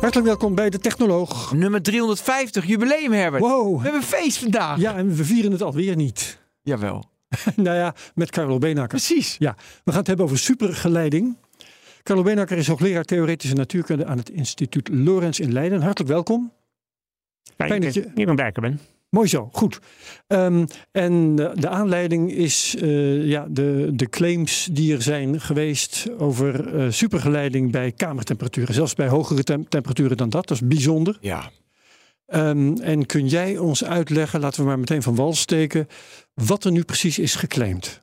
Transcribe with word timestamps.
Hartelijk 0.00 0.28
welkom 0.28 0.54
bij 0.54 0.70
de 0.70 0.78
Technoloog. 0.78 1.52
Nummer 1.52 1.82
350, 1.82 2.66
jubileum 2.66 3.12
Herbert. 3.12 3.42
Wow. 3.42 3.76
We 3.76 3.82
hebben 3.82 4.02
feest 4.02 4.38
vandaag. 4.38 4.78
Ja, 4.78 4.96
en 4.96 5.14
we 5.14 5.24
vieren 5.24 5.52
het 5.52 5.62
alweer 5.62 5.96
niet. 5.96 6.38
Jawel. 6.62 7.04
nou 7.56 7.76
ja, 7.76 7.94
met 8.14 8.30
Carlo 8.30 8.58
Benakker. 8.58 8.88
Precies. 8.88 9.36
Ja, 9.38 9.56
we 9.56 9.90
gaan 9.90 9.98
het 9.98 10.06
hebben 10.06 10.26
over 10.26 10.38
supergeleiding. 10.38 11.36
Carlo 12.02 12.22
Benakker 12.22 12.56
is 12.56 12.66
hoogleraar 12.66 13.04
theoretische 13.04 13.54
natuurkunde 13.54 14.06
aan 14.06 14.18
het 14.18 14.30
instituut 14.30 14.88
Lorenz 14.88 15.38
in 15.38 15.52
Leiden. 15.52 15.82
Hartelijk 15.82 16.12
welkom. 16.12 16.52
Fijn, 17.56 17.70
Fijn 17.70 17.80
dat 17.80 17.94
je 17.94 18.10
hier 18.14 18.28
aan 18.28 18.36
werken 18.36 18.62
ben. 18.62 18.80
Mooi 19.10 19.28
zo, 19.28 19.48
goed. 19.52 19.78
Ehm, 20.26 20.66
en 20.92 21.36
de, 21.36 21.52
de 21.54 21.68
aanleiding 21.68 22.32
is 22.32 22.76
eh, 22.76 23.26
ja, 23.26 23.46
de, 23.50 23.90
de 23.92 24.08
claims 24.08 24.68
die 24.72 24.94
er 24.94 25.02
zijn 25.02 25.40
geweest 25.40 26.10
over 26.18 26.76
eh, 26.76 26.90
supergeleiding 26.90 27.70
bij 27.70 27.92
kamertemperaturen. 27.92 28.74
Zelfs 28.74 28.94
bij 28.94 29.08
hogere 29.08 29.44
tem- 29.44 29.68
temperaturen 29.68 30.16
dan 30.16 30.30
dat. 30.30 30.48
Dat 30.48 30.60
is 30.60 30.66
bijzonder. 30.66 31.18
Ja. 31.20 31.50
Ehm, 32.26 32.76
en 32.76 33.06
kun 33.06 33.28
jij 33.28 33.58
ons 33.58 33.84
uitleggen, 33.84 34.40
laten 34.40 34.60
we 34.60 34.66
maar 34.66 34.78
meteen 34.78 35.02
van 35.02 35.14
wal 35.14 35.34
steken, 35.34 35.88
wat 36.34 36.64
er 36.64 36.72
nu 36.72 36.84
precies 36.84 37.18
is 37.18 37.34
geclaimd? 37.34 38.02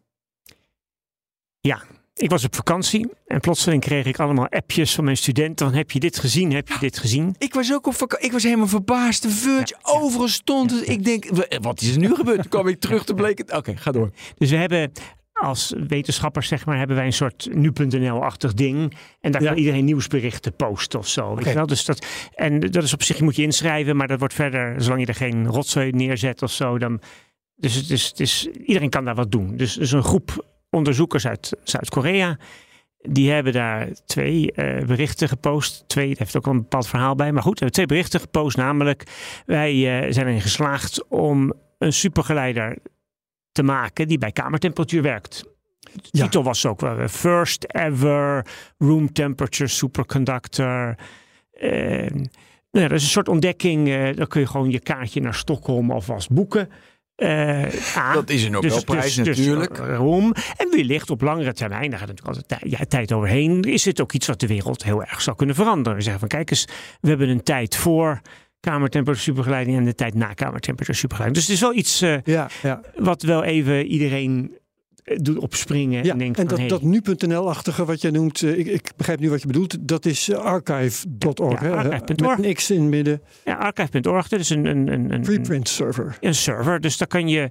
Ik 2.17 2.29
was 2.29 2.43
op 2.43 2.55
vakantie 2.55 3.09
en 3.27 3.39
plotseling 3.39 3.81
kreeg 3.81 4.05
ik 4.05 4.19
allemaal 4.19 4.47
appjes 4.49 4.95
van 4.95 5.03
mijn 5.03 5.17
studenten. 5.17 5.65
Van, 5.67 5.75
heb 5.75 5.91
je 5.91 5.99
dit 5.99 6.19
gezien? 6.19 6.53
Heb 6.53 6.67
je 6.67 6.77
dit 6.79 6.97
gezien? 6.97 7.35
Ik 7.37 7.53
was 7.53 7.73
ook 7.73 7.87
op 7.87 7.93
vak- 7.93 8.13
Ik 8.19 8.31
was 8.31 8.43
helemaal 8.43 8.67
verbaasd. 8.67 9.21
De 9.21 9.29
Verge, 9.29 9.75
overal 9.81 10.27
stond 10.27 10.71
het. 10.71 10.89
Ik 10.89 11.03
denk, 11.05 11.25
wat 11.61 11.81
is 11.81 11.91
er 11.91 11.99
nu 11.99 12.15
gebeurd? 12.15 12.41
Toen 12.41 12.49
kwam 12.49 12.67
ik 12.67 12.79
terug, 12.79 13.03
toen 13.05 13.15
bleek 13.15 13.37
het... 13.37 13.51
Oké, 13.53 13.75
ga 13.77 13.91
door. 13.91 14.11
Dus 14.37 14.49
we 14.49 14.55
hebben 14.55 14.91
als 15.33 15.73
wetenschappers, 15.87 16.47
zeg 16.47 16.65
maar, 16.65 16.77
hebben 16.77 16.95
wij 16.95 17.05
een 17.05 17.13
soort 17.13 17.47
nu.nl-achtig 17.51 18.53
ding. 18.53 18.97
En 19.21 19.31
daar 19.31 19.43
kan 19.43 19.57
iedereen 19.57 19.85
nieuwsberichten 19.85 20.55
posten 20.55 20.99
of 20.99 21.07
zo. 21.07 21.35
Weet 21.35 21.45
je 21.45 21.53
wel? 21.53 21.67
Dus 21.67 21.85
dat, 21.85 22.05
en 22.35 22.59
dat 22.59 22.83
is 22.83 22.93
op 22.93 23.03
zich, 23.03 23.17
je 23.17 23.23
moet 23.23 23.35
je 23.35 23.41
inschrijven, 23.43 23.95
maar 23.95 24.07
dat 24.07 24.19
wordt 24.19 24.33
verder, 24.33 24.81
zolang 24.81 25.01
je 25.01 25.07
er 25.07 25.15
geen 25.15 25.47
rotzooi 25.47 25.91
neerzet 25.91 26.41
of 26.41 26.51
zo, 26.51 26.77
dan. 26.77 26.99
Dus 27.55 27.75
het 27.75 27.89
is, 27.89 28.05
het 28.07 28.19
is, 28.19 28.47
iedereen 28.65 28.89
kan 28.89 29.05
daar 29.05 29.15
wat 29.15 29.31
doen. 29.31 29.57
Dus, 29.57 29.73
dus 29.73 29.91
een 29.91 30.03
groep 30.03 30.45
onderzoekers 30.69 31.27
uit 31.27 31.57
Zuid-Korea. 31.63 32.37
Die 33.01 33.31
hebben 33.31 33.53
daar 33.53 33.87
twee 34.05 34.51
eh, 34.51 34.85
berichten 34.85 35.27
gepost. 35.27 35.83
Twee, 35.87 36.09
het 36.09 36.19
heeft 36.19 36.37
ook 36.37 36.45
wel 36.45 36.53
een 36.53 36.61
bepaald 36.61 36.87
verhaal 36.87 37.15
bij. 37.15 37.31
Maar 37.31 37.41
goed, 37.43 37.59
we 37.59 37.65
hebben 37.65 37.75
twee 37.75 37.85
berichten 37.85 38.19
gepost. 38.19 38.57
Namelijk, 38.57 39.03
wij 39.45 39.71
eh, 39.71 40.11
zijn 40.13 40.27
erin 40.27 40.41
geslaagd 40.41 41.07
om 41.07 41.53
een 41.77 41.93
supergeleider 41.93 42.77
te 43.51 43.63
maken 43.63 44.07
die 44.07 44.17
bij 44.17 44.31
kamertemperatuur 44.31 45.01
werkt. 45.01 45.43
De 45.81 46.01
Ja. 46.11 46.23
titel 46.23 46.43
was 46.43 46.65
ook 46.65 46.81
wel 46.81 46.97
eh, 46.97 47.07
First 47.07 47.63
Ever 47.67 48.45
Room 48.77 49.13
Temperature 49.13 49.69
Superconductor. 49.69 50.95
Nou 52.71 52.85
ja, 52.85 52.91
dat 52.91 52.97
is 52.97 53.03
een 53.03 53.09
soort 53.09 53.29
ontdekking. 53.29 54.15
dan 54.15 54.27
kun 54.27 54.41
je 54.41 54.47
gewoon 54.47 54.71
je 54.71 54.79
kaartje 54.79 55.21
naar 55.21 55.33
Stockholm 55.33 55.91
alvast 55.91 56.29
boeken. 56.31 56.69
Eh, 57.17 57.97
A. 57.97 58.13
Dat 58.13 58.29
is 58.29 58.43
een 58.43 58.51
Nobelprijs 58.51 59.15
natuurlijk. 59.15 59.69
Dus, 59.75 59.79
waarom? 59.85 60.33
En 60.57 60.69
wellicht 60.71 61.09
op 61.09 61.21
langere 61.21 61.53
termijn, 61.53 61.89
daar 61.89 61.99
gaat 61.99 62.07
natuurlijk 62.07 62.37
altijd 62.37 62.61
tij- 62.61 62.69
ja, 62.69 62.85
tijd 62.87 63.11
overheen, 63.13 63.61
is 63.61 63.85
het 63.85 64.01
ook 64.01 64.13
iets 64.13 64.27
wat 64.27 64.39
de 64.39 64.47
wereld 64.47 64.83
heel 64.83 65.03
erg 65.03 65.21
zou 65.21 65.35
kunnen 65.35 65.55
veranderen. 65.55 65.95
We 65.97 66.01
zeggen 66.03 66.19
van 66.19 66.29
kijk 66.29 66.49
eens, 66.51 66.67
we 67.01 67.09
hebben 67.09 67.29
een 67.29 67.43
tijd 67.43 67.75
voor 67.75 68.21
kamertemperatuur 68.59 69.23
supergeleiding 69.23 69.77
en 69.77 69.85
de 69.85 69.95
tijd 69.95 70.13
na 70.13 70.33
kamertemperatuur 70.33 70.95
supergeleiding. 70.95 71.45
Dus 71.45 71.47
het 71.47 71.55
is 71.55 71.61
wel 71.69 71.77
iets 71.79 72.01
eh, 72.01 72.15
Ja, 72.23 72.49
ja. 72.63 72.81
wat 72.95 73.21
wel 73.21 73.43
even 73.43 73.85
iedereen 73.85 74.57
doet 75.15 75.37
opspringen 75.37 76.03
ja. 76.03 76.11
en 76.11 76.17
denkt 76.17 76.39
en 76.39 76.47
van, 76.47 76.57
dat, 76.57 76.59
hey, 76.59 76.67
dat 76.67 76.81
nu.nl-achtige 76.81 77.85
wat 77.85 78.01
jij 78.01 78.11
noemt, 78.11 78.41
eh, 78.41 78.57
ik, 78.57 78.67
ik 78.67 78.91
begrijp 78.95 79.19
nu 79.19 79.29
wat 79.29 79.41
je 79.41 79.47
bedoelt, 79.47 79.87
dat 79.87 80.05
is 80.05 80.29
eh, 80.29 80.37
archive.org. 80.37 81.61
Ja, 81.61 81.69
archive.org. 81.69 82.37
Met 82.37 82.45
een 82.45 82.53
X 82.53 82.71
in 82.71 82.81
het 82.81 82.89
midden, 82.89 83.21
ja, 83.45 83.55
archive.org, 83.55 84.27
dat 84.27 84.39
is 84.39 84.49
een, 84.49 84.65
een, 84.65 84.87
een, 84.87 85.11
een, 85.11 85.21
preprint 85.21 85.69
server. 85.69 86.17
een 86.21 86.35
server. 86.35 86.79
Dus 86.79 86.97
daar 86.97 87.07
kan 87.07 87.27
je. 87.27 87.49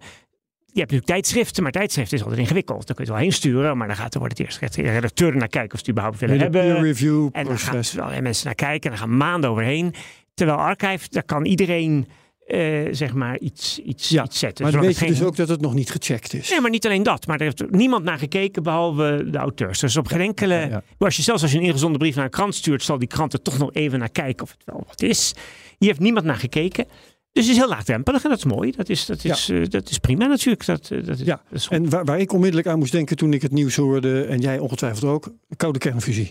Je 0.72 0.82
hebt 0.82 0.94
natuurlijk 0.94 1.20
tijdschriften, 1.20 1.62
maar 1.62 1.72
tijdschriften 1.72 2.16
is 2.16 2.22
altijd 2.22 2.40
ingewikkeld. 2.40 2.86
Dan 2.86 2.96
kun 2.96 3.04
je 3.04 3.10
het 3.10 3.20
wel 3.20 3.28
heen 3.28 3.36
sturen, 3.36 3.76
maar 3.76 3.86
dan 3.86 3.96
gaat 3.96 4.14
er 4.14 4.20
wordt 4.20 4.38
het 4.38 4.46
eerst 4.46 4.74
de 4.74 4.82
redacteur 4.82 5.36
naar 5.36 5.48
kijken 5.48 5.72
of 5.72 5.78
ze 5.78 5.80
het 5.80 5.88
überhaupt 5.88 6.20
willen 6.20 6.38
hebben. 6.38 6.60
peer 6.60 6.80
review 6.82 7.28
En 7.32 7.44
dan 7.44 7.58
gaan 7.58 7.70
proces. 7.70 7.92
wel 7.92 8.08
weer 8.08 8.22
mensen 8.22 8.46
naar 8.46 8.54
kijken 8.54 8.90
en 8.90 8.96
dan 8.96 9.08
gaan 9.08 9.16
maanden 9.16 9.50
overheen. 9.50 9.94
Terwijl 10.34 10.58
Archive, 10.58 11.08
daar 11.10 11.22
kan 11.22 11.44
iedereen 11.44 12.06
eh, 12.46 12.86
zeg 12.90 13.14
maar 13.14 13.38
iets, 13.38 13.78
iets, 13.78 14.08
Ja, 14.08 14.24
iets 14.24 14.38
zetten. 14.38 14.64
Maar 14.64 14.72
dan 14.72 14.80
weet 14.80 14.98
je 14.98 15.06
dus 15.06 15.22
ook 15.22 15.36
dat 15.36 15.48
het 15.48 15.60
nog 15.60 15.74
niet 15.74 15.90
gecheckt 15.90 16.34
is. 16.34 16.50
Nee, 16.50 16.60
maar 16.60 16.70
niet 16.70 16.86
alleen 16.86 17.02
dat. 17.02 17.26
Maar 17.26 17.36
er 17.36 17.44
heeft 17.44 17.70
niemand 17.70 18.04
naar 18.04 18.18
gekeken 18.18 18.62
behalve 18.62 19.26
de 19.30 19.38
auteurs. 19.38 19.78
Dus 19.78 19.96
op 19.96 20.06
geen 20.06 20.20
enkele... 20.20 20.54
Ja, 20.54 20.66
ja. 20.66 20.82
Als 20.98 21.16
je 21.16 21.22
zelfs 21.22 21.42
als 21.42 21.52
je 21.52 21.58
een 21.58 21.64
ingezonden 21.64 21.98
brief 21.98 22.14
naar 22.14 22.24
een 22.24 22.30
krant 22.30 22.54
stuurt... 22.54 22.82
zal 22.82 22.98
die 22.98 23.08
krant 23.08 23.32
er 23.32 23.42
toch 23.42 23.58
nog 23.58 23.72
even 23.72 23.98
naar 23.98 24.10
kijken 24.10 24.44
of 24.44 24.50
het 24.50 24.62
wel 24.64 24.84
wat 24.86 25.02
is. 25.02 25.34
Hier 25.78 25.88
heeft 25.88 26.00
niemand 26.00 26.24
naar 26.24 26.36
gekeken. 26.36 26.84
Dus 27.32 27.44
het 27.44 27.54
is 27.54 27.60
heel 27.60 27.68
laagdrempelig 27.68 28.22
en 28.22 28.28
dat 28.28 28.38
is 28.38 28.44
mooi. 28.44 28.70
Dat 28.70 28.88
is, 28.88 29.06
dat 29.06 29.24
is, 29.24 29.48
eh, 29.48 29.64
dat 29.68 29.90
is 29.90 29.98
prima 29.98 30.26
natuurlijk. 30.26 30.66
Dat, 30.66 30.90
eh, 30.90 31.04
dat 31.04 31.18
is, 31.18 31.26
Ja, 31.26 31.42
dat 31.48 31.58
is 31.58 31.66
goed. 31.66 31.76
En 31.76 31.90
waar, 31.90 32.04
waar 32.04 32.20
ik 32.20 32.32
onmiddellijk 32.32 32.68
aan 32.68 32.78
moest 32.78 32.92
denken 32.92 33.16
toen 33.16 33.32
ik 33.32 33.42
het 33.42 33.52
nieuws 33.52 33.76
hoorde, 33.76 34.24
en 34.24 34.40
jij 34.40 34.58
ongetwijfeld 34.58 35.04
ook, 35.04 35.32
koude 35.56 35.78
kernfusie. 35.78 36.28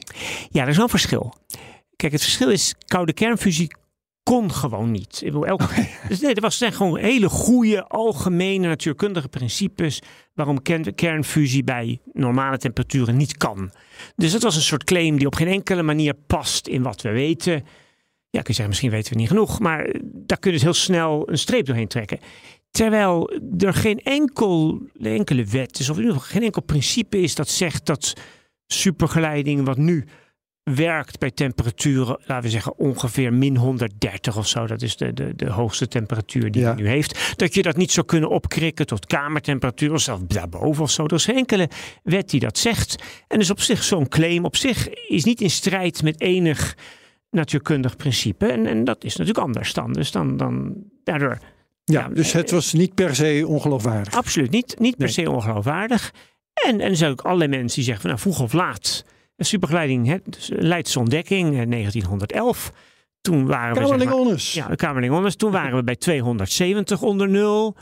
Ja, 0.49 0.61
er 0.61 0.67
is 0.67 0.75
wel 0.75 0.83
een 0.83 0.89
verschil. 0.89 1.33
Kijk, 1.95 2.11
het 2.11 2.21
verschil 2.21 2.49
is, 2.49 2.75
koude 2.85 3.13
kernfusie 3.13 3.75
kon 4.29 4.51
gewoon 4.51 4.91
niet. 4.91 5.21
Ik 5.21 5.31
bedoel, 5.31 5.45
elke, 5.45 5.87
dus 6.07 6.19
nee, 6.19 6.33
er 6.33 6.41
was, 6.41 6.57
zijn 6.57 6.73
gewoon 6.73 6.97
hele 6.97 7.29
goede, 7.29 7.87
algemene 7.87 8.67
natuurkundige 8.67 9.27
principes 9.27 10.01
waarom 10.33 10.61
kern- 10.61 10.95
kernfusie 10.95 11.63
bij 11.63 11.99
normale 12.13 12.57
temperaturen 12.57 13.17
niet 13.17 13.37
kan. 13.37 13.71
Dus 14.15 14.31
dat 14.31 14.41
was 14.41 14.55
een 14.55 14.61
soort 14.61 14.83
claim 14.83 15.17
die 15.17 15.27
op 15.27 15.35
geen 15.35 15.47
enkele 15.47 15.83
manier 15.83 16.13
past 16.27 16.67
in 16.67 16.83
wat 16.83 17.01
we 17.01 17.09
weten. 17.09 17.53
Ja, 18.29 18.41
kun 18.41 18.53
je 18.53 18.53
zeggen, 18.53 18.67
misschien 18.67 18.89
weten 18.89 19.13
we 19.13 19.19
niet 19.19 19.27
genoeg, 19.27 19.59
maar 19.59 19.95
daar 20.03 20.39
kun 20.39 20.51
je 20.51 20.57
dus 20.57 20.65
heel 20.65 20.73
snel 20.73 21.29
een 21.29 21.37
streep 21.37 21.65
doorheen 21.65 21.87
trekken. 21.87 22.19
Terwijl 22.71 23.31
er 23.57 23.73
geen 23.73 23.99
enkel, 23.99 24.81
enkele 25.01 25.45
wet 25.45 25.79
is, 25.79 25.89
of 25.89 25.95
in 25.95 26.01
ieder 26.01 26.17
geval 26.17 26.31
geen 26.31 26.43
enkel 26.43 26.61
principe 26.61 27.21
is 27.21 27.35
dat 27.35 27.49
zegt 27.49 27.85
dat 27.85 28.13
supergeleiding, 28.67 29.65
wat 29.65 29.77
nu 29.77 30.05
werkt 30.73 31.19
bij 31.19 31.31
temperaturen, 31.31 32.19
laten 32.25 32.43
we 32.43 32.49
zeggen 32.49 32.77
ongeveer 32.77 33.33
min 33.33 33.57
130 33.57 34.37
of 34.37 34.47
zo. 34.47 34.67
Dat 34.67 34.81
is 34.81 34.97
de, 34.97 35.13
de, 35.13 35.35
de 35.35 35.49
hoogste 35.49 35.87
temperatuur 35.87 36.51
die 36.51 36.61
Ja. 36.61 36.67
hij 36.67 36.75
nu 36.81 36.87
heeft. 36.87 37.33
Dat 37.37 37.53
je 37.53 37.61
dat 37.61 37.77
niet 37.77 37.91
zou 37.91 38.05
kunnen 38.05 38.29
opkrikken 38.29 38.85
tot 38.85 39.05
kamertemperatuur 39.05 39.93
of 39.93 40.01
zelfs 40.01 40.21
daarboven 40.27 40.83
of 40.83 40.91
zo. 40.91 41.03
Er 41.05 41.13
is 41.13 41.25
geen 41.25 41.35
enkele 41.35 41.69
wet 42.03 42.29
die 42.29 42.39
dat 42.39 42.57
zegt. 42.57 43.03
En 43.27 43.39
dus 43.39 43.49
op 43.49 43.59
zich 43.59 43.83
zo'n 43.83 44.07
claim 44.07 44.45
op 44.45 44.55
zich 44.55 44.89
is 44.89 45.23
niet 45.23 45.41
in 45.41 45.49
strijd 45.49 46.03
met 46.03 46.21
enig 46.21 46.75
natuurkundig 47.29 47.95
principe. 47.95 48.45
En, 48.45 48.65
en 48.65 48.83
dat 48.83 49.03
is 49.03 49.15
natuurlijk 49.15 49.45
anders 49.45 49.73
dan. 49.73 49.93
Dus 49.93 50.11
dan, 50.11 50.37
dan 50.37 50.73
daardoor 51.03 51.37
Ja, 51.83 51.99
Ja, 51.99 52.07
dus 52.13 52.31
het 52.31 52.51
was 52.51 52.73
niet 52.73 52.93
per 52.93 53.15
se 53.15 53.43
ongeloofwaardig. 53.47 54.13
Absoluut 54.13 54.51
niet. 54.51 54.75
Niet 54.79 54.97
per 54.97 55.05
Nee. 55.05 55.13
se 55.13 55.31
ongeloofwaardig. 55.31 56.13
En, 56.65 56.81
en 56.81 56.89
er 56.89 56.95
zijn 56.95 57.11
ook 57.11 57.21
allerlei 57.21 57.49
mensen 57.49 57.75
die 57.75 57.83
zeggen 57.83 58.01
van 58.01 58.09
nou 58.09 58.21
vroeg 58.21 58.41
of 58.41 58.53
laat. 58.53 59.05
Een 59.37 59.45
supergeleiding, 59.45 60.07
hè, 60.07 60.17
dus 60.23 60.49
Leidse 60.53 60.99
ontdekking, 60.99 61.59
eh, 61.59 61.65
1911. 61.65 62.71
Toen 63.21 63.45
waren 63.45 63.73
we 63.73 63.79
zeg 63.79 63.89
maar, 63.89 63.97
Kamerlingonus. 63.97 64.53
ja, 64.53 64.67
de 64.67 64.75
Kamerlingonus. 64.75 65.35
Toen 65.35 65.51
waren 65.51 65.75
we 65.75 65.83
bij 65.83 65.95
270 65.95 67.01
onder 67.01 67.29
nul. 67.29 67.75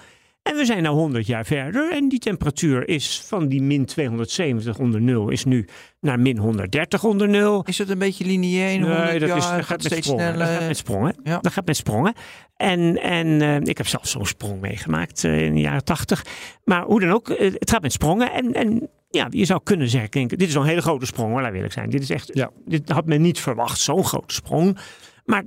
En 0.43 0.55
we 0.55 0.65
zijn 0.65 0.83
nu 0.83 0.89
100 0.89 1.27
jaar 1.27 1.45
verder. 1.45 1.91
En 1.91 2.09
die 2.09 2.19
temperatuur 2.19 2.87
is 2.87 3.23
van 3.27 3.47
die 3.47 3.61
min 3.61 3.85
270 3.85 4.79
onder 4.79 5.01
nul 5.01 5.29
is 5.29 5.43
nu 5.45 5.67
naar 5.99 6.19
min 6.19 6.37
130 6.37 7.03
onder 7.03 7.29
nul. 7.29 7.63
Is 7.65 7.77
dat 7.77 7.89
een 7.89 7.97
beetje 7.97 8.25
lineair 8.25 8.73
in 8.73 8.81
100 8.81 9.03
Nee, 9.03 9.19
dat, 9.19 9.27
jaar? 9.27 9.37
is, 9.37 9.43
dat 9.43 9.53
gaat 9.53 9.65
gaat 9.65 9.77
met 9.77 9.85
steeds 9.85 10.07
sprongen. 10.07 10.25
Dat 10.25 10.35
sneller. 10.35 10.57
gaat 10.57 10.67
met 10.67 10.77
sprongen. 10.77 11.15
Ja. 11.23 11.39
Dat 11.39 11.51
gaat 11.51 11.65
met 11.65 11.75
sprongen. 11.75 12.13
En, 12.55 13.01
en 13.01 13.41
eh, 13.41 13.55
ik 13.55 13.77
heb 13.77 13.87
zelf 13.87 14.07
zo'n 14.07 14.25
sprong 14.25 14.61
meegemaakt 14.61 15.23
eh, 15.23 15.45
in 15.45 15.53
de 15.53 15.61
jaren 15.61 15.83
tachtig. 15.83 16.25
Maar 16.63 16.83
hoe 16.83 16.99
dan 16.99 17.11
ook, 17.11 17.29
eh, 17.29 17.53
het 17.53 17.69
gaat 17.71 17.81
met 17.81 17.91
sprongen. 17.91 18.31
En, 18.31 18.53
en 18.53 18.89
ja, 19.13 19.27
je 19.29 19.45
zou 19.45 19.59
kunnen 19.63 19.89
zeggen, 19.89 20.11
denk, 20.11 20.29
dit 20.29 20.47
is 20.47 20.53
een 20.55 20.63
hele 20.63 20.81
grote 20.81 21.05
sprong, 21.05 21.31
hoor, 21.31 21.39
laat 21.39 21.49
ik 21.49 21.55
eerlijk 21.55 21.73
zijn. 21.73 21.89
Dit 21.89 22.01
is 22.01 22.09
echt, 22.09 22.29
Ja. 22.33 22.51
dit 22.65 22.89
had 22.89 23.05
men 23.05 23.21
niet 23.21 23.39
verwacht, 23.39 23.79
zo'n 23.79 24.05
grote 24.05 24.33
sprong. 24.33 24.77
Maar 25.25 25.43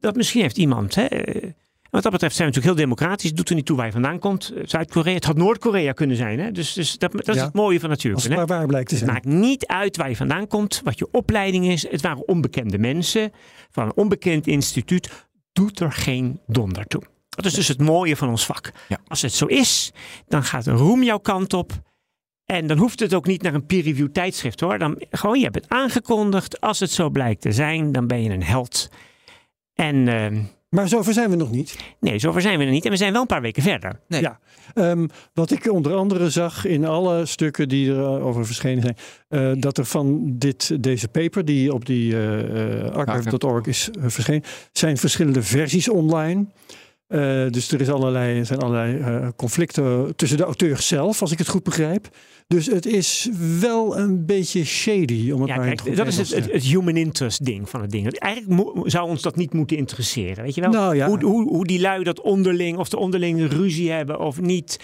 dat 0.00 0.16
misschien 0.16 0.40
heeft 0.42 0.58
iemand, 0.58 0.94
hè, 0.94 1.04
eh, 1.04 1.50
wat 1.90 2.02
dat 2.02 2.12
betreft 2.12 2.36
zijn 2.36 2.48
we 2.48 2.54
natuurlijk 2.54 2.64
heel 2.80 2.86
democratisch. 2.96 3.28
Het 3.28 3.36
doet 3.36 3.48
er 3.48 3.54
niet 3.54 3.66
toe 3.66 3.76
waar 3.76 3.86
je 3.86 3.92
vandaan 3.92 4.18
komt. 4.18 4.52
Eh, 4.56 4.62
Zuid-Korea, 4.66 5.14
het 5.14 5.24
had 5.24 5.36
Noord-Korea 5.36 5.92
kunnen 5.92 6.16
zijn. 6.16 6.38
Hè? 6.40 6.52
Dus, 6.52 6.72
dus 6.72 6.98
dat, 6.98 7.12
dat 7.12 7.28
is 7.28 7.34
Ja. 7.34 7.44
het 7.44 7.54
mooie 7.54 7.80
van 7.80 7.90
Als 7.90 7.98
natuurkunde. 8.04 8.28
het 8.28 8.38
hè. 8.40 8.46
maar 8.46 8.58
waar 8.58 8.66
blijkt 8.66 8.88
te 8.88 8.94
Het 8.94 9.04
zijn. 9.04 9.14
maakt 9.14 9.26
niet 9.40 9.66
uit 9.66 9.96
waar 9.96 10.08
je 10.08 10.16
vandaan 10.16 10.46
komt, 10.46 10.80
wat 10.84 10.98
je 10.98 11.08
opleiding 11.10 11.66
is. 11.66 11.90
Het 11.90 12.02
waren 12.02 12.28
onbekende 12.28 12.78
mensen 12.78 13.32
van 13.70 13.84
een 13.86 13.96
onbekend 13.96 14.46
instituut. 14.46 15.26
Doet 15.52 15.80
er 15.80 15.92
geen 15.92 16.40
donder 16.46 16.86
toe. 16.86 17.02
Dat 17.28 17.44
is 17.44 17.54
dus 17.54 17.68
het 17.68 17.80
mooie 17.80 18.16
van 18.16 18.28
ons 18.28 18.46
vak. 18.46 18.70
Ja. 18.88 18.98
Als 19.06 19.22
het 19.22 19.32
zo 19.32 19.46
is, 19.46 19.92
dan 20.26 20.44
gaat 20.44 20.64
de 20.64 20.70
roem 20.70 21.02
jouw 21.02 21.18
kant 21.18 21.52
op. 21.54 21.72
En 22.56 22.66
dan 22.66 22.78
hoeft 22.78 23.00
het 23.00 23.14
ook 23.14 23.26
niet 23.26 23.42
naar 23.42 23.54
een 23.54 23.66
peer-review 23.66 24.08
tijdschrift 24.12 24.60
hoor. 24.60 24.78
Dan 24.78 25.02
gewoon, 25.10 25.38
je 25.38 25.44
hebt 25.44 25.54
het 25.54 25.68
aangekondigd. 25.68 26.60
Als 26.60 26.80
het 26.80 26.90
zo 26.90 27.10
blijkt 27.10 27.40
te 27.40 27.52
zijn, 27.52 27.92
dan 27.92 28.06
ben 28.06 28.22
je 28.22 28.30
een 28.30 28.42
held. 28.42 28.90
En 29.74 30.08
ehm, 30.08 30.42
Maar 30.68 30.88
zover 30.88 31.12
zijn 31.12 31.30
we 31.30 31.36
nog 31.36 31.50
niet. 31.50 31.76
Nee, 32.00 32.18
zover 32.18 32.40
zijn 32.40 32.58
we 32.58 32.64
er 32.64 32.70
niet. 32.70 32.84
En 32.84 32.90
we 32.90 32.96
zijn 32.96 33.12
wel 33.12 33.20
een 33.20 33.26
paar 33.26 33.40
weken 33.40 33.62
verder. 33.62 34.00
Nee. 34.08 34.20
Ja. 34.20 34.38
Ehm, 34.74 35.06
wat 35.34 35.50
ik 35.50 35.72
onder 35.72 35.94
andere 35.94 36.30
zag 36.30 36.64
in 36.64 36.84
alle 36.84 37.26
stukken 37.26 37.68
die 37.68 37.88
erover 37.90 38.46
verschenen 38.46 38.82
zijn, 38.82 38.96
eh, 39.28 39.60
dat 39.60 39.78
er 39.78 39.84
van 39.84 40.34
dit, 40.38 40.82
deze 40.82 41.08
paper, 41.08 41.44
die 41.44 41.72
op 41.72 41.86
die 41.86 42.16
eh, 42.16 42.86
eh, 42.86 42.92
archive.org 42.92 43.66
is 43.66 43.90
eh, 43.90 44.04
verschenen, 44.06 44.42
zijn 44.72 44.96
verschillende 44.96 45.42
versies 45.42 45.88
online. 45.88 46.46
Eh, 47.08 47.46
dus 47.50 47.72
er 47.72 47.80
is 47.80 47.90
allerlei, 47.90 48.38
er 48.38 48.46
zijn 48.46 48.58
allerlei 48.58 48.98
eh, 48.98 49.28
conflicten 49.36 50.16
tussen 50.16 50.38
de 50.38 50.44
auteurs 50.44 50.86
zelf, 50.86 51.20
als 51.20 51.32
ik 51.32 51.38
het 51.38 51.48
goed 51.48 51.62
begrijp. 51.62 52.08
Dus 52.46 52.66
het 52.66 52.86
is 52.86 53.28
wel 53.60 53.98
een 53.98 54.26
beetje 54.26 54.64
shady, 54.64 55.30
om 55.30 55.40
het 55.40 55.48
Ja, 55.48 55.56
maar 55.56 55.74
kijk, 55.74 55.96
dat 55.96 56.06
is 56.06 56.16
het, 56.16 56.52
het, 56.52 56.62
human 56.62 56.96
interest 56.96 57.44
ding 57.44 57.68
van 57.68 57.80
het 57.80 57.90
ding. 57.90 58.18
Eigenlijk 58.18 58.90
zou 58.90 59.08
ons 59.08 59.22
dat 59.22 59.36
niet 59.36 59.52
moeten 59.52 59.76
interesseren. 59.76 60.44
Weet 60.44 60.54
je 60.54 60.60
wel? 60.60 60.70
Nou 60.70 60.96
ja. 60.96 61.06
hoe, 61.06 61.24
hoe, 61.24 61.48
hoe 61.48 61.66
die 61.66 61.80
lui 61.80 62.04
dat 62.04 62.20
onderling, 62.20 62.78
of 62.78 62.88
de 62.88 62.98
onderling 62.98 63.52
ruzie 63.52 63.90
hebben 63.90 64.20
of 64.20 64.40
niet. 64.40 64.78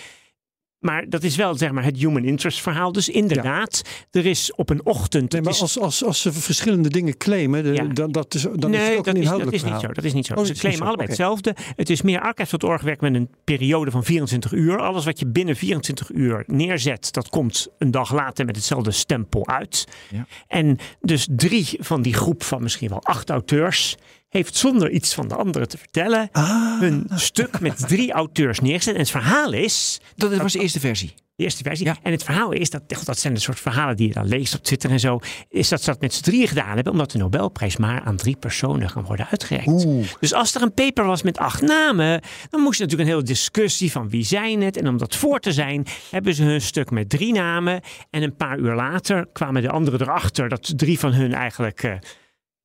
Maar 0.84 1.08
dat 1.08 1.22
is 1.22 1.36
wel 1.36 1.54
zeg 1.56 1.72
maar 1.72 1.84
het 1.84 1.96
human 1.96 2.24
interest 2.24 2.60
verhaal. 2.60 2.92
Dus 2.92 3.08
inderdaad, 3.08 3.82
er 4.10 4.26
is 4.26 4.54
op 4.54 4.70
een 4.70 4.84
ochtend. 4.86 5.32
Nee, 5.32 5.42
maar 5.42 5.52
is- 5.52 5.60
als, 5.60 5.78
als, 5.78 6.04
als 6.04 6.20
ze 6.20 6.32
verschillende 6.32 6.88
dingen 6.90 7.16
claimen, 7.16 7.62
de- 7.64 7.72
Ja. 7.72 7.84
dan, 7.84 8.12
dat 8.12 8.34
is, 8.34 8.46
dan 8.54 8.74
is 8.74 8.80
het 8.88 8.98
ook 8.98 9.04
dat 9.04 9.14
een 9.14 9.22
is, 9.22 9.28
dat 9.28 9.52
is 9.52 9.62
niet 9.62 9.80
zo. 9.80 9.86
Dat 9.92 10.04
is 10.04 10.12
niet 10.12 10.26
zo. 10.26 10.34
Oh, 10.34 10.44
Ze 10.44 10.52
claimen 10.52 10.86
allebei 10.86 11.08
hetzelfde. 11.08 11.54
Het 11.76 11.90
is 11.90 12.02
meer 12.02 12.20
archive.org 12.20 12.82
werkt 12.82 13.00
met 13.00 13.14
een 13.14 13.28
periode 13.44 13.90
van 13.90 14.04
24 14.04 14.52
uur. 14.52 14.78
Alles 14.80 15.04
wat 15.04 15.18
je 15.18 15.26
binnen 15.26 15.56
24 15.56 16.10
uur 16.10 16.44
neerzet, 16.46 17.12
dat 17.12 17.28
komt 17.28 17.68
een 17.78 17.90
dag 17.90 18.12
later 18.12 18.44
met 18.44 18.56
hetzelfde 18.56 18.90
stempel 18.90 19.48
uit. 19.48 19.84
Ja. 20.10 20.26
En 20.46 20.78
dus 21.00 21.26
drie 21.30 21.68
van 21.80 22.02
die 22.02 22.14
groep 22.14 22.42
van 22.42 22.62
misschien 22.62 22.88
wel 22.88 23.02
acht 23.02 23.30
auteurs 23.30 23.96
heeft 24.38 24.56
zonder 24.56 24.90
iets 24.90 25.14
van 25.14 25.28
de 25.28 25.34
andere 25.34 25.66
te 25.66 25.78
vertellen 25.78 26.28
Ah, 26.32 26.80
hun 26.80 27.06
stuk 27.14 27.60
met 27.60 27.88
drie 27.88 28.12
auteurs 28.12 28.60
neergezet. 28.60 28.94
En 28.94 29.00
het 29.00 29.10
verhaal 29.10 29.52
is, 29.52 30.00
Dat 30.16 30.36
was 30.36 30.52
de 30.52 30.58
eerste 30.58 30.80
versie. 30.80 31.14
de 31.36 31.44
eerste 31.44 31.62
versie. 31.62 31.86
Ja. 31.86 31.96
En 32.02 32.12
het 32.12 32.22
verhaal 32.22 32.52
is, 32.52 32.70
dat, 32.70 32.82
dat 33.04 33.18
zijn 33.18 33.34
de 33.34 33.40
soort 33.40 33.60
verhalen 33.60 33.96
die 33.96 34.08
je 34.08 34.14
dan 34.14 34.26
leest 34.26 34.54
op 34.54 34.62
Twitter 34.62 34.90
en 34.90 35.00
zo, 35.00 35.18
is 35.48 35.68
dat 35.68 35.82
ze 35.82 35.90
dat 35.90 36.00
met 36.00 36.14
z'n 36.14 36.22
drieën 36.22 36.48
gedaan 36.48 36.74
hebben, 36.74 36.92
omdat 36.92 37.10
de 37.10 37.18
Nobelprijs 37.18 37.76
maar 37.76 38.02
aan 38.02 38.16
drie 38.16 38.36
personen 38.36 38.90
kan 38.92 39.04
worden 39.04 39.26
uitgereikt. 39.30 39.84
Oeh. 39.84 40.06
Dus 40.20 40.32
als 40.34 40.54
er 40.54 40.62
een 40.62 40.74
paper 40.74 41.04
was 41.04 41.22
met 41.22 41.38
acht 41.38 41.62
namen, 41.62 42.20
dan 42.50 42.60
moest 42.60 42.78
je 42.78 42.82
natuurlijk 42.82 43.10
een 43.10 43.14
hele 43.16 43.28
discussie 43.28 43.92
van 43.92 44.08
wie 44.08 44.24
zijn 44.24 44.62
het. 44.62 44.76
En 44.76 44.88
om 44.88 44.98
dat 44.98 45.16
voor 45.16 45.40
te 45.40 45.52
zijn, 45.52 45.86
hebben 46.10 46.34
ze 46.34 46.42
hun 46.42 46.60
stuk 46.60 46.90
met 46.90 47.08
drie 47.08 47.32
namen. 47.32 47.80
En 48.10 48.22
een 48.22 48.36
paar 48.36 48.58
uur 48.58 48.74
later 48.74 49.26
kwamen 49.32 49.62
de 49.62 49.70
anderen 49.70 50.00
erachter 50.00 50.48
dat 50.48 50.72
drie 50.78 50.98
van 50.98 51.12
hun 51.12 51.34
eigenlijk 51.34 51.82
eh, 51.82 51.92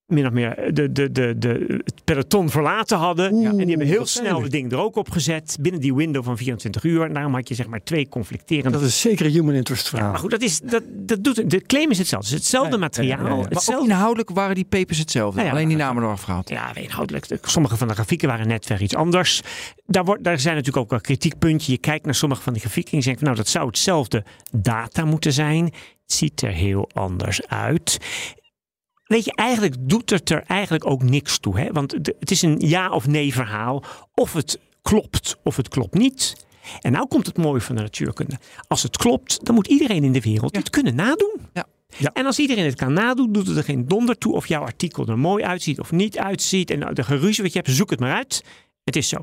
min 0.10 0.26
of 0.26 0.32
meer 0.32 0.70
de, 0.74 0.92
de, 0.92 1.12
de, 1.12 1.36
de, 1.38 1.82
het 1.86 2.02
peloton 2.04 2.50
verlaten 2.50 2.98
hadden. 2.98 3.34
Oeh, 3.34 3.48
en 3.48 3.58
die 3.58 3.68
hebben 3.68 3.88
heel 3.88 4.06
snel 4.06 4.42
het 4.42 4.52
ding 4.52 4.72
er 4.72 4.78
ook 4.78 4.96
op 4.96 5.10
gezet 5.12 5.58
binnen 5.62 5.82
die 5.82 5.96
window 5.96 6.24
van 6.24 6.38
24 6.38 6.84
uur. 6.84 7.04
En 7.04 7.14
daarom 7.14 7.34
had 7.34 7.48
je 7.48 7.56
zeg 7.56 7.68
maar 7.68 7.84
twee 7.84 8.10
conflicterende 8.10 8.78
Dat 8.78 8.88
is 8.88 9.02
zeker 9.02 9.26
een 9.26 9.32
human 9.32 9.54
interest 9.54 9.90
verhaal. 9.90 10.10
maar 10.12 10.20
goed, 10.20 10.32
dat 10.32 10.42
is, 10.42 10.60
dat, 10.60 10.84
dat 10.90 11.24
doet, 11.24 11.50
de 11.50 11.62
claim 11.62 11.90
is 11.90 11.98
hetzelfde. 11.98 12.28
Het 12.30 12.38
is 12.38 12.42
hetzelfde 12.44 12.78
materiaal. 12.78 13.38
Maar 13.38 13.76
ook 13.78 13.84
inhoudelijk 13.84 14.30
waren 14.30 14.56
die 14.56 14.66
papers 14.66 14.98
hetzelfde. 14.98 15.36
Nou 15.36 15.48
ja, 15.48 15.54
alleen 15.54 15.68
die 15.68 15.78
namen 15.78 16.04
eraf 16.04 16.22
gehaald. 16.22 16.50
ja, 16.50 16.76
inhoudelijk. 16.76 17.28
de- 17.28 17.40
Sommige 17.42 17.78
van 17.78 17.88
de 17.88 17.94
grafieken 17.94 18.28
waren 18.28 18.48
net 18.48 18.68
weer 18.68 18.82
iets 18.82 18.96
anders. 18.96 19.42
Daar, 19.86 20.04
wordt, 20.06 20.24
daar 20.24 20.40
zijn 20.40 20.56
natuurlijk 20.56 20.84
ook 20.84 20.90
wel 20.90 21.02
kritiekpuntjes. 21.02 21.68
Je 21.74 21.78
kijkt 21.78 22.06
naar 22.06 22.16
sommige 22.16 22.42
van 22.42 22.54
die 22.54 22.62
grafieken 22.62 22.92
en 22.92 22.98
je 22.98 23.04
denkt, 23.04 23.20
van, 23.20 23.28
nou, 23.30 23.42
dat 23.42 23.52
zou 23.52 23.68
hetzelfde 23.68 24.24
data 24.52 25.06
moeten 25.06 25.34
zijn. 25.34 25.64
Het 25.66 26.18
ziet 26.18 26.42
er 26.42 26.52
heel 26.52 26.90
anders 26.94 27.48
uit. 27.48 27.98
Weet 29.10 29.26
je, 29.26 29.36
eigenlijk 29.36 29.76
doet 29.80 30.10
het 30.10 30.30
er 30.30 30.44
eigenlijk 30.48 30.86
ook 30.86 31.04
niks 31.04 31.40
toe. 31.40 31.60
Hè? 31.60 31.72
Want 31.72 31.92
het 31.92 32.32
is 32.32 32.42
een 32.42 32.60
ja 32.60 32.90
of 32.90 33.08
nee 33.08 33.34
verhaal. 33.34 33.84
Of 34.14 34.34
het 34.34 34.60
klopt 34.82 35.38
of 35.44 35.56
het 35.56 35.68
klopt 35.68 35.94
niet. 35.94 36.46
En 36.82 36.92
nou 36.92 37.08
komt 37.08 37.26
het 37.26 37.38
mooie 37.38 37.62
van 37.62 37.76
de 37.76 37.82
natuurkunde. 37.82 38.38
Als 38.68 38.84
het 38.84 38.98
klopt, 38.98 39.46
dan 39.46 39.56
moet 39.56 39.68
iedereen 39.68 40.04
in 40.04 40.12
de 40.12 40.22
wereld 40.22 40.56
het 40.56 40.70
kunnen 40.70 40.96
nadoen. 40.96 41.36
Ja. 41.54 41.66
Ja. 41.98 42.10
En 42.14 42.26
als 42.26 42.40
iedereen 42.40 42.66
het 42.66 42.76
kan 42.76 42.94
nadoen, 42.94 43.32
doet 43.32 43.48
het 43.48 43.58
er 43.58 43.64
geen 43.64 43.88
donder 43.88 44.18
toe 44.18 44.34
of 44.34 44.48
jouw 44.48 44.62
artikel 44.62 45.08
er 45.08 45.20
mooi 45.20 45.44
uitziet 45.44 45.80
of 45.80 45.92
niet 45.92 46.18
uitziet. 46.18 46.72
En 46.72 46.94
de 46.94 47.04
geruzie 47.04 47.44
wat 47.44 47.54
je 47.54 47.60
hebt, 47.60 47.72
zoek 47.72 47.90
het 47.90 48.00
maar 48.00 48.16
uit. 48.16 48.44
Het 48.84 48.96
is 48.96 49.10
zo. 49.10 49.18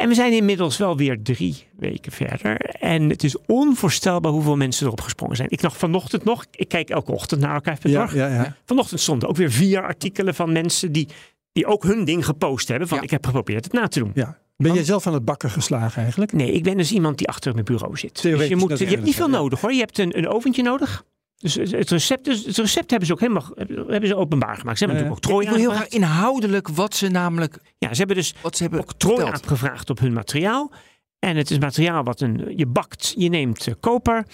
En 0.00 0.08
we 0.08 0.14
zijn 0.14 0.32
inmiddels 0.32 0.76
wel 0.76 0.96
weer 0.96 1.22
drie 1.22 1.66
weken 1.76 2.12
verder. 2.12 2.56
En 2.60 3.08
het 3.08 3.24
is 3.24 3.36
onvoorstelbaar 3.46 4.32
hoeveel 4.32 4.56
mensen 4.56 4.86
erop 4.86 5.00
gesprongen 5.00 5.36
zijn. 5.36 5.50
Ik 5.50 5.60
nog 5.60 5.76
vanochtend 5.76 6.24
nog, 6.24 6.46
ik 6.50 6.68
kijk 6.68 6.90
elke 6.90 7.12
ochtend 7.12 7.40
naar 7.40 7.60
archive.org. 7.60 8.14
ja, 8.14 8.26
ja, 8.26 8.34
ja. 8.42 8.56
Vanochtend 8.64 9.00
stonden 9.00 9.28
ook 9.28 9.36
weer 9.36 9.50
vier 9.50 9.82
artikelen 9.82 10.34
van 10.34 10.52
mensen 10.52 10.92
die, 10.92 11.08
die 11.52 11.66
ook 11.66 11.82
hun 11.82 12.04
ding 12.04 12.24
gepost 12.24 12.68
hebben. 12.68 12.88
Van 12.88 13.02
ik 13.02 13.10
heb 13.10 13.26
geprobeerd 13.26 13.64
het 13.64 13.72
na 13.72 13.88
te 13.88 13.98
doen. 13.98 14.10
ja. 14.14 14.38
Ben 14.56 14.74
jij 14.74 14.84
zelf 14.84 15.06
aan 15.06 15.14
het 15.14 15.24
bakken 15.24 15.50
geslagen 15.50 16.02
eigenlijk? 16.02 16.32
Nee, 16.32 16.52
ik 16.52 16.62
ben 16.62 16.76
dus 16.76 16.92
iemand 16.92 17.18
die 17.18 17.28
achter 17.28 17.52
mijn 17.52 17.64
bureau 17.64 17.96
zit. 17.96 18.22
Dus 18.22 18.46
je, 18.46 18.56
moet, 18.56 18.78
je 18.78 18.84
hebt 18.84 19.04
niet 19.04 19.14
veel 19.14 19.28
nodig 19.28 19.60
hoor. 19.60 19.72
Je 19.72 19.78
hebt 19.78 19.98
een, 19.98 20.18
een 20.18 20.28
oventje 20.28 20.62
nodig. 20.62 21.04
Dus 21.40 21.54
het 21.54 21.90
recept, 21.90 22.24
dus 22.24 22.44
het 22.44 22.56
recept 22.56 22.90
hebben 22.90 23.08
ze 23.08 23.12
ook 23.12 23.20
helemaal 23.20 23.52
hebben 23.88 24.08
ze 24.08 24.16
openbaar 24.16 24.56
gemaakt. 24.56 24.78
Ze 24.78 24.84
hebben 24.84 25.02
natuurlijk 25.04 25.32
ook 25.32 25.42
Ik 25.42 25.48
wil 25.48 25.58
heel 25.58 25.70
graag 25.70 25.88
inhoudelijk 25.88 26.68
wat 26.68 26.94
ze 26.94 27.08
namelijk 27.08 27.58
Ja, 27.78 27.92
ze 27.92 27.98
hebben 27.98 28.16
dus 28.16 28.34
wat 28.42 28.56
ze 28.56 28.62
hebben 28.62 28.80
ook 28.80 28.92
trooi 28.94 29.16
verteld. 29.16 29.42
aangevraagd 29.42 29.90
op 29.90 29.98
hun 29.98 30.12
materiaal. 30.12 30.72
En 31.18 31.36
het 31.36 31.50
is 31.50 31.58
materiaal 31.58 32.04
wat 32.04 32.20
een, 32.20 32.52
je 32.56 32.66
bakt. 32.66 33.14
Je 33.16 33.28
neemt 33.28 33.66
eh, 33.66 33.74
koper, 33.80 34.26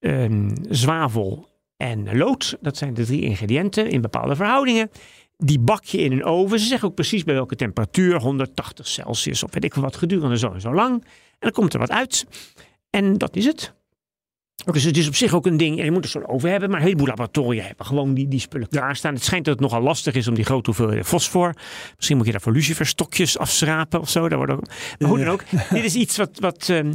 ehm, 0.00 0.50
zwavel 0.70 1.48
en 1.76 2.16
lood. 2.16 2.56
Dat 2.60 2.76
zijn 2.76 2.94
de 2.94 3.04
drie 3.04 3.22
ingrediënten 3.22 3.90
in 3.90 4.00
bepaalde 4.00 4.36
verhoudingen. 4.36 4.90
Die 5.36 5.58
bak 5.58 5.84
je 5.84 5.98
in 5.98 6.12
een 6.12 6.24
oven. 6.24 6.60
Ze 6.60 6.66
zeggen 6.66 6.88
ook 6.88 6.94
precies 6.94 7.24
bij 7.24 7.34
welke 7.34 7.56
temperatuur. 7.56 8.20
180 8.20 8.88
Celsius 8.88 9.42
of 9.42 9.54
weet 9.54 9.64
ik 9.64 9.74
wat 9.74 9.96
gedurende 9.96 10.38
zo 10.38 10.52
en 10.52 10.60
zo 10.60 10.74
lang. 10.74 10.92
En 11.02 11.38
dan 11.38 11.50
komt 11.50 11.72
er 11.72 11.78
wat 11.78 11.90
uit. 11.90 12.26
En 12.90 13.18
dat 13.18 13.36
is 13.36 13.44
het. 13.44 13.74
Dus 14.72 14.84
het 14.84 14.96
is 14.96 15.08
op 15.08 15.14
zich 15.14 15.34
ook 15.34 15.46
een 15.46 15.56
ding. 15.56 15.84
Je 15.84 15.90
moet 15.90 16.04
er 16.04 16.10
zo'n 16.10 16.28
oven 16.28 16.50
hebben. 16.50 16.68
Maar 16.68 16.78
een 16.78 16.84
heleboel 16.84 17.06
laboratoria 17.06 17.62
hebben 17.62 17.86
gewoon 17.86 18.14
die, 18.14 18.28
die 18.28 18.40
spullen 18.40 18.68
klaarstaan. 18.68 19.14
Het 19.14 19.24
schijnt 19.24 19.44
dat 19.44 19.54
het 19.54 19.62
nogal 19.62 19.82
lastig 19.82 20.14
is 20.14 20.28
om 20.28 20.34
die 20.34 20.44
grote 20.44 20.70
hoeveelheden 20.70 21.04
fosfor. 21.04 21.54
Misschien 21.96 22.16
moet 22.16 22.26
je 22.26 22.32
daarvoor 22.32 22.52
luciferstokjes 22.52 23.38
afschrapen 23.38 24.00
of 24.00 24.08
zo. 24.08 24.28
Daar 24.28 24.38
wordt 24.38 24.52
ook, 24.52 24.66
maar 24.98 25.08
hoe 25.08 25.18
dan 25.18 25.28
ook. 25.28 25.44
Dit 25.70 25.84
is 25.84 25.94
iets 25.94 26.16
wat, 26.16 26.38
wat 26.38 26.68
ehm, 26.68 26.92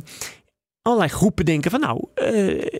allerlei 0.81 1.09
groepen 1.09 1.45
denken 1.45 1.71
van 1.71 1.79
nou, 1.79 2.05
eh, 2.13 2.79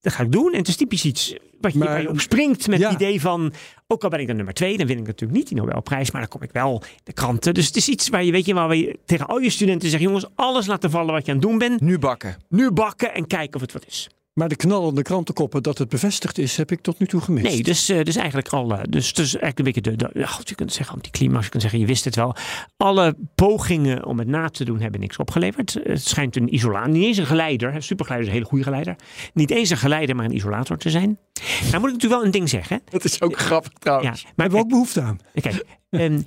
dat 0.00 0.12
ga 0.12 0.22
ik 0.22 0.32
doen. 0.32 0.52
En 0.52 0.58
het 0.58 0.68
is 0.68 0.76
typisch 0.76 1.04
iets 1.04 1.34
wat 1.60 1.72
je, 1.72 1.78
Maar- 1.78 1.88
waar 1.88 2.02
je 2.02 2.08
op 2.08 2.20
springt 2.20 2.66
met 2.68 2.78
Ja. 2.78 2.90
het 2.90 3.00
idee 3.00 3.20
van, 3.20 3.52
ook 3.86 4.02
al 4.04 4.08
ben 4.10 4.20
ik 4.20 4.26
dan 4.26 4.36
nummer 4.36 4.54
twee, 4.54 4.76
dan 4.76 4.86
win 4.86 4.98
ik 4.98 5.06
natuurlijk 5.06 5.38
niet 5.38 5.48
die 5.48 5.56
Nobelprijs, 5.56 6.10
maar 6.10 6.20
dan 6.20 6.30
kom 6.30 6.42
ik 6.42 6.52
wel 6.52 6.82
de 7.04 7.12
kranten. 7.12 7.54
Dus 7.54 7.66
het 7.66 7.76
is 7.76 7.88
iets 7.88 8.08
waar 8.08 8.24
je, 8.24 8.32
weet 8.32 8.46
je, 8.46 8.54
waar 8.54 8.74
je 8.76 8.98
tegen 9.04 9.26
al 9.26 9.38
je 9.38 9.50
studenten 9.50 9.90
zegt, 9.90 10.02
jongens, 10.02 10.26
alles 10.34 10.66
laten 10.66 10.90
vallen 10.90 11.12
wat 11.14 11.26
je 11.26 11.32
aan 11.32 11.38
het 11.38 11.46
doen 11.46 11.58
bent. 11.58 11.80
Nu 11.80 11.98
bakken. 11.98 12.36
Nu 12.48 12.70
bakken 12.70 13.14
en 13.14 13.26
kijken 13.26 13.54
of 13.54 13.60
het 13.60 13.72
wat 13.72 13.86
is. 13.86 14.08
Maar 14.40 14.48
de 14.48 14.56
knallende 14.56 15.02
krantenkoppen 15.02 15.62
dat 15.62 15.78
het 15.78 15.88
bevestigd 15.88 16.38
is, 16.38 16.56
heb 16.56 16.70
ik 16.70 16.80
tot 16.80 16.98
nu 16.98 17.06
toe 17.06 17.20
gemist. 17.20 17.46
Nee, 17.46 17.62
dus, 17.62 17.88
eh, 17.88 18.02
dus 18.02 18.16
eigenlijk 18.16 18.48
al. 18.48 18.72
eh, 18.72 18.80
dus, 18.88 19.12
dus 19.14 19.36
eigenlijk 19.36 19.58
een 19.58 19.64
beetje 19.64 19.80
de. 19.80 19.96
de 19.96 20.20
ja, 20.20 20.26
goed, 20.26 20.48
je 20.48 20.54
kunt 20.54 20.72
zeggen 20.72 20.94
anticlimax, 20.94 21.44
je 21.44 21.50
kunt 21.50 21.62
zeggen, 21.62 21.80
je 21.80 21.86
wist 21.86 22.04
het 22.04 22.16
wel. 22.16 22.36
Alle 22.76 23.16
pogingen 23.34 24.04
om 24.04 24.18
het 24.18 24.28
na 24.28 24.48
te 24.48 24.64
doen 24.64 24.80
hebben 24.80 25.00
niks 25.00 25.16
opgeleverd. 25.16 25.76
Het 25.82 26.06
schijnt 26.06 26.36
een 26.36 26.54
isolator, 26.54 26.88
niet 26.88 27.04
eens 27.04 27.16
een 27.16 27.26
geleider. 27.26 27.72
hè, 27.72 27.80
Supergeleider 27.80 28.28
is 28.28 28.34
een 28.34 28.38
hele 28.38 28.50
goede 28.50 28.64
geleider. 28.64 28.96
Niet 29.34 29.50
eens 29.50 29.70
een 29.70 29.76
geleider, 29.76 30.16
maar 30.16 30.24
een 30.24 30.34
isolator 30.34 30.76
te 30.76 30.90
zijn. 30.90 31.18
Nou 31.42 31.50
moet 31.62 31.74
ik 31.74 31.80
natuurlijk 31.94 32.12
wel 32.12 32.24
een 32.24 32.30
ding 32.30 32.48
zeggen. 32.48 32.80
Dat 32.90 33.04
is 33.04 33.20
ook 33.20 33.38
grappig 33.38 33.72
Ja, 33.72 33.78
trouwens. 33.78 34.22
maar 34.22 34.32
hebben 34.36 34.58
we 34.58 34.64
ook 34.64 34.70
behoefte 34.70 35.00
aan. 35.00 35.18
Kijk, 35.40 35.64
ehm, 35.90 36.20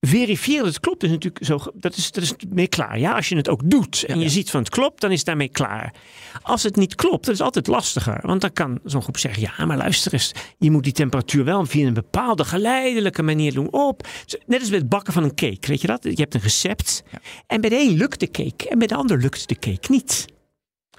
verifiëren 0.00 0.64
dat 0.64 0.74
het 0.74 0.82
klopt 0.82 1.02
is 1.02 1.10
natuurlijk 1.10 1.44
zo. 1.44 1.58
Dat 1.74 1.96
is, 1.96 2.10
dat 2.10 2.22
is 2.22 2.34
mee 2.48 2.68
klaar. 2.68 2.98
Ja, 2.98 3.12
als 3.12 3.28
je 3.28 3.36
het 3.36 3.48
ook 3.48 3.70
doet 3.70 4.04
en 4.04 4.20
je 4.20 4.28
ziet 4.28 4.50
van 4.50 4.60
het 4.60 4.70
klopt, 4.70 5.00
dan 5.00 5.10
is 5.10 5.16
het 5.16 5.26
daarmee 5.26 5.48
klaar. 5.48 5.94
Als 6.42 6.62
het 6.62 6.76
niet 6.76 6.94
klopt, 6.94 7.24
dat 7.24 7.34
is 7.34 7.40
altijd 7.40 7.66
lastiger. 7.66 8.20
Want 8.22 8.40
dan 8.40 8.52
kan 8.52 8.80
zo'n 8.84 9.02
groep 9.02 9.18
zeggen: 9.18 9.42
ja, 9.42 9.66
maar 9.66 9.76
luister 9.76 10.12
eens, 10.12 10.32
je 10.58 10.70
moet 10.70 10.84
die 10.84 10.92
temperatuur 10.92 11.44
wel 11.44 11.66
via 11.66 11.86
een 11.86 11.94
bepaalde 11.94 12.44
geleidelijke 12.44 13.22
manier 13.22 13.54
doen 13.54 13.72
op. 13.72 14.06
Net 14.46 14.60
als 14.60 14.70
met 14.70 14.80
het 14.80 14.88
bakken 14.88 15.12
van 15.12 15.24
een 15.24 15.34
cake, 15.34 15.66
weet 15.66 15.80
je 15.80 15.86
dat? 15.86 16.02
Je 16.02 16.14
hebt 16.14 16.34
een 16.34 16.40
recept. 16.40 17.02
Ja. 17.10 17.18
En 17.46 17.60
bij 17.60 17.70
de 17.70 17.76
een 17.76 17.96
lukt 17.96 18.20
de 18.20 18.30
cake 18.30 18.68
en 18.68 18.78
bij 18.78 18.86
de 18.86 18.94
ander 18.94 19.18
lukt 19.18 19.48
de 19.48 19.58
cake 19.58 19.90
niet. 19.90 20.26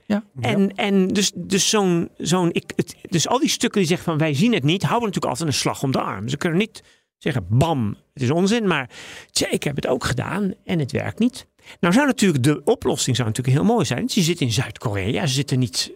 Ja. 0.05 0.23
En, 0.39 0.75
en 0.75 1.07
dus, 1.07 1.31
dus, 1.35 1.69
zo'n, 1.69 2.09
zo'n, 2.17 2.49
ik, 2.53 2.71
het, 2.75 2.95
dus 3.01 3.27
al 3.27 3.39
die 3.39 3.49
stukken 3.49 3.79
die 3.79 3.89
zeggen 3.89 4.05
van 4.05 4.17
wij 4.17 4.33
zien 4.33 4.53
het 4.53 4.63
niet, 4.63 4.81
houden 4.81 5.07
natuurlijk 5.07 5.31
altijd 5.33 5.49
een 5.49 5.61
slag 5.61 5.83
om 5.83 5.91
de 5.91 6.01
arm. 6.01 6.27
Ze 6.27 6.37
kunnen 6.37 6.59
niet 6.59 6.83
zeggen 7.17 7.45
bam, 7.49 7.97
het 8.21 8.29
is 8.29 8.35
onzin, 8.35 8.67
maar 8.67 8.89
tja, 9.31 9.49
ik 9.49 9.63
heb 9.63 9.75
het 9.75 9.87
ook 9.87 10.03
gedaan 10.03 10.53
en 10.65 10.79
het 10.79 10.91
werkt 10.91 11.19
niet. 11.19 11.47
Nou 11.79 11.93
zou 11.93 12.05
natuurlijk 12.07 12.43
de 12.43 12.61
oplossing 12.63 13.15
zou 13.15 13.27
natuurlijk 13.27 13.57
heel 13.57 13.65
mooi 13.67 13.85
zijn. 13.85 14.03
Je 14.07 14.21
zit 14.21 14.41
in 14.41 14.51
Zuid-Korea, 14.51 15.25
ze 15.25 15.33
zitten 15.33 15.59
niet, 15.59 15.91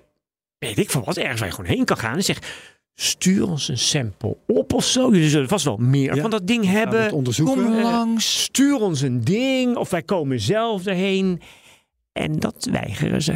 weet 0.58 0.78
ik 0.78 0.90
van 0.90 1.04
wat, 1.04 1.18
ergens 1.18 1.40
waar 1.40 1.50
je 1.50 1.56
gewoon 1.56 1.72
heen 1.72 1.86
kan 1.86 1.98
gaan 1.98 2.16
en 2.16 2.24
zegt 2.24 2.48
stuur 2.96 3.48
ons 3.50 3.68
een 3.68 3.78
sample 3.78 4.38
op 4.48 4.74
of 4.74 4.86
zo. 4.86 5.12
Jullie 5.12 5.30
zullen 5.30 5.48
vast 5.48 5.66
wel 5.66 5.78
meer 5.78 6.16
Ja. 6.16 6.22
van 6.22 6.30
dat 6.30 6.48
ding 6.48 6.66
hebben. 6.66 7.10
Kom 7.10 7.74
Eh, 7.74 7.84
langs. 7.84 8.42
Stuur 8.44 8.76
ons 8.76 9.02
een 9.02 9.24
ding 9.24 9.76
of 9.76 9.90
wij 9.90 10.04
komen 10.04 10.40
zelf 10.40 10.86
erheen. 10.86 11.42
En 12.12 12.40
dat 12.40 12.68
weigeren 12.72 13.22
ze. 13.22 13.34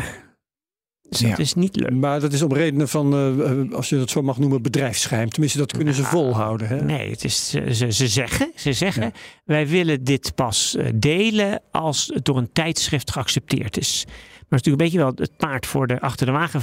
Dus 1.09 1.19
dat 1.19 1.29
Ja. 1.29 1.37
is 1.37 1.53
niet 1.53 1.75
leuk. 1.75 1.91
Maar 1.93 2.19
dat 2.19 2.33
is 2.33 2.41
om 2.41 2.53
redenen 2.53 2.87
van, 2.89 3.13
eh, 3.13 3.51
eh, 3.51 3.71
als 3.73 3.89
je 3.89 3.97
dat 3.97 4.09
zo 4.09 4.21
mag 4.21 4.37
noemen, 4.37 4.61
bedrijfsgeheim. 4.61 5.29
Tenminste, 5.29 5.57
dat 5.57 5.71
kunnen 5.71 5.93
ze 5.93 6.03
volhouden. 6.03 6.67
Hè? 6.67 6.81
Nee, 6.81 7.09
het 7.11 7.23
is, 7.23 7.49
ze, 7.49 7.73
ze- 7.73 7.91
ze 7.91 8.07
zeggen, 8.07 8.51
ze 8.55 8.73
zeggen 8.73 9.03
Ja. 9.03 9.11
wij 9.45 9.67
willen 9.67 10.03
dit 10.03 10.35
pas 10.35 10.75
eh, 10.75 10.85
delen 10.95 11.61
als 11.71 12.11
het 12.13 12.25
door 12.25 12.37
een 12.37 12.49
tijdschrift 12.53 13.11
geaccepteerd 13.11 13.77
is. 13.77 14.05
Maar 14.49 14.59
het 14.59 14.67
is 14.67 14.73
natuurlijk 14.73 14.95
een 14.95 14.99
beetje 15.15 15.25
wel 15.25 15.27
het 15.27 15.37
paard 15.49 15.65
voor 15.65 15.87
de 15.87 16.01
achter 16.01 16.25
de 16.25 16.31
wagen 16.31 16.61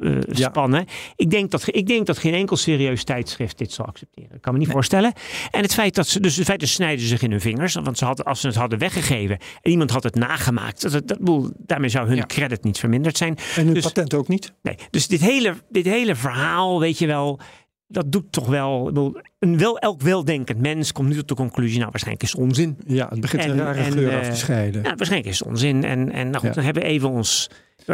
eh, 0.00 0.16
Ja. 0.32 0.48
spannen. 0.48 0.84
Ik, 1.16 1.30
denk 1.30 1.50
dat, 1.50 1.64
ik 1.66 1.86
denk 1.86 2.06
dat 2.06 2.18
geen 2.18 2.34
enkel 2.34 2.56
serieus 2.56 3.04
tijdschrift 3.04 3.58
dit 3.58 3.72
zal 3.72 3.86
accepteren. 3.86 4.34
Ik 4.34 4.40
kan 4.42 4.52
me 4.52 4.58
niet 4.58 4.68
voorstellen. 4.70 5.12
En 5.50 5.62
het 5.62 5.74
feit 5.74 5.94
dat 5.94 6.06
ze, 6.06 6.20
dus 6.20 6.36
het 6.36 6.44
feit 6.46 6.60
dat 6.60 6.68
ze 6.68 6.74
snijden 6.74 7.06
zich 7.06 7.22
in 7.22 7.30
hun 7.30 7.40
vingers. 7.40 7.74
Want 7.74 7.98
ze 7.98 8.04
hadden, 8.04 8.24
als 8.24 8.40
ze 8.40 8.46
het 8.46 8.56
hadden 8.56 8.78
weggegeven 8.78 9.38
en 9.62 9.70
iemand 9.70 9.90
had 9.90 10.02
het 10.02 10.14
nagemaakt. 10.14 10.92
Dat, 10.92 11.08
dat, 11.08 11.52
daarmee 11.56 11.88
zou 11.90 12.06
hun 12.08 12.16
Ja. 12.16 12.26
credit 12.26 12.64
niet 12.64 12.78
verminderd 12.78 13.16
zijn. 13.16 13.36
En 13.56 13.64
hun 13.64 13.74
Dus- 13.74 13.84
patent 13.84 14.14
ook 14.14 14.28
niet. 14.28 14.52
Nee, 14.62 14.74
dus 14.90 15.06
dit 15.06 15.20
hele, 15.20 15.54
dit 15.70 15.84
hele 15.84 16.14
verhaal, 16.14 16.80
weet 16.80 16.98
je 16.98 17.06
wel, 17.06 17.40
dat 17.88 18.12
doet 18.12 18.32
toch 18.32 18.46
wel. 18.46 18.90
Een 19.38 19.58
wel, 19.58 19.78
elk 19.78 20.00
weldenkend 20.02 20.60
mens 20.60 20.92
komt 20.92 21.08
nu 21.08 21.14
tot 21.14 21.28
de 21.28 21.34
conclusie, 21.34 21.78
nou, 21.78 21.90
waarschijnlijk 21.90 22.24
is 22.24 22.32
het 22.32 22.40
onzin. 22.40 22.76
Ja, 22.86 23.08
het 23.08 23.20
begint 23.20 23.42
En- 23.42 23.50
een 23.50 23.56
rare 23.58 23.78
en, 23.78 23.92
geur 23.92 24.10
eh, 24.10 24.18
af 24.18 24.28
te 24.28 24.36
scheiden. 24.36 24.82
Ja, 24.82 24.94
waarschijnlijk 24.94 25.32
is 25.32 25.38
het 25.38 25.48
onzin. 25.48 25.84
En, 25.84 26.12
en 26.12 26.30
nou 26.30 26.36
goed, 26.38 26.48
Ja. 26.48 26.54
dan 26.54 26.64
hebben 26.64 26.82
we 26.82 26.88
even 26.88 27.08
ons 27.08 27.50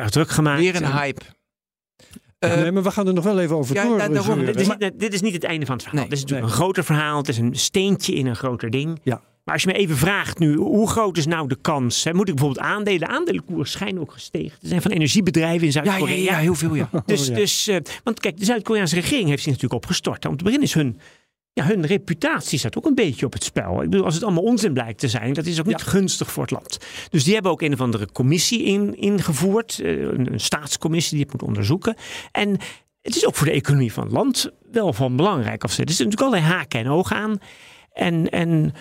druk 0.08 0.28
gemaakt. 0.28 0.60
Weer 0.60 0.76
een 0.76 0.82
En- 0.82 0.92
hype. 0.92 1.20
Eh, 2.38 2.54
nee, 2.60 2.72
maar 2.72 2.82
we 2.82 2.90
gaan 2.90 3.06
er 3.06 3.14
nog 3.14 3.24
wel 3.24 3.40
even 3.40 3.56
over 3.56 3.74
ja, 3.74 3.82
door. 3.84 3.98
ja, 3.98 4.08
daarom. 4.08 4.44
Dit 4.44 4.60
is, 4.60 4.68
niet, 4.68 4.92
dit 4.96 5.12
is 5.14 5.20
niet 5.20 5.32
het 5.32 5.44
einde 5.44 5.66
van 5.66 5.74
het 5.74 5.84
verhaal. 5.84 6.00
Nee, 6.00 6.08
dit 6.10 6.18
is 6.18 6.24
natuurlijk 6.24 6.48
nee. 6.48 6.58
een 6.58 6.62
groter 6.64 6.84
verhaal. 6.84 7.16
Het 7.16 7.28
is 7.28 7.38
een 7.38 7.54
steentje 7.54 8.14
in 8.14 8.26
een 8.26 8.36
groter 8.36 8.70
ding. 8.70 9.00
Ja. 9.02 9.22
Maar 9.44 9.54
als 9.54 9.62
je 9.62 9.68
me 9.68 9.74
even 9.74 9.96
vraagt 9.96 10.38
nu, 10.38 10.54
hoe 10.56 10.88
groot 10.88 11.16
is 11.16 11.26
nou 11.26 11.48
de 11.48 11.58
kans? 11.60 12.04
Hè? 12.04 12.14
Moet 12.14 12.28
ik 12.28 12.34
bijvoorbeeld 12.34 12.66
aandelen? 12.66 13.08
Aandelenkoers 13.08 13.70
schijnen 13.70 14.00
ook 14.00 14.12
gestegen. 14.12 14.58
Er 14.62 14.68
zijn 14.68 14.82
van 14.82 14.90
energiebedrijven 14.90 15.66
in 15.66 15.72
ja, 15.72 15.82
ja, 15.82 15.90
Zuid-Korea. 15.90 16.16
ja, 16.32 16.36
heel 16.38 16.54
veel, 16.54 16.74
ja. 16.74 16.88
Dus, 17.06 17.20
Oh, 17.20 17.26
ja. 17.26 17.34
dus, 17.34 17.68
eh, 17.68 17.76
want 18.04 18.20
kijk, 18.20 18.38
de 18.38 18.44
Zuid-Koreaanse 18.44 18.94
regering 18.94 19.28
heeft 19.28 19.42
zich 19.42 19.52
natuurlijk 19.52 19.82
opgestort. 19.82 20.26
Om 20.26 20.36
te 20.36 20.44
beginnen 20.44 20.68
is 20.68 20.74
hun, 20.74 20.98
ja, 21.52 21.64
hun 21.64 21.86
reputatie 21.86 22.58
staat 22.58 22.76
ook 22.76 22.86
een 22.86 22.94
beetje 22.94 23.26
op 23.26 23.32
het 23.32 23.44
spel. 23.44 23.82
Ik 23.82 23.90
bedoel, 23.90 24.04
als 24.04 24.14
het 24.14 24.22
allemaal 24.24 24.42
onzin 24.42 24.72
blijkt 24.72 24.98
te 24.98 25.08
zijn, 25.08 25.32
dat 25.32 25.46
is 25.46 25.60
ook 25.60 25.66
niet 25.66 25.82
gunstig 25.82 26.32
voor 26.32 26.42
het 26.42 26.52
land. 26.52 26.78
Dus 27.10 27.24
die 27.24 27.34
hebben 27.34 27.52
ook 27.52 27.62
een 27.62 27.72
of 27.72 27.80
andere 27.80 28.12
commissie 28.12 28.62
in, 28.62 28.96
ingevoerd, 28.96 29.80
eh, 29.80 30.00
een, 30.00 30.32
een 30.32 30.40
staatscommissie 30.40 31.16
die 31.16 31.22
het 31.24 31.32
moet 31.32 31.48
onderzoeken. 31.48 31.96
En 32.32 32.50
het 33.00 33.16
is 33.16 33.26
ook 33.26 33.34
voor 33.34 33.46
de 33.46 33.52
economie 33.52 33.92
van 33.92 34.04
het 34.04 34.12
land 34.12 34.50
wel 34.72 34.92
van 34.92 35.16
belangrijk. 35.16 35.64
Of 35.64 35.72
ze. 35.72 35.82
Er 35.82 35.88
zitten 35.88 36.06
natuurlijk 36.06 36.34
allerlei 36.34 36.58
haken 36.58 36.80
en 36.80 36.88
ogen 36.90 37.16
aan. 37.16 37.38
En, 37.92 38.30
en 38.30 38.72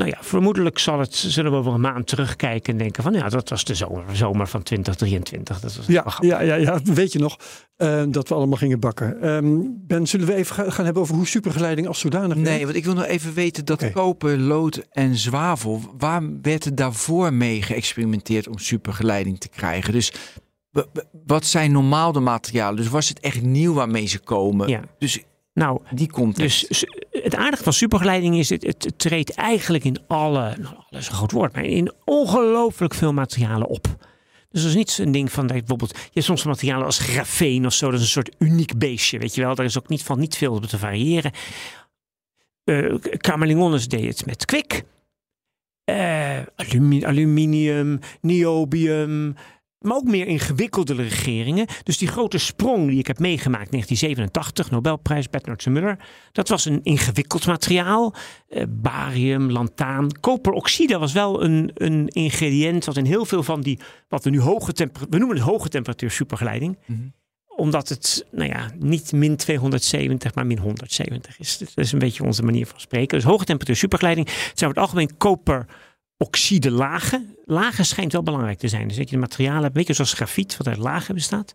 nou 0.00 0.12
ja, 0.12 0.18
vermoedelijk 0.20 0.78
zal 0.78 0.98
het, 0.98 1.14
zullen 1.14 1.50
we 1.52 1.56
over 1.58 1.72
een 1.72 1.80
maand 1.80 2.06
terugkijken 2.06 2.72
en 2.72 2.78
denken 2.78 3.02
van 3.02 3.12
ja, 3.12 3.28
dat 3.28 3.48
was 3.48 3.64
de 3.64 3.74
zomer, 3.74 4.04
zomer 4.12 4.46
van 4.48 4.62
2023. 4.62 5.60
Dat 5.60 5.76
was 5.76 5.86
Ja, 5.86 6.04
ja, 6.20 6.40
ja, 6.40 6.54
ja, 6.54 6.80
weet 6.84 7.12
je 7.12 7.18
nog 7.18 7.36
eh, 7.76 8.02
dat 8.08 8.28
we 8.28 8.34
allemaal 8.34 8.56
gingen 8.56 8.80
bakken. 8.80 9.22
Ehm, 9.22 9.58
ben, 9.86 10.06
zullen 10.06 10.26
we 10.26 10.34
even 10.34 10.54
ga- 10.54 10.70
gaan 10.70 10.84
hebben 10.84 11.02
over 11.02 11.14
hoe 11.14 11.26
supergeleiding 11.26 11.86
als 11.86 11.98
zodanig 11.98 12.36
Nee, 12.36 12.64
want 12.64 12.76
ik 12.76 12.84
wil 12.84 12.94
nog 12.94 13.04
even 13.04 13.34
weten 13.34 13.64
dat 13.64 13.82
Oké. 13.82 13.92
koper, 13.92 14.38
lood 14.38 14.86
en 14.90 15.16
zwavel, 15.16 15.80
waar 15.98 16.22
werd 16.42 16.64
er 16.64 16.74
daarvoor 16.74 17.32
mee 17.32 17.62
geëxperimenteerd 17.62 18.48
om 18.48 18.58
supergeleiding 18.58 19.40
te 19.40 19.48
krijgen? 19.48 19.92
Dus 19.92 20.12
wat 21.26 21.44
zijn 21.44 21.72
normaal 21.72 22.12
de 22.12 22.20
materialen? 22.20 22.76
Dus 22.76 22.88
was 22.88 23.08
het 23.08 23.20
echt 23.20 23.42
nieuw 23.42 23.72
waarmee 23.74 24.06
ze 24.06 24.18
komen? 24.18 24.68
Ja. 24.68 24.80
Dus 24.98 25.22
Nou, 25.54 25.80
die 25.94 26.10
context. 26.10 26.68
Dus 26.68 26.84
het 27.22 27.34
aardige 27.34 27.62
van 27.62 27.72
supergeleiding 27.72 28.36
is, 28.36 28.48
het, 28.48 28.62
het 28.62 28.92
treedt 28.96 29.34
eigenlijk 29.34 29.84
in 29.84 29.96
alle, 30.06 30.56
nou, 30.60 30.74
is 30.90 31.08
een 31.08 31.14
groot 31.14 31.32
woord, 31.32 31.54
maar 31.54 31.64
in 31.64 31.92
ongelooflijk 32.04 32.94
veel 32.94 33.12
materialen 33.12 33.68
op. 33.68 33.86
Dus 34.50 34.60
dat 34.62 34.70
is 34.70 34.76
niet 34.76 34.90
zo'n 34.90 35.12
ding 35.12 35.32
van 35.32 35.46
dat 35.46 35.56
bijvoorbeeld, 35.56 35.96
je 35.96 36.10
hebt 36.12 36.26
soms 36.26 36.44
materialen 36.44 36.86
als 36.86 36.98
grafeen 36.98 37.66
of 37.66 37.72
zo, 37.72 37.86
dat 37.90 37.94
is 37.94 38.04
een 38.04 38.10
soort 38.10 38.34
uniek 38.38 38.78
beestje, 38.78 39.18
weet 39.18 39.34
je 39.34 39.40
wel. 39.40 39.54
Daar 39.54 39.64
is 39.64 39.78
ook 39.78 39.88
niet 39.88 40.02
van 40.02 40.18
niet 40.18 40.36
veel 40.36 40.52
op 40.52 40.64
te 40.64 40.78
variëren. 40.78 41.32
Camerlingones 43.16 43.88
deed 43.88 44.04
het 44.04 44.26
met 44.26 44.44
kwik. 44.44 44.84
Eh, 45.84 46.38
alumi- 46.56 47.04
aluminium, 47.04 47.98
niobium, 48.20 49.34
maar 49.80 49.96
ook 49.96 50.04
meer 50.04 50.26
ingewikkelde 50.26 50.94
regeringen. 50.94 51.66
Dus 51.82 51.98
die 51.98 52.08
grote 52.08 52.38
sprong 52.38 52.88
die 52.88 52.98
ik 52.98 53.06
heb 53.06 53.18
meegemaakt, 53.18 53.70
1987, 53.70 54.70
Nobelprijs, 54.70 55.28
Bernard 55.28 55.66
Muller. 55.66 55.98
Dat 56.32 56.48
was 56.48 56.64
een 56.64 56.80
ingewikkeld 56.82 57.46
materiaal. 57.46 58.14
Eh, 58.48 58.64
barium, 58.68 59.50
lantaan. 59.50 60.20
Koperoxide 60.20 60.98
was 60.98 61.12
wel 61.12 61.42
een, 61.42 61.70
een 61.74 62.08
ingrediënt 62.08 62.84
wat 62.84 62.96
in 62.96 63.04
heel 63.04 63.24
veel 63.24 63.42
van 63.42 63.60
die, 63.60 63.78
wat 64.08 64.24
we 64.24 64.30
nu 64.30 64.40
hoge 64.40 64.72
temperatuur, 64.72 65.10
we 65.10 65.18
noemen 65.18 65.36
het 65.36 65.46
hoge 65.46 65.68
temperatuur 65.68 66.10
supergeleiding. 66.10 66.78
Mhm. 66.86 66.98
Omdat 67.56 67.88
het, 67.88 68.26
nou 68.30 68.48
ja, 68.48 68.70
niet 68.78 69.12
min 69.12 69.36
270, 69.36 70.34
maar 70.34 70.46
min 70.46 70.58
170 70.58 71.38
is. 71.38 71.58
Dat 71.58 71.70
is 71.74 71.92
een 71.92 71.98
beetje 71.98 72.24
onze 72.24 72.42
manier 72.42 72.66
van 72.66 72.80
spreken. 72.80 73.18
Dus 73.18 73.26
hoge 73.26 73.44
temperatuur 73.44 73.76
supergeleiding. 73.76 74.26
Het 74.28 74.58
zijn 74.58 74.70
over 74.70 74.82
het 74.82 74.90
algemeen 74.90 75.16
koperoxide 76.20 76.70
lagen. 76.70 77.36
Lagen 77.44 77.84
schijnt 77.84 78.12
wel 78.12 78.22
belangrijk 78.22 78.58
te 78.58 78.68
zijn. 78.68 78.88
Dus 78.88 78.96
dat 78.96 79.08
je 79.08 79.14
de 79.14 79.20
materialen, 79.20 79.62
hebt, 79.62 79.74
een 79.74 79.78
beetje 79.78 79.94
zoals 79.94 80.12
grafiet, 80.12 80.56
wat 80.56 80.66
uit 80.68 80.76
lagen 80.76 81.14
bestaat. 81.14 81.54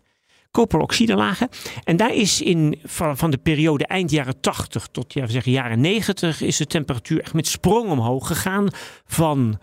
Koperoxide 0.50 1.14
lagen. 1.14 1.48
En 1.84 1.96
daar 1.96 2.14
is 2.14 2.40
in, 2.40 2.78
van, 2.84 3.16
van 3.16 3.30
de 3.30 3.36
periode 3.36 3.86
eind 3.86 4.10
jaren 4.10 4.40
80 4.40 4.88
tot 4.92 5.12
ja, 5.12 5.26
we 5.26 5.32
zeggen 5.32 5.52
jaren 5.52 5.80
90 5.80 6.40
is 6.40 6.56
de 6.56 6.66
temperatuur 6.66 7.20
echt 7.20 7.34
met 7.34 7.46
sprong 7.46 7.90
omhoog 7.90 8.26
gegaan. 8.26 8.68
Van 9.04 9.58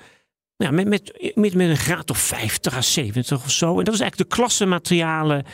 ja, 0.58 0.72
met, 0.72 0.88
met, 0.88 1.32
met, 1.36 1.54
met 1.54 1.70
een 1.70 1.78
graad 1.78 2.10
of 2.10 2.18
50 2.18 2.76
à 2.76 2.82
70 2.82 3.44
of 3.44 3.52
zo. 3.52 3.80
En 3.80 3.84
dat 3.84 3.94
is 3.94 4.00
eigenlijk 4.00 4.30
de 4.30 4.36
klasse 4.36 4.66
materialen 4.66 5.46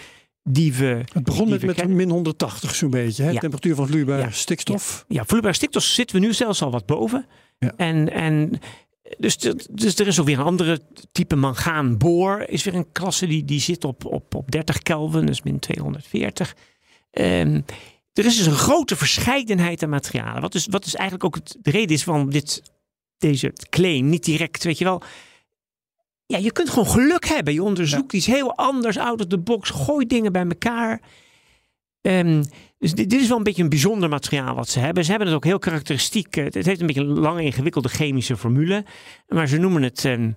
die 0.44 0.74
we. 0.74 1.04
Het 1.14 1.24
begon 1.24 1.50
met, 1.50 1.66
met 1.66 1.88
min 1.88 2.10
180 2.10 2.76
zo'n 2.76 2.90
beetje. 2.90 3.24
Hè? 3.24 3.30
Ja. 3.30 3.40
Temperatuur 3.40 3.76
van 3.76 3.88
vloeibare 3.88 4.22
Ja. 4.22 4.32
stikstof. 4.32 5.06
Ja, 5.08 5.26
vloeibaar 5.26 5.56
stikstof 5.56 5.84
zitten 5.84 6.20
we 6.20 6.26
nu 6.26 6.34
zelfs 6.34 6.62
al 6.62 6.72
wat 6.72 6.86
boven. 6.86 7.26
Ja. 7.60 7.74
En, 7.78 8.12
en 8.12 8.60
dus, 9.18 9.38
de- 9.38 9.66
dus 9.72 10.00
er 10.00 10.08
is 10.08 10.20
ook 10.20 10.26
weer 10.26 10.40
een 10.40 10.46
andere 10.46 10.82
type 11.12 11.36
mangaanboor. 11.36 12.42
Is 12.42 12.64
weer 12.64 12.76
een 12.76 12.92
klasse 12.92 13.28
die, 13.28 13.46
die 13.46 13.60
zit 13.60 13.84
op, 13.84 14.06
op, 14.06 14.36
op 14.36 14.52
30 14.52 14.80
Kelvin, 14.80 15.26
dus 15.26 15.42
min 15.42 15.60
240. 15.60 16.56
Ehm, 17.12 17.62
er 18.14 18.26
is 18.26 18.38
dus 18.38 18.46
een 18.46 18.52
grote 18.54 18.96
verscheidenheid 18.96 19.84
aan 19.84 19.90
materialen. 19.90 20.42
Wat 20.42 20.52
dus, 20.52 20.68
wat 20.70 20.84
dus 20.84 20.96
eigenlijk 20.96 21.24
ook 21.26 21.36
het, 21.36 21.58
de 21.62 21.72
reden 21.72 21.96
is 21.96 22.04
van 22.04 22.30
dit, 22.30 22.62
deze 23.18 23.54
claim. 23.70 24.10
Niet 24.10 24.24
direct, 24.24 24.64
weet 24.64 24.78
je 24.78 24.84
wel. 24.84 25.02
Ja, 26.26 26.38
je 26.38 26.52
kunt 26.52 26.70
gewoon 26.70 26.88
geluk 26.88 27.26
hebben. 27.26 27.54
Je 27.54 27.64
onderzoekt 27.64 28.14
iets 28.14 28.26
heel 28.26 28.56
anders, 28.56 28.98
out 28.98 29.20
of 29.20 29.28
the 29.28 29.40
box. 29.40 29.70
Gooi 29.70 30.06
dingen 30.06 30.32
bij 30.32 30.46
elkaar. 30.46 31.02
Ehm, 32.02 32.44
dus 32.78 32.94
dit, 32.94 33.10
dit 33.10 33.22
is 33.22 33.28
wel 33.28 33.38
een 33.38 33.44
beetje 33.44 33.64
een 33.64 33.70
bijzonder 33.70 34.10
materiaal 34.10 34.56
wat 34.56 34.70
ze 34.70 34.80
hebben. 34.80 35.04
Ze 35.04 35.10
hebben 35.10 35.28
het 35.28 35.38
ook 35.38 35.44
heel 35.46 35.60
karakteristiek. 35.60 36.36
eh, 36.38 36.44
Het 36.44 36.66
heeft 36.66 36.80
een 36.82 36.88
beetje 36.88 37.02
een 37.02 37.20
lange 37.20 37.44
ingewikkelde 37.44 37.90
chemische 37.90 38.38
formule. 38.38 38.86
Maar 39.28 39.48
ze 39.48 39.58
noemen 39.58 39.82
het 39.84 40.06
ehm, 40.06 40.32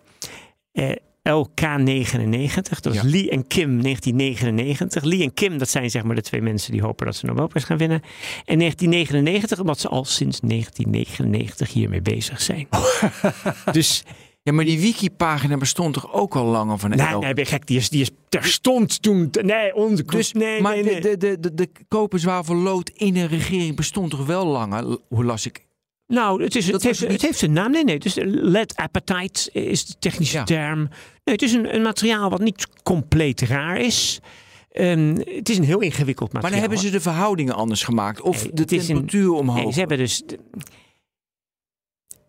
eh, 0.72 0.90
LK99. 1.28 2.80
Dat 2.80 2.86
is 2.86 2.94
Ja. 2.94 3.02
Lee 3.04 3.30
en 3.30 3.46
Kim 3.46 3.82
1999. 3.82 5.02
Lee 5.02 5.22
en 5.22 5.34
Kim, 5.34 5.58
dat 5.58 5.68
zijn 5.68 5.90
zeg 5.90 6.02
maar 6.02 6.14
de 6.14 6.22
twee 6.22 6.42
mensen 6.42 6.72
die 6.72 6.82
hopen 6.82 7.06
dat 7.06 7.16
ze 7.16 7.26
Nobelprijs 7.26 7.64
gaan 7.64 7.76
winnen. 7.78 8.00
En 8.44 8.58
1999, 8.58 9.60
omdat 9.60 9.80
ze 9.80 9.88
al 9.88 10.04
sinds 10.04 10.40
1999 10.40 11.72
hiermee 11.72 12.02
bezig 12.02 12.40
zijn. 12.42 12.68
dus 13.72 14.04
Ja, 14.44 14.52
maar 14.52 14.64
die 14.64 14.80
wiki-pagina 14.80 15.56
bestond 15.56 15.94
toch 15.94 16.12
ook 16.12 16.34
al 16.36 16.44
langer 16.46 16.78
van 16.78 16.90
nee, 16.90 16.98
nee, 17.08 17.18
ben 17.34 17.44
je 17.44 17.50
gek, 17.50 17.66
die 17.66 17.76
is, 17.76 17.88
die 17.88 18.00
is 18.00 18.10
terstond 18.28 19.02
toen. 19.02 19.30
Nee, 19.42 19.74
onze 19.74 20.04
Dus, 20.04 20.32
nee, 20.32 20.60
maar 20.60 20.74
nee, 20.74 20.84
nee. 20.84 21.00
de, 21.00 21.16
de, 21.16 21.40
de, 21.40 21.54
de 21.54 21.68
koper, 21.88 22.18
zwavel, 22.18 22.54
lood 22.54 22.88
in 22.90 23.16
een 23.16 23.28
regering 23.28 23.76
bestond 23.76 24.10
toch 24.10 24.26
wel 24.26 24.46
langer? 24.46 24.98
Hoe 25.08 25.24
las 25.24 25.46
ik? 25.46 25.66
Nou, 26.06 26.42
het, 26.42 26.54
is, 26.56 26.66
het, 26.70 26.82
heeft, 26.82 27.00
het 27.00 27.22
heeft 27.22 27.42
een 27.42 27.52
naam. 27.52 27.70
Nee, 27.70 27.84
nee. 27.84 27.98
Dus 27.98 28.14
lead 28.24 28.76
appetite 28.76 29.50
is 29.52 29.84
de 29.86 29.94
technische 29.98 30.36
Ja. 30.36 30.44
term. 30.44 30.78
Nee, 31.24 31.34
het 31.34 31.42
is 31.42 31.52
een, 31.52 31.74
een 31.74 31.82
materiaal 31.82 32.30
wat 32.30 32.40
niet 32.40 32.66
compleet 32.82 33.40
raar 33.40 33.76
is. 33.80 34.20
Ehm, 34.70 35.16
het 35.24 35.48
is 35.48 35.58
een 35.58 35.64
heel 35.64 35.80
ingewikkeld 35.80 36.32
Maar 36.32 36.42
materiaal. 36.42 36.50
dan 36.50 36.70
hebben 36.70 36.78
ze 36.78 36.96
de 36.96 37.10
verhoudingen 37.10 37.54
anders 37.54 37.82
gemaakt. 37.84 38.20
Of 38.20 38.42
Nee, 38.42 38.52
de 38.52 38.60
het 38.62 38.72
een- 38.72 38.78
temperatuur 38.78 39.30
omhoog. 39.32 39.62
Nee, 39.62 39.72
ze 39.72 39.78
hebben 39.78 39.98
dus. 39.98 40.22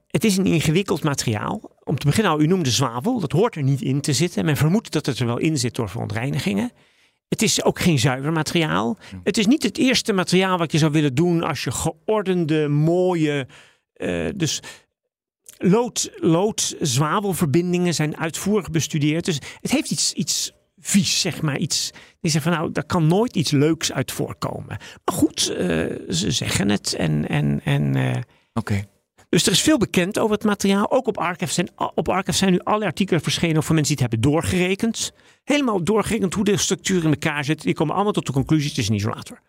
Het 0.07 0.23
is 0.23 0.37
een 0.37 0.45
ingewikkeld 0.45 1.03
materiaal. 1.03 1.71
Om 1.83 1.97
te 1.97 2.05
beginnen 2.05 2.31
al, 2.31 2.41
u 2.41 2.47
noemde 2.47 2.71
zwavel. 2.71 3.19
Dat 3.19 3.31
hoort 3.31 3.55
er 3.55 3.63
niet 3.63 3.81
in 3.81 4.01
te 4.01 4.13
zitten. 4.13 4.45
Men 4.45 4.57
vermoedt 4.57 4.91
dat 4.91 5.05
het 5.05 5.19
er 5.19 5.25
wel 5.25 5.37
in 5.37 5.57
zit 5.57 5.75
door 5.75 5.89
verontreinigingen. 5.89 6.71
Het 7.29 7.41
is 7.41 7.63
ook 7.63 7.79
geen 7.79 7.99
zuiver 7.99 8.31
materiaal. 8.31 8.97
Het 9.23 9.37
is 9.37 9.45
niet 9.47 9.63
het 9.63 9.77
eerste 9.77 10.13
materiaal 10.13 10.57
wat 10.57 10.71
je 10.71 10.77
zou 10.77 10.91
willen 10.91 11.15
doen 11.15 11.43
als 11.43 11.63
je 11.63 11.71
geordende, 11.71 12.67
mooie. 12.67 13.47
eh, 13.93 14.27
dus 14.35 14.59
lood, 15.57 16.11
lood, 16.15 16.75
zwavelverbindingen 16.79 17.93
zijn 17.93 18.17
uitvoerig 18.17 18.69
bestudeerd. 18.69 19.25
Dus 19.25 19.39
het 19.61 19.71
heeft 19.71 19.91
iets, 19.91 20.13
iets 20.13 20.51
vies, 20.77 21.21
zeg 21.21 21.41
maar. 21.41 21.57
Iets, 21.57 21.91
die 22.21 22.31
zegt 22.31 22.43
van 22.43 22.53
nou, 22.53 22.71
daar 22.71 22.85
kan 22.85 23.07
nooit 23.07 23.35
iets 23.35 23.51
leuks 23.51 23.91
uit 23.91 24.11
voorkomen. 24.11 24.67
Maar 24.67 25.15
goed, 25.15 25.49
eh, 25.49 25.67
ze 26.09 26.31
zeggen 26.31 26.69
het 26.69 26.93
en. 26.93 27.27
en, 27.27 27.61
en 27.63 27.95
eh, 27.95 28.21
Oké. 28.53 28.83
Dus 29.33 29.45
er 29.45 29.51
is 29.51 29.61
veel 29.61 29.77
bekend 29.77 30.19
over 30.19 30.35
het 30.35 30.43
materiaal. 30.43 30.91
Ook 30.91 31.07
op 31.07 31.17
Archive 31.17 31.53
zijn, 31.53 31.69
op 31.95 32.09
Archive 32.09 32.37
zijn 32.37 32.51
nu 32.51 32.59
alle 32.59 32.85
artikelen 32.85 33.21
verschenen 33.21 33.63
voor 33.63 33.75
mensen 33.75 33.95
die 33.95 34.05
het 34.05 34.13
hebben 34.13 34.31
doorgerekend. 34.31 35.11
Helemaal 35.43 35.83
doorgerekend 35.83 36.33
hoe 36.33 36.43
de 36.43 36.57
structuur 36.57 37.03
in 37.03 37.09
elkaar 37.09 37.43
zit. 37.43 37.61
Die 37.61 37.73
komen 37.73 37.95
allemaal 37.95 38.13
tot 38.13 38.25
de 38.25 38.31
conclusie, 38.31 38.69
het 38.69 38.77
is 38.77 38.89
een 38.89 38.95
isolator. 38.95 39.39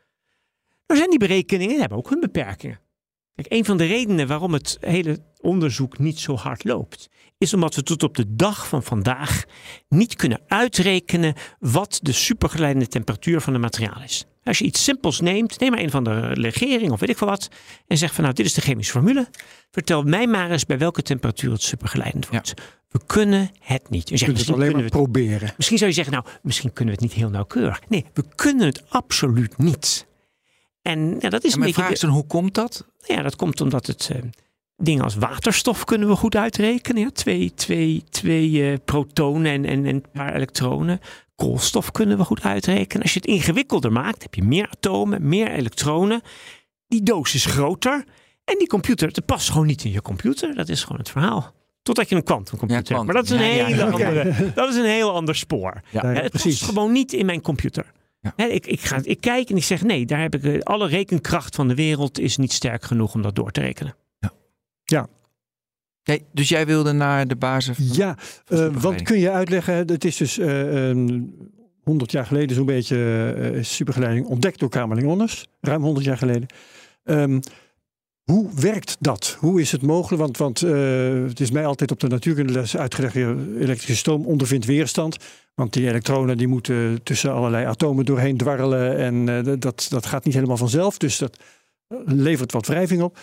Er 0.86 0.96
zijn 0.96 1.10
die 1.10 1.18
berekeningen, 1.18 1.72
die 1.72 1.80
hebben 1.80 1.98
ook 1.98 2.10
hun 2.10 2.20
beperkingen. 2.20 2.80
Kijk, 3.34 3.52
een 3.52 3.64
van 3.64 3.76
de 3.76 3.84
redenen 3.84 4.26
waarom 4.26 4.52
het 4.52 4.76
hele 4.80 5.18
onderzoek 5.40 5.98
niet 5.98 6.18
zo 6.18 6.34
hard 6.36 6.64
loopt, 6.64 7.08
is 7.38 7.54
omdat 7.54 7.74
we 7.74 7.82
tot 7.82 8.02
op 8.02 8.16
de 8.16 8.34
dag 8.34 8.68
van 8.68 8.82
vandaag 8.82 9.44
niet 9.88 10.16
kunnen 10.16 10.40
uitrekenen 10.46 11.34
wat 11.58 11.98
de 12.02 12.12
supergeleidende 12.12 12.88
temperatuur 12.88 13.40
van 13.40 13.54
een 13.54 13.60
materiaal 13.60 14.02
is. 14.02 14.26
Als 14.44 14.58
je 14.58 14.64
iets 14.64 14.84
simpels 14.84 15.20
neemt, 15.20 15.60
neem 15.60 15.70
maar 15.70 15.80
een 15.80 15.90
van 15.90 16.04
de 16.04 16.30
legering 16.32 16.92
of 16.92 17.00
weet 17.00 17.08
ik 17.08 17.18
veel 17.18 17.28
wat, 17.28 17.48
en 17.86 17.98
zeg 17.98 18.14
van 18.14 18.22
nou, 18.22 18.34
dit 18.34 18.46
is 18.46 18.54
de 18.54 18.60
chemische 18.60 18.92
formule. 18.92 19.28
Vertel 19.70 20.02
mij 20.02 20.26
maar 20.26 20.50
eens 20.50 20.66
bij 20.66 20.78
welke 20.78 21.02
temperatuur 21.02 21.52
het 21.52 21.62
supergeleidend 21.62 22.28
wordt. 22.28 22.54
We 22.88 23.00
kunnen 23.06 23.50
het 23.60 23.90
niet. 23.90 24.08
Je 24.08 24.24
kunt 24.24 24.38
het 24.38 24.50
alleen 24.50 24.72
maar 24.72 24.84
proberen. 24.84 25.52
Misschien 25.56 25.78
zou 25.78 25.90
je 25.90 25.96
zeggen, 25.96 26.12
nou, 26.14 26.26
misschien 26.42 26.72
kunnen 26.72 26.94
we 26.94 27.00
het 27.00 27.10
niet 27.10 27.20
heel 27.20 27.30
nauwkeurig. 27.30 27.80
Nee, 27.88 28.04
we 28.12 28.24
kunnen 28.34 28.66
het 28.66 28.82
absoluut 28.88 29.58
niet. 29.58 30.06
En 30.82 31.16
ja, 31.20 31.28
dat 31.28 31.44
is 31.44 31.52
en 31.52 31.58
een 31.58 31.64
beetje. 31.64 31.80
Vraag 31.80 31.92
is 31.92 32.00
dan, 32.00 32.10
hoe 32.10 32.26
komt 32.26 32.54
dat? 32.54 32.86
Ja, 33.06 33.22
dat 33.22 33.36
komt 33.36 33.60
omdat 33.60 33.86
het. 33.86 34.10
Uh, 34.12 34.22
dingen 34.76 35.04
als 35.04 35.14
waterstof 35.14 35.84
kunnen 35.84 36.08
we 36.08 36.16
goed 36.16 36.36
uitrekenen. 36.36 37.02
Ja? 37.02 37.10
Twee, 37.10 37.52
twee, 37.54 38.04
twee 38.10 38.50
uh, 38.50 38.76
protonen 38.84 39.52
en, 39.52 39.64
en, 39.64 39.86
en 39.86 39.94
een 39.94 40.04
paar 40.12 40.34
elektronen. 40.34 41.00
Koolstof 41.34 41.90
kunnen 41.90 42.18
we 42.18 42.24
goed 42.24 42.42
uitrekenen. 42.42 43.02
Als 43.02 43.12
je 43.12 43.20
het 43.20 43.28
ingewikkelder 43.28 43.92
maakt, 43.92 44.22
heb 44.22 44.34
je 44.34 44.42
meer 44.42 44.68
atomen, 44.70 45.28
meer 45.28 45.50
elektronen. 45.50 46.20
Die 46.88 47.02
doos 47.02 47.34
is 47.34 47.44
groter. 47.44 48.04
En 48.44 48.58
die 48.58 48.66
computer, 48.66 49.08
het 49.08 49.26
past 49.26 49.50
gewoon 49.50 49.66
niet 49.66 49.84
in 49.84 49.90
je 49.90 50.02
computer. 50.02 50.54
Dat 50.54 50.68
is 50.68 50.82
gewoon 50.82 50.98
het 50.98 51.10
verhaal. 51.10 51.52
Totdat 51.82 52.08
je 52.08 52.16
een 52.16 52.22
kwantumcomputer 52.22 52.84
ja, 52.88 52.94
hebt. 52.94 53.04
Maar 53.04 53.14
dat 53.14 53.24
is 53.24 53.30
een, 53.30 53.38
ja, 53.38 53.64
hele 53.64 53.76
ja, 53.76 53.90
andere, 53.90 54.52
dat 54.54 54.68
is 54.68 54.76
een 54.76 54.84
heel 54.84 55.14
ander 55.14 55.36
spoor. 55.36 55.80
het 55.90 56.30
precies. 56.30 56.58
past 56.58 56.70
gewoon 56.70 56.92
niet 56.92 57.12
in 57.12 57.26
mijn 57.26 57.40
computer. 57.40 57.92
Ik, 58.36 58.66
ik, 58.66 58.80
ga, 58.80 58.98
ik 59.02 59.20
kijk 59.20 59.50
en 59.50 59.56
ik 59.56 59.64
zeg 59.64 59.82
nee, 59.82 60.06
daar 60.06 60.20
heb 60.20 60.34
ik 60.34 60.44
eh, 60.44 60.60
alle 60.60 60.86
rekenkracht 60.86 61.54
van 61.54 61.68
de 61.68 61.74
wereld 61.74 62.18
is 62.18 62.36
niet 62.36 62.52
sterk 62.52 62.84
genoeg 62.84 63.14
om 63.14 63.22
dat 63.22 63.34
door 63.34 63.50
te 63.50 63.60
rekenen. 63.60 63.96
Ja. 64.84 65.08
dus 66.32 66.48
jij 66.48 66.66
wilde 66.66 66.92
naar 66.92 67.26
de 67.26 67.36
basis. 67.36 67.78
Ja, 67.96 68.16
uh, 68.48 68.76
wat 68.76 69.02
kun 69.02 69.18
je 69.18 69.30
uitleggen? 69.30 69.74
Het 69.74 70.04
is 70.04 70.16
dus 70.16 70.38
uh, 70.38 70.90
eh, 70.90 71.22
100 71.82 72.10
jaar 72.10 72.26
geleden 72.26 72.56
zo'n 72.56 72.66
beetje 72.66 73.34
uh, 73.54 73.62
supergeleiding 73.62 74.26
ontdekt 74.26 74.58
door 74.58 74.68
Kamerling 74.68 75.08
Onders, 75.08 75.46
ruim 75.60 75.82
100 75.82 76.06
jaar 76.06 76.18
geleden. 76.18 76.46
Um, 77.04 77.40
hoe 78.24 78.50
werkt 78.54 78.96
dat? 79.00 79.36
Hoe 79.40 79.60
is 79.60 79.72
het 79.72 79.82
mogelijk? 79.82 80.22
Want, 80.22 80.36
want 80.36 80.62
uh, 80.62 81.28
het 81.28 81.40
is 81.40 81.50
mij 81.50 81.66
altijd 81.66 81.90
op 81.90 82.00
de 82.00 82.08
natuurkundeles 82.08 82.76
uitgelegd: 82.76 83.14
elektrische 83.14 83.96
stroom 83.96 84.26
ondervindt 84.26 84.66
weerstand. 84.66 85.16
Want 85.54 85.72
die 85.72 85.88
elektronen 85.88 86.36
die 86.36 86.46
moeten 86.46 87.02
tussen 87.02 87.32
allerlei 87.32 87.66
atomen 87.66 88.04
doorheen 88.04 88.36
dwarrelen. 88.36 88.96
En 88.96 89.46
uh, 89.46 89.54
dat, 89.58 89.86
dat 89.88 90.06
gaat 90.06 90.24
niet 90.24 90.34
helemaal 90.34 90.56
vanzelf. 90.56 90.98
Dus 90.98 91.18
dat 91.18 91.38
levert 92.04 92.52
wat 92.52 92.66
wrijving 92.66 93.02
op. 93.02 93.18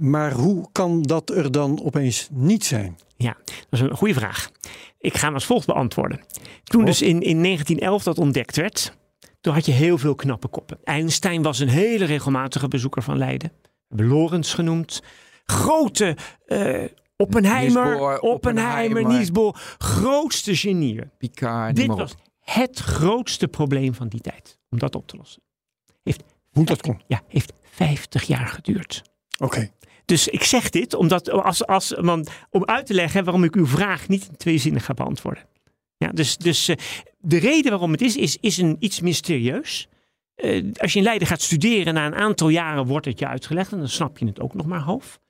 Maar 0.00 0.32
hoe 0.32 0.68
kan 0.72 1.02
dat 1.02 1.30
er 1.30 1.52
dan 1.52 1.82
opeens 1.84 2.28
niet 2.32 2.64
zijn? 2.64 2.98
Ja, 3.16 3.36
dat 3.44 3.66
is 3.70 3.80
een 3.80 3.96
goede 3.96 4.14
vraag. 4.14 4.50
Ik 4.98 5.16
ga 5.16 5.24
hem 5.24 5.34
als 5.34 5.44
volgt 5.46 5.66
beantwoorden. 5.66 6.20
Toen 6.64 6.84
dus 6.84 7.02
in, 7.02 7.20
in 7.22 7.42
1911 7.42 8.02
dat 8.02 8.18
ontdekt 8.18 8.56
werd, 8.56 8.96
toen 9.40 9.54
had 9.54 9.66
je 9.66 9.72
heel 9.72 9.98
veel 9.98 10.14
knappe 10.14 10.48
koppen. 10.48 10.78
Einstein 10.84 11.42
was 11.42 11.58
een 11.58 11.68
hele 11.68 12.04
regelmatige 12.04 12.68
bezoeker 12.68 13.02
van 13.02 13.18
Leiden 13.18 13.52
hebben 13.90 14.06
Lorenz 14.06 14.54
genoemd. 14.54 15.02
Grote 15.44 16.16
uh, 16.46 16.84
Oppenheimer, 17.16 18.20
Oppenheimer, 18.20 19.06
Niels 19.06 19.30
Bohr. 19.30 19.60
Grootste 19.78 20.56
genieën. 20.56 21.10
Picard, 21.18 21.76
Dit 21.76 21.86
was 21.86 22.14
het 22.40 22.78
grootste 22.78 23.48
probleem 23.48 23.94
van 23.94 24.08
die 24.08 24.20
tijd. 24.20 24.58
Om 24.70 24.78
dat 24.78 24.94
op 24.94 25.06
te 25.06 25.16
lossen. 25.16 25.42
Heeft 26.02 26.22
Hoe 26.50 26.64
dat 26.64 26.80
kon? 26.80 27.00
Ja, 27.06 27.22
heeft 27.28 27.52
50 27.62 28.22
jaar 28.22 28.46
geduurd. 28.46 29.02
Oké. 29.38 29.70
Dus 30.10 30.28
ik 30.28 30.44
zeg 30.44 30.70
dit 30.70 30.94
omdat, 30.94 31.30
als, 31.30 31.66
als, 31.66 31.94
om 32.50 32.64
uit 32.64 32.86
te 32.86 32.94
leggen 32.94 33.24
waarom 33.24 33.44
ik 33.44 33.54
uw 33.54 33.66
vraag 33.66 34.08
niet 34.08 34.26
in 34.30 34.36
twee 34.36 34.58
zinnen 34.58 34.80
ga 34.80 34.94
beantwoorden. 34.94 35.42
Ja, 35.96 36.08
dus 36.08 36.36
dus 36.36 36.68
uh, 36.68 36.76
de 37.18 37.38
reden 37.38 37.70
waarom 37.70 37.92
het 37.92 38.00
is, 38.00 38.16
is, 38.16 38.36
is 38.40 38.58
een, 38.58 38.76
iets 38.78 39.00
mysterieus. 39.00 39.88
Uh, 40.36 40.72
als 40.76 40.92
je 40.92 40.98
in 40.98 41.04
Leiden 41.04 41.28
gaat 41.28 41.42
studeren, 41.42 41.94
na 41.94 42.06
een 42.06 42.14
aantal 42.14 42.48
jaren 42.48 42.86
wordt 42.86 43.06
het 43.06 43.18
je 43.18 43.26
uitgelegd 43.26 43.72
en 43.72 43.78
dan 43.78 43.88
snap 43.88 44.18
je 44.18 44.26
het 44.26 44.40
ook 44.40 44.54
nog 44.54 44.66
maar 44.66 44.80
half. 44.80 45.20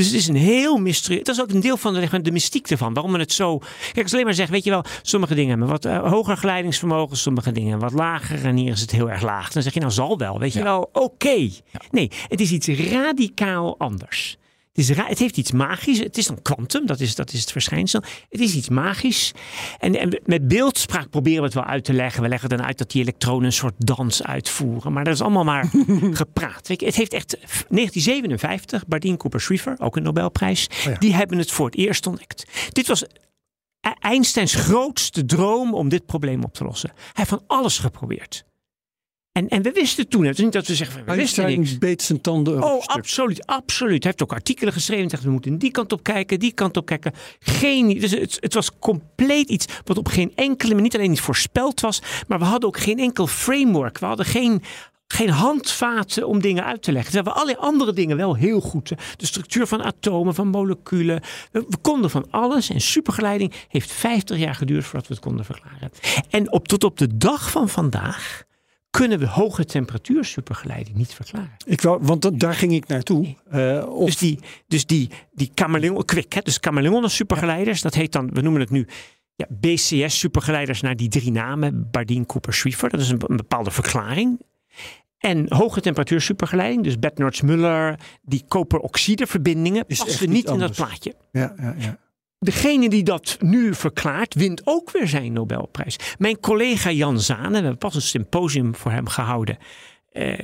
Dus 0.00 0.08
het 0.08 0.18
is 0.18 0.28
een 0.28 0.36
heel 0.36 0.76
mysterie. 0.76 1.22
Dat 1.22 1.34
is 1.34 1.40
ook 1.40 1.50
een 1.50 1.60
deel 1.60 1.76
van 1.76 1.94
de, 1.94 2.20
de 2.20 2.30
mystiek 2.30 2.70
ervan. 2.70 2.94
Waarom 2.94 3.12
we 3.12 3.18
het 3.18 3.32
zo. 3.32 3.58
Kijk, 3.92 4.02
als 4.02 4.12
alleen 4.12 4.24
maar 4.24 4.34
zegt, 4.34 4.50
weet 4.50 4.64
je 4.64 4.70
wel, 4.70 4.84
sommige 5.02 5.34
dingen 5.34 5.50
hebben 5.50 5.68
wat 5.68 5.84
uh, 5.84 6.10
hoger 6.10 6.36
geleidingsvermogen, 6.36 7.16
sommige 7.16 7.52
dingen 7.52 7.78
wat 7.78 7.92
lager. 7.92 8.44
En 8.44 8.56
hier 8.56 8.72
is 8.72 8.80
het 8.80 8.90
heel 8.90 9.10
erg 9.10 9.22
laag. 9.22 9.52
Dan 9.52 9.62
zeg 9.62 9.74
je, 9.74 9.80
nou 9.80 9.92
zal 9.92 10.18
wel. 10.18 10.38
Weet 10.38 10.52
je 10.52 10.62
wel, 10.62 10.88
oké. 10.92 11.28
Ja. 11.30 11.80
Nee, 11.90 12.10
het 12.28 12.40
is 12.40 12.52
iets 12.52 12.68
radicaal 12.68 13.78
anders. 13.78 14.38
Het, 14.72 14.88
is 14.88 14.96
het 14.96 15.18
heeft 15.18 15.36
iets 15.36 15.52
magisch. 15.52 15.98
Het 15.98 16.18
is 16.18 16.26
dan 16.26 16.42
kwantum, 16.42 16.86
dat 16.86 17.00
is, 17.00 17.14
dat 17.14 17.32
is 17.32 17.40
het 17.40 17.52
verschijnsel. 17.52 18.02
Het 18.28 18.40
is 18.40 18.54
iets 18.54 18.68
magisch. 18.68 19.32
En, 19.78 19.96
en, 19.96 20.20
met 20.24 20.48
beeldspraak 20.48 21.10
proberen 21.10 21.38
we 21.38 21.44
het 21.44 21.54
wel 21.54 21.64
uit 21.64 21.84
te 21.84 21.92
leggen. 21.92 22.22
We 22.22 22.28
leggen 22.28 22.48
dan 22.48 22.62
uit 22.62 22.78
dat 22.78 22.90
die 22.90 23.02
elektronen 23.02 23.44
een 23.44 23.52
soort 23.52 23.74
dans 23.78 24.22
uitvoeren. 24.22 24.92
Maar 24.92 25.04
dat 25.04 25.14
is 25.14 25.20
allemaal 25.20 25.44
maar 25.44 25.70
gepraat. 26.22 26.68
Het 26.68 26.96
heeft 26.96 27.12
echt 27.12 27.36
1957, 27.40 28.86
Bardeen 28.86 29.16
Cooper 29.16 29.40
Schrieffer, 29.40 29.76
ook 29.78 29.96
een 29.96 30.02
Nobelprijs. 30.02 30.68
Oh 30.88 30.98
die 30.98 31.14
hebben 31.14 31.38
het 31.38 31.50
voor 31.50 31.66
het 31.66 31.76
eerst 31.76 32.06
ontdekt. 32.06 32.44
Dit 32.72 32.86
was 32.86 33.04
Einsteins 33.98 34.54
grootste 34.54 35.24
droom 35.24 35.74
om 35.74 35.88
dit 35.88 36.06
probleem 36.06 36.44
op 36.44 36.54
te 36.54 36.64
lossen. 36.64 36.90
Hij 36.94 37.10
heeft 37.12 37.28
van 37.28 37.42
alles 37.46 37.78
geprobeerd. 37.78 38.44
En, 39.32 39.48
en 39.48 39.62
we 39.62 39.72
wisten 39.72 40.08
toen, 40.08 40.24
het 40.24 40.38
is 40.38 40.44
niet 40.44 40.52
dat 40.52 40.66
we 40.66 40.74
zeggen, 40.74 41.04
we 41.04 41.14
wisten 41.14 41.46
niks. 41.46 41.78
beet 41.78 42.02
zijn 42.02 42.20
tanden 42.20 42.62
Oh, 42.62 42.84
absoluut, 42.84 43.46
absoluut. 43.46 44.02
Hij 44.02 44.12
heeft 44.12 44.22
ook 44.22 44.32
artikelen 44.32 44.72
geschreven. 44.72 45.10
Zegt, 45.10 45.22
we 45.22 45.30
moeten 45.30 45.58
die 45.58 45.70
kant 45.70 45.92
op 45.92 46.02
kijken, 46.02 46.38
die 46.38 46.52
kant 46.52 46.76
op 46.76 46.86
kijken. 46.86 47.12
Geen, 47.38 47.98
dus 47.98 48.10
het, 48.10 48.36
het 48.40 48.54
was 48.54 48.78
compleet 48.78 49.48
iets 49.48 49.66
wat 49.84 49.98
op 49.98 50.08
geen 50.08 50.32
enkele 50.34 50.68
manier, 50.68 50.82
niet 50.82 50.94
alleen 50.94 51.10
niet 51.10 51.20
voorspeld 51.20 51.80
was, 51.80 52.02
maar 52.28 52.38
we 52.38 52.44
hadden 52.44 52.68
ook 52.68 52.78
geen 52.78 52.98
enkel 52.98 53.26
framework. 53.26 53.98
We 53.98 54.06
hadden 54.06 54.26
geen, 54.26 54.62
geen 55.06 55.30
handvaten 55.30 56.26
om 56.26 56.40
dingen 56.40 56.64
uit 56.64 56.82
te 56.82 56.92
leggen. 56.92 57.10
Ze 57.10 57.16
hebben 57.16 57.34
alle 57.34 57.56
andere 57.56 57.92
dingen 57.92 58.16
wel 58.16 58.34
heel 58.34 58.60
goed. 58.60 58.88
De 59.16 59.26
structuur 59.26 59.66
van 59.66 59.82
atomen, 59.82 60.34
van 60.34 60.48
moleculen. 60.48 61.20
We, 61.52 61.64
we, 61.68 61.76
konden 61.80 62.10
van 62.10 62.26
alles. 62.30 62.70
En 62.70 62.80
supergeleiding 62.80 63.52
heeft 63.68 63.92
50 63.92 64.38
jaar 64.38 64.54
geduurd 64.54 64.84
voordat 64.84 65.08
we 65.08 65.14
het 65.14 65.22
konden 65.22 65.44
verklaren. 65.44 65.90
En 66.30 66.52
op, 66.52 66.68
tot 66.68 66.84
op 66.84 66.98
de 66.98 67.16
dag 67.16 67.50
van 67.50 67.68
vandaag 67.68 68.48
kunnen 68.90 69.18
we 69.18 69.26
hoge 69.26 69.64
temperatuur 69.64 70.24
supergeleiding 70.24 70.96
niet 70.96 71.14
verklaren. 71.14 71.56
Ik 71.64 71.80
wou, 71.80 71.98
want 72.02 72.40
daar 72.40 72.54
ging 72.54 72.72
ik 72.72 72.86
naartoe. 72.86 73.36
Uh, 73.52 73.86
of... 73.88 74.06
Dus 74.06 74.18
die, 74.18 74.38
dus 74.66 74.86
die, 74.86 75.10
die 75.32 75.50
chameleon, 75.54 76.04
quick, 76.04 76.32
hè, 76.32 76.40
dus 76.40 76.58
chameleonen 76.60 77.10
supergeleiders, 77.10 77.82
dat 77.82 77.94
heet 77.94 78.12
dan, 78.12 78.30
we 78.32 78.40
noemen 78.40 78.60
het 78.60 78.70
nu 78.70 78.86
ja, 79.34 79.46
BCS 79.48 80.18
supergeleiders 80.18 80.80
naar 80.80 80.96
die 80.96 81.08
drie 81.08 81.30
namen, 81.30 81.88
Bardeen, 81.90 82.26
Cooper, 82.26 82.54
Schrieffer. 82.54 82.90
Dat 82.90 83.00
is 83.00 83.08
een, 83.10 83.22
een 83.26 83.36
bepaalde 83.36 83.70
verklaring. 83.70 84.40
En 85.18 85.46
hoge 85.48 85.80
temperatuur 85.80 86.20
supergeleiding, 86.20 86.84
dus 86.84 86.98
Bednorz-Muller, 86.98 87.98
die 88.22 88.44
koperoxide 88.48 89.26
verbindingen, 89.26 89.86
passen 89.86 90.30
niet 90.30 90.48
in 90.48 90.58
dat 90.58 90.74
plaatje. 90.74 91.14
Ja, 91.32 91.54
ja, 91.56 91.74
ja. 91.78 91.98
Degene 92.42 92.88
die 92.88 93.02
dat 93.02 93.36
nu 93.40 93.74
verklaart, 93.74 94.34
wint 94.34 94.60
ook 94.64 94.90
weer 94.90 95.08
zijn 95.08 95.32
Nobelprijs. 95.32 95.96
Mijn 96.18 96.40
collega 96.40 96.90
Jan 96.90 97.20
Zane, 97.20 97.48
we 97.48 97.54
hebben 97.54 97.78
pas 97.78 97.94
een 97.94 98.02
symposium 98.02 98.74
voor 98.74 98.90
hem 98.90 99.08
gehouden. 99.08 99.58
Uh, 100.12 100.38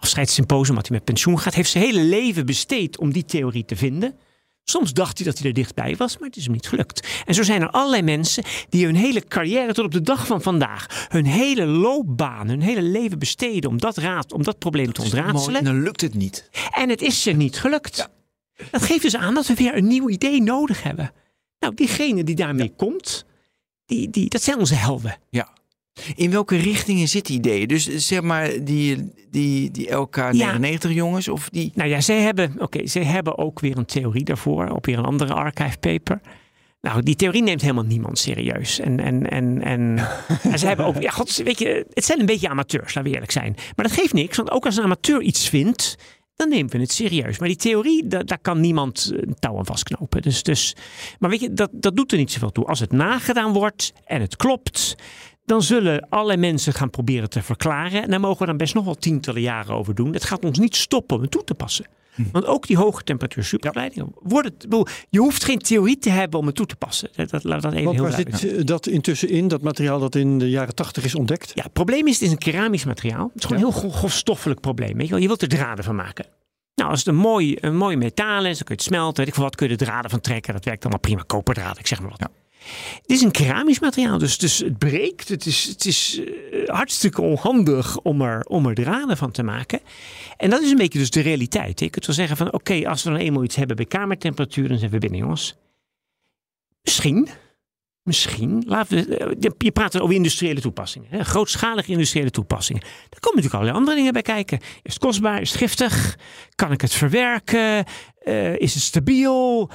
afscheidssymposium, 0.00 0.76
wat 0.76 0.88
hij 0.88 0.96
met 0.96 1.04
pensioen 1.06 1.38
gaat, 1.38 1.54
heeft 1.54 1.70
zijn 1.70 1.84
hele 1.84 2.00
leven 2.00 2.46
besteed 2.46 2.98
om 2.98 3.12
die 3.12 3.24
theorie 3.24 3.64
te 3.64 3.76
vinden. 3.76 4.16
Soms 4.64 4.92
dacht 4.92 5.18
hij 5.18 5.26
dat 5.26 5.38
hij 5.38 5.48
er 5.48 5.54
dichtbij 5.54 5.96
was, 5.96 6.18
maar 6.18 6.28
het 6.28 6.36
is 6.36 6.44
hem 6.44 6.52
niet 6.52 6.68
gelukt. 6.68 7.22
En 7.24 7.34
zo 7.34 7.42
zijn 7.42 7.62
er 7.62 7.70
allerlei 7.70 8.02
mensen 8.02 8.44
die 8.68 8.84
hun 8.84 8.96
hele 8.96 9.24
carrière 9.24 9.72
tot 9.72 9.84
op 9.84 9.92
de 9.92 10.02
dag 10.02 10.26
van 10.26 10.42
vandaag, 10.42 11.06
hun 11.08 11.26
hele 11.26 11.66
loopbaan, 11.66 12.48
hun 12.48 12.62
hele 12.62 12.82
leven 12.82 13.18
besteden 13.18 13.70
om 13.70 13.78
dat, 13.78 13.96
raad, 13.96 14.32
om 14.32 14.42
dat 14.42 14.58
probleem 14.58 14.92
te 14.92 15.02
ontraadselen. 15.02 15.64
Dan 15.64 15.82
lukt 15.82 16.00
het 16.00 16.14
niet. 16.14 16.50
En 16.70 16.88
het 16.88 17.02
is 17.02 17.22
ze 17.22 17.30
niet 17.30 17.60
gelukt. 17.60 17.96
Ja. 17.96 18.17
Dat 18.70 18.82
geeft 18.82 19.02
dus 19.02 19.16
aan 19.16 19.34
dat 19.34 19.46
we 19.46 19.54
weer 19.54 19.76
een 19.76 19.86
nieuw 19.86 20.08
idee 20.08 20.42
nodig 20.42 20.82
hebben. 20.82 21.12
Nou, 21.58 21.74
diegene 21.74 22.24
die 22.24 22.34
daarmee 22.34 22.72
komt, 22.76 23.24
die, 23.86 24.10
die, 24.10 24.28
dat 24.28 24.42
zijn 24.42 24.58
onze 24.58 24.74
helden. 24.74 25.16
Ja. 25.30 25.48
In 26.14 26.30
welke 26.30 26.56
richtingen 26.56 27.08
zitten 27.08 27.34
ideeën? 27.34 27.68
Dus 27.68 27.84
zeg 27.96 28.22
maar 28.22 28.64
die, 28.64 29.12
die, 29.30 29.70
die 29.70 29.88
LK99 29.88 30.90
jongens 30.90 31.28
of 31.28 31.48
die... 31.48 31.72
Nou 31.74 31.88
ja, 31.88 32.00
zij 32.00 32.20
hebben, 32.20 32.54
oké, 32.58 32.86
zij 32.86 33.04
hebben 33.04 33.38
ook 33.38 33.60
weer 33.60 33.76
een 33.76 33.84
theorie 33.84 34.24
daarvoor 34.24 34.68
op 34.68 34.86
weer 34.86 34.98
een 34.98 35.04
andere 35.04 35.34
archive 35.34 35.78
paper. 35.78 36.20
Nou, 36.80 37.02
die 37.02 37.16
theorie 37.16 37.42
neemt 37.42 37.60
helemaal 37.60 37.84
niemand 37.84 38.18
serieus. 38.18 38.80
En, 38.80 39.00
en, 39.00 39.30
en, 39.30 39.62
en, 39.62 40.08
en 40.52 40.58
ze 40.58 40.66
hebben 40.66 40.86
ook, 40.86 41.02
ja, 41.02 41.10
god, 41.10 41.36
weet 41.36 41.58
je, 41.58 41.86
het 41.92 42.04
zijn 42.04 42.20
een 42.20 42.26
beetje 42.26 42.48
amateurs, 42.48 42.94
laten 42.94 43.02
we 43.02 43.10
eerlijk 43.10 43.32
zijn. 43.32 43.54
Maar 43.76 43.86
dat 43.86 43.94
geeft 43.94 44.12
niks, 44.12 44.36
want 44.36 44.50
ook 44.50 44.64
als 44.64 44.76
een 44.76 44.84
amateur 44.84 45.20
iets 45.22 45.48
vindt, 45.48 45.96
dan 46.38 46.48
nemen 46.48 46.70
we 46.72 46.78
het 46.78 46.92
serieus. 46.92 47.38
Maar 47.38 47.48
die 47.48 47.56
theorie, 47.56 48.06
da- 48.06 48.22
daar 48.22 48.38
kan 48.38 48.60
niemand 48.60 49.12
een 49.14 49.34
touw 49.38 49.58
aan 49.58 49.66
vastknopen. 49.66 50.22
Dus, 50.22 50.42
dus, 50.42 50.76
maar 51.18 51.30
weet 51.30 51.40
je, 51.40 51.52
dat, 51.52 51.70
dat 51.72 51.96
doet 51.96 52.12
er 52.12 52.18
niet 52.18 52.32
zoveel 52.32 52.52
toe. 52.52 52.64
Als 52.64 52.80
het 52.80 52.92
nagedaan 52.92 53.52
wordt 53.52 53.92
en 54.04 54.20
het 54.20 54.36
klopt, 54.36 54.94
dan 55.44 55.62
zullen 55.62 56.06
alle 56.08 56.36
mensen 56.36 56.72
gaan 56.72 56.90
proberen 56.90 57.30
te 57.30 57.42
verklaren. 57.42 58.02
En 58.02 58.10
daar 58.10 58.20
mogen 58.20 58.38
we 58.38 58.46
dan 58.46 58.56
best 58.56 58.74
nog 58.74 58.84
wel 58.84 58.94
tientallen 58.94 59.40
jaren 59.40 59.74
over 59.74 59.94
doen. 59.94 60.12
Het 60.12 60.24
gaat 60.24 60.44
ons 60.44 60.58
niet 60.58 60.76
stoppen 60.76 61.16
om 61.16 61.22
het 61.22 61.30
toe 61.30 61.44
te 61.44 61.54
passen. 61.54 61.86
Want 62.32 62.46
ook 62.46 62.66
die 62.66 62.76
hoge 62.76 63.02
temperatuur 63.04 63.44
supergeleidingen 63.44 64.12
worden. 64.14 64.52
ik 64.52 64.58
bedoel, 64.58 64.86
Je 65.08 65.18
hoeft 65.18 65.44
geen 65.44 65.58
theorie 65.58 65.98
te 65.98 66.10
hebben 66.10 66.40
om 66.40 66.46
het 66.46 66.54
toe 66.54 66.66
te 66.66 66.76
passen. 66.76 67.08
Dat, 67.14 67.30
dat, 67.30 67.42
dat 67.42 67.64
even 67.64 67.84
Want 67.84 67.96
heel 67.96 68.04
waar 68.04 68.12
zit 68.12 68.56
eh, 68.56 68.64
dat 68.64 68.86
intussen 68.86 69.28
in, 69.28 69.48
dat 69.48 69.62
materiaal 69.62 69.98
dat 69.98 70.14
in 70.14 70.38
de 70.38 70.50
jaren 70.50 70.74
tachtig 70.74 71.04
is 71.04 71.14
ontdekt? 71.14 71.52
Ja, 71.54 71.62
het 71.62 71.72
probleem 71.72 72.06
is, 72.06 72.12
het 72.12 72.22
is 72.22 72.30
een 72.30 72.38
keramisch 72.38 72.84
materiaal. 72.84 73.30
Het 73.32 73.38
is 73.38 73.44
gewoon 73.44 73.62
een 73.62 73.70
heel 73.70 73.80
gro- 73.80 73.90
grofstoffelijk 73.90 74.60
probleem. 74.60 74.96
Weet 74.96 75.06
je, 75.06 75.12
wel. 75.12 75.20
je 75.20 75.26
wilt 75.26 75.42
er 75.42 75.48
draden 75.48 75.84
van 75.84 75.96
maken. 75.96 76.26
Nou, 76.74 76.90
als 76.90 76.98
het 76.98 77.08
een 77.08 77.16
mooi, 77.20 77.56
een 77.60 77.76
mooi 77.76 77.96
metaal 77.96 78.44
is, 78.44 78.56
dan 78.56 78.66
kun 78.66 78.74
je 78.74 78.82
het 78.82 78.82
smelten. 78.82 79.16
Weet 79.16 79.26
ik 79.26 79.34
veel 79.34 79.42
wat, 79.42 79.54
kun 79.54 79.66
je 79.66 79.72
er 79.72 79.78
draden 79.78 80.10
van 80.10 80.20
trekken. 80.20 80.52
Dat 80.52 80.64
werkt 80.64 80.82
allemaal 80.82 81.00
prima. 81.00 81.22
Koperdraden, 81.26 81.78
ik 81.78 81.86
zeg 81.86 82.00
maar 82.00 82.10
wat. 82.10 82.20
Ja. 82.20 82.30
Het 83.02 83.10
is 83.10 83.22
een 83.22 83.30
keramisch 83.30 83.80
materiaal, 83.80 84.18
dus, 84.18 84.38
dus 84.38 84.58
het 84.58 84.78
breekt. 84.78 85.28
Het 85.28 85.46
is, 85.46 85.64
het 85.64 85.84
is 85.84 86.20
eh, 86.20 86.68
hartstikke 86.68 87.22
onhandig 87.22 87.98
om 87.98 88.22
er, 88.22 88.44
om 88.44 88.66
er 88.66 88.74
draden 88.74 89.16
van 89.16 89.30
te 89.30 89.42
maken. 89.42 89.80
En 90.38 90.50
dat 90.50 90.62
is 90.62 90.70
een 90.70 90.76
beetje 90.76 90.98
dus 90.98 91.10
de 91.10 91.20
realiteit. 91.20 91.80
Je 91.80 91.90
kunt 91.90 92.06
wel 92.06 92.14
zeggen 92.14 92.36
van, 92.36 92.52
oké, 92.52 92.88
als 92.88 93.02
we 93.02 93.10
dan 93.10 93.18
eenmaal 93.18 93.44
iets 93.44 93.56
hebben 93.56 93.76
bij 93.76 93.84
kamertemperatuur, 93.84 94.68
dan 94.68 94.78
zijn 94.78 94.90
we 94.90 94.98
binnen, 94.98 95.18
jongens. 95.18 95.56
Misschien, 96.82 97.28
Misschien. 98.02 98.62
Laten 98.66 98.96
we, 99.08 99.16
eh, 99.16 99.50
je- 99.58 99.72
praat 99.72 100.00
over 100.00 100.14
industriële 100.14 100.60
toepassingen. 100.60 101.08
Hè? 101.10 101.24
Grootschalige 101.24 101.92
industriële 101.92 102.30
toepassingen. 102.30 102.82
Daar 102.82 103.20
komen 103.20 103.36
natuurlijk 103.36 103.54
allerlei 103.54 103.78
andere 103.78 103.96
dingen 103.96 104.12
bij 104.12 104.22
kijken. 104.22 104.58
Is 104.58 104.92
het 104.92 104.98
kostbaar? 104.98 105.40
Is 105.40 105.48
het 105.50 105.58
giftig? 105.58 106.18
Kan 106.54 106.72
ik 106.72 106.80
het 106.80 106.92
verwerken? 106.94 107.84
Eh, 108.18 108.56
is 108.58 108.74
het 108.74 108.82
stabiel? 108.82 109.70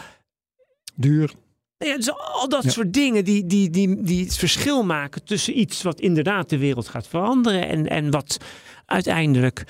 Duur. 0.96 1.32
Nou 1.78 1.92
ja, 1.92 1.98
dus 1.98 2.12
al 2.14 2.50
dat 2.50 2.64
Ja. 2.64 2.70
soort 2.70 2.94
dingen 2.94 3.24
die, 3.26 3.46
die, 3.46 3.70
die, 3.70 4.02
die 4.04 4.24
het 4.24 4.36
verschil 4.38 4.84
maken 4.84 5.24
tussen 5.26 5.60
iets 5.60 5.82
wat 5.82 6.00
inderdaad 6.00 6.50
de 6.50 6.58
wereld 6.58 6.88
gaat 6.88 7.08
veranderen 7.08 7.68
en, 7.68 7.88
en 7.90 8.12
wat 8.12 8.38
uiteindelijk 8.86 9.64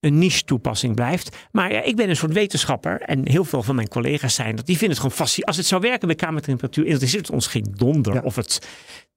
een 0.00 0.18
niche 0.18 0.44
toepassing 0.44 0.94
blijft. 0.94 1.36
Maar 1.52 1.72
ja, 1.72 1.82
ik 1.82 1.96
ben 1.96 2.08
een 2.08 2.16
soort 2.16 2.32
wetenschapper 2.32 3.00
en 3.00 3.28
heel 3.28 3.44
veel 3.44 3.62
van 3.62 3.74
mijn 3.74 3.88
collega's 3.88 4.34
zijn 4.34 4.56
dat. 4.56 4.66
Die 4.66 4.76
vinden 4.76 4.96
het 4.96 5.00
gewoon 5.06 5.16
fascinerend. 5.16 5.46
Als 5.48 5.56
het 5.56 5.66
zou 5.66 5.80
werken 5.80 6.06
bij 6.06 6.16
kamertemperatuur, 6.16 6.86
interesseert 6.86 7.26
het 7.26 7.34
ons 7.34 7.46
geen 7.46 7.66
donder 7.76 8.14
Ja. 8.14 8.20
of 8.24 8.36
het 8.36 8.58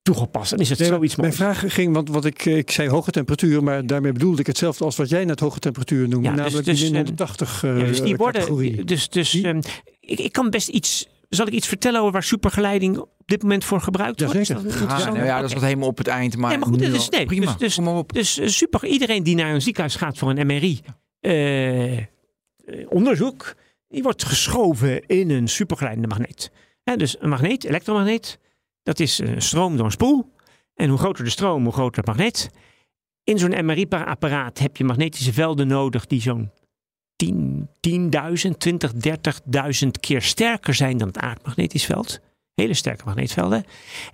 toegepast. 0.02 0.50
Dan 0.50 0.60
is 0.60 0.69
het 0.69 0.80
Nee, 0.80 0.88
zoiets 0.88 1.15
mijn 1.15 1.28
moois. 1.38 1.39
vraag 1.41 1.74
ging, 1.74 1.93
want 1.93 2.10
wat 2.10 2.26
ik, 2.26 2.46
ik 2.46 2.72
zei 2.72 2.89
hoge 2.89 3.12
temperatuur, 3.12 3.63
maar 3.63 3.86
daarmee 3.88 4.12
bedoelde 4.12 4.39
ik 4.39 4.48
hetzelfde 4.48 4.84
als 4.86 4.96
wat 4.96 5.10
jij 5.10 5.26
net 5.26 5.39
hoge 5.39 5.60
temperatuur 5.60 6.08
noemde, 6.08 6.28
Ja, 6.30 6.34
dus- 6.34 6.43
namelijk 6.43 6.65
dus, 6.65 6.80
die 6.80 6.96
180 6.96 7.63
eh 7.63 7.78
Ja, 7.80 7.86
dus 7.86 8.02
die 8.02 8.15
worden. 8.15 8.41
categorie. 8.41 8.84
Dus, 8.84 9.10
dus 9.10 9.32
Die- 9.32 9.43
ehm, 9.48 9.62
ik, 10.00 10.19
ik 10.19 10.32
kan 10.32 10.50
best 10.50 10.67
iets. 10.67 11.08
Zal 11.36 11.48
ik 11.48 11.54
iets 11.54 11.67
vertellen 11.67 12.00
over 12.00 12.12
waar 12.12 12.24
supergeleiding 12.24 12.98
op 12.98 13.10
dit 13.26 13.41
moment 13.41 13.63
voor 13.63 13.82
gebruikt 13.82 14.19
wordt? 14.19 14.36
Is 14.39 14.48
dat 14.48 14.62
Ja, 14.62 14.67
interessant? 14.69 15.13
nou 15.13 15.26
ja, 15.26 15.39
dat 15.39 15.48
is 15.50 15.54
wat 15.54 15.63
helemaal 15.63 15.88
op 15.88 15.98
het 15.98 16.08
eind. 16.08 16.38
Maar, 16.38 16.50
Nee, 16.50 16.60
maar 16.60 16.67
goed, 16.67 16.82
is- 16.82 17.10
nee, 17.10 17.26
prima. 17.26 17.46
dus- 17.46 17.58
dus- 17.58 17.76
Kom 17.76 17.84
maar 17.84 17.96
op. 17.96 18.13
Dus 18.13 18.38
eh, 18.39 18.48
super. 18.48 18.86
Iedereen 18.86 19.24
die 19.24 19.36
naar 19.36 19.54
een 19.54 19.62
ziekenhuis 19.62 19.96
gaat 19.96 20.17
voor 20.17 20.30
een 20.30 20.48
MRI 20.48 20.80
eh, 21.19 21.98
eh, 21.98 22.06
onderzoek, 22.89 23.56
die 23.88 24.04
wordt 24.04 24.24
geschoven 24.24 25.06
in 25.08 25.30
een 25.30 25.48
supergeleidende 25.48 26.08
magneet. 26.10 26.52
Hè, 26.84 26.96
dus 26.96 27.15
een 27.19 27.30
magneet, 27.30 27.63
elektromagneet, 27.63 28.39
dat 28.84 29.00
is 29.00 29.19
een 29.19 29.41
stroom 29.41 29.76
door 29.76 29.86
een 29.86 29.91
spoel. 29.91 30.32
En 30.76 30.89
hoe 30.89 30.98
groter 30.98 31.24
de 31.24 31.30
stroom, 31.30 31.63
hoe 31.63 31.74
groter 31.74 31.98
het 31.98 32.06
magneet. 32.08 32.50
In 33.24 33.38
zo'n 33.39 33.65
MRI-apparaat 33.65 34.60
heb 34.60 34.78
je 34.78 34.84
magnetische 34.84 35.34
velden 35.34 35.67
nodig 35.67 36.06
die 36.08 36.22
zo'n 36.22 36.52
10, 37.23 37.69
10.000, 38.47 38.57
20, 38.57 38.91
30.000 39.83 39.89
keer 39.99 40.21
sterker 40.21 40.73
zijn 40.73 40.97
dan 40.97 41.07
het 41.07 41.17
aardmagnetisch 41.17 41.86
veld. 41.86 42.19
Hele 42.55 42.73
sterke 42.73 43.05
magneetvelden. 43.05 43.65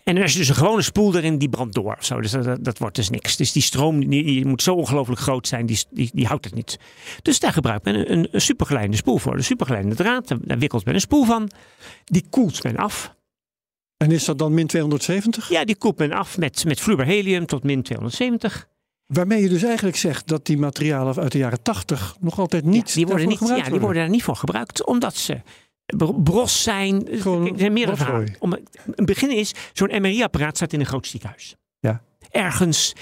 En 0.03 0.17
er 0.17 0.23
is 0.23 0.35
dus 0.35 0.49
een 0.49 0.55
gewone 0.55 0.81
spoel 0.81 1.15
erin, 1.15 1.37
die 1.37 1.49
brandt 1.49 1.75
door. 1.75 1.95
Of 1.99 2.05
zo. 2.05 2.21
Dus 2.21 2.31
dat, 2.31 2.63
dat, 2.63 2.77
wordt 2.77 2.95
dus 2.95 3.09
niks. 3.09 3.35
Dus 3.35 3.51
die 3.51 3.61
stroom 3.61 4.09
die, 4.09 4.23
die 4.23 4.45
moet 4.45 4.61
zo 4.61 4.75
ongelooflijk 4.75 5.21
groot 5.21 5.47
zijn, 5.47 5.65
die, 5.65 5.83
die, 5.89 6.09
die 6.13 6.25
houdt 6.25 6.45
het 6.45 6.53
niet. 6.53 6.79
Dus 7.21 7.39
daar 7.39 7.53
gebruikt 7.53 7.85
men 7.85 7.95
een, 7.95 8.11
een, 8.11 8.27
een 8.31 8.41
supergeleidende 8.41 8.97
spoel 8.97 9.17
voor. 9.17 9.35
De 9.35 9.41
supergeleidende 9.41 9.95
draad, 9.95 10.27
daar, 10.27 10.37
daar 10.41 10.59
wikkelt 10.59 10.85
men 10.85 10.93
een 10.93 11.01
spoel 11.01 11.25
van. 11.25 11.49
Die 12.05 12.25
koelt 12.29 12.63
men 12.63 12.75
af. 12.75 13.15
En 13.97 14.11
is 14.11 14.25
dat 14.25 14.37
dan 14.37 14.53
min 14.53 14.67
270? 14.67 15.49
Ja, 15.49 15.65
die 15.65 15.77
koelt 15.77 15.97
men 15.97 16.11
af 16.11 16.37
met, 16.37 16.65
met 16.65 16.79
vloeibaar 16.79 17.05
helium 17.05 17.45
tot 17.45 17.63
min 17.63 17.83
270. 17.83 18.67
Waarmee 19.13 19.41
je 19.41 19.49
dus 19.49 19.63
eigenlijk 19.63 19.97
zegt 19.97 20.27
dat 20.27 20.45
die 20.45 20.57
materialen 20.57 21.15
uit 21.15 21.31
de 21.31 21.37
jaren 21.37 21.61
80 21.61 22.15
nog 22.19 22.39
altijd 22.39 22.65
niet 22.65 22.89
Ja, 22.89 22.95
die 22.95 23.05
worden 23.05 23.27
niet, 23.27 23.39
ja, 23.39 23.45
gebruikt 23.45 23.71
die 23.71 23.79
worden 23.79 24.01
daar 24.01 24.11
niet 24.11 24.23
voor 24.23 24.35
gebruikt, 24.35 24.85
omdat 24.85 25.15
ze 25.15 25.41
br- 25.85 26.13
bros 26.23 26.63
zijn. 26.63 27.07
Gewoon 27.11 27.47
er 27.47 27.59
zijn 27.59 27.73
meerdere 27.73 27.97
verhalen. 27.97 28.35
Om, 28.39 28.57
een 28.95 29.05
begin 29.05 29.31
is, 29.31 29.53
zo'n 29.73 30.01
MRI-apparaat 30.01 30.55
staat 30.55 30.73
in 30.73 30.79
een 30.79 30.85
groot 30.85 31.07
ziekenhuis. 31.07 31.55
Ja. 31.79 32.01
Ergens. 32.29 32.93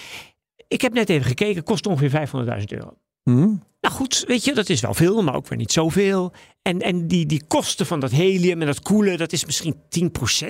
Ik 0.67 0.81
heb 0.81 0.93
net 0.93 1.09
even 1.09 1.25
gekeken, 1.25 1.63
kost 1.63 1.87
ongeveer 1.87 2.27
500.000 2.59 2.63
euro. 2.65 2.97
Hm? 3.23 3.55
Nou 3.81 3.95
goed, 3.95 4.23
weet 4.27 4.43
je, 4.43 4.53
dat 4.53 4.69
is 4.69 4.81
wel 4.81 4.93
veel, 4.93 5.23
maar 5.23 5.35
ook 5.35 5.47
weer 5.47 5.57
niet 5.57 5.71
zoveel. 5.71 6.33
En, 6.61 6.81
en 6.81 7.07
die, 7.07 7.25
die 7.25 7.43
kosten 7.47 7.85
van 7.85 7.99
dat 7.99 8.11
helium 8.11 8.61
en 8.61 8.67
dat 8.67 8.81
koelen, 8.81 9.17
dat 9.17 9.31
is 9.31 9.45
misschien 9.45 9.75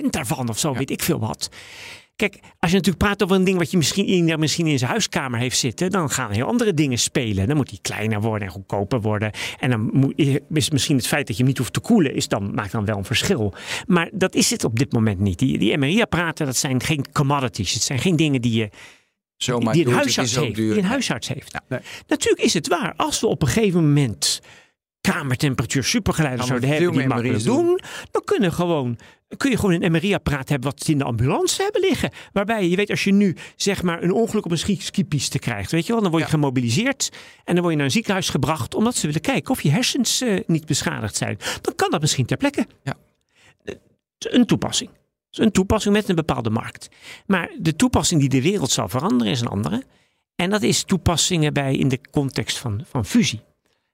daarvan 0.10 0.48
of 0.48 0.58
zo, 0.58 0.74
weet 0.74 0.90
ik 0.90 1.02
veel 1.02 1.18
wat. 1.18 1.48
Kijk, 2.18 2.38
als 2.58 2.70
je 2.70 2.76
natuurlijk 2.76 3.04
praat 3.04 3.22
over 3.22 3.36
een 3.36 3.44
ding 3.44 3.58
wat 3.58 3.70
je 3.70 3.76
misschien 3.76 4.06
in, 4.06 4.38
misschien 4.38 4.66
in 4.66 4.78
zijn 4.78 4.90
huiskamer 4.90 5.40
heeft 5.40 5.58
zitten, 5.58 5.90
dan 5.90 6.10
gaan 6.10 6.30
heel 6.30 6.46
andere 6.46 6.74
dingen 6.74 6.98
spelen. 6.98 7.46
Dan 7.46 7.56
moet 7.56 7.68
die 7.68 7.78
kleiner 7.82 8.20
worden 8.20 8.48
en 8.48 8.54
goedkoper 8.54 9.00
worden. 9.00 9.30
En 9.58 9.70
dan 9.70 9.90
moet, 9.92 10.12
is 10.50 10.70
misschien 10.70 10.96
het 10.96 11.06
feit 11.06 11.26
dat 11.26 11.36
je 11.36 11.42
hem 11.42 11.50
niet 11.50 11.58
hoeft 11.58 11.72
te 11.72 11.80
koelen, 11.80 12.14
is 12.14 12.28
dan, 12.28 12.54
maakt 12.54 12.72
dan 12.72 12.84
wel 12.84 12.96
een 12.96 13.04
verschil. 13.04 13.54
Maar 13.86 14.10
dat 14.12 14.34
is 14.34 14.50
het 14.50 14.64
op 14.64 14.78
dit 14.78 14.92
moment 14.92 15.18
niet. 15.18 15.38
Die, 15.38 15.58
die 15.58 15.76
MRI-apparaten, 15.76 16.46
dat 16.46 16.56
zijn 16.56 16.82
geen 16.82 17.12
commodities. 17.12 17.72
Het 17.72 17.82
zijn 17.82 17.98
geen 17.98 18.16
dingen 18.16 18.40
die 18.40 18.52
je 18.52 18.70
Zomaar 19.36 19.72
die 19.72 19.82
een 19.82 19.88
doet, 19.88 19.98
huisarts 19.98 20.36
heeft. 20.36 20.54
Die 20.54 20.78
een 20.78 20.84
huisarts 20.84 21.28
heeft. 21.28 21.52
Ja. 21.52 21.62
Nee. 21.68 21.80
Natuurlijk 22.06 22.44
is 22.44 22.54
het 22.54 22.68
waar. 22.68 22.94
Als 22.96 23.20
we 23.20 23.26
op 23.26 23.42
een 23.42 23.48
gegeven 23.48 23.86
moment 23.86 24.40
kamertemperatuur 25.12 25.84
supergeleiders 25.84 26.46
zouden 26.46 26.68
hebben 26.68 26.92
die 26.92 27.06
makkelijk 27.06 27.28
MRI's 27.28 27.44
doen, 27.44 27.80
dan 28.10 28.22
kunnen 28.24 28.52
gewoon, 28.52 28.98
kun 29.36 29.50
je 29.50 29.56
gewoon 29.58 29.82
een 29.82 29.92
MRI-apparaat 29.92 30.48
hebben 30.48 30.70
wat 30.70 30.82
ze 30.84 30.92
in 30.92 30.98
de 30.98 31.04
ambulance 31.04 31.62
hebben 31.62 31.80
liggen. 31.80 32.10
Waarbij 32.32 32.68
je 32.68 32.76
weet, 32.76 32.90
als 32.90 33.04
je 33.04 33.12
nu 33.12 33.36
zeg 33.56 33.82
maar 33.82 34.02
een 34.02 34.12
ongeluk 34.12 34.44
op 34.44 34.50
een 34.50 34.58
ski- 34.58 34.80
skipiste 34.80 35.38
krijgt, 35.38 35.70
weet 35.70 35.86
je 35.86 35.92
wel, 35.92 36.02
dan 36.02 36.10
word 36.10 36.22
je 36.22 36.28
Ja. 36.28 36.34
gemobiliseerd 36.34 37.08
en 37.44 37.52
dan 37.54 37.58
word 37.58 37.70
je 37.70 37.76
naar 37.76 37.84
een 37.86 37.92
ziekenhuis 37.92 38.28
gebracht 38.28 38.74
omdat 38.74 38.96
ze 38.96 39.06
willen 39.06 39.20
kijken 39.20 39.50
of 39.50 39.62
je 39.62 39.70
hersens 39.70 40.20
eh, 40.20 40.40
niet 40.46 40.66
beschadigd 40.66 41.16
zijn. 41.16 41.38
Dan 41.60 41.74
kan 41.74 41.90
dat 41.90 42.00
misschien 42.00 42.26
ter 42.26 42.36
plekke. 42.36 42.66
Ja. 42.82 42.94
Eh, 43.64 43.74
Een 44.18 44.46
toepassing. 44.46 44.90
Een 45.30 45.50
toepassing 45.52 45.94
met 45.94 46.08
een 46.08 46.14
bepaalde 46.14 46.50
markt. 46.50 46.88
Maar 47.26 47.50
de 47.58 47.76
toepassing 47.76 48.20
die 48.20 48.28
de 48.28 48.42
wereld 48.42 48.70
zal 48.70 48.88
veranderen 48.88 49.32
is 49.32 49.40
een 49.40 49.46
andere. 49.48 49.82
En 50.36 50.50
dat 50.50 50.62
is 50.62 50.82
toepassingen 50.84 51.52
bij 51.52 51.74
in 51.76 51.88
de 51.88 52.00
context 52.10 52.58
van, 52.58 52.84
van 52.90 53.04
fusie. 53.04 53.40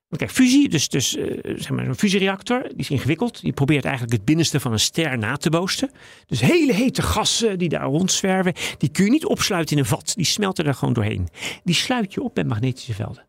Kijk, 0.09 0.31
fusie, 0.31 0.69
dus, 0.69 0.89
dus 0.89 1.17
eh, 1.17 1.55
zeg 1.57 1.71
maar 1.71 1.87
een 1.87 1.95
fusiereactor, 1.95 2.63
die 2.63 2.77
is 2.77 2.91
ingewikkeld. 2.91 3.41
Die 3.41 3.53
probeert 3.53 3.85
eigenlijk 3.85 4.17
het 4.17 4.25
binnenste 4.25 4.61
van 4.61 4.73
een 4.73 4.81
ster 4.81 5.19
na 5.19 5.37
te 5.37 5.51
boosten. 5.51 5.91
Dus 6.27 6.41
hele 6.41 6.73
hete 6.73 7.03
gassen 7.03 7.59
die 7.59 7.69
daar 7.69 7.85
rondzwerven, 7.85 8.53
die 8.79 8.89
kun 8.89 9.05
je 9.05 9.11
niet 9.11 9.27
opsluiten 9.27 9.77
in 9.77 9.83
een 9.83 9.89
vat. 9.89 10.13
Die 10.17 10.25
smelten 10.25 10.65
er 10.65 10.75
gewoon 10.75 10.95
doorheen. 10.95 11.29
Die 11.65 11.75
sluit 11.75 12.15
je 12.15 12.23
op 12.23 12.37
met 12.37 12.47
magnetische 12.47 12.95
velden. 12.95 13.25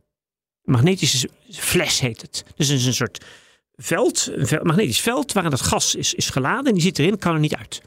Magnetische 0.63 1.29
fles 1.49 1.99
heet 1.99 2.21
het. 2.21 2.43
Dus 2.55 2.67
het 2.67 2.79
is 2.79 2.85
een 2.85 2.93
soort 2.93 3.25
veld, 3.75 4.31
een 4.31 4.59
magnetisch 4.63 5.01
veld 5.01 5.33
waarin 5.33 5.51
dat 5.51 5.61
gas 5.61 5.95
is, 5.95 6.13
is 6.13 6.29
geladen 6.29 6.65
en 6.65 6.73
die 6.73 6.81
zit 6.81 6.99
erin, 6.99 7.17
kan 7.17 7.33
er 7.33 7.39
niet 7.39 7.55
uit. 7.55 7.81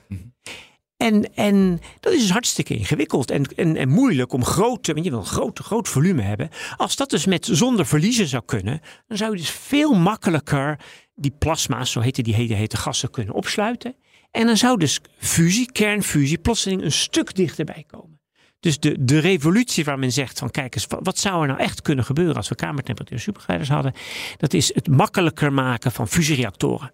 En, 0.98 1.34
en 1.34 1.80
dat 2.00 2.12
is 2.12 2.20
dus 2.20 2.30
hartstikke 2.30 2.76
ingewikkeld 2.76 3.30
en, 3.30 3.44
en, 3.56 3.76
en 3.76 3.88
moeilijk 3.88 4.32
om 4.32 4.44
grote, 4.44 4.92
want 4.92 5.04
je 5.04 5.10
wil 5.10 5.20
een 5.20 5.54
groot, 5.54 5.88
volume 5.88 6.22
hebben. 6.22 6.50
Als 6.76 6.96
dat 6.96 7.10
dus 7.10 7.26
met 7.26 7.48
zonder 7.50 7.86
verliezen 7.86 8.26
zou 8.26 8.42
kunnen, 8.46 8.80
dan 9.06 9.16
zou 9.16 9.30
je 9.30 9.36
dus 9.36 9.50
veel 9.50 9.94
makkelijker 9.94 10.80
die 11.14 11.34
plasma's, 11.38 11.90
zo 11.90 12.00
heten 12.00 12.24
die 12.24 12.34
hele 12.34 12.54
hete 12.54 12.76
gassen, 12.76 13.10
kunnen 13.10 13.34
opsluiten. 13.34 13.94
En 14.30 14.46
dan 14.46 14.56
zou 14.56 14.78
dus 14.78 15.00
fusie, 15.18 15.72
kernfusie, 15.72 16.38
plotseling 16.38 16.82
een 16.82 16.92
stuk 16.92 17.34
dichterbij 17.34 17.84
komen. 17.86 18.20
Dus 18.60 18.78
de, 18.78 19.04
de 19.04 19.18
revolutie 19.18 19.84
waar 19.84 19.98
men 19.98 20.12
zegt 20.12 20.38
van 20.38 20.50
kijk 20.50 20.74
eens, 20.74 20.86
wat, 20.86 21.00
wat 21.02 21.18
zou 21.18 21.40
er 21.42 21.48
nou 21.48 21.60
echt 21.60 21.82
kunnen 21.82 22.04
gebeuren 22.04 22.36
als 22.36 22.48
we 22.48 22.54
kamertemperatuur 22.54 23.20
supergeleiders 23.20 23.70
hadden, 23.70 23.92
dat 24.36 24.54
is 24.54 24.74
het 24.74 24.88
makkelijker 24.88 25.52
maken 25.52 25.92
van 25.92 26.08
fusiereactoren. 26.08 26.92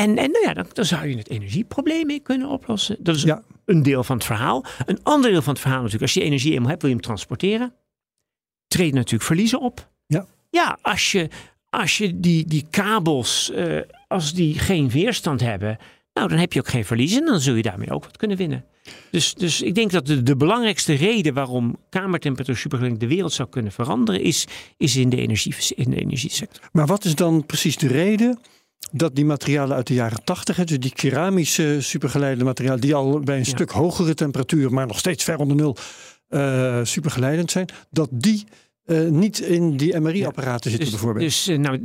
En, 0.00 0.18
en 0.18 0.30
nou 0.30 0.44
ja, 0.46 0.54
dan, 0.54 0.66
dan 0.72 0.84
zou 0.84 1.06
je 1.08 1.16
het 1.16 1.28
energieprobleem 1.28 2.06
mee 2.06 2.20
kunnen 2.20 2.48
oplossen. 2.48 2.96
Dat 2.98 3.16
is 3.16 3.22
Ja. 3.22 3.42
een 3.64 3.82
deel 3.82 4.04
van 4.04 4.16
het 4.16 4.24
verhaal. 4.26 4.64
Een 4.86 4.98
ander 5.02 5.30
deel 5.30 5.42
van 5.42 5.52
het 5.52 5.62
verhaal 5.62 5.78
natuurlijk, 5.82 6.02
als 6.02 6.14
je 6.14 6.22
energie 6.22 6.52
eenmaal 6.52 6.68
hebt, 6.68 6.80
wil 6.82 6.90
je 6.90 6.96
hem 6.96 7.04
transporteren. 7.04 7.72
Treedt 8.68 8.94
natuurlijk 8.94 9.24
verliezen 9.24 9.60
op. 9.60 9.90
Ja. 10.06 10.26
Ja, 10.50 10.78
als 10.82 11.12
je, 11.12 11.28
als 11.70 11.98
je 11.98 12.20
die, 12.20 12.46
die 12.46 12.66
kabels, 12.70 13.50
eh, 13.50 13.80
als 14.08 14.32
die 14.34 14.58
geen 14.58 14.90
weerstand 14.90 15.40
hebben, 15.40 15.78
nou 16.12 16.28
dan 16.28 16.38
heb 16.38 16.52
je 16.52 16.60
ook 16.60 16.68
geen 16.68 16.84
verliezen. 16.84 17.24
Dan 17.24 17.40
zul 17.40 17.54
je 17.54 17.62
daarmee 17.62 17.90
ook 17.90 18.04
wat 18.04 18.16
kunnen 18.16 18.36
winnen. 18.36 18.64
Dus, 19.10 19.34
dus 19.34 19.62
ik 19.62 19.74
denk 19.74 19.90
dat 19.90 20.06
de, 20.06 20.22
de 20.22 20.36
belangrijkste 20.36 20.92
reden 20.94 21.34
waarom 21.34 21.76
kamertemperatuur 21.88 22.56
supergeleiding 22.56 23.08
de 23.08 23.14
wereld 23.14 23.32
zou 23.32 23.48
kunnen 23.48 23.72
veranderen, 23.72 24.20
is, 24.22 24.46
is 24.76 24.96
in, 24.96 25.08
de 25.08 25.16
energie, 25.16 25.54
in 25.74 25.90
de 25.90 26.00
energiesector. 26.00 26.68
Maar 26.72 26.86
wat 26.86 27.04
is 27.04 27.14
dan 27.14 27.46
precies 27.46 27.76
de 27.76 27.86
reden 27.86 28.38
dat 28.92 29.14
die 29.14 29.24
materialen 29.24 29.76
uit 29.76 29.86
de 29.86 29.94
jaren 29.94 30.24
80, 30.24 30.64
dus 30.64 30.78
die 30.78 30.92
keramische 30.92 31.76
supergeleidende 31.80 32.44
materialen, 32.44 32.80
die 32.80 32.94
al 32.94 33.20
bij 33.20 33.38
een 33.38 33.46
stuk 33.46 33.70
hogere 33.70 34.14
temperatuur, 34.14 34.72
maar 34.72 34.86
nog 34.86 34.98
steeds 34.98 35.24
ver 35.24 35.38
onder 35.38 35.56
nul, 35.56 35.76
uh, 36.28 36.80
supergeleidend 36.82 37.50
zijn, 37.50 37.68
dat 37.90 38.08
die 38.12 38.44
uh, 38.86 39.08
niet 39.08 39.38
in 39.38 39.76
die 39.76 40.00
MRI-apparaten 40.00 40.70
zitten 40.70 40.90
dus, 40.90 40.90
bijvoorbeeld. 40.90 41.24
Dus 41.24 41.48
uh, 41.48 41.58
nou, 41.58 41.82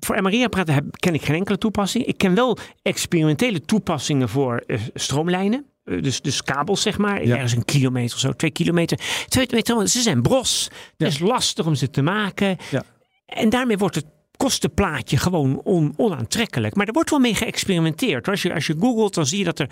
voor 0.00 0.22
MRI-apparaten 0.22 0.90
ken 0.90 1.14
ik 1.14 1.22
geen 1.22 1.36
enkele 1.36 1.58
toepassing. 1.58 2.04
Ik 2.04 2.18
ken 2.18 2.34
wel 2.34 2.58
experimentele 2.82 3.60
toepassingen 3.60 4.28
voor 4.28 4.64
stroomlijnen. 4.94 5.66
Dus, 5.84 6.20
dus 6.20 6.42
kabels, 6.42 6.82
zeg 6.82 6.98
maar. 6.98 7.26
Ja. 7.26 7.34
Ergens 7.34 7.52
een 7.52 7.64
kilometer 7.64 8.14
of 8.14 8.20
zo, 8.20 8.32
twee 8.32 8.50
kilometer. 8.50 8.98
Twee 9.28 9.46
ze 9.84 10.00
zijn 10.00 10.22
bros. 10.22 10.70
Het 10.96 11.08
is 11.08 11.18
lastig 11.18 11.66
om 11.66 11.74
ze 11.74 11.90
te 11.90 12.02
maken. 12.02 12.56
Ja. 12.70 12.82
En 13.26 13.48
daarmee 13.48 13.78
wordt 13.78 13.94
het 13.94 14.06
kostenplaatje 14.38 15.16
gewoon 15.16 15.60
on, 15.64 15.94
onaantrekkelijk. 15.96 16.74
Maar 16.74 16.86
er 16.86 16.92
wordt 16.92 17.10
wel 17.10 17.18
mee 17.18 17.34
geëxperimenteerd. 17.34 18.28
Als 18.28 18.42
je, 18.42 18.54
als 18.54 18.66
je 18.66 18.76
googelt, 18.78 19.14
dan 19.14 19.26
zie 19.26 19.38
je 19.38 19.44
dat 19.44 19.58
er 19.58 19.70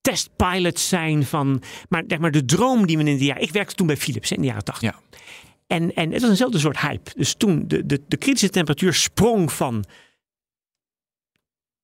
testpilots 0.00 0.88
zijn 0.88 1.24
van. 1.24 1.62
Maar, 1.88 2.04
zeg 2.06 2.18
maar 2.18 2.30
de 2.30 2.44
droom 2.44 2.86
die 2.86 2.98
we 2.98 3.04
in 3.04 3.18
de 3.18 3.24
jaren. 3.24 3.42
Ik 3.42 3.52
werkte 3.52 3.74
toen 3.74 3.86
bij 3.86 3.96
Philips 3.96 4.32
in 4.32 4.40
de 4.40 4.46
jaren 4.46 4.64
80. 4.64 4.90
Ja. 4.90 5.00
En, 5.66 5.94
en 5.94 6.12
het 6.12 6.20
was 6.20 6.30
eenzelfde 6.30 6.58
soort 6.58 6.80
hype. 6.80 7.10
Dus 7.16 7.34
toen 7.34 7.64
de, 7.66 7.86
de, 7.86 8.00
de 8.08 8.16
kritische 8.16 8.50
temperatuur 8.50 8.94
sprong 8.94 9.52
van 9.52 9.84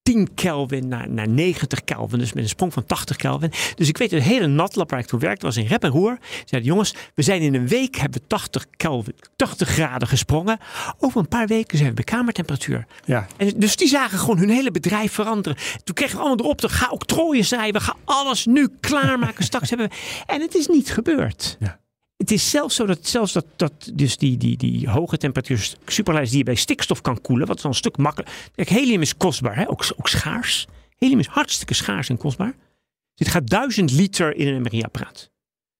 10 0.06 0.34
Kelvin 0.34 0.88
naar, 0.88 1.10
naar 1.10 1.28
90 1.28 1.84
Kelvin. 1.84 2.18
Dus 2.18 2.32
met 2.32 2.42
een 2.42 2.48
sprong 2.48 2.72
van 2.72 2.84
80 2.84 3.16
Kelvin. 3.16 3.52
Dus 3.74 3.88
ik 3.88 3.98
weet, 3.98 4.10
het 4.10 4.22
hele 4.22 4.46
natlab 4.46 4.90
waar 4.90 4.98
ik 4.98 5.06
toen 5.06 5.20
werkte 5.20 5.46
was 5.46 5.56
in 5.56 5.66
Rep 5.66 5.82
en 5.82 5.90
Roer. 5.90 6.18
Zeiden 6.44 6.70
jongens, 6.70 6.94
we 7.14 7.22
zijn 7.22 7.42
in 7.42 7.54
een 7.54 7.68
week 7.68 7.96
hebben 7.96 8.20
we 8.20 8.26
80 8.26 8.66
Kelvin, 8.76 9.14
80 9.36 9.68
graden 9.68 10.08
gesprongen. 10.08 10.58
Over 10.98 11.20
een 11.20 11.28
paar 11.28 11.46
weken 11.46 11.76
zijn 11.78 11.88
we 11.88 11.94
bij 11.94 12.04
kamertemperatuur. 12.04 12.86
Ja. 13.04 13.26
En 13.36 13.52
dus 13.56 13.76
die 13.76 13.88
zagen 13.88 14.18
gewoon 14.18 14.38
hun 14.38 14.50
hele 14.50 14.70
bedrijf 14.70 15.12
veranderen. 15.12 15.58
Toen 15.84 15.94
kregen 15.94 16.16
we 16.16 16.22
allemaal 16.22 16.44
erop, 16.44 16.60
ga 16.66 16.88
octrooien 16.90 17.44
schrijven, 17.44 17.80
ga 17.80 17.96
alles 18.04 18.46
nu 18.46 18.68
klaarmaken. 18.80 19.44
Straks 19.50 19.68
hebben 19.68 19.88
we... 19.88 19.94
En 20.26 20.40
het 20.40 20.54
is 20.54 20.66
niet 20.66 20.92
gebeurd. 20.92 21.56
Ja. 21.60 21.78
Het 22.16 22.30
is 22.30 22.50
zelfs 22.50 22.74
zo 22.74 22.86
dat, 22.86 23.06
zelfs 23.06 23.32
dat, 23.32 23.46
dat 23.56 23.90
dus 23.94 24.16
die, 24.16 24.36
die, 24.36 24.56
die 24.56 24.88
hoge 24.88 25.16
temperatuur 25.16 25.74
superlijst 25.86 26.30
die 26.30 26.38
je 26.38 26.44
bij 26.44 26.54
stikstof 26.54 27.00
kan 27.00 27.20
koelen, 27.20 27.46
wat 27.46 27.56
is 27.56 27.62
dan 27.62 27.70
een 27.70 27.76
stuk 27.76 27.96
makkelijker. 27.96 28.36
Kijk, 28.54 28.68
helium 28.68 29.02
is 29.02 29.16
kostbaar, 29.16 29.56
hè? 29.56 29.70
Ook, 29.70 29.92
ook 29.96 30.08
schaars. 30.08 30.66
Helium 30.96 31.18
is 31.18 31.26
hartstikke 31.26 31.74
schaars 31.74 32.08
en 32.08 32.16
kostbaar. 32.16 32.54
Dit 33.14 33.28
gaat 33.28 33.48
duizend 33.48 33.92
liter 33.92 34.36
in 34.36 34.46
een 34.46 34.62
MRI-apparaat. 34.62 35.30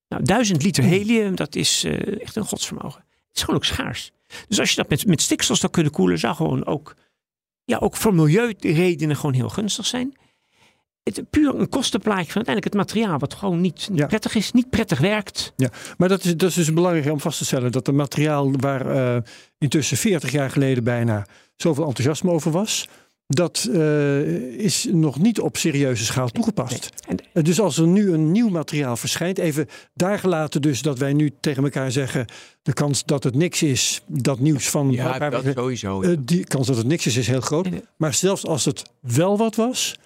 Nou, 0.09 0.23
duizend 0.23 0.63
liter 0.63 0.85
helium, 0.85 1.35
dat 1.35 1.55
is 1.55 1.85
uh, 1.85 2.21
echt 2.21 2.37
een 2.37 2.45
godsvermogen. 2.45 3.05
Het 3.11 3.37
is 3.37 3.43
gewoon 3.43 3.57
ook 3.57 3.65
schaars. 3.65 4.13
Dus 4.49 4.61
als 4.61 4.71
je 4.71 4.77
dat 4.77 4.89
met, 4.89 5.07
met 5.07 5.21
stikstof 5.21 5.57
zou 5.57 5.73
kunnen 5.73 5.93
koelen, 5.93 6.19
zou 6.19 6.35
gewoon 6.35 6.67
ook, 6.67 6.97
ja, 7.65 7.79
ook 7.79 7.97
voor 7.97 8.15
milieuredenen 8.15 9.17
gewoon 9.17 9.35
heel 9.35 9.49
gunstig 9.49 9.87
zijn 9.87 10.17
het 11.15 11.31
puur 11.31 11.55
een 11.55 11.69
kostenplaatje 11.69 12.27
van 12.33 12.37
uiteindelijk 12.47 12.65
het 12.65 12.75
materiaal, 12.75 13.19
wat 13.19 13.35
gewoon 13.35 13.61
niet, 13.61 13.89
niet 13.91 13.99
Ja. 13.99 14.07
prettig 14.07 14.35
is, 14.35 14.53
niet 14.53 14.71
prettig 14.71 14.99
werkt. 14.99 15.53
Ja, 15.57 15.69
maar 15.97 16.09
dat 16.09 16.25
is, 16.25 16.37
dat 16.37 16.49
is 16.49 16.55
dus 16.55 16.73
belangrijk 16.73 17.13
om 17.13 17.21
vast 17.21 17.39
te 17.39 17.45
stellen 17.45 17.73
dat 17.73 17.87
het 17.87 17.97
materiaal 17.97 18.51
waar 18.57 18.87
eh, 18.91 19.23
intussen 19.59 19.97
40 19.97 20.33
jaar 20.33 20.51
geleden 20.51 20.85
bijna 20.85 21.27
zoveel 21.57 21.87
enthousiasme 21.87 22.31
over 22.31 22.51
was, 22.51 22.89
dat 23.27 23.69
eh, 23.73 24.21
is 24.59 24.87
nog 24.91 25.19
niet 25.19 25.41
op 25.41 25.57
serieuze 25.57 26.05
schaal 26.05 26.29
toegepast. 26.29 26.89
En, 27.09 27.17
Eh, 27.33 27.43
Dus 27.45 27.61
als 27.61 27.79
er 27.79 27.87
nu 27.87 28.13
een 28.13 28.33
nieuw 28.33 28.49
materiaal 28.49 28.97
verschijnt, 28.97 29.39
even 29.39 29.67
daar 29.95 30.19
gelaten 30.19 30.63
dus 30.63 30.83
dat 30.83 30.99
wij 30.99 31.13
nu 31.13 31.31
tegen 31.41 31.65
elkaar 31.65 31.93
zeggen, 31.93 32.27
de 32.63 32.73
kans 32.73 33.05
dat 33.05 33.25
het 33.25 33.35
niks 33.35 33.63
is, 33.63 34.01
dat 34.07 34.39
nieuws 34.39 34.69
van 34.71 34.91
Ja, 34.91 35.19
waar- 35.19 35.31
dat 35.31 35.45
sowieso. 35.55 36.03
die 36.25 36.45
kans 36.45 36.67
dat 36.67 36.77
het 36.77 36.87
niks 36.87 37.07
is, 37.07 37.17
is 37.17 37.27
heel 37.27 37.41
groot. 37.41 37.65
Nee, 37.65 37.73
nee. 37.73 37.83
Maar 37.97 38.15
zelfs 38.15 38.47
als 38.47 38.65
het 38.65 38.83
wel 39.01 39.37
wat 39.37 39.55
was, 39.55 39.97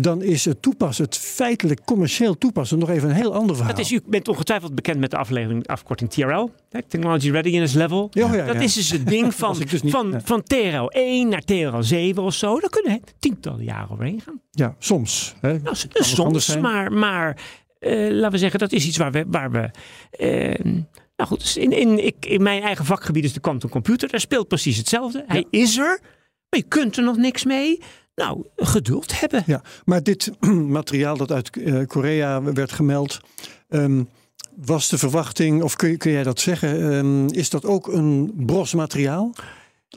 dan 0.00 0.22
is 0.22 0.44
het 0.44 0.62
toepassen, 0.62 1.04
het 1.04 1.16
feitelijk 1.18 1.80
commercieel 1.84 2.38
toepassen, 2.38 2.78
nog 2.78 2.90
even 2.90 3.08
een 3.08 3.14
heel 3.14 3.34
ander 3.34 3.56
verhaal. 3.56 3.74
dat 3.74 3.84
is, 3.84 3.90
u 3.92 4.00
bent 4.06 4.28
ongetwijfeld 4.28 4.74
bekend 4.74 4.98
met 5.00 5.10
de 5.10 5.16
aflevering, 5.16 5.66
afkorting 5.66 6.10
TRL, 6.10 6.50
Technology 6.88 7.30
Readiness 7.30 7.74
Level. 7.74 8.08
Ja, 8.10 8.34
ja, 8.34 8.46
Dat 8.46 8.60
is 8.60 8.74
dus 8.74 8.90
het 8.90 9.06
ding 9.06 9.34
van, 9.44 9.58
dus 9.70 9.82
niet, 9.82 9.92
van, 9.92 10.20
van 10.24 10.42
TRL 10.42 10.88
1 10.88 11.28
naar 11.28 11.40
TRL 11.40 11.82
7 11.82 12.22
of 12.22 12.34
zo. 12.34 12.60
Daar 12.60 12.70
kunnen 12.70 13.00
tientallen 13.18 13.64
jaren 13.64 13.90
overheen 13.90 14.20
gaan. 14.20 14.40
Ja, 14.50 14.74
soms. 14.78 15.34
Hè. 15.40 15.48
Nou, 15.52 15.62
Kan 15.62 15.76
s- 15.76 16.18
ook 16.18 16.26
anders 16.26 16.44
soms, 16.44 16.60
maar, 16.62 16.92
maar 16.92 17.38
eh, 17.78 18.10
laten 18.10 18.30
we 18.30 18.38
zeggen, 18.38 18.58
dat 18.58 18.72
is 18.72 18.86
iets 18.86 18.96
waar 18.96 19.12
we. 19.12 19.24
Waar 19.28 19.50
we 19.50 19.70
eh, 20.10 20.64
nou 21.16 21.28
goed, 21.30 21.40
dus 21.40 21.56
in, 21.56 21.72
in, 21.72 22.06
ik, 22.06 22.26
in 22.26 22.42
mijn 22.42 22.62
eigen 22.62 22.84
vakgebied 22.84 23.24
is 23.24 23.32
de 23.32 23.40
quantum 23.40 23.70
computer. 23.70 24.08
Daar 24.08 24.20
speelt 24.20 24.48
precies 24.48 24.76
hetzelfde. 24.76 25.24
Hij 25.26 25.44
is 25.50 25.76
er, 25.78 26.00
maar 26.50 26.60
je 26.60 26.62
kunt 26.68 26.96
er 26.96 27.02
nog 27.02 27.16
niks 27.16 27.44
mee. 27.44 27.80
Nou, 28.16 28.44
geduld 28.56 29.20
hebben. 29.20 29.42
Ja, 29.46 29.62
maar 29.84 30.02
dit 30.02 30.32
materiaal 30.78 31.16
dat 31.16 31.32
uit 31.32 31.56
eh, 31.56 31.86
Korea 31.86 32.42
werd 32.42 32.72
gemeld, 32.72 33.20
ehm, 33.68 34.02
was 34.56 34.88
de 34.88 34.98
verwachting, 34.98 35.62
of 35.62 35.76
kun, 35.76 35.96
kun 35.96 36.10
jij 36.12 36.22
dat 36.22 36.40
zeggen, 36.40 36.92
ehm, 36.92 37.26
is 37.26 37.50
dat 37.50 37.64
ook 37.64 37.86
een 37.86 38.32
bros 38.36 38.74
materiaal? 38.74 39.32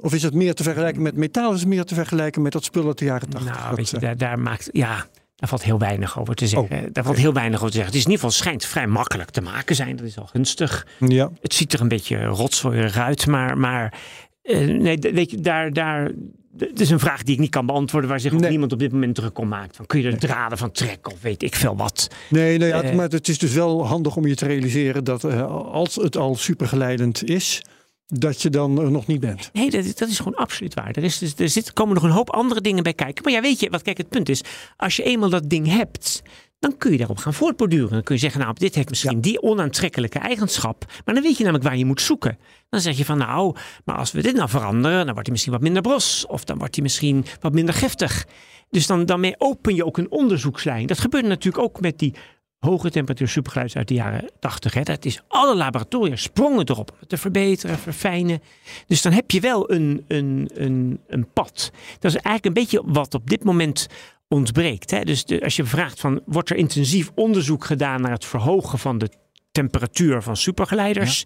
Of 0.02 0.14
is 0.14 0.24
het 0.24 0.34
meer 0.34 0.54
te 0.54 0.64
vergelijken 0.64 1.02
met 1.02 1.16
metaal? 1.16 1.54
Is 1.54 1.60
het 1.60 1.70
meer 1.70 1.84
te 1.84 1.94
vergelijken 1.96 2.42
met 2.42 2.52
dat 2.52 2.64
spul 2.64 2.86
uit 2.88 2.98
de 2.98 3.06
jaren 3.06 3.30
80? 3.30 3.54
Nou, 3.54 3.68
Dat, 3.68 3.78
weet 3.78 3.90
je, 3.90 4.00
daar, 4.00 4.18
daar 4.18 4.40
maakt. 4.40 4.70
Ja. 4.72 5.06
Daar 5.36 5.50
valt 5.50 5.64
heel 5.64 5.80
weinig 5.80 6.20
over 6.20 6.36
te 6.36 6.48
zeggen. 6.48 6.78
Oh, 6.78 6.88
Daar 6.92 7.04
valt 7.04 7.18
heel 7.18 7.34
weinig 7.34 7.58
over 7.60 7.72
te 7.72 7.76
zeggen. 7.78 7.94
Het 7.94 8.02
is 8.02 8.06
in 8.06 8.12
ieder 8.12 8.26
geval 8.26 8.44
schijnt 8.44 8.66
vrij 8.66 8.88
makkelijk 8.88 9.30
te 9.30 9.42
maken 9.42 9.76
zijn. 9.76 9.96
Dat 9.96 10.06
is 10.06 10.18
al 10.18 10.26
gunstig. 10.26 10.88
ja, 11.08 11.30
Het 11.42 11.54
ziet 11.54 11.74
er 11.74 11.82
een 11.82 11.88
beetje 11.88 12.24
rotzooierig 12.26 12.98
uit, 12.98 13.28
maar, 13.28 13.58
maar 13.58 13.94
eh, 14.42 14.60
nee, 14.68 14.98
weet 15.00 15.32
je, 15.32 15.38
daar, 15.40 15.74
daar, 15.74 16.12
het 16.58 16.80
is 16.80 16.90
een 16.90 17.00
vraag 17.00 17.24
die 17.24 17.34
ik 17.34 17.40
niet 17.40 17.50
kan 17.50 17.66
beantwoorden, 17.66 18.10
waar 18.10 18.20
zich 18.20 18.34
ook 18.34 18.40
Nee. 18.40 18.50
niemand 18.50 18.72
op 18.74 18.80
dit 18.80 18.92
moment 18.92 19.16
druk 19.16 19.38
om 19.38 19.48
maakt. 19.48 19.76
Van, 19.76 19.86
kun 19.86 20.02
je 20.02 20.08
er 20.08 20.18
draden 20.20 20.58
van 20.58 20.72
trekken 20.72 21.12
of 21.12 21.22
weet 21.22 21.44
ik 21.44 21.56
veel 21.56 21.76
wat? 21.78 22.08
nee, 22.30 22.58
nou 22.58 22.72
ja, 22.72 22.82
Eh. 22.84 22.96
maar 22.96 23.10
het 23.10 23.28
is 23.28 23.38
dus 23.38 23.54
wel 23.54 23.88
handig 23.88 24.16
om 24.16 24.28
je 24.28 24.36
te 24.36 24.46
realiseren 24.46 25.04
dat 25.04 25.24
eh, 25.24 25.56
als 25.72 25.96
het 25.96 26.18
al 26.18 26.36
supergeleidend 26.36 27.24
is, 27.30 27.62
dat 28.06 28.42
je 28.42 28.50
dan 28.50 28.80
er 28.80 28.92
nog 28.92 29.08
niet 29.08 29.20
bent. 29.20 29.50
Nee, 29.54 29.70
dat, 29.70 29.98
dat 29.98 30.10
is 30.10 30.18
gewoon 30.18 30.36
absoluut 30.36 30.74
waar. 30.74 30.92
Er, 30.92 31.04
is, 31.04 31.18
dus- 31.18 31.34
er 31.38 31.50
zit, 31.50 31.74
komen 31.74 31.94
nog 31.96 32.04
een 32.04 32.10
hoop 32.10 32.30
andere 32.30 32.62
dingen 32.62 32.84
bij 32.84 32.94
kijken. 32.94 33.24
Maar 33.24 33.34
ja, 33.34 33.42
weet 33.42 33.60
je, 33.60 33.70
wat 33.70 33.82
kijk, 33.82 33.98
het 33.98 34.10
punt 34.10 34.30
is, 34.30 34.42
als 34.78 34.96
je 34.96 35.04
eenmaal 35.04 35.30
dat 35.30 35.50
ding 35.50 35.68
hebt, 35.68 36.22
dan 36.60 36.78
kun 36.78 36.92
je 36.92 36.98
daarop 36.98 37.18
gaan 37.18 37.34
voortborduren. 37.34 37.90
Dan 37.90 38.04
kun 38.04 38.16
je 38.16 38.22
zeggen, 38.22 38.42
nou, 38.42 38.54
dit 38.54 38.76
heeft 38.76 38.90
misschien 38.90 39.22
die 39.22 39.42
onaantrekkelijke 39.42 40.20
eigenschap. 40.20 40.86
Maar 41.06 41.14
dan 41.14 41.24
weet 41.24 41.38
je 41.38 41.44
namelijk 41.44 41.68
waar 41.68 41.78
je 41.78 41.86
moet 41.86 42.02
zoeken. 42.02 42.38
Dan 42.70 42.82
zeg 42.82 42.98
je 42.98 43.06
van, 43.06 43.18
nou, 43.18 43.56
maar 43.86 43.98
als 43.98 44.12
we 44.12 44.22
dit 44.22 44.36
nou 44.36 44.50
veranderen, 44.50 44.98
dan 44.98 45.14
wordt 45.14 45.22
hij 45.22 45.32
misschien 45.32 45.54
wat 45.54 45.62
minder 45.62 45.82
bros. 45.82 46.26
Of 46.28 46.44
dan 46.44 46.58
wordt 46.58 46.76
hij 46.76 46.84
misschien 46.84 47.26
wat 47.40 47.54
minder 47.54 47.74
giftig. 47.74 48.26
Dus 48.70 48.88
dan, 48.88 49.06
daarmee 49.06 49.36
open 49.38 49.76
je 49.76 49.86
ook 49.86 49.98
een 49.98 50.12
onderzoekslijn. 50.12 50.88
Dat 50.88 51.00
gebeurde 51.00 51.28
natuurlijk 51.28 51.64
ook 51.64 51.82
met 51.82 52.00
die 52.00 52.14
hoge 52.60 52.90
temperatuur 52.90 53.28
supergeluid 53.28 53.76
uit 53.76 53.88
de 53.88 53.94
jaren 53.94 54.30
80. 54.40 54.74
Hè. 54.74 54.82
Dat 54.84 55.06
is 55.06 55.22
alle 55.28 55.56
laboratoria 55.56 56.16
sprongen 56.16 56.70
erop 56.70 56.92
om 56.92 56.98
het 57.00 57.10
te 57.10 57.18
verbeteren, 57.18 57.78
verfijnen. 57.78 58.42
Dus 58.88 59.02
dan 59.02 59.12
heb 59.12 59.32
je 59.32 59.40
wel 59.40 59.72
een, 59.72 60.06
een, 60.08 60.50
een, 60.54 61.00
een 61.08 61.28
pad. 61.34 61.72
Dat 62.00 62.12
is 62.12 62.18
eigenlijk 62.18 62.46
een 62.46 62.64
beetje 62.64 62.82
wat 62.86 63.14
op 63.14 63.30
dit 63.30 63.44
moment 63.44 63.88
ontbreekt. 64.30 64.92
Hè. 64.92 65.04
Dus 65.04 65.26
de- 65.26 65.44
als 65.44 65.56
je 65.56 65.66
vraagt 65.66 66.00
van, 66.00 66.22
wordt 66.26 66.50
er 66.50 66.56
intensief 66.56 67.12
onderzoek 67.16 67.66
gedaan 67.66 68.02
naar 68.02 68.12
het 68.12 68.26
verhogen 68.26 68.80
van 68.80 68.98
de 68.98 69.10
temperatuur 69.52 70.22
van 70.22 70.38
supergeleiders? 70.38 71.26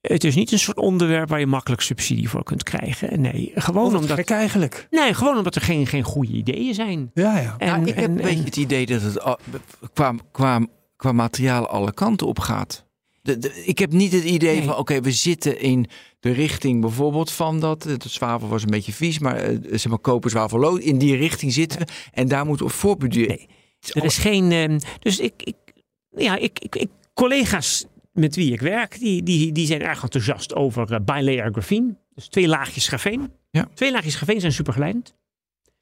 Het 0.00 0.24
is 0.24 0.34
niet 0.34 0.52
een 0.52 0.58
soort 0.58 0.76
onderwerp 0.76 1.28
waar 1.28 1.38
je 1.40 1.46
makkelijk 1.46 1.82
subsidie 1.82 2.28
voor 2.28 2.42
kunt 2.42 2.62
krijgen. 2.62 3.20
Nee, 3.20 3.52
gewoon 3.54 3.94
Oh, 3.94 4.00
omdat, 4.00 4.18
eigenlijk. 4.30 4.86
nee, 4.90 5.14
gewoon 5.14 5.36
omdat 5.36 5.54
er 5.54 5.60
geen, 5.62 5.86
geen 5.86 6.02
goede 6.02 6.32
ideeën 6.32 6.74
zijn. 6.74 7.10
Ja, 7.14 7.38
ja. 7.38 7.54
En, 7.58 7.66
Ja, 7.66 7.76
ik 7.76 7.86
heb 7.86 7.96
en- 7.96 8.10
een 8.10 8.16
beetje 8.16 8.44
het 8.44 8.56
idee 8.56 8.86
dat 8.86 9.02
het 9.02 9.36
qua, 9.92 10.14
qua, 10.32 10.66
qua 10.96 11.12
materiaal 11.12 11.66
alle 11.68 11.92
kanten 11.92 12.26
op 12.26 12.38
gaat. 12.38 12.86
De, 13.24 13.38
de- 13.38 13.62
ik 13.64 13.78
heb 13.78 13.92
niet 13.92 14.12
het 14.12 14.24
idee 14.24 14.56
Nee. 14.56 14.64
van, 14.64 14.76
oké, 14.76 15.00
we 15.00 15.12
zitten 15.12 15.60
in 15.60 15.86
de 16.20 16.30
richting 16.30 16.80
bijvoorbeeld 16.80 17.30
van 17.32 17.60
dat. 17.60 17.82
Het 17.84 18.02
zwavel 18.02 18.48
was 18.48 18.62
een 18.62 18.70
beetje 18.70 18.92
vies, 18.92 19.18
maar 19.18 19.36
eh, 19.36 19.56
zeg 19.70 19.88
maar 19.88 19.98
koper, 19.98 20.30
zwavel, 20.30 20.58
lood. 20.58 20.80
In 20.80 20.98
die 20.98 21.16
richting 21.16 21.52
zitten 21.52 21.78
we 21.78 21.86
en 22.12 22.28
daar 22.28 22.46
moeten 22.46 22.66
we 22.66 22.72
voortborduren. 22.72 23.28
Nee. 23.36 23.48
Er 23.92 24.04
is 24.04 24.18
geen. 24.18 24.52
ehm, 24.52 24.78
dus 24.98 25.18
ik, 25.18 25.32
ik, 25.42 25.54
ja, 26.10 26.36
ik, 26.36 26.58
ik, 26.58 26.76
ik- 26.76 26.90
collega's 27.14 27.86
met 28.12 28.36
wie 28.36 28.52
ik 28.52 28.60
werk, 28.60 28.98
die, 28.98 29.22
die, 29.22 29.52
die 29.52 29.66
zijn 29.66 29.82
erg 29.82 30.02
enthousiast 30.02 30.54
over 30.54 30.92
eh, 30.92 31.00
bilayer 31.04 31.52
graphene. 31.52 31.96
Dus 32.14 32.28
twee 32.28 32.48
laagjes 32.48 32.88
grafeen. 32.88 33.30
Ja. 33.50 33.68
Twee 33.74 33.92
laagjes 33.92 34.14
grafeen 34.16 34.40
zijn 34.40 34.52
supergeleidend. 34.52 35.14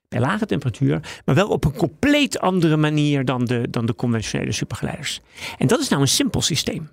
Bij 0.09 0.21
lage 0.21 0.47
temperatuur, 0.47 1.21
maar 1.25 1.35
wel 1.35 1.49
op 1.49 1.65
een 1.65 1.77
compleet 1.77 2.39
andere 2.39 2.77
manier 2.77 3.25
dan 3.25 3.45
de, 3.45 3.67
dan 3.71 3.87
de 3.87 3.95
conventionele 3.95 4.53
supergeleiders. 4.53 5.21
En 5.59 5.67
dat 5.67 5.81
is 5.81 5.89
nou 5.89 6.03
een 6.03 6.09
simpel 6.09 6.41
systeem. 6.43 6.89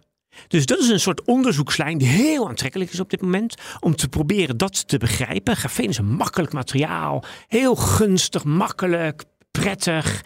Dus 0.48 0.66
dat 0.66 0.80
is 0.80 0.90
een 0.90 1.00
soort 1.00 1.24
onderzoekslijn 1.26 1.98
die 1.98 2.08
heel 2.08 2.48
aantrekkelijk 2.48 2.92
is 2.92 3.00
op 3.00 3.10
dit 3.10 3.22
moment. 3.22 3.56
Om 3.80 3.96
te 3.96 4.10
proberen 4.10 4.58
dat 4.58 4.88
te 4.88 4.98
begrijpen. 4.98 5.56
Grafeen 5.56 5.90
is 5.90 5.98
een 5.98 6.16
makkelijk 6.16 6.54
materiaal. 6.54 7.24
Heel 7.48 7.76
gunstig, 7.76 8.44
makkelijk, 8.44 9.24
prettig. 9.52 10.24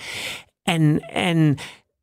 En, 0.63 1.00
en 1.00 1.58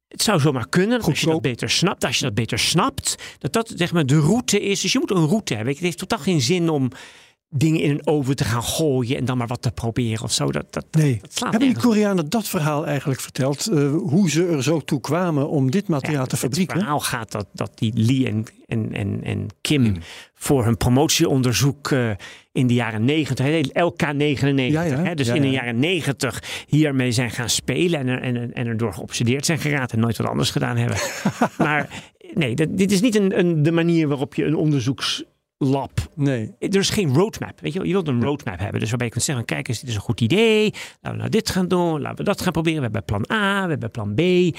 Het 0.08 0.22
zou 0.22 0.40
zomaar 0.40 0.68
kunnen, 0.68 1.00
als 1.00 1.20
je 1.20 1.26
dat 1.26 1.42
beter 1.42 1.70
snapt, 1.70 2.04
als 2.04 2.18
je 2.18 2.24
dat 2.24 2.34
beter 2.34 2.58
snapt, 2.58 3.16
dat 3.38 3.52
dat 3.52 3.72
zeg 3.76 3.92
maar 3.92 4.06
de 4.06 4.18
route 4.18 4.60
is. 4.60 4.80
Dus 4.80 4.92
je 4.92 4.98
moet 4.98 5.10
een 5.10 5.26
route 5.26 5.54
hebben. 5.54 5.72
Het 5.74 5.82
heeft 5.82 5.98
totaal 5.98 6.18
geen 6.18 6.40
zin 6.40 6.68
om 6.68 6.90
dingen 7.52 7.80
in 7.80 7.90
een 7.90 8.06
oven 8.06 8.36
te 8.36 8.44
gaan 8.44 8.62
gooien 8.62 9.16
en 9.16 9.24
dan 9.24 9.38
maar 9.38 9.46
wat 9.46 9.62
te 9.62 9.70
proberen 9.70 10.22
of 10.24 10.32
zo. 10.32 10.50
Dat, 10.50 10.72
dat, 10.72 10.84
Nee. 10.90 11.18
dat 11.20 11.32
slaat 11.34 11.50
Hebben 11.50 11.68
die. 11.72 11.78
Koreanen 11.82 12.28
dat 12.28 12.48
verhaal 12.48 12.86
eigenlijk 12.86 13.20
verteld? 13.20 13.66
eh, 13.66 13.90
hoe 13.92 14.30
ze 14.30 14.46
er 14.46 14.62
zo 14.62 14.80
toe 14.80 15.00
kwamen 15.00 15.48
om 15.48 15.70
dit 15.70 15.88
materiaal 15.88 16.26
te 16.26 16.30
Het 16.34 16.38
fabrieken? 16.44 16.78
verhaal 16.78 17.00
gaat 17.00 17.32
dat, 17.32 17.46
dat 17.52 17.70
die 17.74 17.92
Lee 17.94 18.26
en, 18.26 18.44
en, 18.66 18.92
en, 18.92 19.20
en 19.24 19.46
Kim 19.60 19.96
voor 20.34 20.64
hun 20.64 20.76
promotieonderzoek 20.76 21.90
eh, 21.90 22.10
in 22.52 22.66
de 22.66 22.74
jaren 22.74 23.04
90, 23.04 23.46
hè, 23.46 23.60
LK99, 23.60 24.54
Ja, 24.54 24.82
ja. 24.82 25.02
hè, 25.02 25.14
dus 25.14 25.26
Ja, 25.26 25.34
in 25.34 25.40
de 25.42 25.46
ja. 25.50 25.52
jaren 25.52 25.78
90 25.78 26.42
hiermee 26.66 27.12
zijn 27.12 27.30
gaan 27.30 27.48
spelen 27.50 28.00
en, 28.00 28.08
er, 28.08 28.22
en, 28.22 28.52
en 28.54 28.66
erdoor 28.66 28.92
geobsedeerd 28.94 29.46
zijn 29.46 29.58
geraakt 29.58 29.92
en 29.92 30.00
nooit 30.00 30.16
wat 30.16 30.26
anders 30.28 30.50
gedaan 30.50 30.76
hebben. 30.76 30.96
maar 31.58 32.02
nee, 32.34 32.54
dat, 32.54 32.68
dit 32.76 32.92
is 32.92 33.00
niet 33.00 33.14
een, 33.14 33.38
een, 33.38 33.62
de 33.62 33.72
manier 33.72 34.08
waarop 34.08 34.34
je 34.34 34.44
een 34.44 34.56
onderzoekslab 35.60 36.08
Nee. 36.14 36.54
er 36.58 36.76
is 36.76 36.90
geen 36.90 37.14
roadmap. 37.14 37.60
Weet 37.60 37.72
je, 37.72 37.78
wel. 37.78 37.88
je 37.88 37.92
wilt 37.92 38.08
een 38.08 38.22
roadmap 38.22 38.58
hebben. 38.58 38.80
Dus 38.80 38.88
waarbij 38.88 39.06
je 39.06 39.12
kunt 39.12 39.24
zeggen: 39.24 39.44
kijk 39.44 39.68
eens, 39.68 39.80
dit 39.80 39.88
is 39.88 39.94
een 39.94 40.00
goed 40.00 40.20
idee. 40.20 40.70
Laten 40.72 41.10
we 41.10 41.16
nou 41.16 41.28
dit 41.28 41.50
gaan 41.50 41.68
doen. 41.68 42.00
Laten 42.00 42.18
we 42.18 42.24
dat 42.24 42.40
gaan 42.40 42.52
proberen. 42.52 42.78
We 42.78 42.84
hebben 42.84 43.04
plan 43.04 43.24
A, 43.32 43.64
we 43.64 43.70
hebben 43.70 43.90
plan 43.90 44.14
B. 44.14 44.56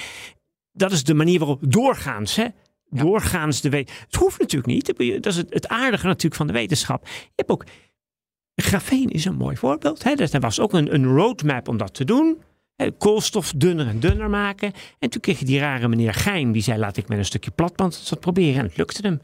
Dat 0.72 0.92
is 0.92 1.04
de 1.04 1.14
manier 1.14 1.40
waarop 1.40 1.60
doorgaans, 1.62 2.36
hè? 2.36 2.46
Doorgaans 2.90 3.62
de 3.62 3.70
weet. 3.70 3.92
Het 4.06 4.16
hoeft 4.16 4.40
natuurlijk 4.40 4.74
niet. 4.74 4.86
Dat 5.24 5.26
is 5.26 5.38
het, 5.38 5.54
het 5.54 5.68
aardige 5.68 6.06
natuurlijk 6.06 6.36
van 6.36 6.48
de 6.48 6.54
wetenschap. 6.54 7.08
Je 7.08 7.32
hebt 7.36 7.50
ook. 7.50 7.66
Grafeen 8.56 9.10
is 9.10 9.26
een 9.26 9.36
mooi 9.36 9.58
voorbeeld. 9.58 10.04
Hè? 10.04 10.12
Er 10.12 10.40
was 10.40 10.60
ook 10.60 10.74
een, 10.74 10.94
een 10.94 11.06
roadmap 11.06 11.68
om 11.68 11.78
dat 11.78 11.94
te 11.94 12.06
doen. 12.06 12.42
Hè, 12.76 12.92
Koolstof 12.92 13.54
dunner 13.56 13.88
en 13.88 14.00
dunner 14.00 14.30
maken. 14.30 14.72
En 15.00 15.10
toen 15.10 15.22
kreeg 15.22 15.40
je 15.40 15.46
die 15.46 15.60
rare 15.60 15.88
meneer 15.88 16.14
Geim. 16.14 16.52
Die 16.52 16.62
zei: 16.62 16.80
laat 16.80 16.98
ik 16.98 17.08
met 17.08 17.18
een 17.18 17.26
stukje 17.26 17.52
platband 17.52 18.10
dat 18.10 18.20
proberen. 18.20 18.60
En 18.60 18.66
het 18.66 18.78
lukte 18.78 19.08
hem. 19.08 19.22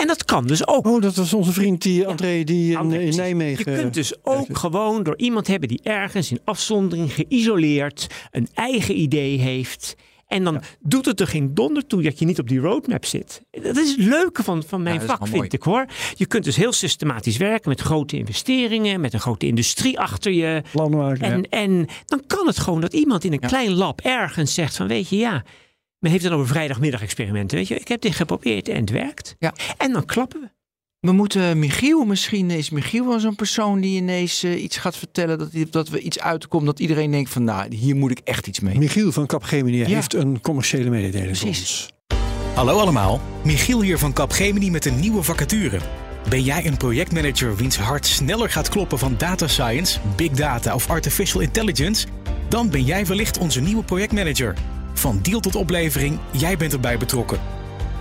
En 0.00 0.06
dat 0.06 0.24
kan 0.24 0.46
dus 0.46 0.66
ook. 0.66 0.86
Oh, 0.86 1.02
dat 1.02 1.14
was 1.14 1.32
onze 1.34 1.52
vriend 1.52 1.82
die 1.82 2.06
André 2.06 2.44
die 2.44 2.70
in, 2.70 2.76
André, 2.76 2.94
in 2.94 3.00
precies. 3.02 3.20
Nijmegen. 3.20 3.72
Je 3.72 3.78
kunt 3.78 3.94
dus 3.94 4.14
ook 4.22 4.58
gewoon 4.58 5.02
door 5.02 5.16
iemand 5.18 5.46
hebben 5.46 5.68
die 5.68 5.80
ergens 5.82 6.30
in 6.30 6.40
afzondering 6.44 7.12
geïsoleerd 7.12 8.06
een 8.30 8.48
eigen 8.54 9.00
idee 9.00 9.38
heeft. 9.38 9.96
En 10.26 10.44
dan 10.44 10.60
doet 10.80 11.06
het 11.06 11.20
er 11.20 11.26
geen 11.26 11.54
donder 11.54 11.86
toe 11.86 12.02
dat 12.02 12.18
je 12.18 12.24
niet 12.24 12.38
op 12.38 12.48
die 12.48 12.58
roadmap 12.58 13.04
zit. 13.04 13.42
Dat 13.50 13.76
is 13.76 13.90
het 13.90 13.98
leuke 14.06 14.42
van, 14.42 14.62
van 14.66 14.82
mijn 14.82 15.00
Ja, 15.00 15.06
vak, 15.06 15.26
vind 15.26 15.52
ik 15.52 15.62
hoor. 15.62 15.86
Je 16.14 16.26
kunt 16.26 16.44
dus 16.44 16.56
heel 16.56 16.72
systematisch 16.72 17.36
werken 17.36 17.68
met 17.68 17.80
grote 17.80 18.16
investeringen, 18.16 19.00
met 19.00 19.12
een 19.12 19.20
grote 19.20 19.46
industrie 19.46 19.98
achter 19.98 20.32
je. 20.32 20.62
plan 20.72 20.90
maken. 20.90 21.22
En, 21.22 21.38
ja. 21.38 21.48
en 21.48 21.86
dan 22.06 22.22
kan 22.26 22.46
het 22.46 22.58
gewoon 22.58 22.80
dat 22.80 22.92
iemand 22.92 23.24
in 23.24 23.32
een 23.32 23.38
Ja. 23.42 23.48
klein 23.48 23.72
lab 23.72 24.00
ergens 24.00 24.54
zegt 24.54 24.76
van 24.76 24.88
weet 24.88 25.08
je 25.08 25.16
ja, 25.16 25.44
men 26.00 26.10
heeft 26.10 26.24
dan 26.24 26.32
over 26.32 26.46
vrijdagmiddag 26.46 27.02
experimenten. 27.02 27.58
Weet 27.58 27.68
je, 27.68 27.78
ik 27.78 27.88
heb 27.88 28.00
dit 28.00 28.14
geprobeerd 28.14 28.68
en 28.68 28.80
het 28.80 28.90
werkt. 28.90 29.36
Ja. 29.38 29.54
En 29.76 29.92
dan 29.92 30.04
klappen 30.04 30.40
we. 30.40 30.48
We 31.00 31.12
moeten 31.12 31.58
Michiel, 31.58 32.04
misschien 32.04 32.50
is 32.50 32.70
Michiel 32.70 33.06
wel 33.06 33.20
zo'n 33.20 33.34
persoon 33.34 33.80
die 33.80 33.96
ineens 33.96 34.42
eh, 34.42 34.62
iets 34.62 34.76
gaat 34.76 34.96
vertellen. 34.96 35.38
Dat, 35.38 35.50
dat 35.70 35.88
we 35.88 36.00
iets 36.00 36.20
uitkomt 36.20 36.66
dat 36.66 36.80
iedereen 36.80 37.10
denkt 37.10 37.30
van 37.30 37.44
nou, 37.44 37.74
hier 37.74 37.96
moet 37.96 38.10
ik 38.10 38.20
echt 38.24 38.46
iets 38.46 38.60
mee. 38.60 38.78
Michiel 38.78 39.12
van 39.12 39.26
Capgemini 39.26 39.84
heeft 39.84 40.14
een 40.14 40.40
commerciële 40.40 40.90
mededeling 40.90 41.38
voor 41.38 41.46
Precies. 41.46 41.90
ons. 42.08 42.18
Hallo 42.54 42.78
allemaal, 42.78 43.20
Michiel 43.44 43.82
hier 43.82 43.98
van 43.98 44.12
Capgemini 44.12 44.70
met 44.70 44.84
een 44.84 45.00
nieuwe 45.00 45.22
vacature. 45.22 45.78
Ben 46.28 46.42
jij 46.42 46.66
een 46.66 46.76
projectmanager 46.76 47.56
wiens 47.56 47.76
hart 47.78 48.06
sneller 48.06 48.50
gaat 48.50 48.68
kloppen 48.68 48.98
van 48.98 49.14
data 49.18 49.48
science, 49.48 49.98
big 50.16 50.30
data 50.30 50.74
of 50.74 50.90
artificial 50.90 51.40
intelligence? 51.40 52.06
Dan 52.48 52.70
ben 52.70 52.84
jij 52.84 53.06
wellicht 53.06 53.38
onze 53.38 53.60
nieuwe 53.60 53.82
projectmanager. 53.82 54.54
Van 54.94 55.18
deal 55.22 55.40
tot 55.40 55.54
oplevering, 55.54 56.18
jij 56.32 56.56
bent 56.56 56.72
erbij 56.72 56.98
betrokken. 56.98 57.40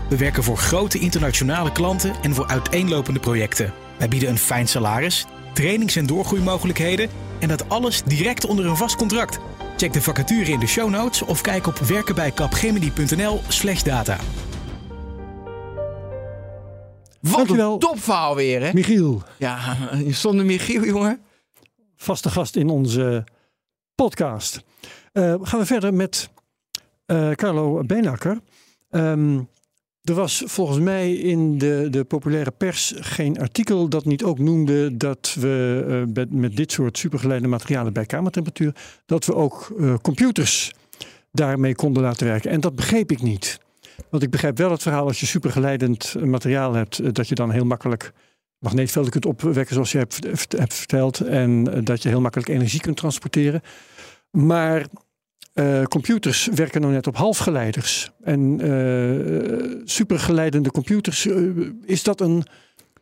We 0.09 0.17
werken 0.17 0.43
voor 0.43 0.57
grote 0.57 0.99
internationale 0.99 1.71
klanten 1.71 2.13
en 2.21 2.33
voor 2.33 2.47
uiteenlopende 2.47 3.19
projecten. 3.19 3.73
Wij 3.97 4.07
bieden 4.07 4.29
een 4.29 4.37
fijn 4.37 4.67
salaris, 4.67 5.25
trainings- 5.53 5.95
en 5.95 6.05
doorgroeimogelijkheden 6.05 7.09
en 7.39 7.47
dat 7.47 7.69
alles 7.69 8.03
direct 8.03 8.45
onder 8.45 8.65
een 8.65 8.77
vast 8.77 8.95
contract. 8.95 9.39
Check 9.77 9.93
de 9.93 10.01
vacature 10.01 10.51
in 10.51 10.59
de 10.59 10.67
show 10.67 10.89
notes 10.89 11.21
of 11.21 11.41
kijk 11.41 11.67
op 11.67 11.77
werkenbijcapgemini.nl/slash 11.77 13.83
data. 13.83 14.17
Wat 17.21 17.33
Dankjewel. 17.35 17.73
een 17.73 17.79
topverhaal 17.79 18.35
weer 18.35 18.61
hè. 18.61 18.73
Michiel, 18.73 19.23
Ja, 19.37 19.59
zonder 20.07 20.45
Michiel 20.45 20.85
jongen. 20.85 21.21
vaste 21.95 22.29
gast 22.29 22.55
in 22.55 22.69
onze 22.69 23.23
podcast. 23.95 24.63
Eh, 25.11 25.35
gaan 25.41 25.59
we 25.59 25.65
verder 25.65 25.93
met 25.93 26.29
eh, 27.09 27.31
Carlo 27.31 27.83
Beenakker. 27.83 28.39
Ehm, 28.89 29.39
er 30.01 30.13
was 30.13 30.43
volgens 30.45 30.79
mij 30.79 31.13
in 31.13 31.57
de, 31.57 31.87
de 31.89 32.03
populaire 32.03 32.51
pers 32.51 32.93
geen 32.95 33.39
artikel 33.39 33.89
dat 33.89 34.05
niet 34.05 34.23
ook 34.23 34.39
noemde 34.39 34.97
dat 34.97 35.35
we 35.39 35.85
eh, 35.87 36.13
met, 36.13 36.33
met 36.33 36.55
dit 36.55 36.71
soort 36.71 36.97
supergeleide 36.97 37.47
materialen 37.47 37.93
bij 37.93 38.05
kamertemperatuur, 38.05 38.75
dat 39.05 39.25
we 39.25 39.35
ook 39.35 39.73
eh, 39.79 39.93
computers 40.01 40.73
daarmee 41.31 41.75
konden 41.75 42.03
laten 42.03 42.27
werken. 42.27 42.51
En 42.51 42.59
dat 42.59 42.75
begreep 42.75 43.11
ik 43.11 43.21
niet. 43.21 43.59
Want 44.09 44.23
ik 44.23 44.29
begrijp 44.29 44.57
wel 44.57 44.71
het 44.71 44.81
verhaal 44.81 45.05
als 45.05 45.19
je 45.19 45.25
supergeleidend 45.25 46.15
materiaal 46.25 46.73
hebt, 46.73 47.15
dat 47.15 47.27
je 47.27 47.35
dan 47.35 47.51
heel 47.51 47.65
makkelijk 47.65 48.13
magneetvelden 48.59 49.11
kunt 49.11 49.25
opwekken, 49.25 49.73
zoals 49.73 49.91
je 49.91 49.97
hebt, 49.97 50.19
hebt 50.57 50.73
verteld. 50.73 51.21
En 51.21 51.63
dat 51.83 52.03
je 52.03 52.09
heel 52.09 52.21
makkelijk 52.21 52.49
energie 52.49 52.81
kunt 52.81 52.97
transporteren. 52.97 53.61
Maar 54.31 54.85
eh, 55.59 55.83
computers 55.83 56.47
werken 56.53 56.81
nou 56.81 56.93
net 56.93 57.07
op 57.07 57.15
halfgeleiders. 57.15 58.11
En 58.23 58.59
eh, 58.61 59.81
supergeleidende 59.83 60.71
computers, 60.71 61.25
eh, 61.25 61.41
is 61.85 62.03
dat 62.03 62.21
een 62.21 62.43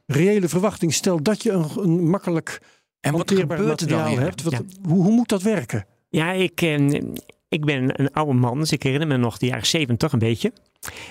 reële 0.06 0.48
verwachting? 0.48 0.94
Stel 0.94 1.22
dat 1.24 1.44
je 1.44 1.52
een, 1.52 1.66
een 1.76 2.10
makkelijk 2.10 2.62
En 3.00 3.12
wat 3.12 3.30
hanteerbaar 3.30 3.58
gebeurt 3.58 3.82
er 3.82 3.88
dan 3.88 3.98
materiaal 3.98 4.18
weer? 4.20 4.28
hebt. 4.28 4.44
Wat, 4.44 4.54
Ja. 4.54 4.90
hoe, 4.90 5.04
hoe 5.04 5.12
moet 5.12 5.30
dat 5.30 5.42
werken? 5.42 5.86
Ja, 6.10 6.32
ik, 6.32 6.62
eh, 6.62 7.02
ik 7.50 7.66
ben 7.66 8.02
een 8.02 8.12
oude 8.12 8.34
man, 8.34 8.60
dus 8.60 8.72
ik 8.72 8.84
herinner 8.84 9.08
me 9.08 9.18
nog 9.18 9.38
de 9.38 9.46
jaren 9.46 9.66
70 9.66 10.12
een 10.12 10.20
beetje. 10.20 10.54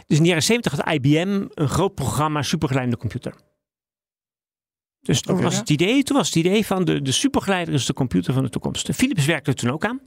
Dus 0.06 0.16
in 0.16 0.22
de 0.22 0.28
jaren 0.28 0.42
70 0.42 0.72
had 0.72 0.94
IBM 0.94 1.44
een 1.54 1.68
groot 1.68 1.94
programma 1.94 2.42
supergeleidende 2.42 3.00
computer. 3.00 3.34
Dus 5.00 5.20
toen 5.20 5.42
was 5.42 5.56
het 5.58 5.70
idee, 5.70 6.02
toen 6.02 6.16
was 6.16 6.26
het 6.26 6.36
idee 6.36 6.66
van 6.66 6.84
de, 6.84 7.02
de 7.02 7.12
supergeleider 7.12 7.74
is 7.74 7.86
de 7.86 7.92
computer 7.92 8.34
van 8.34 8.42
de 8.42 8.48
toekomst. 8.48 8.88
Philips 8.94 9.26
werkte 9.26 9.50
er 9.50 9.56
toen 9.56 9.70
ook 9.70 9.84
aan. 9.84 10.00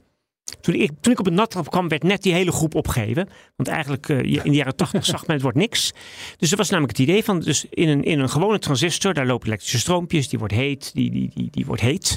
Toen 0.60 0.74
ik, 0.74 0.90
toen 1.00 1.12
ik 1.12 1.18
op 1.18 1.24
het 1.24 1.34
nattrap 1.34 1.70
kwam, 1.70 1.88
werd 1.88 2.02
net 2.02 2.22
die 2.22 2.32
hele 2.32 2.52
groep 2.52 2.74
opgegeven. 2.74 3.28
Want 3.56 3.68
eigenlijk 3.68 4.06
je- 4.08 4.22
in 4.22 4.50
de 4.50 4.56
jaren 4.56 4.76
80 4.76 5.04
zag 5.04 5.20
men 5.26 5.32
het 5.34 5.42
wordt 5.42 5.58
niks. 5.58 5.92
Dus 6.38 6.48
dat 6.50 6.58
was 6.58 6.70
namelijk 6.70 6.98
het 6.98 7.08
idee 7.08 7.24
van, 7.24 7.40
dus 7.40 7.66
in 7.70 7.88
een, 7.88 8.04
in 8.04 8.20
een 8.20 8.28
gewone 8.30 8.58
transistor, 8.58 9.14
daar 9.14 9.26
lopen 9.26 9.46
elektrische 9.46 9.78
stroompjes, 9.78 10.28
die 10.28 10.38
wordt 10.38 10.54
heet, 10.54 10.90
die, 10.94 11.10
die, 11.10 11.30
die, 11.34 11.48
die 11.50 11.66
wordt 11.66 11.82
heet. 11.82 12.16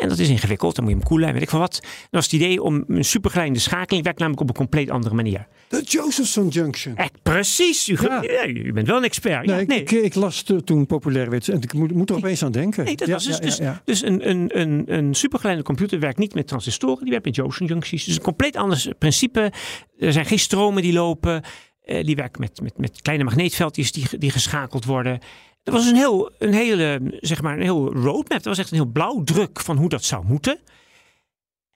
En 0.00 0.08
dat 0.08 0.18
is 0.18 0.28
ingewikkeld, 0.28 0.74
dan 0.74 0.84
moet 0.84 0.92
je 0.92 0.98
hem 0.98 1.08
koelen 1.08 1.26
en 1.28 1.32
weet 1.34 1.42
ik 1.42 1.50
veel 1.50 1.58
wat. 1.58 1.78
Dat 1.82 2.08
was 2.10 2.24
het 2.24 2.32
idee 2.32 2.62
om 2.62 2.84
een 2.88 3.04
supergeleidende 3.04 3.60
schakeling, 3.62 4.04
werkt 4.04 4.18
namelijk 4.18 4.42
op 4.42 4.48
een 4.48 4.54
compleet 4.54 4.90
andere 4.90 5.14
manier. 5.14 5.46
De 5.68 5.82
Josephson 5.82 6.48
Junction. 6.48 6.96
Echt 6.96 7.22
precies, 7.22 7.88
u, 7.88 7.96
Ja. 8.00 8.22
ja, 8.22 8.46
u 8.46 8.72
bent 8.72 8.86
wel 8.86 8.96
een 8.96 9.04
expert. 9.04 9.46
Ja, 9.46 9.56
Nee. 9.56 9.80
Ik, 9.80 9.90
ik 9.90 10.14
las 10.14 10.44
toen 10.64 10.86
populair 10.86 11.30
werd 11.30 11.48
en 11.48 11.62
ik 11.62 11.72
moet, 11.72 11.92
moet 11.92 12.10
er 12.10 12.16
opeens 12.16 12.42
aan 12.44 12.52
denken. 12.52 12.84
Nee, 12.84 12.96
dat 12.96 13.06
Ja, 13.08 13.14
was 13.14 13.24
dus, 13.24 13.38
dus, 13.38 13.60
dus 13.84 14.02
een, 14.02 14.28
een, 14.28 14.58
een, 14.60 14.84
een 14.86 15.14
supergeleide 15.14 15.62
computer 15.62 16.00
werkt 16.00 16.18
niet 16.18 16.34
met 16.34 16.46
transistoren, 16.46 17.00
die 17.02 17.10
werkt 17.10 17.24
met 17.24 17.34
Josephson 17.36 17.66
juncties. 17.66 18.04
Dus 18.04 18.14
een 18.16 18.22
compleet 18.22 18.56
anders 18.56 18.88
principe. 18.98 19.52
Er 19.98 20.12
zijn 20.12 20.26
geen 20.26 20.38
stromen 20.38 20.82
die 20.82 20.92
lopen. 20.92 21.42
Eh, 21.84 22.04
die 22.04 22.16
werken 22.16 22.40
met, 22.40 22.60
met, 22.62 22.78
met 22.78 23.02
kleine 23.02 23.24
magneetveldjes 23.24 23.92
die, 23.92 24.04
die 24.18 24.30
geschakeld 24.30 24.84
worden. 24.84 25.18
Dat 25.62 25.74
was 25.74 25.86
een 25.86 25.96
heel, 25.96 26.30
een 26.38 26.52
hele, 26.52 27.18
zeg 27.20 27.42
maar, 27.42 27.54
een 27.54 27.62
heel 27.62 27.92
roadmap. 27.92 28.28
Dat 28.28 28.44
was 28.44 28.58
echt 28.58 28.70
een 28.70 28.76
heel 28.76 28.92
blauwdruk 28.92 29.60
van 29.60 29.76
hoe 29.76 29.88
dat 29.88 30.04
zou 30.04 30.24
moeten. 30.24 30.60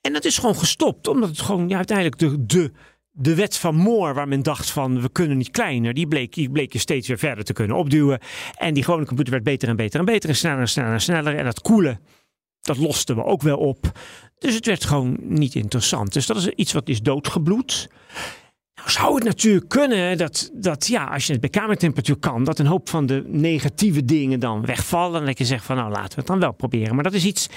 En 0.01 0.13
dat 0.13 0.25
is 0.25 0.37
gewoon 0.37 0.55
gestopt, 0.55 1.07
omdat 1.07 1.29
het 1.29 1.41
gewoon 1.41 1.69
ja, 1.69 1.77
uiteindelijk 1.77 2.17
de, 2.17 2.45
de, 2.45 2.71
de 3.11 3.35
wet 3.35 3.57
van 3.57 3.75
Moore, 3.75 4.13
waar 4.13 4.27
men 4.27 4.43
dacht 4.43 4.69
van 4.69 5.01
we 5.01 5.09
kunnen 5.09 5.37
niet 5.37 5.51
kleiner, 5.51 5.93
die 5.93 6.07
bleek, 6.07 6.33
die 6.33 6.49
bleek 6.49 6.73
je 6.73 6.79
steeds 6.79 7.07
weer 7.07 7.17
verder 7.17 7.43
te 7.43 7.53
kunnen 7.53 7.77
opduwen. 7.77 8.19
En 8.57 8.73
die 8.73 8.83
gewone 8.83 9.05
computer 9.05 9.33
werd 9.33 9.43
beter 9.43 9.69
en 9.69 9.75
beter 9.75 9.99
en 9.99 10.05
beter 10.05 10.29
en 10.29 10.35
sneller 10.35 10.59
en 10.59 10.69
sneller 10.69 10.93
en 10.93 11.01
sneller. 11.01 11.37
En 11.37 11.45
dat 11.45 11.61
koelen, 11.61 11.99
dat 12.61 12.77
losten 12.77 13.15
we 13.15 13.23
ook 13.23 13.41
wel 13.41 13.57
op. 13.57 13.91
Dus 14.39 14.55
het 14.55 14.65
werd 14.65 14.85
gewoon 14.85 15.17
niet 15.21 15.55
interessant. 15.55 16.13
Dus 16.13 16.25
dat 16.25 16.37
is 16.37 16.47
iets 16.47 16.73
wat 16.73 16.89
is 16.89 17.01
doodgebloed. 17.01 17.89
Zou 18.85 19.15
het 19.15 19.23
natuurlijk 19.23 19.69
kunnen 19.69 20.17
dat, 20.17 20.51
dat 20.53 20.87
ja, 20.87 21.05
als 21.05 21.25
je 21.25 21.31
het 21.31 21.41
bij 21.41 21.49
kamertemperatuur 21.49 22.17
kan, 22.17 22.43
dat 22.43 22.59
een 22.59 22.65
hoop 22.65 22.89
van 22.89 23.05
de 23.05 23.23
negatieve 23.27 24.05
dingen 24.05 24.39
dan 24.39 24.65
wegvallen. 24.65 25.19
En 25.19 25.25
dat 25.25 25.37
je 25.37 25.45
zegt 25.45 25.65
van 25.65 25.75
nou 25.75 25.91
laten 25.91 26.09
we 26.09 26.15
het 26.15 26.27
dan 26.27 26.39
wel 26.39 26.53
proberen. 26.53 26.95
Maar 26.95 27.03
dat 27.03 27.13
is 27.13 27.25
iets, 27.25 27.49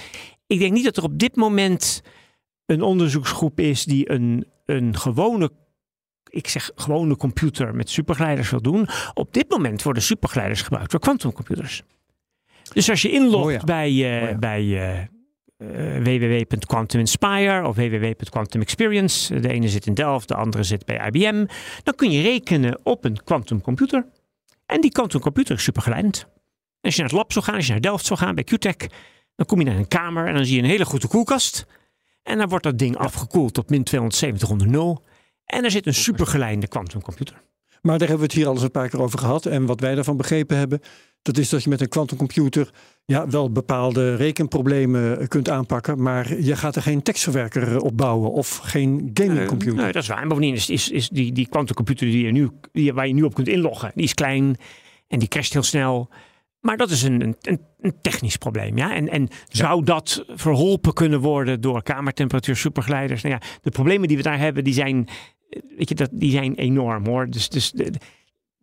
ik 0.47 0.59
denk 0.59 0.73
niet 0.73 0.85
dat 0.85 0.97
er 0.97 1.03
op 1.03 1.19
dit 1.19 1.37
moment 1.37 2.03
een 2.67 2.83
onderzoeksgroep 2.83 3.61
is 3.61 3.85
die 3.85 4.11
een, 4.11 4.47
een 4.65 4.97
gewone, 4.97 5.51
ik 6.31 6.49
zeg 6.49 6.71
gewone 6.75 7.17
computer 7.17 7.75
met 7.75 7.91
supergeleiders 7.91 8.51
wil 8.51 8.63
doen. 8.63 8.89
Op 9.15 9.33
dit 9.33 9.51
moment 9.51 9.83
worden 9.83 10.03
supergeleiders 10.03 10.63
gebruikt 10.63 10.91
door 10.91 11.01
quantumcomputers. 11.01 11.83
Dus 12.73 12.91
als 12.91 13.03
je 13.03 13.11
inlogt 13.11 13.45
Oh 13.45 13.53
ja. 13.53 13.65
bij, 13.65 13.89
Oh 13.89 13.97
ja. 13.97 14.39
bij 14.39 14.61
eh, 14.61 15.01
uh, 15.01 15.18
www.quantum 15.59 17.01
Inspire 17.01 17.67
of 17.67 17.77
www.quantum 17.77 18.61
Experience. 18.61 19.41
De 19.41 19.49
ene 19.49 19.69
zit 19.69 19.87
in 19.87 19.95
Delft, 19.95 20.29
de 20.29 20.35
andere 20.35 20.63
zit 20.63 20.85
bij 20.85 21.07
IBM. 21.07 21.47
Dan 21.83 21.95
kun 21.95 22.11
je 22.11 22.23
rekenen 22.23 22.81
op 22.83 23.05
een 23.05 23.23
quantumcomputer. 23.25 24.07
En 24.67 24.81
die 24.81 24.91
quantumcomputer 24.91 25.57
is 25.57 25.63
supergeleidend. 25.63 26.27
Als 26.81 26.95
je 26.95 27.01
naar 27.01 27.11
het 27.11 27.19
lab 27.19 27.33
zou 27.33 27.45
gaan, 27.45 27.55
als 27.55 27.67
je 27.67 27.73
naar 27.73 27.81
Delft 27.81 28.07
zou 28.07 28.19
gaan 28.19 28.35
bij 28.35 28.45
QTech, 28.45 28.77
dan 29.35 29.47
kom 29.47 29.59
je 29.59 29.65
naar 29.65 29.77
een 29.77 29.89
kamer 29.89 30.27
en 30.27 30.35
dan 30.35 30.45
zie 30.45 30.57
je 30.57 30.63
een 30.63 30.69
hele 30.69 30.85
goede 30.85 31.09
koelkast. 31.09 31.67
En 32.23 32.39
dan 32.39 32.49
wordt 32.49 32.65
dat 32.65 32.79
ding 32.79 32.97
afgekoeld 32.97 33.55
tot 33.55 33.71
min 33.71 33.85
270 33.85 34.51
onder 34.51 34.69
nul. 34.69 35.05
En 35.45 35.65
er 35.65 35.71
zit 35.71 35.87
een 35.87 35.95
supergeleidende 35.95 36.69
quantumcomputer. 36.69 37.43
Maar 37.81 37.99
daar 37.99 38.09
hebben 38.09 38.27
we 38.27 38.33
het 38.33 38.33
hier 38.33 38.47
al 38.47 38.53
eens 38.53 38.63
een 38.63 38.71
paar 38.71 38.89
keer 38.89 39.01
over 39.01 39.19
gehad. 39.19 39.47
En 39.47 39.67
wat 39.67 39.81
wij 39.81 39.95
daarvan 39.95 40.17
begrepen 40.17 40.57
hebben, 40.57 40.81
dat 41.23 41.39
is 41.39 41.49
dat 41.49 41.63
je 41.63 41.69
met 41.69 41.81
een 41.81 41.89
quantumcomputer 41.89 42.71
ja, 43.13 43.29
wel 43.29 43.53
bepaalde 43.53 44.15
rekenproblemen 44.15 45.29
kunt 45.29 45.49
aanpakken. 45.49 46.03
Maar 46.03 46.41
je 46.41 46.57
gaat 46.57 46.77
er 46.77 46.83
geen 46.83 47.03
tekstverwerker 47.03 47.81
op 47.81 47.97
bouwen 47.97 48.33
of 48.33 48.57
geen 48.57 49.11
gamingcomputer. 49.15 49.75
Nee, 49.75 49.83
nee, 49.85 49.93
dat 49.93 50.03
is 50.03 50.09
waar. 50.09 50.23
En 50.23 50.29
bovendien 50.29 50.55
is, 50.55 50.71
is, 50.71 50.91
is 50.91 51.09
die, 51.09 51.33
die 51.33 51.49
quantumcomputer 51.49 52.07
die 52.07 52.25
je 52.25 52.33
nu, 52.33 52.51
die, 52.73 52.93
waar 52.93 53.07
je 53.07 53.15
nu 53.15 53.23
op 53.23 53.35
kunt 53.35 53.49
inloggen, 53.49 53.93
die 53.95 54.05
is 54.05 54.15
klein 54.15 54.57
en 55.09 55.19
die 55.19 55.29
crasht 55.29 55.53
heel 55.53 55.63
snel. 55.63 56.11
Maar 56.61 56.77
dat 56.77 56.91
is 56.91 57.03
een, 57.03 57.37
een, 57.41 57.61
een 57.81 57.95
technisch 58.01 58.37
probleem. 58.37 58.77
Ja? 58.77 58.95
En, 58.95 59.09
en 59.09 59.29
zou 59.49 59.85
dat 59.85 60.25
verholpen 60.29 60.93
kunnen 60.93 61.21
worden 61.21 61.61
door 61.61 61.83
kamertemperatuur 61.83 62.57
supergeleiders? 62.57 63.23
Nou 63.23 63.35
ja, 63.35 63.47
de 63.63 63.71
problemen 63.71 64.09
die 64.09 64.17
we 64.17 64.23
daar 64.23 64.39
hebben, 64.39 64.65
die 64.65 64.75
zijn, 64.75 65.09
weet 65.77 65.89
je, 65.89 65.95
dat, 65.95 66.11
die 66.13 66.31
zijn 66.31 66.55
enorm 66.55 67.07
hoor. 67.07 67.31
Dus, 67.31 67.49
dus 67.49 67.71
de, 67.71 67.93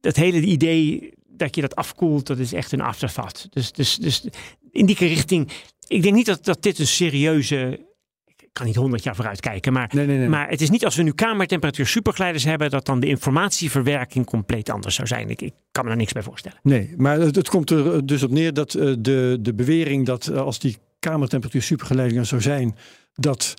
dat 0.02 0.16
hele 0.16 0.42
idee 0.42 1.14
dat 1.38 1.56
je 1.56 1.62
dat 1.62 1.76
afkoelt, 1.76 2.28
dat 2.28 2.40
is 2.40 2.54
echt 2.54 2.72
een 2.72 2.82
afterthought. 2.82 3.48
Dus, 3.50 3.72
dus, 3.72 3.96
dus 3.96 4.24
in 4.72 4.86
die 4.86 4.96
richting, 4.98 5.52
ik 5.88 6.02
denk 6.02 6.16
niet 6.16 6.26
dat, 6.26 6.46
dat 6.46 6.62
dit 6.62 6.80
een 6.80 6.88
serieuze 6.88 7.86
ik 8.26 8.62
kan 8.62 8.66
niet 8.66 8.76
honderd 8.76 9.04
jaar 9.04 9.16
vooruit 9.16 9.40
kijken. 9.40 9.74
Maar, 9.74 9.90
nee, 9.94 10.06
nee, 10.06 10.18
nee. 10.18 10.30
maar 10.30 10.50
het 10.50 10.62
is 10.62 10.70
niet 10.70 10.86
als 10.86 10.96
we 10.96 11.04
nu 11.04 11.12
kamertemperatuur 11.12 11.88
supergeleiders 11.88 12.44
hebben, 12.44 12.70
dat 12.70 12.86
dan 12.86 13.00
de 13.00 13.08
informatieverwerking 13.08 14.26
compleet 14.26 14.70
anders 14.70 14.96
zou 14.96 15.08
zijn. 15.08 15.30
Ik, 15.30 15.42
ik 15.42 15.54
kan 15.72 15.84
me 15.84 15.90
daar 15.90 16.00
niks 16.00 16.14
bij 16.14 16.24
voorstellen. 16.24 16.60
Nee, 16.64 16.94
maar 16.98 17.20
het, 17.20 17.36
het 17.36 17.50
komt 17.50 17.70
er 17.70 18.06
dus 18.06 18.24
op 18.24 18.32
neer 18.32 18.54
dat 18.54 18.74
uh, 18.74 18.96
de, 19.00 19.38
de 19.42 19.54
bewering 19.54 20.06
dat 20.06 20.30
uh, 20.32 20.38
als 20.38 20.60
die 20.60 20.78
kamertemperatuur 21.00 21.62
supergeleidingen 21.62 22.26
zou 22.26 22.42
zijn, 22.42 22.76
dat 23.14 23.54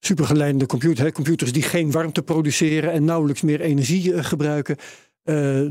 supergeleidende 0.00 0.66
computer, 0.66 1.04
hè, 1.04 1.12
computers 1.12 1.52
die 1.52 1.62
geen 1.62 1.90
warmte 1.90 2.22
produceren 2.22 2.92
en 2.92 3.04
nauwelijks 3.04 3.42
meer 3.42 3.60
energie 3.60 4.12
uh, 4.12 4.24
gebruiken, 4.24 4.76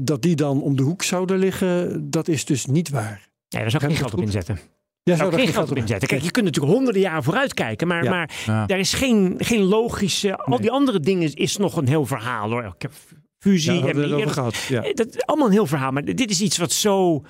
dat 0.02 0.22
die 0.22 0.36
dan 0.36 0.62
om 0.62 0.76
de 0.76 0.84
hoek 0.84 1.04
zouden 1.04 1.38
liggen, 1.38 2.02
dat 2.10 2.28
is 2.28 2.46
dus 2.46 2.66
niet 2.66 2.90
waar. 2.90 3.30
Ja, 3.48 3.60
daar 3.60 3.72
zou 3.72 3.84
ik 3.84 3.90
geen 3.90 3.98
geld 4.00 4.14
op 4.14 4.22
inzetten. 4.22 4.60
Ja, 5.04 5.16
zou 5.16 5.34
geen 5.34 5.48
geld 5.48 5.72
op 5.72 5.78
inzetten. 5.78 6.08
Kijk, 6.08 6.22
je 6.22 6.32
kunt 6.32 6.46
natuurlijk 6.46 6.74
honderden 6.74 7.02
jaren 7.02 7.24
vooruit 7.24 7.54
kijken, 7.54 7.88
maar, 7.88 8.04
Ja. 8.04 8.10
maar 8.10 8.32
Ja. 8.46 8.66
daar 8.66 8.80
is 8.80 8.94
geen, 8.94 9.36
geen 9.38 9.62
logische. 9.62 10.38
Al 10.38 10.60
die 10.62 10.72
andere 10.72 11.00
dingen 11.00 11.34
is 11.34 11.58
nog 11.58 11.78
een 11.78 11.88
heel 11.88 12.06
verhaal 12.06 12.50
hoor. 12.50 12.64
Ik 12.64 12.82
heb 12.82 12.92
fusie 13.40 13.74
Ja, 13.74 14.28
gehad. 14.28 14.56
Ja. 14.56 14.84
Eh, 14.84 14.94
Dat 14.94 15.08
is 15.16 15.26
allemaal 15.26 15.48
een 15.48 15.54
heel 15.54 15.66
verhaal, 15.66 15.92
maar 15.92 16.06
dit 16.06 16.30
is 16.30 16.42
iets 16.42 16.58
wat 16.58 16.72
zo. 16.72 17.22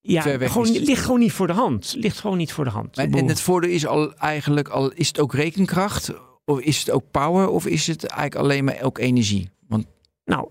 Ja, 0.00 0.20
gewoon, 0.22 0.70
ligt 0.70 1.02
gewoon 1.04 1.20
niet 1.20 1.32
voor 1.32 1.46
de 1.46 1.52
hand. 1.52 1.94
Ligt 1.98 2.18
gewoon 2.20 2.36
niet 2.36 2.52
voor 2.52 2.64
de 2.64 2.70
hand. 2.70 2.96
En, 2.98 3.12
en 3.12 3.28
het 3.28 3.40
voordeel 3.40 3.70
is 3.70 3.86
al 3.86 4.14
eigenlijk 4.14 4.68
al, 4.68 4.92
is 4.92 5.08
het 5.08 5.20
ook 5.20 5.34
rekenkracht? 5.34 6.12
Of 6.44 6.60
is 6.60 6.78
het 6.78 6.90
ook 6.90 7.04
power? 7.10 7.48
Of 7.48 7.66
is 7.66 7.86
het 7.86 8.04
eigenlijk 8.04 8.40
alleen 8.44 8.64
maar 8.64 8.78
ook 8.82 8.98
energie? 8.98 9.50
Want 9.68 9.86
Nou, 10.24 10.48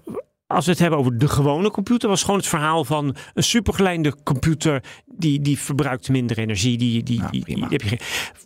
als 0.52 0.66
we 0.66 0.72
het 0.72 0.80
hebben 0.80 1.00
over 1.00 1.18
de 1.18 1.28
gewone 1.28 1.72
computer, 1.72 2.10
was 2.10 2.22
gewoon 2.22 2.40
het 2.40 2.48
verhaal 2.48 2.86
van 2.86 3.16
een 3.34 3.44
supergeleide 3.44 4.16
computer. 4.24 4.84
Die, 5.06 5.42
die 5.42 5.60
verbruikt 5.60 6.10
minder 6.10 6.38
energie. 6.38 6.78
Die, 6.78 7.04
die, 7.04 7.22
die, 7.30 7.66
heb 7.70 7.82
je 7.82 7.88
geen. 7.88 8.00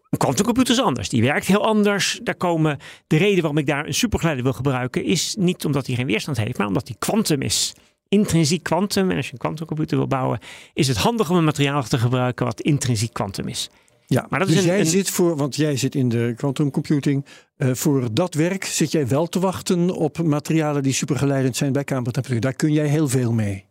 Een 0.10 0.18
quantumcomputer 0.18 0.74
is 0.74 0.82
anders. 0.82 1.10
Die 1.10 1.22
werkt 1.22 1.46
heel 1.46 1.66
anders. 1.66 2.20
Daar 2.24 2.36
komen, 2.36 2.78
de 3.08 3.18
reden 3.18 3.40
waarom 3.40 3.58
ik 3.58 3.66
daar 3.66 3.86
een 3.86 3.94
supergeleider 3.94 4.44
wil 4.44 4.54
gebruiken, 4.54 5.04
is 5.04 5.36
niet 5.40 5.66
omdat 5.66 5.88
hij 5.88 5.96
geen 5.96 6.06
weerstand 6.06 6.38
heeft, 6.38 6.58
maar 6.58 6.68
omdat 6.68 6.88
hij 6.88 6.96
kwantum 7.00 7.42
is. 7.42 7.74
Intrinsiek 8.08 8.64
kwantum. 8.64 9.12
En 9.12 9.18
als 9.18 9.26
je 9.26 9.32
een 9.32 9.38
kwantumcomputer 9.38 9.98
wil 9.98 10.08
bouwen, 10.08 10.40
is 10.74 10.88
het 10.88 10.98
handig 10.98 11.30
om 11.30 11.38
een 11.38 11.44
materiaal 11.44 11.84
te 11.84 11.98
gebruiken 11.98 12.46
wat 12.46 12.62
intrinsiek 12.62 13.14
kwantum 13.14 13.48
is. 13.48 13.70
Ja, 14.08 14.26
Maar 14.30 14.40
dat 14.40 14.48
is 14.48 14.54
dus 14.56 14.64
een- 14.64 14.70
jij 14.70 14.80
een- 14.80 14.86
zit 14.86 15.10
voor, 15.10 15.36
want 15.36 15.56
jij 15.56 15.78
zit 15.78 15.96
in 15.96 16.10
de 16.10 16.34
quantum 16.38 16.72
computing. 16.72 17.26
eh, 17.58 17.74
voor 17.74 18.14
dat 18.14 18.34
werk 18.34 18.66
zit 18.66 18.92
jij 18.92 19.08
wel 19.08 19.28
te 19.28 19.40
wachten 19.40 19.90
op 19.90 20.22
materialen 20.24 20.84
die 20.84 20.94
supergeleidend 20.94 21.56
zijn 21.56 21.72
bij 21.72 21.84
kamertemperatuur. 21.84 22.42
Daar 22.42 22.54
kun 22.54 22.72
jij 22.74 22.88
heel 22.88 23.08
veel 23.08 23.32
mee. 23.34 23.66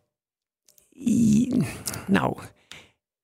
I- 0.96 1.62
Nou, 2.06 2.36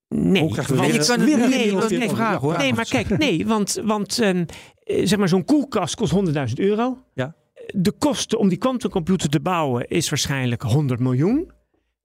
nee. 0.08 0.42
Want- 0.42 0.66
weer- 0.66 0.92
je 0.92 1.04
kan 1.06 1.24
weer 1.24 1.38
nee, 1.48 2.06
is 2.06 2.10
vraag 2.12 2.40
hoor. 2.40 2.58
Nee, 2.58 2.74
maar 2.74 2.88
kijk, 2.88 3.18
nee, 3.18 3.46
want, 3.46 3.80
want 3.84 4.18
eh, 4.18 4.40
zeg 4.84 5.18
maar, 5.18 5.28
zo'n 5.28 5.44
koelkast 5.44 5.94
kost 5.94 6.12
100.000 6.12 6.58
euro. 6.58 6.98
Ja. 7.14 7.34
De 7.74 7.92
kosten 7.92 8.38
om 8.38 8.48
die 8.48 8.58
quantumcomputer 8.58 9.28
te 9.28 9.40
bouwen 9.40 9.88
is 9.88 10.08
waarschijnlijk 10.08 10.62
100 10.62 11.00
miljoen. 11.00 11.50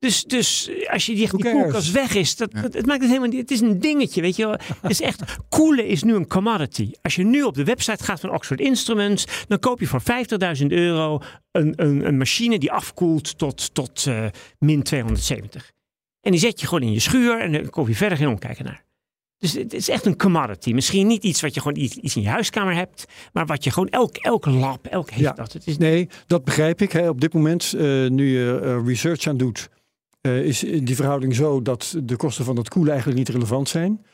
Dus, 0.05 0.23
dus 0.23 0.69
als 0.87 1.05
je 1.05 1.15
die, 1.15 1.27
koelkast 1.29 1.91
weg 1.91 2.13
is, 2.13 2.35
dat, 2.35 2.49
Ja. 2.53 2.61
dat- 2.61 2.73
het 2.73 2.85
maakt 2.85 2.99
het 2.99 3.09
helemaal 3.09 3.29
niet. 3.29 3.39
Het 3.39 3.51
is 3.51 3.61
een 3.61 3.79
dingetje, 3.79 4.21
weet 4.21 4.35
je 4.35 4.45
wel. 4.45 4.57
Het 4.81 4.91
is 4.91 5.01
echt, 5.01 5.21
koelen 5.49 5.87
is 5.87 6.03
nu 6.03 6.13
een 6.15 6.27
commodity. 6.27 6.91
Als 7.01 7.15
je 7.15 7.23
nu 7.23 7.43
op 7.43 7.53
de 7.55 7.63
website 7.63 8.03
gaat 8.03 8.19
van 8.19 8.31
Oxford 8.33 8.59
Instruments, 8.59 9.25
dan 9.47 9.59
koop 9.59 9.79
je 9.79 9.87
voor 9.87 10.01
50.000 10.61 10.65
euro 10.67 11.21
een, 11.51 11.73
een, 11.75 12.07
een 12.07 12.17
machine 12.17 12.59
die 12.59 12.71
afkoelt 12.71 13.37
tot, 13.37 13.73
tot 13.73 14.05
eh, 14.07 14.25
min 14.59 14.83
270. 14.83 15.71
En 16.21 16.31
die 16.31 16.39
zet 16.39 16.59
je 16.61 16.67
gewoon 16.67 16.83
in 16.83 16.91
je 16.93 16.99
schuur 16.99 17.39
en 17.41 17.51
dan 17.51 17.69
koop 17.69 17.87
je 17.87 17.95
verder 17.95 18.17
geen 18.17 18.27
omkijken 18.27 18.65
naar. 18.65 18.83
Dus 19.37 19.53
het 19.53 19.73
is 19.73 19.89
echt 19.89 20.05
een 20.05 20.17
commodity. 20.17 20.71
Misschien 20.73 21.07
niet 21.07 21.23
iets 21.23 21.41
wat 21.41 21.53
je 21.53 21.61
gewoon 21.61 21.77
iets, 21.77 21.95
iets 21.95 22.15
in 22.15 22.21
je 22.21 22.27
huiskamer 22.29 22.73
hebt, 22.75 23.05
maar 23.33 23.45
wat 23.45 23.63
je 23.63 23.71
gewoon 23.71 23.89
elk, 23.89 24.17
elk 24.17 24.45
lab, 24.45 24.85
elk 24.85 25.09
heeft 25.09 25.21
Ja. 25.21 25.31
dat. 25.31 25.53
Het 25.53 25.67
is, 25.67 25.77
Nee, 25.77 26.07
dat 26.27 26.43
begrijp 26.43 26.81
ik. 26.81 26.91
Hè. 26.91 27.09
Op 27.09 27.21
dit 27.21 27.33
moment, 27.33 27.73
eh, 27.77 27.81
nu 28.07 28.37
je 28.39 28.59
eh, 28.63 28.87
research 28.87 29.27
aan 29.27 29.37
doet, 29.37 29.69
eh, 29.71 29.75
is 30.25 30.59
die 30.59 30.95
verhouding 30.95 31.35
zo 31.35 31.61
dat 31.61 31.95
de 32.03 32.15
kosten 32.15 32.45
van 32.45 32.57
het 32.57 32.69
koelen 32.69 32.91
eigenlijk 32.91 33.19
niet 33.19 33.29
relevant 33.35 33.69
zijn. 33.69 34.05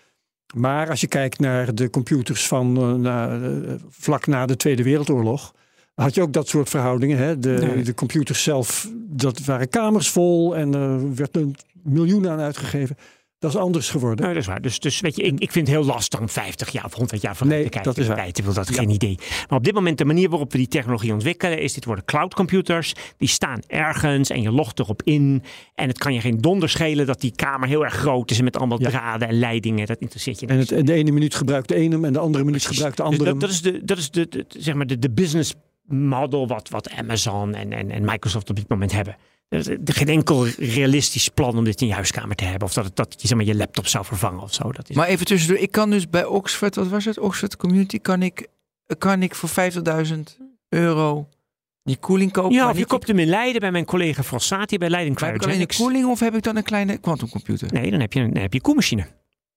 Maar 0.56 0.90
als 0.90 1.02
je 1.02 1.08
kijkt 1.08 1.40
naar 1.40 1.76
de 1.76 1.90
computers 1.90 2.48
van 2.48 2.78
eh, 2.78 2.94
na, 2.94 3.42
eh, 3.42 3.74
vlak 3.90 4.28
na 4.28 4.46
de 4.46 4.56
Tweede 4.56 4.84
Wereldoorlog, 4.84 5.54
had 5.94 6.16
je 6.16 6.22
ook 6.22 6.34
dat 6.34 6.48
soort 6.48 6.70
verhoudingen. 6.70 7.18
Hè? 7.18 7.40
De, 7.40 7.50
Nee. 7.50 7.84
de 7.84 7.94
computers 7.94 8.44
zelf, 8.44 8.90
dat 8.96 9.40
waren 9.46 9.70
kamers 9.70 10.10
vol 10.10 10.56
en 10.56 10.74
er 10.74 11.16
werd 11.16 11.36
een 11.36 11.56
miljoen 11.84 12.30
aan 12.30 12.40
uitgegeven. 12.40 12.98
Dat 13.42 13.52
is 13.54 13.58
anders 13.60 13.90
geworden. 13.90 14.20
Nou, 14.22 14.34
dat 14.34 14.42
is 14.42 14.48
waar. 14.48 14.62
Dus, 14.62 14.80
dus 14.80 15.00
weet 15.00 15.16
je, 15.16 15.22
ik, 15.22 15.40
ik 15.40 15.52
vind 15.52 15.68
het 15.68 15.76
heel 15.76 15.86
lastig 15.86 16.20
om 16.20 16.30
50 16.30 16.70
jaar 16.70 16.86
of 16.86 16.94
100 16.94 17.22
jaar 17.22 17.36
vooruit 17.36 17.56
Nee, 17.60 17.70
te 17.70 17.74
kijken. 17.74 17.94
dat 17.94 18.04
is 18.04 18.08
waar. 18.16 18.28
Ik 18.28 18.38
wil 18.44 18.54
dat 18.54 18.68
Ja. 18.68 18.74
geen 18.76 18.90
idee. 18.90 19.18
Maar 19.50 19.58
op 19.58 19.64
dit 19.64 19.74
moment, 19.74 19.98
de 19.98 20.06
manier 20.06 20.30
waarop 20.30 20.52
we 20.52 20.58
die 20.58 20.68
technologie 20.68 21.14
ontwikkelen, 21.14 21.60
is 21.62 21.74
dit 21.74 21.86
worden 21.86 22.06
cloudcomputers. 22.06 22.94
Die 23.18 23.28
staan 23.28 23.60
ergens 23.68 24.30
en 24.30 24.42
je 24.42 24.52
logt 24.52 24.80
erop 24.80 25.02
in. 25.04 25.44
En 25.76 25.88
het 25.88 25.98
kan 25.98 26.14
je 26.14 26.20
geen 26.22 26.38
donder 26.38 26.70
schelen 26.70 27.06
dat 27.06 27.22
die 27.22 27.36
kamer 27.36 27.68
heel 27.68 27.84
erg 27.84 27.94
groot 27.94 28.32
is 28.32 28.38
en 28.38 28.44
met 28.44 28.58
allemaal 28.58 28.82
Ja. 28.82 28.90
draden 28.90 29.28
en 29.28 29.40
leidingen. 29.40 29.88
Dat 29.88 30.00
interesseert 30.00 30.40
je 30.40 30.46
En, 30.48 30.58
niet. 30.58 30.70
het, 30.70 30.80
en 30.80 30.86
de 30.86 30.94
ene 30.94 31.12
minuut 31.12 31.36
gebruikt 31.36 31.68
de 31.68 31.76
ene 31.76 32.06
en 32.08 32.14
de 32.14 32.20
andere 32.20 32.44
minuut 32.44 32.66
gebruikt 32.66 32.98
de 32.98 33.04
Dus 33.04 33.12
andere. 33.12 33.32
dat, 33.32 33.40
dat 33.40 33.50
is, 33.50 33.62
de, 33.62 33.86
dat 33.86 33.98
is 33.98 34.12
de, 34.12 34.28
de- 34.30 34.46
zeg 34.48 34.76
maar 34.76 34.88
de, 34.88 35.00
de 35.00 35.12
business 35.12 35.54
model 35.88 36.48
wat, 36.48 36.70
wat 36.70 36.90
Amazon 36.92 37.54
en, 37.56 37.74
en, 37.74 37.92
en 37.92 38.06
Microsoft 38.06 38.50
op 38.50 38.56
dit 38.56 38.70
moment 38.70 38.92
hebben. 38.92 39.16
Is 39.52 39.68
geen 39.86 40.08
enkel 40.08 40.48
realistisch 40.48 41.30
plan 41.30 41.58
om 41.58 41.64
dit 41.64 41.82
in 41.82 41.88
je 41.88 41.94
huiskamer 41.94 42.36
te 42.36 42.44
hebben. 42.44 42.68
Of 42.68 42.74
dat, 42.74 42.96
dat 42.96 43.16
je 43.22 43.28
zeg 43.28 43.38
maar, 43.38 43.46
je 43.46 43.56
laptop 43.56 43.88
zou 43.88 44.06
vervangen 44.06 44.42
of 44.44 44.54
zo. 44.54 44.72
Dat 44.72 44.90
is, 44.90 44.96
Maar 44.96 45.08
even 45.08 45.26
tussendoor, 45.26 45.58
ik 45.58 45.72
kan 45.72 45.90
dus 45.90 46.10
bij 46.10 46.26
Oxford, 46.26 46.76
wat 46.76 46.88
was 46.88 47.06
het? 47.06 47.20
Oxford 47.20 47.56
Community, 47.58 48.00
kan 48.00 48.22
ik, 48.22 48.48
kan 48.98 49.24
ik 49.24 49.36
voor 49.36 49.50
50.000 50.08 50.20
euro 50.70 51.28
die 51.84 51.98
koeling 51.98 52.32
kopen? 52.32 52.52
ja, 52.52 52.70
of 52.70 52.78
je 52.78 52.86
koopt 52.86 53.08
hem 53.08 53.20
in 53.20 53.28
Leiden 53.28 53.62
bij 53.62 53.72
mijn 53.72 53.86
collega 53.86 54.24
Frossati 54.24 54.78
bij 54.78 54.90
Leiden 54.90 55.16
die- 55.16 55.26
heb 55.26 55.36
ik 55.36 55.44
alleen 55.44 55.60
de 55.60 55.66
Cryogenics. 55.66 55.78
koeling 55.78 56.06
of 56.12 56.20
heb 56.20 56.36
ik 56.36 56.44
dan 56.44 56.56
een 56.56 56.64
kleine 56.64 56.98
quantumcomputer? 56.98 57.74
Nee, 57.74 57.92
dan 57.92 58.00
heb 58.00 58.14
je 58.14 58.20
een, 58.20 58.34
dan 58.34 58.42
heb 58.42 58.52
je 58.52 58.58
een 58.58 58.64
koelmachine. 58.66 59.02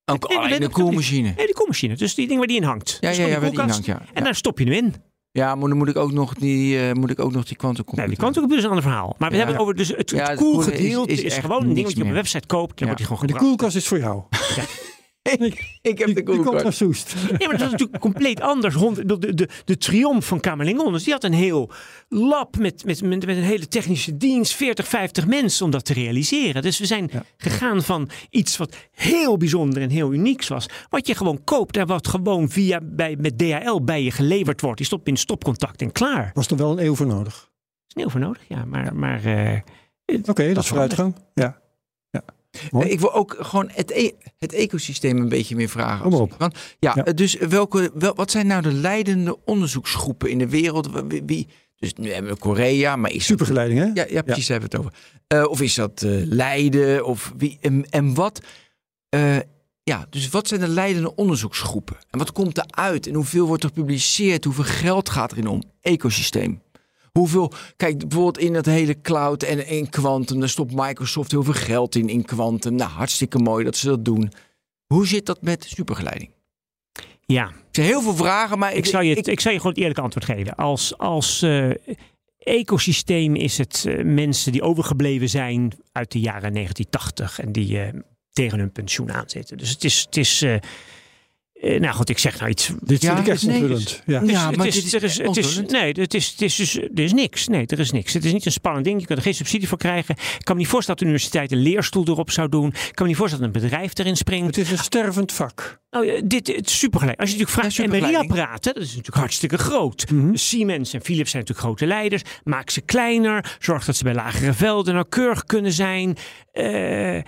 Een 0.04 0.14
ik 0.14 0.24
ook 0.64 0.72
koelmachine. 0.72 1.32
Nee, 1.36 1.46
die 1.46 1.54
koelmachine. 1.54 1.96
Dus 1.96 2.14
die 2.14 2.26
ding 2.26 2.38
waar 2.38 2.48
die 2.48 2.56
in 2.56 2.62
hangt. 2.62 2.98
Ja, 3.00 3.08
Dus 3.08 3.16
ja, 3.16 3.26
ja, 3.26 3.40
waar 3.40 3.50
die 3.50 3.60
in 3.60 3.68
hangt, 3.68 3.84
ja. 3.86 3.98
En 4.00 4.06
Ja, 4.14 4.20
daar 4.20 4.34
stop 4.34 4.58
je 4.58 4.64
hem 4.64 4.72
in. 4.74 4.94
Ja 5.42 5.54
maar 5.54 5.68
dan 5.68 5.78
moet 5.78 5.88
ik 5.88 5.96
ook 5.96 6.12
nog 6.12 6.34
die, 6.34 6.78
eh, 6.88 6.92
moet 6.92 7.10
ik 7.10 7.18
ook 7.20 7.32
nog 7.32 7.44
die 7.44 7.56
quantumcomputer. 7.56 7.96
Nee, 7.98 8.06
die 8.08 8.16
quantumcomputer 8.16 8.58
is 8.58 8.64
een 8.64 8.70
ander 8.76 8.84
verhaal. 8.90 9.14
Maar 9.18 9.28
we 9.30 9.36
Ja. 9.36 9.40
hebben 9.44 9.54
het 9.60 9.62
over 9.64 9.76
dus 9.76 9.88
het, 9.96 10.10
Ja, 10.10 10.28
het 10.28 10.38
koelen 10.38 11.06
is- 11.08 11.34
gewoon 11.38 11.62
een 11.62 11.74
ding 11.74 11.86
wat 11.86 11.90
je 11.90 11.94
op 11.94 12.00
een 12.00 12.06
meer. 12.06 12.14
website 12.14 12.46
koopt. 12.46 12.78
Dan 12.78 12.88
Ja. 12.88 12.94
wordt 12.94 12.98
die 12.98 13.06
gewoon 13.06 13.26
de 13.26 13.34
koelkast 13.46 13.76
is 13.76 13.88
voor 13.88 13.98
jou. 13.98 14.22
Ik 15.82 15.98
heb 15.98 16.06
Die, 16.06 16.14
de 16.14 16.22
koelkast. 16.22 16.62
naar 16.64 16.72
Soest. 16.72 17.14
Nee, 17.38 17.48
maar 17.48 17.56
dat 17.58 17.66
is 17.66 17.70
natuurlijk 17.72 18.00
compleet 18.00 18.40
anders. 18.40 18.74
De, 18.76 19.18
de, 19.18 19.34
de, 19.34 19.48
de 19.64 19.76
triomf 19.76 20.26
van 20.26 20.40
Kamerlingons, 20.40 20.92
dus 20.92 21.04
die 21.04 21.12
had 21.12 21.24
een 21.24 21.32
heel 21.32 21.70
lab 22.08 22.56
met, 22.56 22.84
met, 22.84 23.02
met, 23.02 23.22
een 23.28 23.28
hele 23.42 23.68
technische 23.68 24.16
dienst, 24.16 24.54
40, 24.54 24.88
50 24.88 25.26
mensen 25.26 25.64
om 25.64 25.70
dat 25.70 25.84
te 25.84 25.92
realiseren. 25.92 26.62
Dus 26.62 26.78
we 26.78 26.86
zijn 26.86 27.08
Ja. 27.12 27.24
gegaan 27.36 27.82
van 27.82 28.08
iets 28.30 28.56
wat 28.56 28.76
heel 28.90 29.36
bijzonder 29.36 29.82
en 29.82 29.90
heel 29.90 30.12
unieks 30.12 30.48
was, 30.48 30.66
wat 30.88 31.06
je 31.06 31.14
gewoon 31.14 31.44
koopt 31.44 31.76
en 31.76 31.86
wat 31.86 32.08
gewoon 32.08 32.48
via 32.48 32.80
bij, 32.82 33.16
met 33.20 33.38
DHL 33.38 33.80
bij 33.82 34.02
je 34.02 34.10
geleverd 34.10 34.60
wordt. 34.60 34.76
Die 34.76 34.86
stopt 34.86 35.08
in 35.08 35.16
stopcontact 35.16 35.82
en 35.82 35.92
klaar. 35.92 36.30
Was 36.34 36.46
er 36.48 36.56
wel 36.56 36.70
een 36.72 36.84
eeuw 36.84 36.94
voor 36.94 37.06
nodig. 37.06 37.50
is 37.88 37.94
niet 37.94 38.04
over 38.06 38.20
nodig, 38.20 38.42
ja. 38.48 38.64
Maar, 38.64 38.96
maar 38.96 39.24
eh, 39.24 39.58
Oké, 40.06 40.22
dat 40.24 40.36
is 40.38 40.54
wel 40.54 40.62
vooruitgang. 40.64 41.14
Ja. 41.34 41.62
Mooi. 42.70 42.86
Eh, 42.86 42.92
Ik 42.92 43.00
wil 43.00 43.12
ook 43.14 43.36
gewoon 43.38 43.70
het, 43.72 43.90
e- 43.90 44.10
het 44.38 44.52
ecosysteem 44.52 45.16
een 45.16 45.28
beetje 45.28 45.56
meer 45.56 45.68
vragen. 45.68 46.10
Kom 46.10 46.20
op. 46.20 46.34
Ja, 46.38 46.50
Ja. 46.78 46.94
eh, 47.04 47.14
dus 47.14 47.34
welke, 47.36 47.90
wel, 47.94 48.14
wat 48.14 48.30
zijn 48.30 48.46
nou 48.46 48.62
de 48.62 48.72
leidende 48.72 49.44
onderzoeksgroepen 49.44 50.30
in 50.30 50.38
de 50.38 50.48
wereld? 50.48 50.88
Wie, 51.26 51.46
dus 51.76 51.94
nu 51.94 52.12
hebben 52.12 52.32
we 52.32 52.38
Korea, 52.38 52.96
maar 52.96 53.10
is 53.10 53.16
dat- 53.16 53.26
Supergeleiding, 53.26 53.78
hè? 53.80 53.84
Ja, 54.02 54.06
ja 54.10 54.22
precies, 54.22 54.46
daar 54.46 54.60
hebben 54.60 54.80
we 54.80 54.86
het 54.86 54.86
over. 54.86 54.92
Eh, 55.26 55.50
of 55.50 55.60
is 55.60 55.74
dat 55.74 56.02
eh, 56.02 56.10
Leiden? 56.24 57.06
Of 57.06 57.32
wie, 57.36 57.58
en, 57.60 57.86
en 57.90 58.14
wat... 58.14 58.40
eh, 59.08 59.36
ja, 59.82 60.06
dus 60.10 60.28
wat 60.28 60.48
zijn 60.48 60.60
de 60.60 60.68
leidende 60.68 61.14
onderzoeksgroepen? 61.14 61.96
En 62.10 62.18
wat 62.18 62.32
komt 62.32 62.58
eruit? 62.58 63.06
En 63.06 63.14
hoeveel 63.14 63.46
wordt 63.46 63.62
er 63.62 63.68
gepubliceerd? 63.68 64.44
Hoeveel 64.44 64.64
geld 64.64 65.08
gaat 65.08 65.32
erin 65.32 65.46
om? 65.46 65.62
Ecosysteem. 65.80 66.62
Hoeveel, 67.18 67.52
kijk, 67.76 67.98
bijvoorbeeld 67.98 68.38
in 68.38 68.52
dat 68.52 68.66
hele 68.66 69.00
cloud 69.00 69.42
en 69.42 69.66
in 69.66 69.90
quantum, 69.90 70.40
daar 70.40 70.48
stopt 70.48 70.72
Microsoft 70.74 71.30
heel 71.30 71.42
veel 71.42 71.52
geld 71.52 71.94
in, 71.94 72.08
in 72.08 72.24
quantum. 72.24 72.74
Nou, 72.74 72.90
hartstikke 72.90 73.38
mooi 73.38 73.64
dat 73.64 73.76
ze 73.76 73.86
dat 73.86 74.04
doen. 74.04 74.32
Hoe 74.86 75.06
zit 75.06 75.26
dat 75.26 75.42
met 75.42 75.64
supergeleiding? 75.68 76.30
Ja, 77.26 77.46
Er 77.46 77.54
zijn 77.70 77.86
heel 77.86 78.02
veel 78.02 78.16
vragen, 78.16 78.58
maar 78.58 78.74
ik, 78.74 78.86
zal 78.86 79.00
je, 79.00 79.14
het- 79.14 79.26
ik 79.26 79.40
zal 79.40 79.52
je 79.52 79.56
gewoon 79.58 79.72
het 79.72 79.80
eerlijke 79.80 80.02
antwoord 80.02 80.24
geven. 80.24 80.54
Als, 80.54 80.98
als 80.98 81.42
eh, 81.42 81.70
ecosysteem 82.38 83.34
is 83.34 83.58
het 83.58 83.84
eh, 83.86 84.04
mensen 84.04 84.52
die 84.52 84.62
overgebleven 84.62 85.28
zijn 85.28 85.72
uit 85.92 86.12
de 86.12 86.20
jaren 86.20 86.52
1980 86.52 87.40
en 87.40 87.52
die 87.52 87.80
eh, 87.80 88.00
tegen 88.32 88.58
hun 88.58 88.72
pensioen 88.72 89.12
aanzitten. 89.12 89.56
Dus 89.56 89.70
het 89.70 89.84
is, 89.84 90.00
het 90.00 90.16
is 90.16 90.44
eh, 91.54 91.74
eh, 91.74 91.80
nou 91.80 91.94
goed, 91.94 92.08
ik 92.08 92.18
zeg 92.18 92.38
nou 92.38 92.50
iets. 92.50 92.70
Dit 92.80 93.02
Ja, 93.02 93.14
vind 93.14 93.26
ik 93.26 93.32
echt 93.32 93.42
nee, 93.46 93.54
onthullend. 93.56 94.02
Ja. 94.06 94.20
Het 94.46 94.56
maar 94.56 94.66
is- 94.66 94.74
dit 94.74 94.84
is 94.84 94.92
er 94.94 95.02
is, 95.02 95.16
het 95.18 95.36
is, 95.36 95.46
onthullend. 95.46 95.70
nee, 95.70 95.92
het 95.92 96.14
is, 96.14 96.30
het 96.30 96.42
is 96.42 96.56
dus, 96.56 96.76
er 96.76 97.00
is 97.00 97.12
niks. 97.12 97.48
Nee, 97.48 97.66
er 97.66 97.78
is 97.78 97.90
niks. 97.90 98.12
Het 98.12 98.24
is 98.24 98.32
niet 98.32 98.46
een 98.46 98.52
spannend 98.52 98.84
ding. 98.84 99.00
Je 99.00 99.06
kunt 99.06 99.18
er 99.18 99.24
geen 99.24 99.34
subsidie 99.34 99.68
voor 99.68 99.78
krijgen. 99.78 100.14
Ik 100.14 100.44
kan 100.44 100.54
me 100.54 100.60
niet 100.60 100.70
voorstellen 100.70 100.86
dat 100.86 100.98
de 100.98 101.04
universiteit 101.04 101.52
een 101.52 101.58
leerstoel 101.72 102.04
erop 102.08 102.30
zou 102.30 102.48
doen. 102.48 102.66
Ik 102.68 102.74
kan 102.74 102.92
me 103.02 103.06
niet 103.08 103.16
voorstellen 103.16 103.52
dat 103.52 103.54
een 103.54 103.68
bedrijf 103.68 103.98
erin 103.98 104.16
springt. 104.16 104.46
Het 104.56 104.64
is 104.66 104.70
een 104.70 104.78
stervend 104.78 105.32
vak. 105.32 105.82
Nou, 105.90 106.06
eh, 106.08 106.22
dit 106.24 106.46
het 106.46 106.66
is 106.66 106.78
supergeleid. 106.78 107.18
Als 107.18 107.30
je 107.30 107.36
natuurlijk 107.36 107.60
vraagt, 107.60 107.76
Ja, 107.76 107.82
supergeleiding. 107.82 108.28
MRI-apparaten, 108.32 108.74
dat 108.74 108.82
is 108.82 108.88
natuurlijk 108.88 109.16
hartstikke 109.16 109.58
groot. 109.58 110.10
Mhm. 110.10 110.34
Siemens 110.34 110.92
en 110.92 111.00
Philips 111.02 111.30
zijn 111.30 111.42
natuurlijk 111.42 111.66
grote 111.68 111.86
leiders. 111.86 112.22
Maak 112.44 112.70
ze 112.70 112.80
kleiner. 112.80 113.56
Zorg 113.58 113.84
dat 113.84 113.96
ze 113.96 114.04
bij 114.04 114.14
lagere 114.14 114.52
velden 114.52 114.94
nauwkeurig 114.94 115.44
kunnen 115.44 115.72
zijn. 115.72 116.16
Eh, 116.52 117.18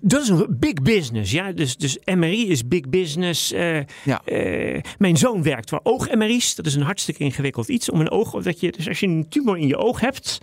dus 0.00 0.10
dat 0.10 0.22
is 0.22 0.28
een 0.28 0.56
big 0.58 0.72
business. 0.72 1.30
Ja? 1.30 1.52
Dus, 1.52 1.76
dus 1.76 1.98
MRI 2.04 2.48
is 2.48 2.68
big 2.68 2.88
business. 2.88 3.52
Eh, 3.52 3.80
Ja. 4.04 4.24
eh, 4.24 4.80
mijn 4.98 5.16
zoon 5.16 5.42
werkt 5.42 5.68
voor 5.68 5.80
oog-MRI's. 5.82 6.54
Dat 6.54 6.66
is 6.66 6.74
een 6.74 6.82
hartstikke 6.82 7.24
ingewikkeld 7.24 7.68
iets. 7.68 7.90
Om 7.90 8.00
een 8.00 8.10
oog, 8.10 8.42
dat 8.42 8.60
je, 8.60 8.72
dus 8.72 8.88
als 8.88 9.00
je 9.00 9.06
een 9.06 9.28
tumor 9.28 9.58
in 9.58 9.66
je 9.66 9.76
oog 9.76 10.00
hebt, 10.00 10.38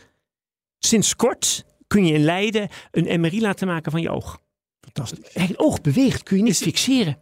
sinds 0.80 1.16
kort 1.16 1.66
kun 1.88 2.06
je 2.06 2.14
in 2.14 2.24
Leiden 2.24 2.70
een 2.92 3.22
MRI 3.22 3.42
laten 3.42 3.68
maken 3.68 3.92
van 3.92 4.02
je 4.02 4.10
oog. 4.10 4.40
Fantastisch. 4.82 5.34
Het 5.34 5.60
oog 5.60 5.82
beweegt, 5.82 6.24
kun 6.24 6.38
je 6.38 6.44
niet 6.44 6.58
fixeren. 6.58 7.18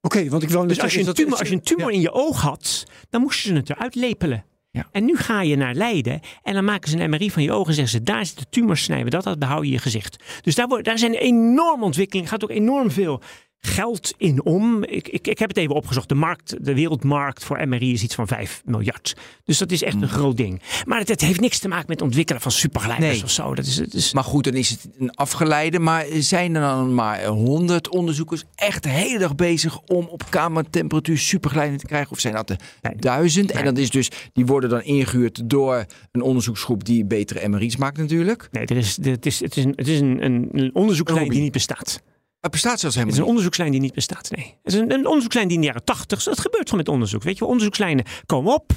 Oké, 0.00 0.28
want 0.28 0.42
ik 0.42 0.48
net 0.48 0.68
Dus 0.68 0.80
als 0.80 0.94
je, 0.94 1.06
een 1.06 1.14
tumor, 1.14 1.38
als 1.38 1.48
je 1.48 1.54
een 1.54 1.60
tumor 1.60 1.90
ja. 1.90 1.94
in 1.96 2.00
je 2.00 2.12
oog 2.12 2.40
had, 2.40 2.84
dan 3.10 3.20
moesten 3.20 3.48
ze 3.50 3.54
het 3.56 3.70
eruit 3.70 3.94
lepelen. 3.94 4.44
En 4.92 5.04
nu 5.04 5.16
ga 5.16 5.42
je 5.42 5.56
naar 5.56 5.74
Leiden 5.74 6.20
en 6.42 6.54
dan 6.54 6.64
maken 6.64 6.90
ze 6.90 7.00
een 7.00 7.10
MRI 7.10 7.30
van 7.30 7.42
je 7.42 7.52
ogen 7.52 7.68
en 7.68 7.74
zeggen 7.74 7.98
ze, 7.98 8.04
daar 8.04 8.26
zit 8.26 8.38
de 8.38 8.46
tumor, 8.50 8.76
snijden 8.76 9.10
dat 9.10 9.26
uit, 9.26 9.38
behouden 9.38 9.68
je 9.68 9.74
je 9.74 9.80
gezicht. 9.80 10.24
Dus 10.42 10.54
daar, 10.54 10.66
wordt, 10.66 10.84
daar 10.84 10.98
zijn 10.98 11.14
enorme 11.14 11.84
ontwikkelingen, 11.84 12.30
gaat 12.30 12.42
ook 12.42 12.50
enorm 12.50 12.90
veel 12.90 13.22
geld 13.66 14.14
in 14.16 14.44
om. 14.44 14.84
Ik, 14.84 15.08
ik, 15.08 15.26
ik 15.26 15.38
heb 15.38 15.48
het 15.48 15.56
even 15.58 15.74
opgezocht, 15.74 16.08
de, 16.08 16.14
markt, 16.14 16.64
de 16.64 16.74
wereldmarkt 16.74 17.44
voor 17.44 17.68
MRI 17.68 17.92
is 17.92 18.02
iets 18.02 18.14
van 18.14 18.26
5 18.26 18.62
miljard. 18.64 19.16
Dus 19.44 19.58
dat 19.58 19.70
is 19.70 19.82
echt 19.82 20.02
een 20.02 20.08
groot 20.08 20.36
ding. 20.36 20.62
Maar 20.84 20.98
het, 20.98 21.08
het 21.08 21.20
heeft 21.20 21.40
niks 21.40 21.58
te 21.58 21.68
maken 21.68 21.86
met 21.88 22.02
ontwikkelen 22.02 22.40
van 22.42 22.50
supergeleiders 22.50 23.12
Nee. 23.14 23.22
of 23.22 23.30
zo. 23.30 23.54
Dat 23.54 23.66
is, 23.66 23.76
het 23.76 23.94
is, 23.94 24.12
Maar 24.12 24.24
goed, 24.24 24.44
dan 24.44 24.54
is 24.54 24.70
het 24.70 24.88
een 24.98 25.10
afgeleide. 25.14 25.78
Maar 25.78 26.04
zijn 26.18 26.54
er 26.54 26.60
dan 26.60 26.94
maar 26.94 27.24
honderd 27.24 27.88
onderzoekers 27.88 28.44
echt 28.54 28.82
de 28.82 28.88
hele 28.88 29.18
dag 29.18 29.34
bezig 29.34 29.80
om 29.80 30.06
op 30.06 30.30
kamertemperatuur 30.30 31.18
supergeleiding 31.18 31.80
te 31.80 31.86
krijgen? 31.86 32.10
Of 32.10 32.20
zijn 32.20 32.34
dat 32.34 32.50
er 32.50 32.56
Nee. 32.82 32.96
duizend? 32.96 33.50
En 33.50 33.56
Nee. 33.56 33.64
dat 33.64 33.78
is 33.78 33.90
dus, 33.90 34.10
die 34.32 34.46
worden 34.46 34.70
dan 34.70 34.82
ingehuurd 34.82 35.40
door 35.50 35.84
een 36.12 36.22
onderzoeksgroep 36.22 36.84
die 36.84 37.04
betere 37.04 37.48
MRI's 37.48 37.76
maakt 37.76 37.96
natuurlijk. 37.98 38.48
nee, 38.50 38.66
er 38.66 38.76
is, 38.76 38.96
het 39.02 39.26
is, 39.26 39.40
het 39.40 39.56
is, 39.56 39.64
een, 39.64 39.72
het 39.76 39.88
is 39.88 40.00
een, 40.00 40.24
een, 40.24 40.70
onderzoekslijn 40.72 41.28
die 41.28 41.40
niet 41.40 41.52
bestaat. 41.52 42.02
Het 42.46 42.54
bestaat 42.54 42.80
zelfs 42.80 42.96
Het 42.96 43.04
helemaal 43.04 43.14
is 43.14 43.20
een 43.20 43.28
onderzoekslijn 43.28 43.70
die 43.70 43.80
niet 43.80 43.94
bestaat, 43.94 44.30
nee. 44.30 44.58
Het 44.62 44.72
is 44.72 44.80
een, 44.80 44.92
een 44.92 45.06
onderzoekslijn 45.06 45.46
die 45.48 45.56
in 45.56 45.62
de 45.62 45.66
jaren 45.66 45.84
tachtig... 45.84 46.22
Dat 46.22 46.40
gebeurt 46.40 46.64
gewoon 46.64 46.84
met 46.84 46.94
onderzoek. 46.94 47.22
Weet 47.22 47.38
je, 47.38 47.44
onderzoekslijnen 47.44 48.04
komen 48.26 48.54
op. 48.54 48.72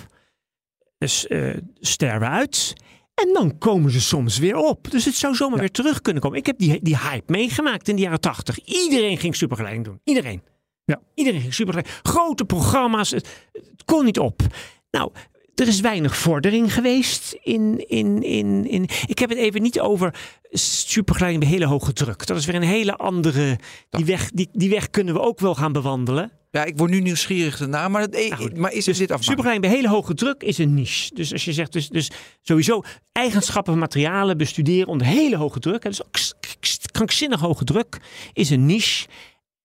Dus 0.98 1.28
eh 1.28 1.58
sterven 1.80 2.30
uit. 2.30 2.74
En 3.14 3.34
dan 3.34 3.58
komen 3.58 3.92
ze 3.92 4.02
soms 4.02 4.38
weer 4.38 4.56
op. 4.56 4.92
Dus 4.92 5.06
het 5.06 5.16
zou 5.16 5.36
zomaar 5.36 5.60
weer 5.60 5.72
terug 5.72 6.02
kunnen 6.02 6.22
komen. 6.22 6.38
Ik 6.38 6.46
heb 6.46 6.58
die, 6.58 6.80
die 6.82 6.98
hype 6.98 7.32
meegemaakt 7.32 7.88
in 7.88 7.96
de 7.96 8.02
jaren 8.02 8.20
tachtig. 8.20 8.60
Iedereen 8.66 9.18
ging 9.18 9.36
supergeleiding 9.36 9.86
doen. 9.86 10.02
Iedereen. 10.04 10.42
Ja. 10.86 11.02
Iedereen 11.14 11.42
ging 11.42 11.54
supergeleiding. 11.54 12.06
Grote 12.08 12.46
programma's. 12.46 13.10
Het, 13.10 13.48
het 13.52 13.84
kon 13.86 14.06
niet 14.06 14.20
op. 14.20 14.42
Nou, 14.92 15.12
er 15.60 15.68
is 15.68 15.80
weinig 15.80 16.18
vordering 16.18 16.74
geweest 16.74 17.38
in, 17.44 17.88
in, 17.88 18.24
in, 18.24 18.68
in. 18.70 18.88
Ik 19.06 19.20
heb 19.20 19.30
het 19.30 19.38
even 19.38 19.62
niet 19.62 19.80
over 19.80 20.14
supergeleiding 20.52 21.44
bij 21.44 21.54
hele 21.54 21.66
hoge 21.66 21.94
druk. 21.94 22.26
Dat 22.26 22.38
is 22.38 22.46
weer 22.46 22.56
een 22.56 22.62
hele 22.62 22.96
andere. 22.96 23.60
Die 23.90 24.06
weg, 24.06 24.32
die, 24.32 24.50
die 24.52 24.70
weg 24.70 24.90
kunnen 24.90 25.14
we 25.14 25.20
ook 25.20 25.40
wel 25.40 25.56
gaan 25.56 25.72
bewandelen. 25.72 26.32
Ja, 26.52 26.64
ik 26.66 26.78
word 26.78 26.92
nu 26.92 27.02
nieuwsgierig 27.02 27.58
daarna. 27.58 27.88
Maar, 27.88 28.04
eh, 28.04 28.30
Nou 28.30 28.60
maar 28.60 28.72
is 28.72 28.88
er 28.88 28.98
dit 28.98 29.12
af? 29.12 29.24
Supergeleiding 29.24 29.62
bij 29.62 29.76
hele 29.76 29.96
hoge 29.96 30.14
druk 30.14 30.44
is 30.44 30.58
een 30.58 30.74
niche. 30.74 31.14
Dus 31.14 31.34
als 31.34 31.46
je 31.46 31.54
zegt, 31.54 31.74
dus, 31.74 31.90
dus 31.90 32.12
sowieso 32.42 32.82
eigenschappen 33.12 33.74
van 33.74 33.82
materialen 33.82 34.38
bestuderen 34.38 34.88
onder 34.88 35.08
hele 35.08 35.36
hoge 35.36 35.60
druk. 35.60 35.84
hè, 35.84 35.90
Dus 35.90 36.04
ook 36.04 36.18
krankzinnig 36.92 37.40
hoge 37.40 37.64
druk 37.64 37.98
is 38.34 38.50
een 38.50 38.66
niche. 38.66 39.08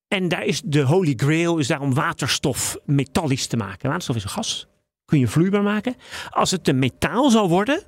En 0.09 0.29
daar 0.29 0.45
is 0.45 0.63
de 0.65 0.83
holy 0.83 1.13
grail 1.17 1.59
is 1.59 1.67
daarom 1.67 1.95
waterstof 1.95 2.77
metallisch 2.85 3.47
te 3.47 3.57
maken. 3.57 3.89
Waterstof 3.89 4.17
is 4.17 4.23
een 4.23 4.31
gas. 4.31 4.67
Kun 5.05 5.19
je 5.19 5.29
vloeibaar 5.29 5.63
maken. 5.63 5.95
Als 6.31 6.51
het 6.51 6.69
een 6.69 6.79
metaal 6.79 7.31
zal 7.31 7.49
worden, 7.49 7.83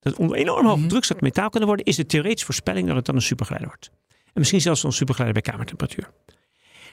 dat 0.00 0.14
onder 0.16 0.36
enorm 0.36 0.66
hoge 0.66 0.78
Mhm. 0.78 0.88
druk 0.88 1.04
zou 1.04 1.18
het 1.18 1.28
metaal 1.28 1.50
kunnen 1.50 1.68
worden, 1.68 1.86
is 1.86 1.96
de 1.96 2.06
theoretische 2.06 2.44
voorspelling 2.46 2.86
dat 2.86 2.96
het 2.96 3.04
dan 3.04 3.14
een 3.14 3.22
supergeleider 3.22 3.70
wordt. 3.72 3.90
En 4.08 4.32
misschien 4.42 4.60
zelfs 4.60 4.82
een 4.82 4.92
supergeleider 4.92 5.42
bij 5.42 5.52
kamertemperatuur. 5.52 6.10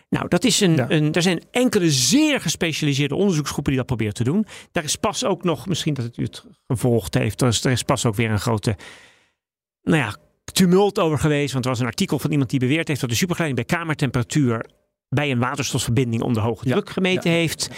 Nou, 0.09 0.27
dat 0.27 0.43
is 0.43 0.59
een, 0.59 0.75
Ja. 0.75 0.89
een, 0.89 1.13
er 1.13 1.21
zijn 1.21 1.41
enkele 1.51 1.91
zeer 1.91 2.41
gespecialiseerde 2.41 3.15
onderzoeksgroepen 3.15 3.71
die 3.71 3.77
dat 3.79 3.87
proberen 3.89 4.13
te 4.13 4.23
doen. 4.23 4.45
Daar 4.71 4.83
is 4.83 4.95
pas 4.95 5.25
ook 5.25 5.43
nog, 5.43 5.67
misschien 5.67 5.93
dat 5.93 6.05
het 6.05 6.17
u 6.17 6.23
het 6.23 6.45
gevolgd 6.67 7.13
heeft, 7.13 7.41
er 7.41 7.47
is, 7.47 7.63
er 7.63 7.71
is 7.71 7.83
pas 7.83 8.05
ook 8.05 8.15
weer 8.15 8.31
een 8.31 8.39
grote, 8.39 8.75
nou 9.83 9.97
ja, 9.97 10.15
tumult 10.51 10.99
over 10.99 11.19
geweest. 11.19 11.53
Want 11.53 11.65
er 11.65 11.71
was 11.71 11.79
een 11.79 11.85
artikel 11.85 12.19
van 12.19 12.31
iemand 12.31 12.49
die 12.49 12.59
beweerd 12.59 12.87
heeft 12.87 13.01
dat 13.01 13.09
de 13.09 13.15
supergeleiding 13.15 13.67
bij 13.67 13.77
kamertemperatuur 13.77 14.65
bij 15.09 15.31
een 15.31 15.39
waterstofverbinding 15.39 16.21
onder 16.23 16.41
hoge 16.43 16.67
Ja, 16.67 16.71
druk 16.73 16.89
gemeten 16.89 17.31
heeft. 17.31 17.69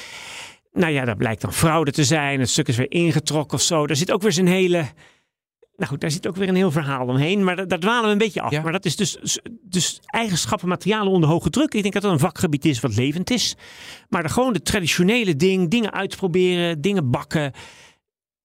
Nou 0.76 0.92
ja, 0.92 1.06
dat 1.06 1.18
blijkt 1.18 1.42
dan 1.42 1.54
fraude 1.54 1.92
te 1.92 2.04
zijn. 2.04 2.40
Het 2.40 2.50
stuk 2.50 2.68
is 2.68 2.78
weer 2.78 2.92
ingetrokken 2.92 3.58
of 3.58 3.64
zo. 3.64 3.88
Daar 3.88 3.96
zit 3.96 4.12
ook 4.12 4.22
weer 4.22 4.32
zijn 4.32 4.48
hele. 4.48 4.86
Nou 5.76 5.90
goed, 5.90 6.02
daar 6.02 6.12
zit 6.12 6.28
ook 6.28 6.36
weer 6.36 6.48
een 6.48 6.56
heel 6.56 6.72
verhaal 6.72 7.08
omheen. 7.08 7.44
Maar 7.44 7.56
daar, 7.56 7.68
daar 7.68 7.80
dwalen 7.80 8.06
we 8.06 8.12
een 8.12 8.18
beetje 8.18 8.42
af. 8.42 8.52
Ja. 8.52 8.62
Maar 8.62 8.72
dat 8.72 8.86
is 8.86 8.96
dus, 8.96 9.40
dus 9.62 10.00
eigenschappen, 10.06 10.68
materialen 10.68 11.12
onder 11.12 11.30
hoge 11.30 11.50
druk. 11.50 11.74
Ik 11.74 11.82
denk 11.82 11.94
dat 11.94 12.04
dat 12.04 12.12
een 12.12 12.20
vakgebied 12.20 12.66
is 12.66 12.80
wat 12.80 12.96
levend 12.96 13.30
is. 13.30 13.56
Maar 14.10 14.24
de, 14.24 14.30
gewoon 14.30 14.54
de 14.54 14.62
traditionele 14.62 15.36
ding, 15.36 15.70
dingen 15.70 15.94
uitproberen, 15.94 16.82
dingen 16.82 17.10
bakken. 17.10 17.52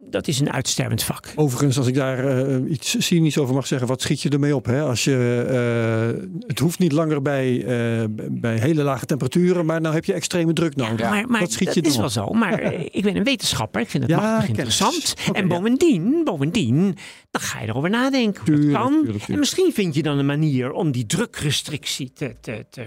Dat 0.03 0.29
is 0.29 0.41
een 0.41 0.53
uitstervend 0.53 1.03
vak. 1.03 1.33
Overigens, 1.35 1.79
als 1.79 1.87
ik 1.87 1.95
daar 1.95 2.49
eh, 2.49 2.71
iets 2.71 3.07
cynisch 3.07 3.39
over 3.39 3.55
mag 3.55 3.67
zeggen, 3.67 3.89
wat 3.89 4.03
schiet 4.03 4.21
je 4.21 4.29
ermee 4.29 4.57
op? 4.57 4.65
Hè? 4.65 4.83
Als 4.83 5.05
je, 5.05 5.45
eh, 5.49 6.23
het 6.47 6.59
hoeft 6.59 6.79
niet 6.79 6.93
langer 6.93 7.23
bij, 7.23 7.65
eh, 7.65 8.05
bij 8.31 8.59
hele 8.59 8.83
lage 8.83 9.07
temperaturen, 9.07 9.67
maar 9.67 9.81
nou 9.81 9.95
heb 9.95 10.05
je 10.05 10.13
extreme 10.13 10.53
druk 10.53 10.77
nodig. 10.77 11.11
maar 11.11 11.29
maar 11.29 11.41
Wat 11.41 11.53
schiet 11.53 11.67
dat 11.67 11.75
je 11.75 11.83
is 11.83 11.97
wel 11.97 12.09
zo. 12.09 12.27
Maar 12.27 12.73
ik 12.99 13.03
ben 13.03 13.17
een 13.17 13.25
wetenschapper. 13.25 13.81
Ik 13.81 13.91
vind 13.91 14.03
het 14.03 14.13
Ja, 14.13 14.21
machtig 14.21 14.49
interessant. 14.49 15.15
En 15.33 15.43
ja. 15.43 15.49
bovendien, 15.49 16.25
bovendien, 16.25 16.97
dan 17.31 17.43
ga 17.43 17.61
je 17.61 17.69
erover 17.69 17.91
nadenken 17.91 18.43
hoe 18.45 18.55
Tuurlijk, 18.55 18.73
dat 18.73 18.83
kan. 18.83 19.01
tuurlijk, 19.03 19.29
En 19.29 19.39
misschien 19.39 19.73
vind 19.73 19.95
je 19.95 20.03
dan 20.03 20.19
een 20.19 20.27
manier 20.27 20.73
om 20.73 20.91
die 20.91 21.07
drukrestrictie 21.07 22.13
te... 22.13 22.35
te, 22.41 22.67
te 22.71 22.85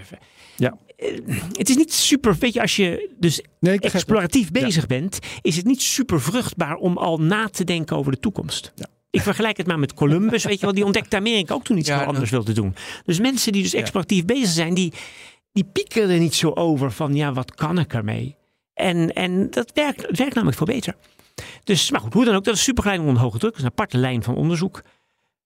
Ja. 0.56 0.76
Eh, 0.96 1.08
Het 1.52 1.68
is 1.68 1.76
niet 1.76 1.92
super, 1.92 2.36
weet 2.38 2.52
je, 2.54 2.60
als 2.60 2.76
je 2.76 3.10
dus 3.18 3.42
Nee, 3.60 3.74
het. 3.74 3.84
exploratief 3.84 4.50
bezig 4.50 4.86
bent, 4.86 5.18
is 5.42 5.56
het 5.56 5.64
niet 5.66 5.82
super 5.82 6.20
vruchtbaar 6.20 6.74
om 6.76 6.96
al 6.96 7.18
na 7.18 7.48
te 7.48 7.64
denken 7.64 7.96
over 7.96 8.12
de 8.12 8.18
toekomst. 8.20 8.72
Ja. 8.74 8.86
Ik 9.10 9.20
vergelijk 9.20 9.56
het 9.56 9.66
maar 9.66 9.78
met 9.78 9.94
Columbus, 9.94 10.44
weet 10.44 10.60
je 10.60 10.64
wel, 10.66 10.74
die 10.74 10.84
ontdekte 10.84 11.16
Amerika 11.16 11.54
ook 11.54 11.64
toen 11.64 11.78
iets 11.78 11.88
Ja, 11.88 11.98
heel 11.98 12.06
anders 12.06 12.30
wilde 12.30 12.52
doen. 12.52 12.74
Dus 13.04 13.18
mensen 13.20 13.52
die 13.52 13.62
dus 13.62 13.72
Ja. 13.72 13.78
exploratief 13.78 14.24
bezig 14.24 14.48
zijn, 14.48 14.74
die, 14.74 14.92
die 15.52 15.64
pieken 15.72 16.10
er 16.10 16.18
niet 16.18 16.34
zo 16.34 16.50
over 16.50 16.92
van, 16.92 17.14
ja, 17.14 17.32
wat 17.32 17.54
kan 17.54 17.78
ik 17.78 17.92
ermee? 17.94 18.36
En, 18.74 19.12
en 19.12 19.50
dat 19.50 19.70
werkt, 19.74 20.06
het 20.06 20.18
werkt 20.18 20.34
namelijk 20.34 20.56
veel 20.58 20.66
beter. 20.74 20.94
Dus, 21.64 21.90
maar 21.90 22.00
goed, 22.00 22.12
hoe 22.12 22.24
dan 22.24 22.34
ook, 22.34 22.44
dat 22.44 22.54
is 22.54 22.62
supergeleiding 22.62 23.08
onder 23.10 23.24
hoge 23.24 23.38
druk. 23.38 23.50
Dat 23.50 23.60
is 23.60 23.66
een 23.66 23.72
aparte 23.72 23.98
lijn 23.98 24.22
van 24.22 24.34
onderzoek. 24.36 24.82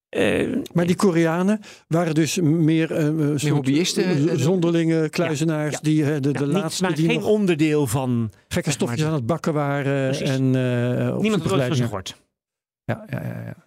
Eh, 0.08 0.48
Maar 0.72 0.86
die 0.86 0.96
Koreanen 0.96 1.60
waren 1.88 2.14
dus 2.14 2.40
meer, 2.40 2.92
eh, 2.92 3.04
soort 3.36 3.48
hobbyisten, 3.48 4.04
eh, 4.28 4.36
zonderlinge 4.36 5.08
kluizenaars 5.08 5.72
ja. 5.74 5.78
die 5.82 6.04
de, 6.04 6.10
ja, 6.10 6.20
de 6.20 6.28
niet- 6.30 6.40
laatste 6.40 6.82
maar 6.82 6.94
die 6.94 7.06
geen 7.06 7.14
nog 7.20 7.26
onderdeel 7.28 7.86
van... 7.86 8.30
gekke 8.48 8.70
stofjes 8.70 9.04
aan 9.04 9.12
het 9.12 9.26
bakken 9.26 9.52
waren 9.54 10.08
Precies. 10.16 10.28
en 10.28 10.54
eh 10.54 11.14
op 11.16 11.22
Niemand 11.22 11.42
had 11.42 11.52
ooit 11.52 11.66
van 11.66 11.76
gehoord. 11.76 12.16
Ja, 12.84 13.04
ja, 13.10 13.22
ja, 13.22 13.42
ja. 13.46 13.66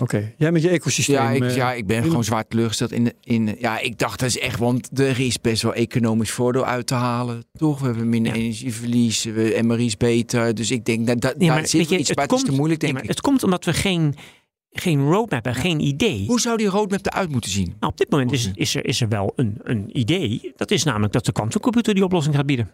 Oké, 0.00 0.32
jij 0.36 0.52
met 0.52 0.62
je 0.62 0.68
ecosysteem. 0.68 1.14
Ja, 1.16 1.30
ik, 1.30 1.50
ja, 1.50 1.72
ik 1.72 1.86
ben 1.86 1.96
in- 1.96 2.02
gewoon 2.02 2.24
zwaar 2.24 2.46
teleurgesteld 2.46 2.92
in, 2.92 3.04
de- 3.04 3.14
in. 3.22 3.56
Ja, 3.58 3.78
ik 3.78 3.98
dacht 3.98 4.18
dat 4.20 4.28
is 4.28 4.38
echt, 4.38 4.58
want 4.58 4.98
er 5.00 5.20
is 5.20 5.40
best 5.40 5.62
wel 5.62 5.74
economisch 5.74 6.30
voordeel 6.30 6.64
uit 6.66 6.86
te 6.86 6.94
halen. 6.94 7.44
Toch? 7.52 7.80
We 7.80 7.86
hebben 7.86 8.08
minder 8.08 8.32
Ja. 8.34 8.38
energieverlies, 8.38 9.24
we 9.24 9.58
MRI 9.62 9.84
is 9.86 9.96
beter. 9.96 10.54
Dus 10.54 10.70
ik 10.70 10.84
denk 10.84 11.06
dat, 11.06 11.20
dat 11.20 11.36
Nee, 11.36 11.48
daar 11.48 11.56
maar 11.58 11.66
zit 11.66 11.88
je, 11.88 11.98
iets 11.98 12.08
het 12.08 12.16
bij. 12.16 12.26
Het 12.28 12.34
is 12.36 12.42
te 12.42 12.52
moeilijk, 12.52 12.80
nee, 12.80 12.90
denk 12.92 12.92
maar 12.92 13.02
ik. 13.02 13.08
het 13.08 13.20
komt 13.20 13.42
omdat 13.42 13.64
we 13.64 13.72
geen, 13.72 14.14
geen 14.70 15.00
roadmap 15.04 15.30
hebben, 15.44 15.54
geen 15.54 15.80
idee. 15.80 16.26
Hoe 16.26 16.40
zou 16.40 16.56
die 16.56 16.66
roadmap 16.66 17.06
eruit 17.06 17.30
moeten 17.30 17.50
zien? 17.50 17.66
Nou, 17.80 17.92
op 17.92 17.96
dit 17.98 18.10
moment 18.10 18.32
is, 18.32 18.50
is, 18.54 18.74
er, 18.74 18.84
is 18.86 19.00
er 19.00 19.08
wel 19.08 19.32
een, 19.36 19.58
een 19.62 19.98
idee. 19.98 20.52
Dat 20.56 20.70
is 20.70 20.84
namelijk 20.84 21.12
dat 21.12 21.24
de 21.24 21.32
quantumcomputer 21.32 21.94
die 21.94 22.04
oplossing 22.04 22.34
gaat 22.34 22.46
bieden. 22.46 22.70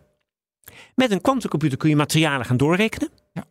Met 0.95 1.11
een 1.11 1.21
quantumcomputer 1.21 1.79
kun 1.79 1.89
je 1.89 1.97
materialen 1.97 2.47
gaan 2.47 2.57
doorrekenen. 2.57 3.09
Ja. 3.33 3.45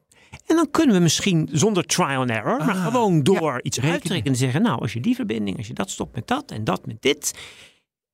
En 0.45 0.55
dan 0.55 0.71
kunnen 0.71 0.95
we 0.95 1.01
misschien 1.01 1.49
zonder 1.51 1.85
trial 1.85 2.19
and 2.21 2.29
error, 2.29 2.57
maar 2.57 2.75
Ah, 2.75 2.85
gewoon 2.85 3.23
door 3.23 3.41
ja, 3.51 3.61
iets 3.61 3.75
rekenen. 3.77 3.93
uit 3.93 4.01
te 4.01 4.07
rekenen 4.13 4.33
en 4.33 4.39
zeggen, 4.39 4.61
nou, 4.61 4.81
als 4.81 4.93
je 4.93 4.99
die 4.99 5.15
verbinding, 5.15 5.57
als 5.57 5.67
je 5.67 5.73
dat 5.73 5.89
stopt 5.89 6.15
met 6.15 6.27
dat 6.27 6.51
en 6.51 6.63
dat 6.63 6.85
met 6.85 7.01
dit. 7.01 7.33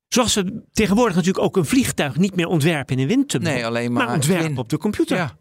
Zoals 0.08 0.34
we 0.36 0.64
tegenwoordig 0.72 1.16
natuurlijk 1.16 1.46
ook 1.46 1.58
een 1.58 1.66
vliegtuig 1.66 2.18
niet 2.18 2.36
meer 2.36 2.48
ontwerpen 2.48 2.96
in 2.96 3.02
een 3.02 3.08
windtunnel, 3.08 3.54
Nee, 3.54 3.66
alleen 3.66 3.92
maar. 3.94 4.06
maar 4.06 4.16
ontwerpen 4.16 4.50
in. 4.50 4.58
op 4.58 4.70
de 4.70 4.78
computer. 4.78 5.18
Ja. 5.18 5.38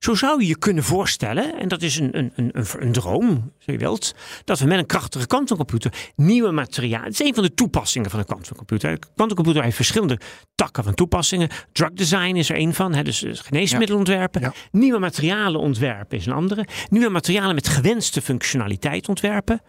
Zo 0.00 0.14
zou 0.14 0.40
je 0.40 0.46
je 0.46 0.58
kunnen 0.58 0.84
voorstellen, 0.84 1.58
en 1.58 1.68
dat 1.68 1.82
is 1.82 1.96
een, 1.98 2.18
een, 2.18 2.32
een, 2.34 2.50
een, 2.52 2.66
een 2.78 2.92
droom, 2.92 3.52
zo 3.58 3.72
je 3.72 3.78
wilt, 3.78 4.14
dat 4.44 4.58
we 4.58 4.66
met 4.66 4.78
een 4.78 4.86
krachtige 4.86 5.26
kwantumcomputer 5.26 5.92
nieuwe 6.16 6.50
materialen. 6.50 7.04
Het 7.04 7.20
is 7.20 7.26
een 7.26 7.34
van 7.34 7.42
de 7.42 7.54
toepassingen 7.54 8.10
van 8.10 8.18
een 8.18 8.24
kwantumcomputer. 8.24 8.90
De 9.00 9.06
kwantumcomputer 9.14 9.62
heeft 9.62 9.76
verschillende 9.76 10.18
takken 10.54 10.84
van 10.84 10.94
toepassingen. 10.94 11.48
Drug 11.72 11.90
design 11.92 12.34
is 12.36 12.50
er 12.50 12.56
een 12.58 12.74
van, 12.74 12.94
hè, 12.94 13.02
dus 13.02 13.22
eh, 13.22 13.30
geneesmiddelen 13.34 13.98
ontwerpen. 13.98 14.40
Ja. 14.40 14.52
Nieuwe 14.70 14.98
materialen 14.98 15.60
ontwerpen 15.60 16.18
is 16.18 16.26
een 16.26 16.32
andere. 16.32 16.66
Nieuwe 16.90 17.08
materialen 17.08 17.54
met 17.54 17.68
gewenste 17.68 18.22
functionaliteit 18.22 19.08
ontwerpen. 19.08 19.60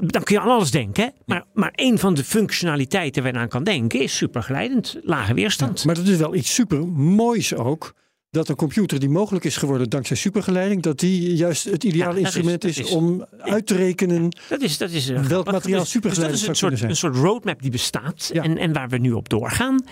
Dan, 0.00 0.22
kun- 0.22 0.34
je 0.34 0.40
aan 0.40 0.48
alles 0.50 0.70
denken, 0.70 1.04
hè? 1.04 1.10
Maar, 1.26 1.44
maar 1.54 1.70
een 1.74 1.98
van 1.98 2.14
de 2.14 2.24
functionaliteiten 2.24 3.22
waar 3.22 3.32
je 3.32 3.38
aan 3.38 3.48
kan 3.48 3.64
denken 3.64 4.00
is 4.00 4.16
superglijdend, 4.16 4.96
lage 5.02 5.34
weerstand. 5.34 5.84
Maar 5.84 5.94
dat 5.94 6.06
is 6.06 6.16
wel 6.16 6.34
iets 6.34 6.54
super 6.54 6.86
moois 6.88 7.54
ook. 7.54 7.94
Dat 8.34 8.48
een 8.48 8.56
computer 8.56 8.98
die 9.00 9.08
mogelijk 9.08 9.44
is 9.44 9.56
geworden 9.56 9.90
dankzij 9.90 10.16
supergeleiding, 10.16 10.82
dat 10.82 10.98
die 10.98 11.34
juist 11.34 11.64
het 11.64 11.84
ideale 11.84 12.00
Ja, 12.00 12.06
dat 12.08 12.16
is- 12.18 12.22
instrument 12.24 12.64
is, 12.64 12.78
is- 12.78 12.90
om 12.90 13.24
uit 13.38 13.66
te 13.66 13.74
rekenen. 13.76 14.36
Dat 14.48 14.60
is, 14.60 14.78
dat 14.78 14.90
is 14.90 15.08
eh, 15.08 15.20
Welk 15.22 15.50
materiaal 15.52 15.80
dus, 15.80 15.90
supergeleidend 15.90 16.38
dus 16.38 16.46
dat 16.46 16.54
is 16.54 16.58
zou 16.60 16.72
een 16.72 16.78
soort, 16.78 16.90
een 16.90 16.96
soort 16.96 17.16
roadmap 17.16 17.62
die 17.62 17.70
bestaat 17.70 18.30
Ja. 18.32 18.42
en, 18.42 18.58
en 18.58 18.72
waar 18.72 18.88
we 18.88 18.98
nu 18.98 19.12
op 19.12 19.28
doorgaan. 19.28 19.84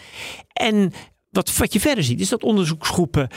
En 0.53 0.93
wat, 1.31 1.57
wat 1.57 1.73
je 1.73 1.81
verder 1.81 2.05
ziet, 2.05 2.21
is 2.21 2.29
dat 2.29 2.43
onderzoeksgroepen 2.43 3.29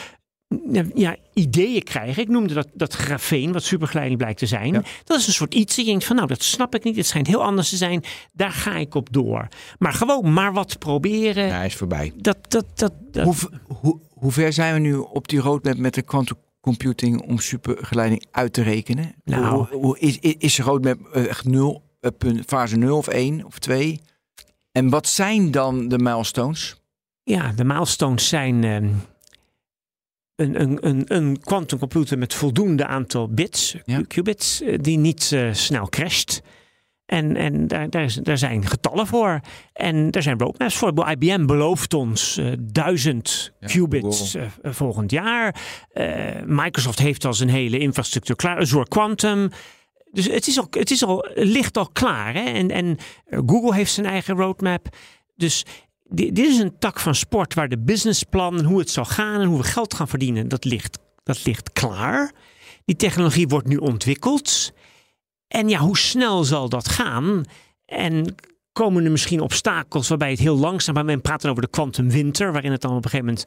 ja, 0.71 0.83
ja, 0.93 1.15
ideeën 1.33 1.83
krijgen. 1.83 2.21
Ik 2.23 2.29
noemde 2.29 2.53
dat, 2.53 2.67
dat 2.73 2.93
grafeen, 2.93 3.51
wat 3.51 3.63
supergeleiding 3.63 4.19
blijkt 4.19 4.39
te 4.39 4.45
zijn. 4.45 4.73
Ja. 4.73 4.83
Dat 5.03 5.19
is 5.19 5.27
een 5.27 5.33
soort 5.33 5.53
iets. 5.53 5.75
dat 5.75 5.85
Je 5.85 5.91
denkt 5.91 6.05
van, 6.05 6.15
nou, 6.15 6.27
dat 6.27 6.43
snap 6.43 6.75
ik 6.75 6.83
niet. 6.83 6.95
Het 6.95 7.05
schijnt 7.05 7.27
heel 7.27 7.43
anders 7.43 7.69
te 7.69 7.75
zijn. 7.77 8.03
Daar 8.33 8.51
ga 8.51 8.75
ik 8.75 8.95
op 8.95 9.07
door. 9.11 9.47
Maar 9.79 9.93
gewoon 9.93 10.33
maar 10.33 10.53
wat 10.53 10.79
proberen. 10.79 11.45
Ja, 11.45 11.55
hij 11.55 11.65
is 11.65 11.75
voorbij. 11.75 12.11
Dat, 12.15 12.37
dat, 12.47 12.65
dat, 12.75 12.93
dat- 13.11 13.23
Hoe, 13.23 13.35
hoe, 13.67 13.99
hoe 14.25 14.33
ver 14.33 14.53
zijn 14.53 14.73
we 14.73 14.79
nu 14.79 14.95
op 14.95 15.27
die 15.27 15.39
roadmap 15.39 15.77
met 15.77 15.93
de 15.93 16.01
quantum 16.01 16.37
computing 16.61 17.21
om 17.21 17.39
supergeleiding 17.39 18.25
uit 18.31 18.53
te 18.53 18.61
rekenen? 18.61 19.13
Nou. 19.23 19.45
Hoe, 19.55 19.67
hoe- 19.81 19.99
is, 19.99 20.19
is, 20.19 20.55
de 20.55 20.63
roadmap 20.63 21.07
eh, 21.13 21.25
echt 21.27 21.45
nul, 21.45 21.83
eh, 21.99 22.11
punt, 22.17 22.45
fase 22.45 22.75
0 22.77 22.97
of 22.97 23.07
1 23.07 23.45
of 23.45 23.59
2? 23.59 24.01
En 24.71 24.89
wat 24.89 25.07
zijn 25.07 25.51
dan 25.51 25.87
de 25.87 25.97
milestones? 25.99 26.75
Ja, 27.23 27.51
de 27.51 27.63
milestones 27.63 28.27
zijn 28.27 28.63
ehm, 28.63 28.89
een, 30.35 30.61
een, 30.61 30.77
een, 30.87 31.03
een 31.15 31.39
quantumcomputer 31.39 32.17
met 32.17 32.33
voldoende 32.33 32.85
aantal 32.85 33.29
bits, 33.29 33.77
Ja. 33.85 34.01
qubits, 34.07 34.61
eh, 34.61 34.77
die 34.81 34.97
niet 34.97 35.35
snel 35.51 35.89
crasht. 35.89 36.41
En, 37.05 37.35
en 37.35 37.67
daar, 37.67 37.89
daar, 37.89 38.03
is- 38.03 38.15
daar 38.15 38.37
zijn 38.37 38.65
getallen 38.67 39.07
voor. 39.07 39.39
En 39.73 40.11
daar 40.11 40.21
zijn 40.21 40.39
roadmaps 40.39 40.75
voor. 40.75 41.09
IBM 41.09 41.45
belooft 41.45 41.93
ons 41.93 42.37
eh, 42.37 42.51
duizend 42.61 43.51
Ja, 43.59 43.67
qubits 43.67 44.35
eh, 44.35 44.43
volgend 44.63 45.11
jaar. 45.11 45.55
Eh, 45.91 46.41
Microsoft 46.45 46.99
heeft 46.99 47.25
al 47.25 47.33
zijn 47.33 47.49
hele 47.49 47.77
infrastructuur 47.79 48.35
klaar. 48.35 48.57
Azure 48.57 48.87
Quantum. 48.87 49.49
Dus 50.11 50.25
het, 50.27 50.47
is 50.47 50.59
al, 50.59 50.67
het, 50.69 50.91
is 50.91 51.03
al, 51.03 51.25
ligt 51.35 51.77
al 51.77 51.89
klaar. 51.93 52.33
Hè? 52.33 52.39
En, 52.43 52.71
en 52.71 52.97
eh, 53.25 53.39
Google 53.45 53.73
heeft 53.75 53.91
zijn 53.91 54.05
eigen 54.05 54.35
roadmap. 54.35 54.87
Dus 55.35 55.65
di- 56.03 56.31
dit 56.31 56.47
is 56.47 56.59
een 56.59 56.75
tak 56.79 56.99
van 56.99 57.15
sport 57.15 57.53
waar 57.53 57.69
de 57.69 57.79
businessplan 57.79 58.63
hoe 58.63 58.79
het 58.79 58.89
zal 58.89 59.05
gaan 59.05 59.41
en 59.41 59.47
hoe 59.47 59.57
we 59.57 59.63
geld 59.63 59.93
gaan 59.93 60.07
verdienen, 60.07 60.47
dat 60.47 60.65
ligt, 60.65 60.99
dat 61.23 61.45
ligt 61.45 61.71
klaar. 61.73 62.31
Die 62.85 62.95
technologie 62.95 63.47
wordt 63.47 63.67
nu 63.67 63.75
ontwikkeld. 63.77 64.71
En 65.55 65.69
ja, 65.69 65.79
hoe 65.79 65.97
snel 65.97 66.43
zal 66.43 66.69
dat 66.69 66.89
gaan? 66.89 67.45
En 67.85 68.35
komen 68.71 69.05
er 69.05 69.11
misschien 69.11 69.41
obstakels 69.41 70.07
waarbij 70.07 70.29
het 70.29 70.39
heel 70.39 70.57
langzaam, 70.57 70.93
maar 70.93 71.05
men 71.05 71.21
praat 71.21 71.41
dan 71.41 71.51
over 71.51 71.63
de 71.63 71.69
quantumwinter, 71.69 72.51
waarin 72.51 72.71
het 72.71 72.81
dan 72.81 72.91
op 72.91 73.03
een 73.03 73.09
gegeven 73.09 73.25
moment 73.25 73.45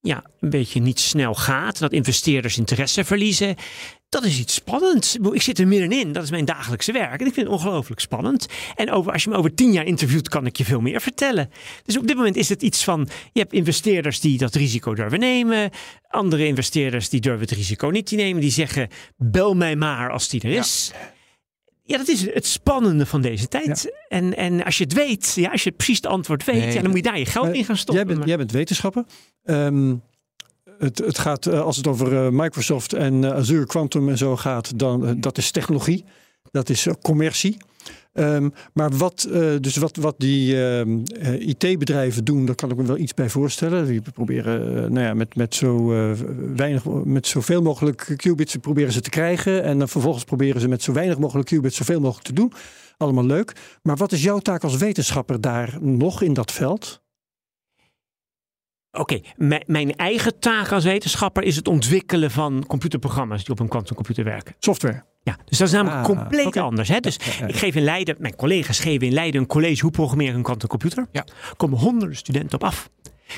ja, 0.00 0.24
een 0.40 0.50
beetje 0.50 0.80
niet 0.80 1.00
snel 1.00 1.34
gaat. 1.34 1.78
Dat 1.78 1.92
investeerders 1.92 2.58
interesse 2.58 3.04
verliezen. 3.04 3.56
Dat 4.08 4.24
is 4.24 4.38
iets 4.38 4.54
spannends. 4.54 5.16
Ik 5.16 5.42
zit 5.42 5.58
er 5.58 5.68
middenin. 5.68 6.12
Dat 6.12 6.22
is 6.22 6.30
mijn 6.30 6.44
dagelijkse 6.44 6.92
werk. 6.92 7.20
En 7.20 7.26
ik 7.26 7.34
vind 7.34 7.46
het 7.46 7.56
ongelooflijk 7.56 8.00
spannend. 8.00 8.46
En 8.74 8.90
over, 8.90 9.12
als 9.12 9.24
je 9.24 9.30
me 9.30 9.36
over 9.36 9.54
tien 9.54 9.72
jaar 9.72 9.84
interviewt, 9.84 10.28
kan 10.28 10.46
ik 10.46 10.56
je 10.56 10.64
veel 10.64 10.80
meer 10.80 11.00
vertellen. 11.00 11.50
Dus 11.84 11.98
op 11.98 12.06
dit 12.06 12.16
moment 12.16 12.36
is 12.36 12.48
het 12.48 12.62
iets 12.62 12.84
van... 12.84 13.08
Je 13.32 13.40
hebt 13.40 13.52
investeerders 13.52 14.20
die 14.20 14.38
dat 14.38 14.54
risico 14.54 14.94
durven 14.94 15.18
nemen. 15.18 15.70
Andere 16.08 16.46
investeerders 16.46 17.08
die 17.08 17.20
durven 17.20 17.40
het 17.40 17.50
risico 17.50 17.88
niet 17.88 18.06
te 18.06 18.14
nemen. 18.14 18.40
Die 18.40 18.50
zeggen, 18.50 18.88
bel 19.16 19.54
mij 19.54 19.76
maar 19.76 20.10
als 20.10 20.28
die 20.28 20.40
er 20.40 20.52
is. 20.52 20.90
Ja, 20.92 21.12
dat 21.96 22.08
is 22.08 22.34
het 22.34 22.46
spannende 22.46 23.06
van 23.06 23.20
deze 23.20 23.48
tijd. 23.48 23.92
En, 24.08 24.36
en 24.36 24.64
als 24.64 24.78
je 24.78 24.84
het 24.84 24.92
weet, 24.92 25.32
ja, 25.34 25.50
als 25.50 25.64
je 25.64 25.70
precies 25.70 25.96
het 25.96 26.06
antwoord 26.06 26.44
weet... 26.44 26.56
Nee, 26.56 26.72
ja, 26.72 26.80
dan 26.80 26.90
moet 26.90 26.96
je 26.96 27.02
daar 27.02 27.18
je 27.18 27.26
geld 27.26 27.46
Maar 27.46 27.54
in 27.54 27.64
gaan 27.64 27.76
stoppen. 27.76 28.06
Jij 28.06 28.14
bent, 28.14 28.28
jij 28.28 28.36
bent 28.36 28.52
wetenschapper. 28.52 29.04
Ehm, 29.44 29.94
het, 30.78 30.98
het 30.98 31.18
gaat, 31.18 31.46
eh, 31.46 31.60
als 31.60 31.76
het 31.76 31.86
over 31.86 32.24
eh, 32.24 32.30
Microsoft 32.30 32.92
en 32.92 33.24
eh, 33.24 33.30
Azure 33.30 33.66
Quantum 33.66 34.08
en 34.08 34.18
zo 34.18 34.36
gaat, 34.36 34.78
dan 34.78 35.20
dat 35.20 35.38
is 35.38 35.50
technologie. 35.50 36.04
Dat 36.50 36.68
is 36.68 36.86
commercie. 37.02 37.56
Um, 38.14 38.52
maar 38.72 38.90
wat, 38.90 39.28
uh, 39.30 39.54
dus 39.60 39.76
wat, 39.76 39.96
wat 39.96 40.14
die 40.18 40.54
uh, 40.54 41.48
IT-bedrijven 41.48 42.24
doen, 42.24 42.46
daar 42.46 42.54
kan 42.54 42.70
ik 42.70 42.76
me 42.76 42.84
wel 42.84 42.98
iets 42.98 43.14
bij 43.14 43.28
voorstellen. 43.28 43.86
Die 43.86 44.00
proberen 44.00 44.68
uh, 44.68 44.90
nou 44.90 45.00
ja, 45.00 45.14
met, 45.14 45.36
met, 45.36 45.54
zo, 45.54 45.86
weinig, 46.54 46.84
met 46.84 47.26
zoveel 47.26 47.62
mogelijk 47.62 48.14
qubits 48.16 48.56
proberen 48.56 48.92
ze 48.92 49.00
te 49.00 49.10
krijgen. 49.10 49.62
En 49.62 49.78
dan 49.78 49.88
vervolgens 49.88 50.24
proberen 50.24 50.60
ze 50.60 50.68
met 50.68 50.82
zo 50.82 50.92
weinig 50.92 51.18
mogelijk 51.18 51.48
qubits 51.48 51.76
zoveel 51.76 52.00
mogelijk 52.00 52.26
te 52.26 52.32
doen. 52.32 52.52
Allemaal 52.96 53.26
leuk. 53.26 53.52
Maar 53.82 53.96
wat 53.96 54.12
is 54.12 54.22
jouw 54.22 54.38
taak 54.38 54.62
als 54.62 54.76
wetenschapper 54.76 55.40
daar 55.40 55.78
nog 55.80 56.22
in 56.22 56.32
dat 56.32 56.52
veld? 56.52 57.02
Oké, 58.90 59.14
okay, 59.36 59.64
mijn 59.66 59.96
eigen 59.96 60.38
taak 60.38 60.72
als 60.72 60.84
wetenschapper 60.84 61.42
is 61.42 61.56
het 61.56 61.68
ontwikkelen 61.68 62.30
van 62.30 62.64
computerprogramma's 62.66 63.44
die 63.44 63.52
op 63.52 63.60
een 63.60 63.68
quantumcomputer 63.68 64.24
werken. 64.24 64.54
Software. 64.58 65.11
Ja, 65.22 65.36
dus 65.44 65.58
dat 65.58 65.66
is 65.68 65.74
namelijk 65.74 65.98
ah, 65.98 66.04
compleet 66.04 66.46
okay. 66.46 66.62
anders. 66.62 66.88
Hè? 66.88 67.00
Dus 67.00 67.16
ja, 67.16 67.32
ja, 67.32 67.38
ja. 67.38 67.46
ik 67.46 67.56
geef 67.56 67.74
in 67.74 67.82
Leiden, 67.82 68.16
mijn 68.18 68.36
collega's 68.36 68.78
geven 68.78 69.06
in 69.06 69.12
Leiden 69.12 69.40
een 69.40 69.46
college 69.46 69.82
hoe 69.82 69.90
programmeer 69.90 70.28
ik 70.28 70.34
een 70.34 70.42
quantumcomputer. 70.42 71.06
Ja. 71.12 71.24
Er 71.24 71.56
komen 71.56 71.78
honderden 71.78 72.16
studenten 72.16 72.54
op 72.54 72.64
af. 72.64 72.90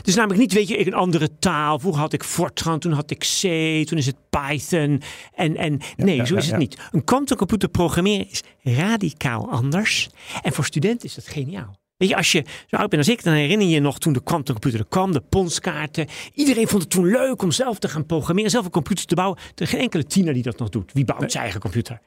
Dus 0.02 0.14
namelijk 0.14 0.40
niet, 0.40 0.52
weet 0.52 0.68
je, 0.68 0.86
een 0.86 0.94
andere 0.94 1.38
taal. 1.38 1.78
Vroeger 1.78 2.00
had 2.00 2.12
ik 2.12 2.24
Fortran, 2.24 2.78
toen 2.78 2.92
had 2.92 3.10
ik 3.10 3.18
C, 3.18 3.40
toen 3.86 3.98
is 3.98 4.06
het 4.06 4.16
Python. 4.30 5.02
En, 5.34 5.56
en 5.56 5.80
nee, 5.96 6.26
zo 6.26 6.36
is 6.36 6.46
het 6.46 6.58
niet. 6.58 6.78
Een 6.90 7.04
quantumcomputer 7.04 7.68
programmeren 7.68 8.30
is 8.30 8.42
radicaal 8.62 9.50
anders. 9.50 10.08
En 10.42 10.52
voor 10.52 10.64
studenten 10.64 11.08
is 11.08 11.14
dat 11.14 11.26
geniaal. 11.26 11.82
Weet 11.96 12.08
je, 12.08 12.16
als 12.16 12.32
je 12.32 12.44
zo 12.66 12.76
oud 12.76 12.90
bent 12.90 13.06
als 13.06 13.16
ik, 13.16 13.22
dan 13.22 13.34
herinner 13.34 13.66
je 13.66 13.72
je 13.72 13.80
nog 13.80 13.98
toen 13.98 14.12
de 14.12 14.22
quantumcomputer 14.22 14.80
er 14.80 14.86
kwam, 14.88 15.12
de 15.12 15.20
ponskaarten. 15.20 16.06
Iedereen 16.34 16.68
vond 16.68 16.82
het 16.82 16.90
toen 16.90 17.06
leuk 17.06 17.42
om 17.42 17.50
zelf 17.50 17.78
te 17.78 17.88
gaan 17.88 18.06
programmeren, 18.06 18.50
zelf 18.50 18.64
een 18.64 18.70
computer 18.70 19.06
te 19.06 19.14
bouwen. 19.14 19.38
Er 19.38 19.62
is 19.62 19.70
geen 19.70 19.80
enkele 19.80 20.06
tiener 20.06 20.34
die 20.34 20.42
dat 20.42 20.58
nog 20.58 20.68
doet. 20.68 20.92
Wie 20.92 21.04
bouwt 21.04 21.20
nee. 21.20 21.30
zijn 21.30 21.42
eigen 21.42 21.60
computer? 21.60 22.00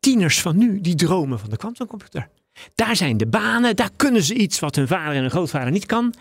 Tieners 0.00 0.40
van 0.40 0.56
nu, 0.56 0.80
die 0.80 0.94
dromen 0.94 1.38
van 1.38 1.50
de 1.50 1.56
quantumcomputer. 1.56 2.28
Daar 2.74 2.96
zijn 2.96 3.16
de 3.16 3.26
banen, 3.26 3.76
daar 3.76 3.90
kunnen 3.96 4.22
ze 4.22 4.34
iets 4.34 4.58
wat 4.58 4.74
hun 4.74 4.86
vader 4.86 5.14
en 5.14 5.20
hun 5.20 5.30
grootvader 5.30 5.70
niet 5.70 5.86
kan. 5.86 6.14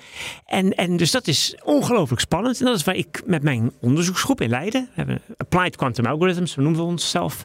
En, 0.46 0.76
en 0.76 0.98
dus 0.98 1.12
dat 1.12 1.28
is 1.28 1.56
ongelooflijk 1.64 2.22
spannend. 2.22 2.60
En 2.60 2.66
dat 2.66 2.76
is 2.76 2.84
waar 2.84 2.96
ik 2.96 3.22
met 3.26 3.44
mijn 3.44 3.72
onderzoeksgroep 3.82 4.42
in 4.42 4.50
Leiden, 4.50 4.82
we 4.82 4.92
hebben 4.94 5.22
Applied 5.38 5.76
Quantum 5.76 6.06
Algorithms, 6.06 6.56
we 6.56 6.62
noemen 6.62 6.82
we 6.82 6.88
onszelf. 6.88 7.44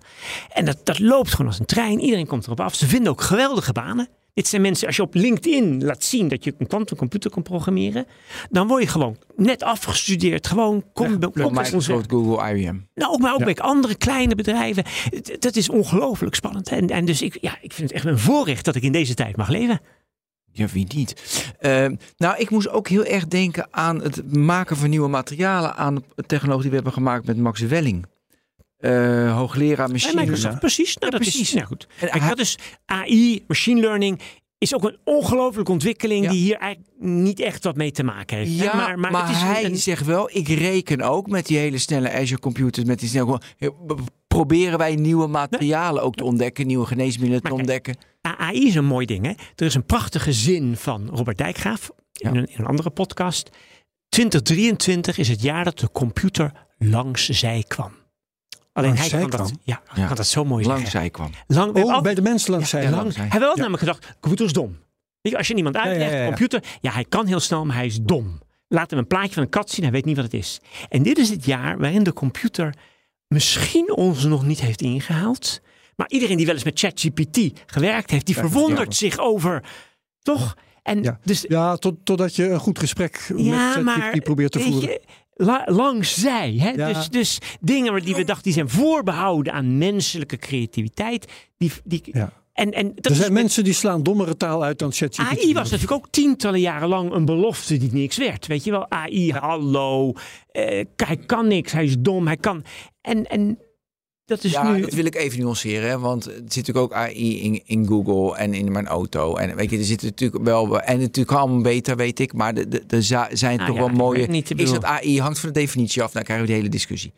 En 0.53 0.65
dat, 0.65 0.79
dat 0.85 0.99
loopt 0.99 1.31
gewoon 1.31 1.47
als 1.47 1.59
een 1.59 1.67
trein, 1.67 2.01
iedereen 2.01 2.27
komt 2.27 2.45
erop 2.47 2.61
af. 2.61 2.75
Ze 2.75 2.87
vinden 2.87 3.13
ook 3.13 3.21
geweldige 3.21 3.73
banen. 3.73 4.09
Dit 4.41 4.49
zijn 4.49 4.63
mensen, 4.63 4.87
als 4.87 4.97
je 4.97 5.03
op 5.03 5.15
LinkedIn 5.15 5.85
laat 5.85 6.05
zien 6.05 6.29
dat 6.29 6.45
je 6.45 6.55
een 6.59 6.67
quantumcomputer 6.67 7.31
kan 7.31 7.43
programmeren, 7.43 8.07
dan 8.51 8.67
word 8.67 8.83
je 8.83 8.89
gewoon 8.89 9.17
net 9.37 9.63
afgestudeerd. 9.63 10.47
Gewoon 10.47 10.85
kom 10.93 11.11
ja, 11.11 11.31
bij 11.31 11.51
Microsoft, 11.51 12.11
Google, 12.11 12.51
IBM. 12.51 12.77
Nou, 12.95 13.13
ook 13.13 13.21
maar 13.21 13.33
ook 13.33 13.39
ja. 13.39 13.45
bij 13.45 13.57
andere 13.57 13.95
kleine 13.95 14.35
bedrijven. 14.35 14.85
Dat 15.39 15.57
is 15.57 15.69
ongelooflijk 15.69 16.35
spannend. 16.35 16.69
En, 16.69 16.89
en 16.89 17.05
dus 17.05 17.23
ik, 17.23 17.39
ja, 17.41 17.59
ik 17.61 17.73
vind 17.73 17.89
het 17.89 17.93
echt 17.93 18.05
een 18.05 18.19
voorrecht 18.19 18.65
dat 18.65 18.75
ik 18.75 18.83
in 18.83 18.93
deze 18.93 19.15
tijd 19.15 19.37
mag 19.37 19.49
leven. 19.49 19.81
Ja, 20.53 20.67
wie 20.67 20.87
niet? 20.95 21.15
Uh, 21.61 21.87
nou, 22.17 22.39
ik 22.39 22.51
moest 22.51 22.69
ook 22.69 22.89
heel 22.89 23.05
erg 23.05 23.27
denken 23.27 23.69
aan 23.71 24.03
het 24.03 24.35
maken 24.35 24.77
van 24.77 24.91
nieuwe 24.91 25.09
materialen, 25.09 25.77
aan 25.77 25.95
de 25.95 26.23
technologie 26.27 26.63
die 26.63 26.71
we 26.71 26.77
hebben 26.77 26.93
gemaakt 26.93 27.27
met 27.27 27.37
Max 27.37 27.61
Welling. 27.61 28.07
Eh, 28.81 29.37
hoogleraar 29.37 29.91
machine 29.91 30.21
Microsoft, 30.21 30.59
precies. 30.59 30.97
Nou, 30.97 31.11
dat 31.13 31.21
precies. 31.21 31.41
is 31.41 31.53
nou 31.55 31.67
goed. 31.67 31.87
En 32.01 32.09
Kijk, 32.09 32.21
hij- 32.21 32.29
dat 32.29 32.39
is 32.39 32.59
AI, 32.87 33.45
machine 33.47 33.81
learning, 33.81 34.21
is 34.59 34.75
ook 34.75 34.85
een 34.85 34.97
ongelofelijke 35.05 35.73
ontwikkeling 35.73 36.25
Ja. 36.25 36.31
die 36.31 36.41
hier 36.41 36.57
eigenlijk 36.57 36.93
niet 36.99 37.41
echt 37.41 37.65
wat 37.65 37.77
mee 37.77 37.91
te 37.91 38.03
maken 38.03 38.37
heeft. 38.37 38.59
Ja, 38.59 38.77
maar, 38.77 38.99
maar, 38.99 39.27
het 39.27 39.37
is 39.37 39.43
hij 39.43 39.65
een- 39.65 39.77
zegt 39.77 40.05
wel, 40.07 40.31
ik 40.33 40.49
reken 40.49 41.01
ook 41.01 41.27
met 41.29 41.47
die 41.47 41.59
hele 41.59 41.79
snelle 41.79 42.13
Azure 42.13 42.41
computers, 42.41 42.87
met 42.87 42.99
die 43.01 43.09
snelle, 43.09 43.41
proberen 44.29 44.79
wij 44.79 44.95
nieuwe 44.95 45.27
materialen 45.27 46.03
ook 46.03 46.15
te 46.15 46.25
ontdekken, 46.25 46.67
nieuwe 46.67 46.87
geneesmiddelen 46.87 47.43
te 47.43 47.55
ontdekken. 47.55 47.97
AI 48.21 48.67
is 48.67 48.75
een 48.75 48.85
mooi 48.85 49.07
ding. 49.07 49.25
Hè? 49.25 49.33
Er 49.57 49.67
is 49.67 49.75
een 49.75 49.85
prachtige 49.87 50.33
zin 50.33 50.77
van 50.77 51.09
Robert 51.13 51.39
Dijkgraaf 51.39 51.91
in, 52.13 52.33
Ja. 52.35 52.39
een, 52.41 52.47
in 52.47 52.59
een 52.59 52.67
andere 52.67 52.91
podcast. 52.91 53.51
2023 54.09 55.19
is 55.19 55.29
het 55.29 55.43
jaar 55.43 55.65
dat 55.65 55.79
de 55.79 55.91
computer 55.91 56.53
langs 56.79 57.29
zij 57.29 57.65
kwam. 57.69 57.93
Alleen 58.81 58.95
Langs 58.97 59.11
hij 59.11 59.21
zij 59.21 59.29
kan 59.29 59.39
dat, 59.39 59.49
kwam? 59.49 59.61
ja, 59.95 60.07
kan 60.07 60.17
dat 60.17 60.27
zo 60.27 60.45
mooi 60.45 60.65
Langs 60.67 60.81
zeggen. 60.83 61.01
zij 61.01 61.11
kwam. 61.11 61.31
Lang, 61.47 61.75
Oh, 61.85 61.93
al- 61.95 62.03
bij 62.03 62.15
de 62.15 62.23
mensen 62.23 62.51
langs 62.51 62.71
ja, 62.71 62.79
zijn. 62.79 62.91
lang- 62.91 63.03
langs 63.03 63.15
zij. 63.17 63.23
Hij 63.25 63.33
heeft 63.33 63.45
wel 63.45 63.55
Ja. 63.57 63.61
namelijk 63.63 63.83
gedacht, 63.83 64.17
computer 64.21 64.47
is 64.47 64.53
dom. 64.53 64.79
Weet 65.21 65.33
je, 65.33 65.39
als 65.39 65.49
je 65.49 65.55
niemand 65.55 65.75
ja, 65.75 65.83
uitlegt, 65.83 66.13
ja, 66.13 66.19
ja. 66.19 66.27
computer, 66.27 66.63
ja, 66.81 66.93
hij 66.93 67.05
kan 67.05 67.27
heel 67.27 67.41
snel, 67.41 67.65
maar 67.67 67.77
hij 67.77 67.87
is 67.87 67.99
dom. 68.03 68.41
Laat 68.69 68.91
hem 68.91 68.99
een 68.99 69.07
plaatje 69.07 69.33
van 69.35 69.43
een 69.43 69.49
kat 69.49 69.71
zien, 69.71 69.83
hij 69.85 69.93
weet 69.93 70.05
niet 70.05 70.17
wat 70.17 70.25
het 70.25 70.35
is. 70.35 70.61
En 70.89 71.03
dit 71.03 71.19
is 71.19 71.31
het 71.31 71.45
jaar 71.45 71.79
waarin 71.79 72.03
de 72.03 72.13
computer 72.13 72.75
misschien 73.29 73.97
ons 73.97 74.25
nog 74.25 74.47
niet 74.47 74.61
heeft 74.61 74.81
ingehaald. 74.83 75.61
Maar 75.97 76.09
iedereen 76.09 76.37
die 76.37 76.47
wel 76.47 76.55
eens 76.55 76.65
met 76.65 76.79
ChatGPT 76.79 77.39
gewerkt 77.67 78.11
heeft, 78.11 78.27
die 78.27 78.35
verwondert 78.35 78.99
ja. 78.99 79.09
zich 79.09 79.19
over. 79.19 79.65
Toch? 80.23 80.57
En 80.83 81.03
Ja. 81.03 81.19
dus 81.25 81.45
Ja, 81.49 81.77
tot, 81.77 81.95
totdat 82.05 82.37
je 82.37 82.49
een 82.49 82.59
goed 82.59 82.79
gesprek 82.79 83.33
ja, 83.37 83.77
met 83.79 83.95
ChatGPT 83.95 84.23
probeert 84.25 84.53
te 84.53 84.61
voeren. 84.61 84.89
je, 84.91 85.03
la- 85.45 85.65
langs 85.67 86.21
zij. 86.21 86.55
Hè? 86.59 86.71
Ja. 86.71 86.93
Dus, 86.93 87.09
dus 87.09 87.39
dingen 87.61 88.03
die 88.05 88.15
we 88.15 88.25
dachten 88.25 88.45
die 88.45 88.53
zijn 88.53 88.69
voorbehouden 88.69 89.53
aan 89.53 89.79
menselijke 89.79 90.37
creativiteit. 90.37 91.33
Die, 91.59 91.73
die, 91.85 92.01
Ja. 92.05 92.33
en, 92.53 92.71
en 92.71 92.93
dat 92.95 93.07
er 93.07 93.15
zijn 93.17 93.33
met- 93.33 93.43
mensen 93.43 93.65
die 93.65 93.73
slaan 93.73 94.03
dommere 94.03 94.37
taal 94.37 94.63
uit 94.65 94.79
dan 94.79 94.93
ChatGPT. 94.93 95.29
AI 95.43 95.53
was 95.55 95.71
natuurlijk 95.71 95.93
ook 95.93 96.11
tientallen 96.11 96.61
jaren 96.61 96.89
lang 96.89 97.13
een 97.13 97.25
belofte 97.25 97.77
die 97.77 97.93
niks 97.93 98.17
werd. 98.17 98.47
Weet 98.47 98.65
je 98.65 98.71
wel, 98.71 98.91
AI, 98.91 99.33
hallo, 99.33 100.13
eh, 100.53 100.85
hij 100.97 101.17
kan 101.27 101.47
niks, 101.49 101.73
hij 101.73 101.85
is 101.85 101.97
dom, 101.99 102.27
hij 102.27 102.37
kan... 102.37 102.65
En, 103.01 103.25
en 103.27 103.59
dat 104.31 104.45
is 104.45 104.53
ja, 104.53 104.73
nu... 104.73 104.81
dat 104.81 104.93
wil 104.93 105.05
ik 105.05 105.15
even 105.15 105.41
nuanceren, 105.41 105.89
hè, 105.89 105.99
want 105.99 106.25
er 106.27 106.33
zit 106.33 106.43
natuurlijk 106.45 106.79
ook 106.79 106.93
AI 106.93 107.41
in, 107.43 107.63
in 107.67 107.87
Google 107.87 108.37
en 108.37 108.55
in 108.55 108.73
mijn 108.73 108.87
auto. 108.87 109.37
En 109.37 109.57
weet 109.57 109.71
je, 109.71 109.79
er 109.79 109.85
zitten 109.85 110.09
natuurlijk 110.09 110.45
wel, 110.45 110.81
en 110.81 110.99
natuurlijk 111.01 111.39
allemaal 111.39 111.61
beter, 111.61 111.97
weet 111.97 112.19
ik, 112.19 112.33
maar 112.33 112.55
er- 112.55 112.83
er 112.89 113.03
za- 113.03 113.29
zijn 113.33 113.57
Nou 113.57 113.69
toch 113.69 113.79
ja, 113.79 113.85
wel 113.87 113.95
mooie. 113.95 114.27
niet, 114.27 114.59
is 114.61 114.71
dat 114.71 114.85
AI 114.85 115.21
hangt 115.21 115.39
van 115.39 115.53
de 115.53 115.61
definitie 115.61 116.03
af, 116.03 116.13
dan 116.13 116.23
krijgen 116.23 116.47
we 116.47 116.51
de 116.53 116.57
hele 116.59 116.69
discussie. 116.71 117.13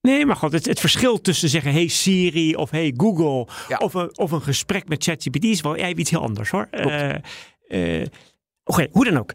Nee, 0.00 0.26
maar 0.26 0.36
god, 0.36 0.52
het, 0.52 0.66
het 0.66 0.80
verschil 0.80 1.20
tussen 1.20 1.48
zeggen 1.48 1.72
hey 1.72 1.88
Siri 1.88 2.54
of 2.54 2.70
hey 2.70 2.94
Google 2.96 3.46
Ja. 3.68 3.76
of, 3.76 3.94
een, 3.94 4.18
of 4.18 4.30
een 4.30 4.42
gesprek 4.42 4.88
met 4.88 5.04
ChatGPT 5.04 5.44
is 5.44 5.60
wel 5.60 5.76
even 5.76 6.00
iets 6.00 6.10
heel 6.10 6.22
anders 6.22 6.50
hoor. 6.50 6.68
Eh, 6.70 7.14
eh, 8.00 8.06
Oké, 8.64 8.86
hoe 8.90 9.04
dan 9.04 9.18
ook. 9.18 9.32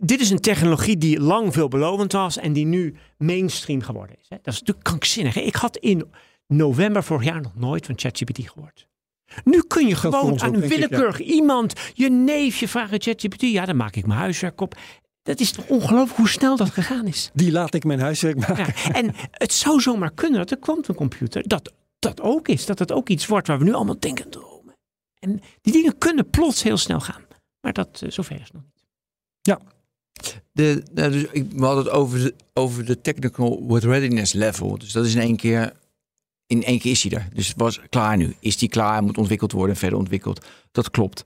Dit 0.00 0.20
is 0.20 0.30
een 0.30 0.40
technologie 0.40 0.96
die 0.98 1.20
lang 1.20 1.52
veelbelovend 1.52 2.12
was 2.12 2.38
en 2.38 2.52
die 2.52 2.66
nu 2.66 2.94
mainstream 3.18 3.80
geworden 3.80 4.16
is. 4.20 4.26
Hè. 4.28 4.36
Dat 4.42 4.54
is 4.54 4.60
natuurlijk 4.60 4.86
krankzinnig. 4.86 5.36
Ik 5.36 5.54
had 5.54 5.76
in 5.76 6.04
november 6.46 7.04
vorig 7.04 7.24
jaar 7.24 7.40
nog 7.40 7.54
nooit 7.54 7.86
van 7.86 7.98
ChatGPT 7.98 8.50
gehoord. 8.50 8.86
Nu 9.44 9.62
kun 9.62 9.86
je 9.86 9.94
gewoon 9.94 10.40
aan 10.40 10.54
een 10.54 10.60
ja. 10.62 10.68
willekeurig 10.68 11.20
iemand, 11.20 11.72
je 11.94 12.10
neefje 12.10 12.68
vragen 12.68 13.00
ChatGPT. 13.00 13.40
Ja, 13.40 13.64
dan 13.64 13.76
maak 13.76 13.96
ik 13.96 14.06
mijn 14.06 14.18
huiswerk 14.18 14.60
op. 14.60 14.76
Dat 15.22 15.40
is 15.40 15.52
toch 15.52 15.66
ongelooflijk 15.66 16.18
hoe 16.18 16.28
snel 16.28 16.56
dat 16.56 16.70
gegaan 16.70 17.06
is. 17.06 17.30
Die 17.34 17.52
laat 17.52 17.74
ik 17.74 17.84
mijn 17.84 18.00
huiswerk 18.00 18.36
maken. 18.48 18.74
Ja, 18.84 18.92
en 18.92 19.14
het 19.30 19.52
zou 19.52 19.80
zomaar 19.80 20.10
kunnen 20.14 20.38
dat 20.38 20.48
de 20.48 20.58
quantumcomputer 20.58 21.48
dat, 21.48 21.72
dat 21.98 22.20
ook 22.20 22.48
is. 22.48 22.66
Dat 22.66 22.78
het 22.78 22.92
ook 22.92 23.08
iets 23.08 23.26
wordt 23.26 23.46
waar 23.46 23.58
we 23.58 23.64
nu 23.64 23.72
allemaal 23.72 23.98
denken 23.98 24.30
dromen. 24.30 24.76
En 25.18 25.40
die 25.60 25.72
dingen 25.72 25.98
kunnen 25.98 26.30
plots 26.30 26.62
heel 26.62 26.76
snel 26.76 27.00
gaan. 27.00 27.22
Maar 27.60 27.72
dat, 27.72 28.00
eh, 28.02 28.10
zover 28.10 28.40
is 28.40 28.50
nog 28.50 28.62
niet. 28.62 28.84
De, 30.52 30.82
nou, 30.94 31.12
dus 31.12 31.24
ik, 31.30 31.52
we 31.52 31.64
hadden 31.64 31.84
het 31.84 31.92
over 31.92 32.18
de, 32.18 32.34
over 32.52 32.84
de 32.84 33.00
technical 33.00 33.66
with 33.66 33.84
readiness 33.84 34.32
level. 34.32 34.78
Dus 34.78 34.92
dat 34.92 35.04
is 35.04 35.14
in 35.14 35.20
één 35.20 35.36
keer, 35.36 35.72
in 36.46 36.64
één 36.64 36.78
keer 36.78 36.90
is 36.90 37.02
hij 37.02 37.12
er. 37.12 37.28
Dus 37.34 37.48
het 37.48 37.56
was 37.56 37.80
klaar 37.88 38.16
nu. 38.16 38.34
Is 38.40 38.56
die 38.56 38.68
klaar, 38.68 39.02
moet 39.02 39.18
ontwikkeld 39.18 39.52
worden 39.52 39.74
en 39.74 39.80
verder 39.80 39.98
ontwikkeld. 39.98 40.46
Dat 40.72 40.90
klopt. 40.90 41.24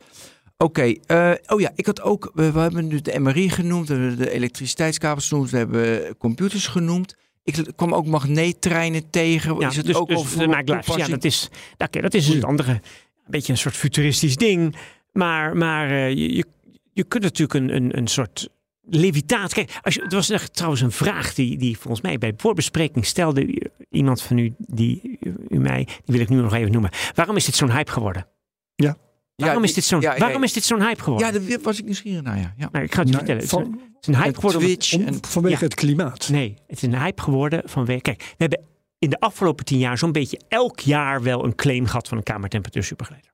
Oké, 0.56 0.94
eh, 1.06 1.32
oh 1.46 1.60
ja, 1.60 1.70
ik 1.74 1.86
had 1.86 2.02
ook, 2.02 2.30
we, 2.34 2.52
we 2.52 2.58
hebben 2.58 2.86
nu 2.86 3.00
de 3.00 3.18
MRI 3.18 3.50
genoemd, 3.50 3.88
we 3.88 3.94
hebben 3.94 4.16
de 4.16 4.30
elektriciteitskabels 4.30 5.28
genoemd, 5.28 5.50
we 5.50 5.56
hebben 5.56 6.16
computers 6.16 6.66
genoemd. 6.66 7.16
Ik 7.44 7.66
kwam 7.76 7.94
ook 7.94 8.06
magneettreinen 8.06 9.10
tegen. 9.10 9.58
Ja, 9.58 9.68
is 9.68 9.76
het 9.76 9.86
dus, 9.86 9.94
ook 9.94 10.08
dus 10.08 10.34
de 10.34 10.48
ja, 10.96 11.08
dat 11.08 11.24
is, 11.24 11.48
oké, 11.78 12.00
dat 12.00 12.14
is 12.14 12.26
dus 12.26 12.34
het 12.34 12.44
andere. 12.44 12.70
Een 12.70 12.80
beetje 13.26 13.52
een 13.52 13.58
soort 13.58 13.76
futuristisch 13.76 14.36
ding. 14.36 14.76
Maar, 15.12 15.56
maar 15.56 15.90
eh, 15.90 16.08
je, 16.08 16.34
je, 16.34 16.44
je 16.92 17.04
kunt 17.04 17.22
natuurlijk 17.22 17.54
een, 17.54 17.74
een, 17.76 17.98
een 17.98 18.08
soort 18.08 18.48
levitatie. 18.82 19.54
Kijk, 19.64 19.78
als 19.82 19.94
je, 19.94 20.02
het 20.02 20.12
was 20.12 20.30
echt 20.30 20.54
trouwens 20.54 20.82
een 20.82 20.92
vraag 20.92 21.34
die, 21.34 21.58
die 21.58 21.78
volgens 21.78 22.00
mij 22.02 22.18
bij 22.18 22.30
de 22.30 22.36
voorbespreking 22.38 23.06
stelde 23.06 23.70
iemand 23.90 24.22
van 24.22 24.38
u, 24.38 24.54
die 24.58 25.18
u, 25.48 25.58
mij, 25.58 25.84
die 25.84 25.94
wil 26.04 26.20
ik 26.20 26.28
nu 26.28 26.36
nog 26.40 26.54
even 26.54 26.72
noemen. 26.72 26.90
Waarom 27.14 27.36
is 27.36 27.44
dit 27.44 27.54
zo'n 27.54 27.70
hype 27.70 27.90
geworden? 27.92 28.26
Ja. 28.74 28.96
Waarom, 29.36 29.64
is, 29.64 29.74
dit 29.74 29.84
zo'n, 29.84 30.00
ja, 30.00 30.12
ja, 30.12 30.18
waarom 30.18 30.38
ja. 30.38 30.44
is 30.44 30.52
dit 30.52 30.64
zo'n 30.64 30.82
hype 30.82 31.02
geworden? 31.02 31.32
Ja, 31.42 31.48
daar 31.48 31.60
was 31.62 31.78
ik 31.78 31.84
nieuwsgierig 31.84 32.22
naar, 32.22 32.36
ja. 32.38 32.54
ja. 32.56 32.68
Nou, 32.72 32.84
ik 32.84 32.94
ga 32.94 33.00
het 33.00 33.08
je 33.08 33.14
Nou, 33.14 33.26
vertellen. 33.26 33.42
Het 33.42 33.52
is, 33.52 33.52
een, 33.52 33.64
van, 33.64 33.72
het 33.94 34.00
is 34.00 34.06
een 34.08 34.14
hype 34.14 34.26
En 34.28 34.34
geworden. 34.34 34.60
omdat- 34.60 34.80
Twitch 34.80 34.94
om- 34.94 35.06
en 35.14 35.18
vanwege 35.28 35.58
Ja. 35.58 35.64
het 35.64 35.74
klimaat. 35.74 36.28
Nee, 36.28 36.54
het 36.66 36.76
is 36.76 36.82
een 36.82 36.98
hype 36.98 37.22
geworden 37.22 37.62
vanwege. 37.64 38.00
Kijk, 38.00 38.18
we 38.22 38.34
hebben 38.36 38.60
in 38.98 39.10
de 39.10 39.20
afgelopen 39.20 39.64
tien 39.64 39.78
jaar 39.78 39.98
zo'n 39.98 40.12
beetje 40.12 40.40
elk 40.48 40.80
jaar 40.80 41.22
wel 41.22 41.44
een 41.44 41.54
claim 41.54 41.86
gehad 41.86 42.08
van 42.08 42.16
een 42.18 42.22
kamertemperatuur 42.24 42.84
supergeleider. 42.84 43.30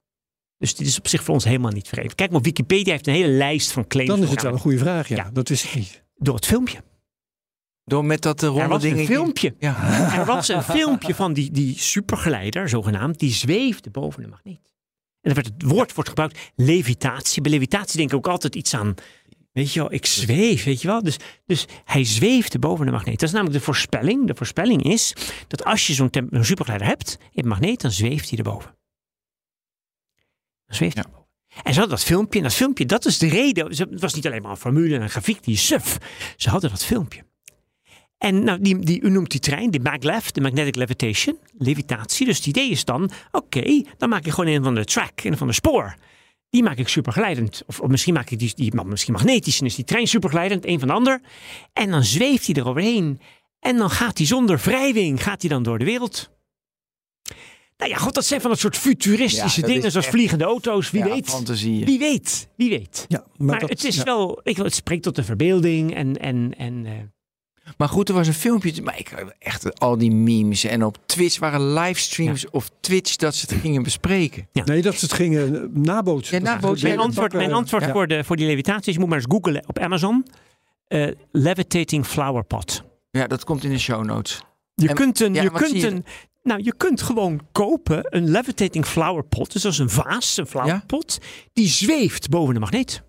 Dus 0.58 0.74
dit 0.74 0.86
is 0.86 0.98
op 0.98 1.08
zich 1.08 1.22
voor 1.22 1.34
ons 1.34 1.44
helemaal 1.44 1.70
niet 1.70 1.88
vreemd. 1.88 2.14
Kijk 2.14 2.30
maar, 2.30 2.40
Wikipedia 2.40 2.92
heeft 2.92 3.06
een 3.06 3.14
hele 3.14 3.32
lijst 3.32 3.70
van 3.72 3.86
claims. 3.86 4.10
Dan 4.10 4.22
is 4.22 4.30
het 4.30 4.42
wel 4.42 4.52
een 4.52 4.58
goede 4.58 4.78
vraag, 4.78 5.08
ja. 5.08 5.16
Ja. 5.16 5.30
Dat 5.32 5.48
wist 5.48 5.64
ik 5.64 5.74
niet. 5.74 6.04
Door 6.16 6.34
het 6.34 6.46
filmpje. 6.46 6.78
door 7.84 8.04
met 8.04 8.22
dat 8.22 8.42
uh, 8.42 8.48
Er 8.48 8.54
ronde 8.54 8.68
was 8.68 8.82
een 8.82 9.06
filmpje. 9.06 9.54
Ja. 9.58 10.14
Er 10.18 10.24
was 10.24 10.48
een 10.48 10.62
filmpje 10.62 11.14
van 11.14 11.32
die, 11.32 11.50
die 11.50 11.78
supergeleider, 11.78 12.68
zogenaamd, 12.68 13.18
die 13.18 13.32
zweefde 13.32 13.90
boven 13.90 14.22
de 14.22 14.28
magneet. 14.28 14.74
En 15.20 15.34
dan 15.34 15.42
werd 15.42 15.46
het 15.46 15.70
woord 15.72 15.94
wordt 15.94 16.08
gebruikt 16.08 16.38
levitatie. 16.54 17.42
Bij 17.42 17.50
levitatie 17.50 17.96
denk 17.96 18.10
ik 18.10 18.16
ook 18.16 18.28
altijd 18.28 18.54
iets 18.54 18.74
aan, 18.74 18.94
weet 19.52 19.72
je 19.72 19.80
wel, 19.80 19.92
ik 19.92 20.06
zweef, 20.06 20.64
weet 20.64 20.80
je 20.80 20.88
wel. 20.88 21.02
Dus, 21.02 21.16
dus 21.46 21.66
hij 21.84 22.04
zweefde 22.04 22.58
boven 22.58 22.86
de 22.86 22.92
magneet. 22.92 23.18
Dat 23.18 23.28
is 23.28 23.34
namelijk 23.34 23.58
de 23.58 23.64
voorspelling. 23.64 24.26
De 24.26 24.34
voorspelling 24.34 24.82
is 24.82 25.14
dat 25.46 25.64
als 25.64 25.86
je 25.86 25.94
zo'n 25.94 26.10
supergeleider 26.30 26.88
hebt, 26.88 27.18
in 27.32 27.42
een 27.42 27.48
magneet, 27.48 27.80
dan 27.80 27.90
zweeft 27.90 28.28
hij 28.28 28.38
erboven. 28.38 28.74
Ja. 30.68 30.86
erboven. 30.94 31.26
En 31.62 31.72
ze 31.72 31.78
hadden 31.78 31.96
dat 31.96 32.04
filmpje. 32.04 32.38
En 32.38 32.44
dat 32.44 32.54
filmpje, 32.54 32.86
dat 32.86 33.04
is 33.04 33.18
de 33.18 33.28
reden. 33.28 33.66
Het 33.66 34.00
was 34.00 34.14
niet 34.14 34.26
alleen 34.26 34.42
maar 34.42 34.50
een 34.50 34.56
formule 34.56 34.94
en 34.94 35.02
een 35.02 35.10
grafiek, 35.10 35.44
die 35.44 35.56
suf. 35.56 35.98
Ze 36.36 36.50
hadden 36.50 36.70
dat 36.70 36.84
filmpje. 36.84 37.24
En 38.18 38.44
nou, 38.44 38.60
die, 38.60 38.78
die, 38.78 39.00
u 39.00 39.10
noemt 39.10 39.30
die 39.30 39.40
trein, 39.40 39.70
die 39.70 39.80
maglev, 39.80 40.26
de 40.26 40.40
magnetic 40.40 40.74
levitation, 40.74 41.38
levitatie. 41.58 42.26
Dus 42.26 42.36
het 42.36 42.46
idee 42.46 42.70
is 42.70 42.84
dan, 42.84 43.10
oké, 43.30 43.82
dan 43.96 44.08
maak 44.08 44.24
ik 44.26 44.32
gewoon 44.32 44.54
een 44.54 44.62
van 44.62 44.74
de 44.74 44.84
track, 44.84 45.24
een 45.24 45.36
van 45.36 45.46
de 45.46 45.52
spoor. 45.52 45.96
Die 46.50 46.62
maak 46.62 46.76
ik 46.76 46.88
superglijdend. 46.88 47.62
Of, 47.66 47.80
of 47.80 47.88
misschien 47.88 48.14
maak 48.14 48.30
ik 48.30 48.38
die, 48.38 48.52
die 48.54 48.84
misschien 48.84 49.12
magnetisch 49.12 49.60
en 49.60 49.66
is 49.66 49.74
die 49.74 49.84
trein 49.84 50.06
superglijdend, 50.06 50.66
een 50.66 50.78
van 50.78 50.88
de 50.88 50.94
ander. 50.94 51.20
En 51.72 51.90
dan 51.90 52.04
zweeft 52.04 52.46
hij 52.46 52.54
eroverheen. 52.54 53.20
En 53.60 53.76
dan 53.76 53.90
gaat 53.90 54.18
hij 54.18 54.26
zonder 54.26 54.58
wrijving, 54.58 55.22
gaat 55.22 55.40
hij 55.40 55.50
dan 55.50 55.62
door 55.62 55.78
de 55.78 55.84
wereld. 55.84 56.30
Nou 57.76 57.90
ja, 57.90 57.96
god, 57.96 58.14
dat 58.14 58.24
zijn 58.24 58.40
van 58.40 58.50
dat 58.50 58.58
soort 58.58 58.76
futuristische 58.76 59.60
Ja, 59.60 59.66
dat 59.66 59.74
dingen, 59.74 59.90
zoals 59.90 60.06
echt- 60.06 60.14
vliegende 60.14 60.44
auto's. 60.44 60.90
Wie 60.90 61.04
Ja, 61.04 61.08
weet. 61.10 61.28
fantasieën. 61.28 61.84
Wie 61.84 61.98
weet. 61.98 62.48
Wie 62.56 62.70
weet. 62.70 63.04
Ja, 63.08 63.18
maar 63.36 63.46
Maar, 63.46 63.58
dat- 63.60 63.68
het 63.70 63.84
is 63.84 63.96
ja. 63.96 64.04
wel, 64.04 64.40
ik, 64.42 64.56
het 64.56 64.74
spreekt 64.74 65.02
tot 65.02 65.14
de 65.16 65.24
verbeelding 65.24 65.94
en, 65.94 66.16
en, 66.16 66.54
en 66.58 66.86
eh, 66.86 66.92
Maar 67.76 67.88
goed, 67.88 68.08
er 68.08 68.14
was 68.14 68.26
een 68.26 68.34
filmpje. 68.34 68.82
Maar 68.82 68.98
ik 68.98 69.10
echt 69.38 69.80
al 69.80 69.98
die 69.98 70.10
memes. 70.10 70.64
En 70.64 70.84
op 70.84 70.98
Twitch 71.06 71.38
waren 71.38 71.72
livestreams 71.72 72.50
of 72.50 72.70
Twitch 72.80 73.16
dat 73.16 73.34
ze 73.34 73.46
het 73.48 73.60
gingen 73.60 73.82
bespreken. 73.82 74.48
Nee, 74.52 74.82
dat 74.82 74.94
ze 74.94 75.04
het 75.04 75.14
gingen 75.14 75.54
eh, 75.62 75.68
nabootsen. 75.72 76.38
Ja, 76.42 76.44
nabootsen. 76.54 76.88
Mijn 76.88 77.00
antwoord, 77.00 77.32
mijn 77.32 77.50
eh, 77.50 77.56
antwoord 77.56 77.84
ja. 77.84 77.92
voor, 77.92 78.06
de, 78.06 78.24
voor 78.24 78.36
die 78.36 78.46
levitatie 78.46 78.86
is, 78.88 78.92
je 78.94 78.98
moet 79.00 79.08
maar 79.08 79.18
eens 79.18 79.26
googlen 79.28 79.62
op 79.68 79.78
Amazon. 79.78 80.26
Eh, 80.86 81.08
levitating 81.32 82.06
flower 82.06 82.44
pot. 82.44 82.82
Ja, 83.10 83.26
dat 83.26 83.44
komt 83.44 83.64
in 83.64 83.70
de 83.70 83.78
show 83.78 84.04
notes. 84.04 84.42
Je 84.74 84.88
En- 84.88 84.94
kunt 84.94 85.20
een, 85.20 85.34
ja, 85.34 85.42
je 85.42 85.50
kunt 85.50 85.80
je 85.80 85.86
een, 85.86 86.04
nou 86.46 86.60
je 86.62 86.74
kunt 86.76 87.02
gewoon 87.02 87.40
kopen 87.52 88.16
een 88.16 88.30
levitating 88.30 88.86
flower 88.86 89.24
pot. 89.24 89.52
Dus 89.52 89.62
dat 89.62 89.72
is 89.72 89.78
een 89.78 89.90
vaas, 89.90 90.36
een 90.36 90.46
flower 90.46 90.68
Ja. 90.68 90.82
pot. 90.86 91.18
Die 91.52 91.68
zweeft 91.68 92.28
boven 92.28 92.54
de 92.54 92.60
magneet. 92.60 93.02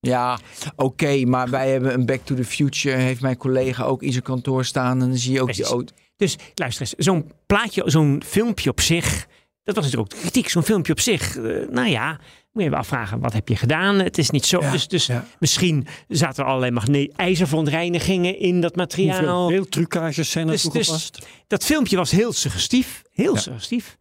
Ja, 0.00 0.38
oké, 0.76 1.24
maar 1.24 1.50
wij 1.50 1.70
hebben 1.70 1.94
een 1.94 2.06
Back 2.06 2.20
to 2.24 2.34
the 2.34 2.44
Future. 2.44 2.96
Heeft 2.96 3.20
mijn 3.20 3.36
collega 3.36 3.84
ook 3.84 4.02
in 4.02 4.12
zijn 4.12 4.24
kantoor 4.24 4.64
staan. 4.64 5.02
En 5.02 5.08
dan 5.08 5.18
zie 5.18 5.32
je 5.32 5.42
ook 5.42 5.54
die 5.54 5.64
auto. 5.64 5.94
Dus 6.16 6.36
luister 6.54 6.80
eens, 6.82 7.06
zo'n 7.06 7.32
plaatje, 7.46 7.82
zo'n 7.86 8.22
filmpje 8.26 8.70
op 8.70 8.80
zich 8.80 9.26
dat 9.64 9.74
was 9.74 9.84
natuurlijk 9.84 10.12
ook 10.14 10.20
kritiek. 10.20 10.48
Zo'n 10.48 10.62
filmpje 10.62 10.92
op 10.92 11.00
zich, 11.00 11.36
eh, 11.36 11.68
nou 11.68 11.88
ja, 11.88 12.20
moet 12.54 12.62
je 12.62 12.76
afvragen, 12.76 13.20
wat 13.20 13.32
heb 13.32 13.48
je 13.48 13.56
gedaan? 13.56 13.98
Het 13.98 14.18
is 14.18 14.30
niet 14.30 14.44
zo. 14.46 14.60
Ja, 14.60 14.70
dus 14.70 14.88
dus 14.88 15.06
ja. 15.06 15.26
misschien 15.38 15.86
zaten 16.08 16.42
er 16.44 16.48
allerlei 16.48 16.72
magne- 16.72 17.12
ijzerverontreinigingen 17.16 18.38
in 18.38 18.60
dat 18.60 18.76
materiaal. 18.76 19.18
Hoeveel 19.18 19.48
beeldtrucages 19.48 20.30
zijn 20.30 20.46
er 20.46 20.52
Dus- 20.52 20.62
dus- 20.62 20.72
toegepast? 20.72 21.26
Dat 21.46 21.64
filmpje 21.64 21.96
was 21.96 22.10
heel 22.10 22.32
suggestief. 22.32 23.02
Heel 23.10 23.34
Ja. 23.34 23.40
suggestief. 23.40 23.96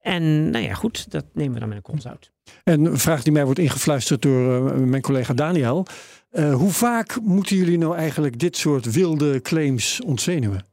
En 0.00 0.50
nou 0.50 0.64
ja, 0.64 0.74
goed, 0.74 1.10
dat 1.10 1.24
nemen 1.32 1.52
we 1.54 1.58
dan 1.60 1.68
met 1.68 1.76
een 1.76 1.82
kont 1.82 2.06
uit. 2.06 2.30
En 2.64 2.84
een 2.84 2.98
vraag 2.98 3.22
die 3.22 3.32
mij 3.32 3.44
wordt 3.44 3.58
ingefluisterd 3.60 4.22
door 4.22 4.68
eh, 4.70 4.74
mijn 4.76 5.02
collega 5.02 5.34
Daniel. 5.34 5.86
Eh, 6.30 6.54
hoe 6.54 6.70
vaak 6.70 7.20
moeten 7.20 7.56
jullie 7.56 7.78
nou 7.78 7.96
eigenlijk 7.96 8.38
dit 8.38 8.56
soort 8.56 8.92
wilde 8.92 9.40
claims 9.40 10.00
ontzenuwen? 10.04 10.66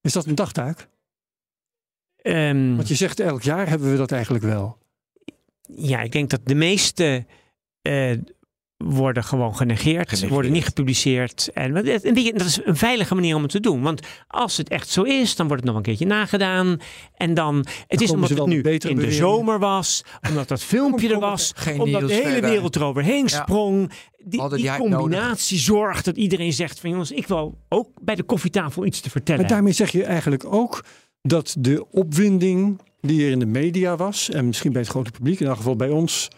Is 0.00 0.12
dat 0.12 0.26
een 0.26 0.34
dagtaak? 0.34 0.88
Ehm, 2.16 2.74
Want 2.76 2.88
je 2.88 2.94
zegt 2.94 3.20
elk 3.20 3.42
jaar 3.42 3.68
hebben 3.68 3.90
we 3.90 3.96
dat 3.96 4.12
eigenlijk 4.12 4.44
wel. 4.44 4.78
Ja, 5.76 6.00
ik 6.00 6.12
denk 6.12 6.30
dat 6.30 6.40
de 6.44 6.54
meeste 6.54 7.26
eh, 7.82 8.10
worden 8.76 9.24
gewoon 9.24 9.56
genegeerd, 9.56 10.08
Genegeerd. 10.08 10.30
worden 10.32 10.52
niet 10.52 10.64
gepubliceerd. 10.64 11.50
En 11.54 11.76
en 12.02 12.14
je, 12.22 12.32
dat 12.32 12.46
is 12.46 12.60
een 12.64 12.76
veilige 12.76 13.14
manier 13.14 13.36
om 13.36 13.42
het 13.42 13.50
te 13.50 13.60
doen. 13.60 13.82
Want 13.82 14.06
als 14.26 14.56
het 14.56 14.68
echt 14.68 14.88
zo 14.88 15.02
is, 15.02 15.36
dan 15.36 15.46
wordt 15.46 15.62
het 15.62 15.70
nog 15.70 15.80
een 15.80 15.86
keertje 15.86 16.06
nagedaan. 16.06 16.80
En 17.14 17.34
dan, 17.34 17.66
het 17.86 18.00
is 18.00 18.10
omdat 18.10 18.28
het 18.28 18.46
nu 18.46 18.62
in 18.62 18.96
de 18.96 19.12
zomer 19.12 19.58
was, 19.58 20.04
omdat 20.28 20.48
dat 20.48 20.62
filmpje 20.74 21.12
er 21.12 21.20
was, 21.20 21.52
Geen 21.54 21.80
omdat 21.80 22.08
de 22.08 22.14
hele 22.14 22.28
verder. 22.30 22.50
wereld 22.50 22.76
eroverheen 22.76 23.28
sprong. 23.28 23.90
Die, 24.26 24.76
combinatie 24.78 25.58
zorgt 25.58 26.04
dat 26.04 26.16
iedereen 26.16 26.52
zegt 26.52 26.80
van 26.80 26.90
jongens, 26.90 27.10
ik 27.10 27.26
wil 27.26 27.58
ook 27.68 27.88
bij 28.02 28.14
de 28.14 28.22
koffietafel 28.22 28.86
iets 28.86 29.00
te 29.00 29.10
vertellen. 29.10 29.40
Maar 29.40 29.50
daarmee 29.50 29.72
zeg 29.72 29.90
je 29.90 30.04
eigenlijk 30.04 30.44
ook 30.44 30.84
dat 31.22 31.56
de 31.58 31.90
opwinding 31.90 32.80
die 33.06 33.24
er 33.24 33.30
in 33.30 33.38
de 33.38 33.46
media 33.46 33.96
was, 33.96 34.30
en 34.30 34.46
misschien 34.46 34.72
bij 34.72 34.80
het 34.80 34.90
grote 34.90 35.10
publiek, 35.10 35.40
in 35.40 35.46
elk 35.46 35.56
geval 35.56 35.76
bij 35.76 35.88
ons 35.90 36.28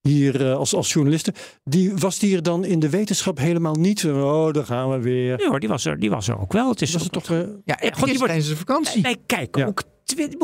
hier 0.00 0.46
eh, 0.48 0.56
als, 0.56 0.74
als 0.74 0.92
journalisten, 0.92 1.34
die 1.64 1.94
was 1.96 2.18
die 2.18 2.36
er 2.36 2.42
dan 2.42 2.64
in 2.64 2.78
de 2.78 2.90
wetenschap 2.90 3.38
helemaal 3.38 3.74
niet. 3.74 4.04
Oh, 4.04 4.52
daar 4.52 4.64
gaan 4.64 4.90
we 4.90 4.98
weer. 5.00 5.36
Nee 5.36 5.48
hoor, 5.48 5.60
die 5.60 5.68
was 5.68 5.84
er, 5.84 5.98
die 5.98 6.10
was 6.10 6.28
er 6.28 6.40
ook 6.40 6.52
wel. 6.52 6.68
Het 6.68 6.82
is 6.82 6.92
Was 6.92 7.02
ook 7.04 7.14
het 7.14 7.24
toch. 7.24 7.36
eh, 7.38 7.48
Ja, 7.64 7.76
God, 7.80 7.94
die 7.94 8.04
wordt- 8.18 8.18
tijdens 8.24 8.48
de 8.48 8.56
vakantie. 8.56 9.16
Kijken 9.26 9.62
Ja. 9.62 9.68
ook. 9.68 9.82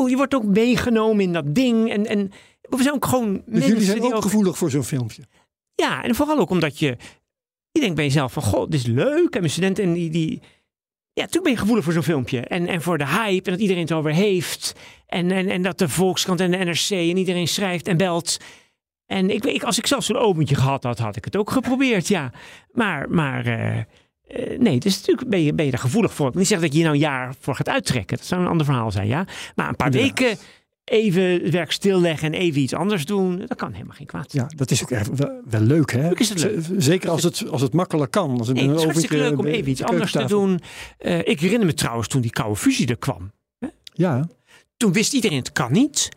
Je 0.09 0.15
wordt 0.15 0.33
ook 0.35 0.43
meegenomen 0.45 1.23
in 1.23 1.33
dat 1.33 1.55
ding. 1.55 1.91
En, 1.91 2.05
en 2.05 2.31
we 2.61 2.81
zijn 2.83 2.93
ook 2.95 3.05
gewoon 3.05 3.33
dus 3.33 3.41
mensen 3.45 3.67
jullie 3.69 3.83
zijn 3.85 4.01
die 4.01 4.13
ook 4.13 4.21
gevoelig 4.21 4.57
voor 4.57 4.69
zo'n 4.71 4.83
filmpje. 4.83 5.21
Ja, 5.75 6.03
en 6.03 6.15
vooral 6.15 6.37
ook 6.39 6.49
omdat 6.49 6.79
je. 6.79 6.97
Je 7.71 7.79
denkt 7.79 7.95
bij 7.95 8.05
jezelf 8.05 8.33
van, 8.33 8.43
god, 8.43 8.71
dit 8.71 8.79
is 8.79 8.85
leuk. 8.85 9.33
En 9.33 9.39
mijn 9.39 9.51
studenten, 9.51 9.83
en 9.83 9.93
die... 9.93 10.09
die 10.09 10.41
ja, 11.19 11.25
toen 11.25 11.43
ben 11.43 11.51
je 11.51 11.57
gevoelig 11.57 11.83
voor 11.83 11.93
zo'n 11.93 12.03
filmpje. 12.03 12.39
En, 12.39 12.67
en 12.67 12.81
voor 12.81 12.97
de 12.97 13.07
hype. 13.07 13.45
En 13.45 13.51
dat 13.51 13.61
iedereen 13.61 13.81
het 13.81 13.91
over 13.91 14.13
heeft. 14.13 14.75
En, 15.07 15.31
en, 15.31 15.49
en 15.49 15.61
dat 15.61 15.77
de 15.77 15.89
Volkskrant 15.89 16.39
en 16.39 16.51
de 16.51 16.57
NRC 16.57 16.89
en 16.89 17.17
iedereen 17.17 17.47
schrijft 17.47 17.87
en 17.87 17.97
belt. 17.97 18.37
En 19.05 19.29
ik, 19.29 19.43
weet- 19.43 19.55
ik, 19.55 19.63
als 19.63 19.77
ik 19.77 19.87
zelf 19.87 20.03
zo'n 20.03 20.17
oventje 20.17 20.55
gehad 20.55 20.83
had, 20.83 20.99
had 20.99 21.15
ik 21.15 21.25
het 21.25 21.35
ook 21.35 21.51
geprobeerd, 21.51 22.07
ja. 22.07 22.31
Maar, 22.71 23.09
maar 23.09 23.45
eh, 23.45 24.59
nee, 24.59 24.79
dus 24.79 24.97
natuurlijk 24.97 25.29
ben 25.29 25.43
je, 25.43 25.53
ben 25.53 25.65
je 25.65 25.71
er 25.71 25.77
gevoelig 25.77 26.13
voor. 26.13 26.25
Ik 26.25 26.31
wil 26.31 26.41
niet 26.41 26.49
zeggen 26.49 26.67
dat 26.67 26.75
je 26.77 26.81
hier 26.83 26.91
nou 26.91 27.03
een 27.03 27.09
jaar 27.11 27.33
voor 27.39 27.55
gaat 27.55 27.69
uittrekken. 27.69 28.17
Dat 28.17 28.25
zou 28.25 28.41
een 28.41 28.47
ander 28.47 28.65
verhaal 28.65 28.91
zijn, 28.91 29.07
ja. 29.07 29.25
Maar 29.55 29.69
een 29.69 29.75
paar 29.75 29.91
weken 29.91 30.37
even 30.89 31.23
het 31.23 31.49
werk 31.49 31.71
stilleggen 31.71 32.33
en 32.33 32.39
even 32.39 32.61
iets 32.61 32.73
anders 32.73 33.05
doen. 33.05 33.43
Dat 33.47 33.57
kan 33.57 33.73
helemaal 33.73 33.95
geen 33.95 34.05
kwaad. 34.07 34.33
Ja, 34.33 34.47
dat 34.55 34.71
is 34.71 34.83
ook 34.83 34.91
echt 34.91 35.09
wel, 35.15 35.41
wel 35.49 35.61
leuk, 35.61 35.91
hè? 35.91 36.09
Leuk. 36.09 36.63
Zeker 36.77 37.09
als 37.09 37.23
het, 37.23 37.49
als 37.49 37.61
het 37.61 37.73
makkelijk 37.73 38.11
kan. 38.11 38.37
Als 38.37 38.47
het 38.47 38.55
Nee, 38.55 38.65
een 38.65 38.69
het 38.69 38.79
is 38.79 38.85
hartstikke 38.85 39.17
leuk 39.17 39.37
om 39.37 39.45
even 39.45 39.71
iets 39.71 39.79
de 39.79 39.85
anders 39.85 40.11
te 40.11 40.25
doen. 40.25 40.59
Eh, 40.97 41.27
ik 41.27 41.39
herinner 41.39 41.65
me 41.65 41.73
trouwens 41.73 42.07
toen 42.07 42.21
die 42.21 42.31
koude 42.31 42.55
fusie 42.55 42.87
er 42.87 42.97
kwam. 42.97 43.31
Ja, 43.93 44.27
Toen 44.77 44.93
wist 44.93 45.13
iedereen 45.13 45.37
het 45.37 45.51
kan 45.51 45.71
niet. 45.71 46.09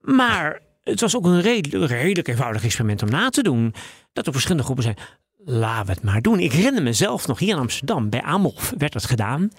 Maar 0.00 0.60
het 0.82 1.00
was 1.00 1.16
ook 1.16 1.24
een 1.24 1.40
redelijk, 1.40 1.92
redelijk 1.92 2.28
eenvoudig 2.28 2.64
experiment 2.64 3.02
om 3.02 3.10
na 3.10 3.28
te 3.28 3.42
doen. 3.42 3.74
Dat 4.12 4.26
er 4.26 4.32
verschillende 4.32 4.64
groepen 4.64 4.84
zijn. 4.84 4.96
Laten 5.44 5.86
we 5.86 5.92
het 5.92 6.02
maar 6.02 6.22
doen. 6.22 6.40
Ik 6.40 6.52
herinner 6.52 6.82
mezelf 6.82 7.26
nog 7.26 7.38
hier 7.38 7.54
in 7.54 7.60
Amsterdam. 7.60 8.10
Bij 8.10 8.22
Amolf 8.22 8.72
werd 8.78 8.92
dat 8.92 9.04
gedaan. 9.04 9.50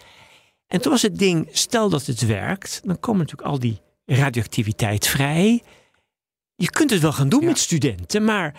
En 0.68 0.82
toen 0.82 0.92
was 0.92 1.02
het 1.02 1.20
ding, 1.20 1.50
stel 1.52 1.90
dat 1.90 2.06
het 2.06 2.26
werkt. 2.26 2.82
Dan 2.84 3.00
komen 3.00 3.20
natuurlijk 3.20 3.50
al 3.50 3.60
die 3.60 3.80
radioactiviteit 4.16 5.08
vrij. 5.08 5.62
Je 6.56 6.70
kunt 6.70 6.90
het 6.90 7.02
wel 7.02 7.14
gaan 7.14 7.30
doen 7.30 7.42
Ja. 7.42 7.48
met 7.48 7.58
studenten. 7.60 8.24
Maar 8.24 8.54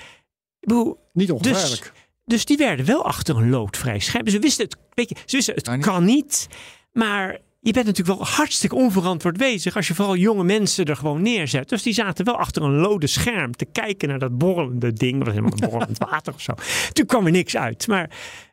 bedoel, 0.60 0.98
niet 1.12 1.30
ongevaarlijk. 1.32 1.92
dus 2.24 2.44
die 2.44 2.56
werden 2.56 2.86
wel 2.86 3.04
achter 3.04 3.36
een 3.36 3.50
loodvrij 3.50 3.98
scherm. 3.98 4.28
Ze 4.28 4.38
wisten 4.38 4.64
het, 4.64 4.76
weet 4.94 5.08
je, 5.08 5.14
ze 5.24 5.36
wisten 5.36 5.54
het 5.54 5.64
Kan 5.68 5.80
kan 5.80 6.04
niet. 6.04 6.48
Maar 6.92 7.38
je 7.60 7.72
bent 7.72 7.86
natuurlijk 7.86 8.18
wel 8.18 8.28
hartstikke 8.28 8.74
onverantwoord 8.74 9.36
bezig 9.36 9.76
als 9.76 9.88
je 9.88 9.94
vooral 9.94 10.16
jonge 10.16 10.44
mensen 10.44 10.84
er 10.84 10.96
gewoon 10.96 11.22
neerzet. 11.22 11.68
Dus 11.68 11.82
die 11.82 11.92
zaten 11.92 12.24
wel 12.24 12.36
achter 12.38 12.62
een 12.62 12.76
lode 12.76 13.06
scherm 13.06 13.52
te 13.56 13.64
kijken 13.64 14.08
naar 14.08 14.18
dat 14.18 14.38
borrelende 14.38 14.92
ding. 14.92 15.16
Dat 15.16 15.26
was 15.26 15.34
helemaal 15.34 15.58
een 15.58 15.68
borrelend 15.70 15.98
water 16.10 16.34
of 16.34 16.40
zo. 16.40 16.52
Toen 16.92 17.06
kwam 17.06 17.26
er 17.26 17.32
niks 17.32 17.56
uit. 17.56 17.86
Maar 17.86 18.10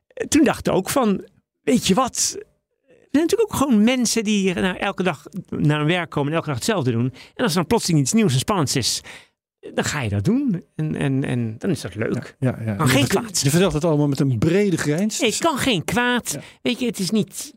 eh, 0.08 0.28
toen 0.28 0.44
dacht 0.44 0.68
ik 0.68 0.74
ook 0.74 0.90
van, 0.90 1.28
weet 1.64 1.88
je 1.88 1.94
wat... 1.94 2.38
Er 3.16 3.22
zijn 3.22 3.32
natuurlijk 3.32 3.64
ook 3.64 3.70
gewoon 3.70 3.84
mensen 3.84 4.24
die 4.24 4.54
nou, 4.54 4.78
elke 4.78 5.04
dag 5.04 5.26
naar 5.50 5.78
hun 5.78 5.88
werk 5.88 6.10
komen 6.10 6.30
en 6.30 6.36
elke 6.36 6.48
dag 6.48 6.56
hetzelfde 6.56 6.92
doen. 6.92 7.14
En 7.36 7.44
als 7.44 7.52
er 7.52 7.58
dan 7.58 7.68
plotseling 7.68 8.02
iets 8.02 8.14
nieuws 8.14 8.34
en 8.34 8.40
spannends 8.40 8.76
is, 8.76 9.02
dan 9.74 9.84
ga 9.84 10.02
je 10.02 10.10
dat 10.10 10.24
doen. 10.24 10.64
En, 10.76 10.96
en, 10.96 11.24
en 11.24 11.56
dan 11.58 11.70
is 11.70 11.82
dat 11.82 11.96
leuk. 11.96 12.36
Ja, 12.40 12.60
ja. 12.66 12.76
Kan 12.76 12.88
geen 12.88 13.02
je, 13.02 13.08
kwaad. 13.08 13.42
Je 13.42 13.50
vertelt 13.50 13.74
het 13.74 13.84
allemaal 13.84 14.08
met 14.08 14.20
een 14.20 14.38
brede 14.38 14.78
grijns. 14.78 15.20
Nee, 15.20 15.30
het 15.30 15.40
kan 15.40 15.58
geen 15.58 15.84
kwaad. 15.84 16.38
Weet 16.62 16.80
je, 16.80 16.86
het 16.86 17.00
is 17.00 17.10
niet. 17.10 17.54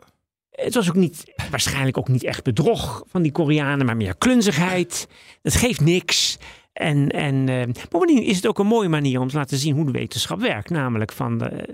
Het 0.51 0.75
was 0.75 0.89
ook 0.89 0.95
niet, 0.95 1.25
waarschijnlijk 1.51 1.99
ook 1.99 2.09
niet 2.09 2.25
echt 2.25 2.45
bedrog 2.45 3.03
van 3.07 3.23
die 3.23 3.33
Koreanen, 3.33 3.87
maar 3.87 3.97
meer 3.97 4.17
klunzigheid. 4.17 5.09
Dat 5.43 5.55
geeft 5.55 5.81
niks. 5.81 6.39
En, 6.73 7.09
en 7.09 7.49
eh, 7.49 7.85
bovendien 7.89 8.23
is 8.23 8.37
het 8.37 8.47
ook 8.47 8.59
een 8.59 8.67
mooie 8.67 8.89
manier 8.89 9.21
om 9.21 9.29
te 9.29 9.37
laten 9.37 9.59
zien 9.59 9.75
hoe 9.75 9.85
de 9.85 9.93
wetenschap 9.93 10.41
werkt. 10.41 10.71
Namelijk 10.71 11.13
van, 11.13 11.39
de, 11.39 11.69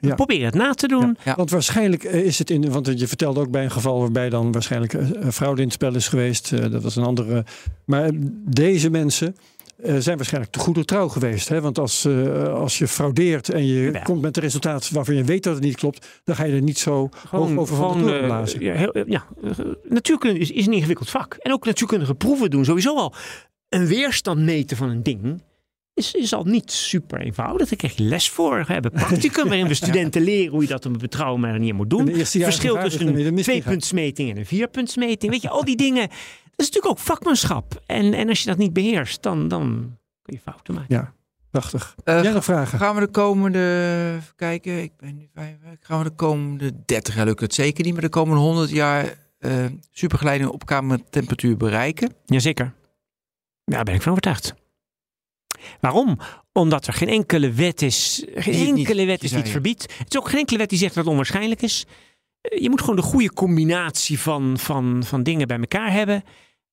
Ja. 0.00 0.14
probeer 0.14 0.44
het 0.44 0.54
na 0.54 0.72
te 0.72 0.88
doen. 0.88 1.16
Ja. 1.24 1.34
Want 1.34 1.50
waarschijnlijk 1.50 2.04
eh, 2.04 2.24
is 2.24 2.38
het 2.38 2.50
in, 2.50 2.70
want 2.70 2.98
je 3.00 3.08
vertelde 3.08 3.40
ook 3.40 3.50
bij 3.50 3.64
een 3.64 3.70
geval 3.70 3.98
waarbij 4.00 4.28
dan 4.30 4.52
waarschijnlijk 4.52 4.94
eh, 4.94 5.28
fraude 5.32 5.60
in 5.60 5.66
het 5.66 5.76
spel 5.76 5.94
is 5.94 6.08
geweest. 6.08 6.52
Eh, 6.52 6.70
Dat 6.70 6.82
was 6.82 6.96
een 6.96 7.04
andere. 7.04 7.44
Maar 7.84 8.10
deze 8.44 8.90
mensen 8.90 9.36
eh, 9.82 9.96
zijn 9.98 10.16
waarschijnlijk 10.16 10.52
te 10.52 10.58
goede 10.58 10.84
trouw 10.84 11.08
geweest. 11.08 11.48
Hè? 11.48 11.60
Want 11.60 11.78
als, 11.78 12.04
eh, 12.04 12.52
als 12.54 12.78
je 12.78 12.88
fraudeert 12.88 13.48
en 13.48 13.66
je 13.66 14.00
komt 14.04 14.20
met 14.22 14.36
een 14.36 14.42
resultaat 14.42 14.90
waarvan 14.90 15.14
je 15.14 15.24
weet 15.24 15.42
dat 15.42 15.54
het 15.54 15.62
niet 15.64 15.76
klopt, 15.76 16.20
dan 16.24 16.36
ga 16.36 16.44
je 16.44 16.52
er 16.54 16.62
niet 16.62 16.78
zo 16.78 17.08
hoog 17.30 17.56
over 17.56 17.76
van 17.76 18.04
de 18.04 18.18
eh, 18.18 18.24
blazen. 18.24 18.60
ja, 18.60 18.90
ja, 19.06 19.24
eh, 19.42 19.50
natuurkunde 19.88 20.38
is, 20.38 20.50
is 20.50 20.66
een 20.66 20.72
ingewikkeld 20.72 21.10
vak. 21.10 21.34
En 21.34 21.52
ook 21.52 21.64
natuurkundige 21.64 22.14
proeven 22.14 22.50
doen. 22.50 22.64
Sowieso 22.64 22.96
al 22.96 23.14
een 23.68 23.86
weerstand 23.86 24.40
meten 24.40 24.76
van 24.76 24.88
een 24.90 25.02
ding. 25.02 25.42
Is, 26.00 26.14
is 26.14 26.34
al 26.34 26.44
niet 26.44 26.72
super 26.72 27.20
eenvoudig. 27.20 27.68
Daar 27.68 27.76
krijg 27.78 27.96
je 27.96 28.02
les 28.02 28.30
voor. 28.30 28.64
We 28.66 28.72
hebben 28.72 28.90
practicum 28.90 29.44
waarin 29.48 29.66
we 29.66 29.74
studenten 29.84 30.22
leren 30.22 30.50
hoe 30.50 30.62
je 30.62 30.68
dat 30.68 30.86
op 30.86 30.92
een 30.92 30.98
betrouwbare 30.98 31.52
manier 31.52 31.74
moet 31.74 31.92
En 31.92 31.96
doen. 31.98 32.08
eerstejarige 32.08 32.58
Verschil 32.58 32.82
tussen 32.82 33.26
een 33.26 33.36
tweepuntsmeting 33.42 34.30
en 34.30 34.36
een 34.36 34.46
vierpuntsmeting. 34.46 35.32
Weet 35.32 35.42
je, 35.42 35.48
al 35.48 35.64
die 35.64 35.76
dingen. 35.76 36.08
Dat 36.08 36.68
is 36.68 36.74
natuurlijk 36.74 36.86
ook 36.86 36.98
vakmanschap. 36.98 37.82
En, 37.86 38.14
en 38.14 38.28
als 38.28 38.40
je 38.40 38.46
dat 38.46 38.58
niet 38.58 38.72
beheerst, 38.72 39.22
dan, 39.22 39.48
dan 39.48 39.96
kun 40.22 40.34
je 40.34 40.40
fouten 40.40 40.74
maken. 40.74 40.94
Ja, 40.94 41.12
prachtig. 41.50 41.94
Eh, 42.04 42.32
nog 42.32 42.44
vragen? 42.44 42.78
Gaan 42.78 42.94
we 42.94 43.00
de 43.00 43.08
komende, 43.10 43.58
even 44.16 44.34
kijken, 44.36 44.82
ik 44.82 44.92
ben 44.96 45.16
nu 45.16 45.28
vijf, 45.34 45.56
gaan 45.80 45.98
we 45.98 46.04
de 46.04 46.14
komende 46.14 46.72
30 46.84 47.14
jaar 47.14 47.24
lukt 47.24 47.40
het 47.40 47.54
zeker 47.54 47.84
niet, 47.84 47.92
maar 47.92 48.02
de 48.02 48.08
komende 48.08 48.40
100 48.40 48.70
jaar 48.70 49.14
eh 49.38 49.64
supergeleiding 49.90 50.50
op 50.50 50.66
kamertemperatuur 50.66 51.56
bereiken? 51.56 52.12
Jazeker. 52.26 52.72
Ja, 53.64 53.74
daar 53.76 53.84
ben 53.84 53.94
ik 53.94 54.02
van 54.02 54.10
overtuigd. 54.10 54.54
Waarom? 55.80 56.18
Omdat 56.52 56.86
er 56.86 56.92
geen 56.92 57.08
enkele 57.08 57.52
wet 57.52 57.82
is. 57.82 58.24
Geen 58.34 58.52
Die 58.54 58.72
niet- 58.72 58.76
enkele 58.88 59.04
wet 59.06 59.22
is 59.22 59.30
niet 59.30 59.40
het. 59.42 59.50
verbiedt. 59.50 59.82
Het 59.98 60.14
is 60.14 60.18
ook 60.20 60.28
geen 60.28 60.38
enkele 60.38 60.58
wet 60.58 60.68
die 60.68 60.78
zegt 60.78 60.94
dat 60.94 61.02
het 61.02 61.12
onwaarschijnlijk 61.12 61.62
is. 61.62 61.84
Eh, 62.40 62.62
Je 62.62 62.70
moet 62.70 62.80
gewoon 62.80 62.96
de 62.96 63.02
goede 63.02 63.32
combinatie 63.32 64.18
van, 64.20 64.58
van, 64.58 65.02
van 65.04 65.22
dingen 65.22 65.46
bij 65.48 65.58
elkaar 65.58 65.92
hebben. 65.92 66.22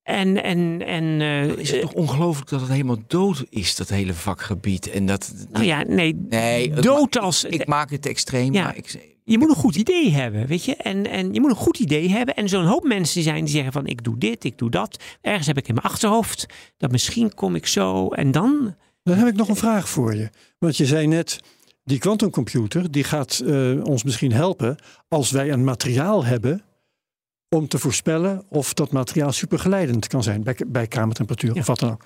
En, 0.07 0.43
en, 0.43 0.85
en 0.85 1.21
eh, 1.21 1.57
is 1.57 1.71
het 1.71 1.81
toch 1.81 1.93
ongelooflijk 1.93 2.49
dat 2.49 2.59
het 2.61 2.69
helemaal 2.69 2.97
dood 3.07 3.43
is, 3.49 3.75
dat 3.75 3.89
hele 3.89 4.13
vakgebied. 4.13 4.89
En 4.89 5.05
dat, 5.05 5.33
nou 5.51 5.65
ja, 5.65 5.83
nee, 5.87 6.25
nee, 6.29 6.69
dood 6.73 7.13
ma- 7.13 7.21
als. 7.21 7.43
Ik 7.43 7.67
maak 7.67 7.89
het 7.89 8.05
extreem, 8.05 8.53
Ja. 8.53 8.63
maar 8.63 8.75
ik, 8.77 9.15
je 9.23 9.37
moet 9.37 9.49
een 9.49 9.55
goed 9.55 9.75
idee 9.75 10.09
hebben, 10.11 10.47
weet 10.47 10.63
je. 10.65 10.75
En, 10.75 11.09
en 11.09 11.33
je 11.33 11.41
moet 11.41 11.49
een 11.49 11.55
goed 11.55 11.79
idee 11.79 12.09
hebben. 12.09 12.35
En 12.35 12.49
zo'n 12.49 12.65
hoop 12.65 12.83
mensen 12.83 13.13
die 13.15 13.23
zijn 13.23 13.43
die 13.43 13.53
zeggen 13.53 13.71
van 13.73 13.87
ik 13.87 14.03
doe 14.03 14.17
dit, 14.17 14.43
ik 14.43 14.57
doe 14.57 14.69
dat. 14.69 15.03
Ergens 15.21 15.47
heb 15.47 15.57
ik 15.57 15.67
in 15.67 15.73
mijn 15.73 15.85
achterhoofd 15.85 16.45
dat 16.77 16.91
misschien 16.91 17.33
kom 17.33 17.55
ik 17.55 17.67
zo. 17.67 18.07
En 18.07 18.31
dan 18.31 18.75
Dan 19.03 19.17
heb 19.17 19.27
ik 19.27 19.35
nog 19.35 19.47
een 19.49 19.55
vraag 19.55 19.89
voor 19.89 20.15
je. 20.15 20.29
Want 20.59 20.77
je 20.77 20.85
zei 20.85 21.07
net, 21.07 21.39
die 21.83 21.97
quantumcomputer 21.99 22.91
die 22.91 23.03
gaat 23.03 23.39
eh, 23.45 23.83
ons 23.83 24.03
misschien 24.03 24.31
helpen 24.31 24.75
als 25.07 25.31
wij 25.31 25.51
een 25.51 25.63
materiaal 25.63 26.25
hebben 26.25 26.61
om 27.49 27.67
te 27.67 27.77
voorspellen 27.79 28.45
of 28.49 28.73
dat 28.73 28.91
materiaal 28.91 29.31
supergeleidend 29.31 30.07
kan 30.07 30.23
zijn 30.23 30.43
bij, 30.43 30.57
bij 30.67 30.87
kamertemperatuur 30.87 31.53
Ja. 31.53 31.59
of 31.59 31.67
wat 31.67 31.79
dan 31.79 31.91
ook. 31.91 32.03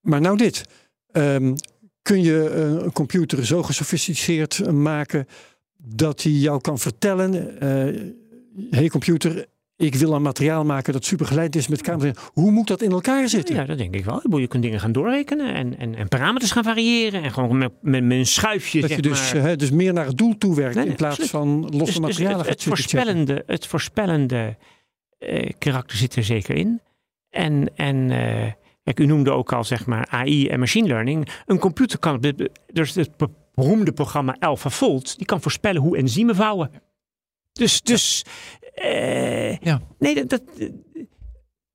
Maar 0.00 0.20
nou 0.20 0.36
dit, 0.36 0.64
ehm, 1.10 1.54
kun 2.02 2.22
je 2.22 2.48
eh, 2.48 2.84
een 2.84 2.92
computer 2.92 3.46
zo 3.46 3.62
gesofisticeerd 3.62 4.72
maken 4.72 5.26
dat 5.76 6.22
hij 6.22 6.32
jou 6.32 6.60
kan 6.60 6.78
vertellen, 6.78 7.60
eh 7.60 8.10
hey 8.70 8.88
computer, 8.88 9.46
ik 9.82 9.94
wil 9.94 10.12
een 10.12 10.22
materiaal 10.22 10.64
maken 10.64 10.92
dat 10.92 11.04
supergeleid 11.04 11.56
is 11.56 11.68
met 11.68 11.82
camera. 11.82 12.12
Hoe 12.32 12.50
moet 12.50 12.66
dat 12.66 12.82
in 12.82 12.90
elkaar 12.90 13.28
zitten? 13.28 13.54
Ja, 13.54 13.64
dat 13.64 13.78
denk 13.78 13.94
ik 13.94 14.04
wel. 14.04 14.38
Je 14.38 14.46
kunt 14.46 14.62
dingen 14.62 14.80
gaan 14.80 14.92
doorrekenen 14.92 15.54
en, 15.54 15.78
en, 15.78 15.94
en 15.94 16.08
parameters 16.08 16.50
gaan 16.50 16.64
variëren. 16.64 17.22
En 17.22 17.32
gewoon 17.32 17.58
met, 17.58 17.72
met, 17.80 18.04
met 18.04 18.18
een 18.18 18.26
schuifje. 18.26 18.80
Dat 18.80 18.88
zeg 18.88 18.98
je 18.98 19.08
dus, 19.08 19.32
maar, 19.32 19.42
hè, 19.42 19.56
dus 19.56 19.70
meer 19.70 19.92
naar 19.92 20.06
het 20.06 20.18
doel 20.18 20.38
toe 20.38 20.54
werkt 20.54 20.74
Nee, 20.74 20.82
nee, 20.82 20.92
in 20.92 20.98
plaats 20.98 21.20
absoluut. 21.20 21.30
van 21.30 21.60
losse 21.60 21.78
Dus- 21.78 21.86
dus 21.86 21.98
materialen 21.98 22.38
het, 22.38 22.48
het 22.48 22.62
voorspellende, 22.62 23.42
het 23.46 23.66
voorspellende 23.66 24.56
eh, 25.18 25.50
karakter 25.58 25.96
zit 25.96 26.16
er 26.16 26.24
zeker 26.24 26.54
in. 26.54 26.80
En, 27.30 27.70
en 27.76 28.10
eh, 28.10 28.52
kijk, 28.84 29.00
u 29.00 29.06
noemde 29.06 29.30
ook 29.30 29.52
al 29.52 29.64
zeg 29.64 29.86
maar 29.86 30.06
AI 30.10 30.48
en 30.48 30.58
machine 30.58 30.88
learning. 30.88 31.28
Een 31.46 31.58
computer 31.58 31.98
kan, 31.98 32.34
dus 32.72 32.94
het 32.94 33.10
beroemde 33.54 33.92
programma 33.92 34.36
AlphaFold, 34.38 35.16
die 35.16 35.26
kan 35.26 35.40
voorspellen 35.40 35.82
hoe 35.82 35.96
enzymen 35.96 36.34
vouwen. 36.34 36.70
Dus, 37.52 37.82
dus 37.82 38.24
eh, 38.74 39.56
Ja. 39.56 39.80
nee, 39.98 40.14
dat, 40.14 40.28
dat, 40.28 40.42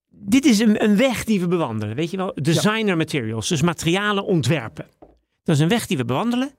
dit 0.09 0.45
is 0.45 0.59
een, 0.59 0.83
een 0.83 0.97
weg 0.97 1.23
die 1.23 1.39
we 1.39 1.47
bewandelen. 1.47 1.95
Weet 1.95 2.11
je 2.11 2.17
wel, 2.17 2.31
designer 2.35 2.97
materials, 2.97 3.47
dus 3.47 3.61
materialen 3.61 4.25
ontwerpen. 4.25 4.85
Dat 5.43 5.55
is 5.55 5.61
een 5.61 5.67
weg 5.67 5.87
die 5.87 5.97
we 5.97 6.05
bewandelen. 6.05 6.51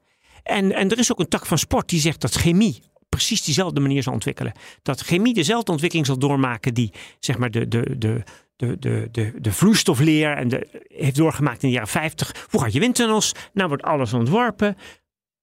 En, 0.43 0.73
en 0.73 0.91
er 0.91 0.99
is 0.99 1.13
ook 1.13 1.21
een 1.21 1.29
tak 1.29 1.47
van 1.47 1.59
sport 1.59 1.89
die 1.89 2.01
zegt 2.01 2.21
dat 2.21 2.35
chemie 2.35 2.83
precies 3.09 3.45
diezelfde 3.45 3.81
manier 3.81 4.03
zal 4.03 4.13
ontwikkelen. 4.13 4.53
Dat 4.83 5.01
chemie 5.01 5.35
dezelfde 5.35 5.71
ontwikkeling 5.71 6.07
zal 6.07 6.19
doormaken 6.19 6.75
die 6.75 6.93
zeg 7.19 7.39
maar 7.39 7.51
de, 7.51 7.69
de, 7.69 7.99
de, 7.99 8.23
de, 8.57 8.79
de, 8.79 9.09
de, 9.11 9.33
de 9.41 9.53
vloeistofleer 9.53 10.37
en 10.37 10.49
de, 10.49 10.85
heeft 10.89 11.17
doorgemaakt 11.17 11.63
in 11.63 11.69
de 11.69 11.75
jaren 11.75 11.89
50. 11.89 12.33
Vroeger 12.35 12.63
had 12.63 12.73
je 12.73 12.81
windtunnels, 12.81 13.35
nou 13.53 13.69
wordt 13.69 13.83
alles 13.83 14.13
ontworpen. 14.13 14.77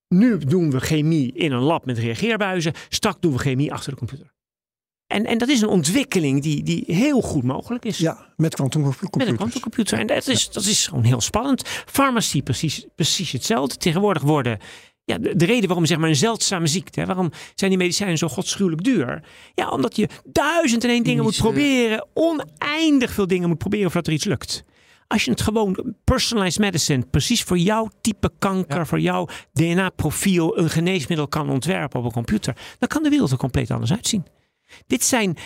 Nu 0.08 0.38
doen 0.38 0.72
we 0.72 0.80
chemie 0.80 1.34
in 1.34 1.52
een 1.52 1.62
lab 1.62 1.86
met 1.86 1.98
reageerbuizen. 1.98 2.74
Straks 2.90 3.18
doen 3.20 3.32
we 3.32 3.40
chemie 3.40 3.74
achter 3.74 3.92
de 3.92 3.98
computer. 3.98 4.34
En, 5.08 5.26
en 5.26 5.38
dat 5.38 5.50
is 5.50 5.62
een 5.62 5.68
ontwikkeling 5.68 6.42
die, 6.42 6.64
die 6.64 6.84
heel 6.88 7.22
goed 7.22 7.44
mogelijk 7.44 7.86
is. 7.86 7.98
Ja, 7.98 8.34
met 8.36 8.56
quantumcomputers. 8.56 9.18
Met 9.18 9.28
een 9.28 9.36
quantumcomputer. 9.36 10.00
En 10.00 10.08
dat 10.08 10.28
is, 10.28 10.50
dat 10.50 10.66
is 10.66 10.88
gewoon 10.88 11.04
heel 11.04 11.22
spannend. 11.22 11.68
Farmacie 11.68 12.42
precies, 12.42 12.86
precies 12.96 13.32
hetzelfde. 13.32 13.78
Tegenwoordig 13.78 14.24
worden... 14.24 14.60
Ja, 15.04 15.18
de, 15.18 15.36
de 15.36 15.46
reden 15.46 15.68
waarom 15.68 15.86
zeg 15.86 15.98
maar 15.98 16.10
een 16.10 16.16
zeldzame 16.16 16.68
ziekte... 16.68 17.00
Hè, 17.00 17.06
waarom 17.06 17.32
zijn 17.56 17.70
die 17.70 17.80
medicijnen 17.80 18.18
zo 18.18 18.28
godschuwelijk 18.28 18.84
duur? 18.84 19.24
Ja, 19.54 19.70
omdat 19.70 19.96
je 19.96 20.10
duizend 20.24 20.84
en 20.84 20.90
één 20.90 21.04
dingen 21.04 21.24
moet 21.24 21.36
eh, 21.36 21.42
proberen. 21.42 22.08
Oneindig 22.14 23.12
veel 23.12 23.28
dingen 23.28 23.48
moet 23.48 23.58
proberen 23.58 23.92
voordat 23.92 24.08
er 24.08 24.14
iets 24.14 24.26
lukt. 24.26 24.64
Als 25.08 25.26
je 25.26 25.32
het 25.32 25.42
gewoon 25.42 25.96
personalized 26.04 26.60
medicine... 26.60 27.06
precies 27.12 27.44
voor 27.44 27.58
jouw 27.58 27.90
type 28.02 28.32
kanker... 28.40 28.88
voor 28.88 29.00
jouw 29.00 29.28
DNA-profiel... 29.54 30.58
een 30.58 30.70
geneesmiddel 30.70 31.28
kan 31.28 31.50
ontwerpen 31.50 32.00
op 32.00 32.06
een 32.06 32.12
computer... 32.12 32.58
dan 32.80 32.88
kan 32.88 33.04
de 33.04 33.10
wereld 33.10 33.32
er 33.32 33.38
compleet 33.38 33.72
anders 33.72 33.92
uitzien. 33.92 34.26
Dit 34.88 35.04
zijn 35.04 35.38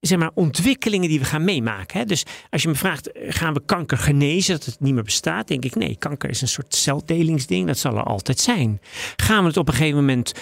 zeg 0.00 0.18
maar, 0.18 0.30
ontwikkelingen 0.34 1.08
die 1.08 1.18
we 1.18 1.24
gaan 1.24 1.44
meemaken. 1.44 1.98
Hè? 1.98 2.04
Dus 2.04 2.24
als 2.50 2.62
je 2.62 2.68
me 2.68 2.74
vraagt, 2.74 3.10
gaan 3.14 3.54
we 3.54 3.64
kanker 3.64 3.98
genezen, 3.98 4.54
dat 4.54 4.64
het 4.64 4.80
niet 4.80 4.94
meer 4.94 5.02
bestaat? 5.02 5.48
Denk 5.48 5.64
ik, 5.64 5.74
nee, 5.74 5.96
kanker 5.96 6.30
is 6.30 6.40
een 6.40 6.48
soort 6.48 6.74
celdelingsding, 6.74 7.66
dat 7.66 7.78
zal 7.78 7.96
er 7.96 8.02
altijd 8.02 8.38
zijn. 8.38 8.80
Gaan 9.16 9.42
we 9.42 9.48
het 9.48 9.56
op 9.56 9.68
een 9.68 9.74
gegeven 9.74 9.98
moment 9.98 10.32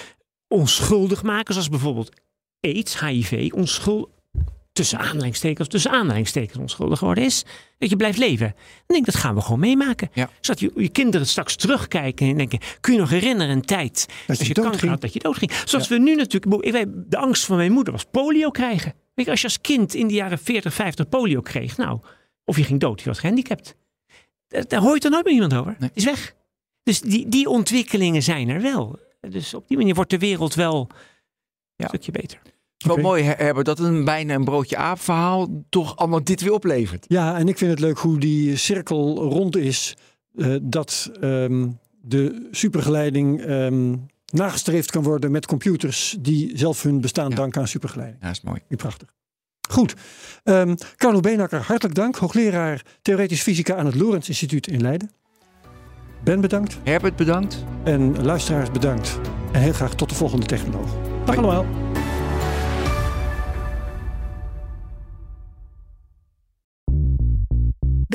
onschuldig 0.48 1.22
maken, 1.22 1.54
zoals 1.54 1.68
bijvoorbeeld 1.68 2.20
AIDS, 2.60 3.00
HIV, 3.00 3.50
onschuldig, 3.54 4.10
tussen 4.80 4.98
aanhalingstekens, 4.98 5.68
tussen 5.68 5.90
aanhalingstekens 5.90 6.58
onschuldig 6.58 6.98
geworden 6.98 7.24
is, 7.24 7.44
dat 7.78 7.90
je 7.90 7.96
blijft 7.96 8.18
leven. 8.18 8.46
Dan 8.46 8.86
denk 8.86 9.06
ik, 9.06 9.12
dat 9.12 9.22
gaan 9.22 9.34
we 9.34 9.40
gewoon 9.40 9.60
meemaken. 9.60 10.10
Ja. 10.12 10.30
Zodat 10.40 10.60
je, 10.60 10.72
je 10.74 10.88
kinderen 10.88 11.26
straks 11.26 11.56
terugkijken 11.56 12.28
en 12.28 12.36
denken, 12.36 12.58
kun 12.80 12.92
je 12.92 12.98
nog 12.98 13.10
herinneren 13.10 13.56
een 13.56 13.64
tijd 13.64 14.06
Dat 14.08 14.38
als 14.38 14.38
je 14.38 14.54
je 14.54 14.60
kanker 14.60 14.88
had, 14.88 15.00
dat 15.00 15.12
je 15.12 15.18
doodging. 15.18 15.52
Zoals 15.64 15.88
we 15.88 15.98
nu 15.98 16.14
natuurlijk, 16.14 16.84
de 17.10 17.16
angst 17.16 17.44
van 17.44 17.56
mijn 17.56 17.72
moeder 17.72 17.92
was 17.92 18.04
polio 18.04 18.50
krijgen. 18.50 18.94
Weet 19.14 19.24
je, 19.24 19.30
als 19.30 19.40
je 19.40 19.46
als 19.46 19.60
kind 19.60 19.94
in 19.94 20.06
de 20.06 20.14
jaren 20.14 20.38
40, 20.38 20.74
50 20.74 21.08
polio 21.08 21.40
kreeg, 21.40 21.76
nou, 21.76 22.00
of 22.44 22.56
je 22.56 22.64
ging 22.64 22.80
dood, 22.80 23.00
je 23.00 23.08
was 23.08 23.18
gehandicapt. 23.18 23.74
Daar, 24.48 24.68
daar 24.68 24.80
hoor 24.80 24.94
je 24.94 25.00
toch 25.00 25.12
nooit 25.12 25.24
meer 25.24 25.34
iemand 25.34 25.54
over. 25.54 25.76
Nee. 25.78 25.90
Is 25.94 26.04
weg. 26.04 26.34
Dus 26.82 27.00
die, 27.00 27.28
die 27.28 27.48
ontwikkelingen 27.48 28.22
zijn 28.22 28.48
er 28.48 28.60
wel. 28.62 28.98
Dus 29.20 29.54
op 29.54 29.68
die 29.68 29.76
manier 29.76 29.94
wordt 29.94 30.10
de 30.10 30.18
wereld 30.18 30.54
wel 30.54 30.88
Ja. 30.90 30.96
een 31.76 31.88
stukje 31.88 32.12
beter. 32.12 32.40
Wel 32.84 32.92
Oké. 32.94 33.02
mooi, 33.04 33.22
Herbert, 33.22 33.66
dat 33.66 33.78
een 33.78 34.04
bijna 34.04 34.34
een 34.34 34.44
broodje 34.44 34.76
aap 34.76 35.00
verhaal 35.00 35.48
toch 35.68 35.96
allemaal 35.96 36.24
dit 36.24 36.40
weer 36.40 36.52
oplevert. 36.52 37.04
Ja, 37.08 37.38
en 37.38 37.48
ik 37.48 37.58
vind 37.58 37.70
het 37.70 37.80
leuk 37.80 37.98
hoe 37.98 38.18
die 38.18 38.56
cirkel 38.56 39.16
rond 39.22 39.56
is. 39.56 39.96
eh, 40.36 40.54
dat 40.62 41.10
ehm, 41.20 41.68
de 42.02 42.48
supergeleiding 42.50 43.40
ehm, 43.40 43.94
nagestreefd 44.32 44.90
kan 44.90 45.02
worden 45.02 45.30
met 45.30 45.46
computers 45.46 46.16
die 46.20 46.50
zelf 46.54 46.82
hun 46.82 47.00
bestaan 47.00 47.28
Ja. 47.30 47.36
danken 47.36 47.60
aan 47.60 47.68
supergeleiding. 47.68 48.20
Ja, 48.20 48.26
dat 48.26 48.36
is 48.36 48.42
mooi. 48.42 48.60
Prachtig. 48.68 49.08
Goed. 49.70 49.94
Ehm 50.44 50.74
Carlo 50.96 51.20
Beenakker, 51.20 51.60
hartelijk 51.60 51.94
dank. 51.94 52.16
Hoogleraar 52.16 52.82
Theoretische 53.02 53.42
Fysica 53.44 53.76
aan 53.76 53.86
het 53.86 53.94
Lorentz 53.94 54.28
Instituut 54.28 54.66
in 54.66 54.80
Leiden. 54.80 55.10
Ben 56.24 56.40
bedankt 56.40 56.78
Herbert, 56.84 57.16
bedankt. 57.16 57.64
en 57.84 58.24
luisteraars 58.24 58.70
bedankt. 58.70 59.18
En 59.52 59.60
heel 59.60 59.72
graag 59.72 59.94
tot 59.94 60.08
de 60.08 60.14
volgende 60.14 60.46
technoloog. 60.46 60.90
Dag 61.24 61.34
Hoi. 61.34 61.46
allemaal. 61.48 61.89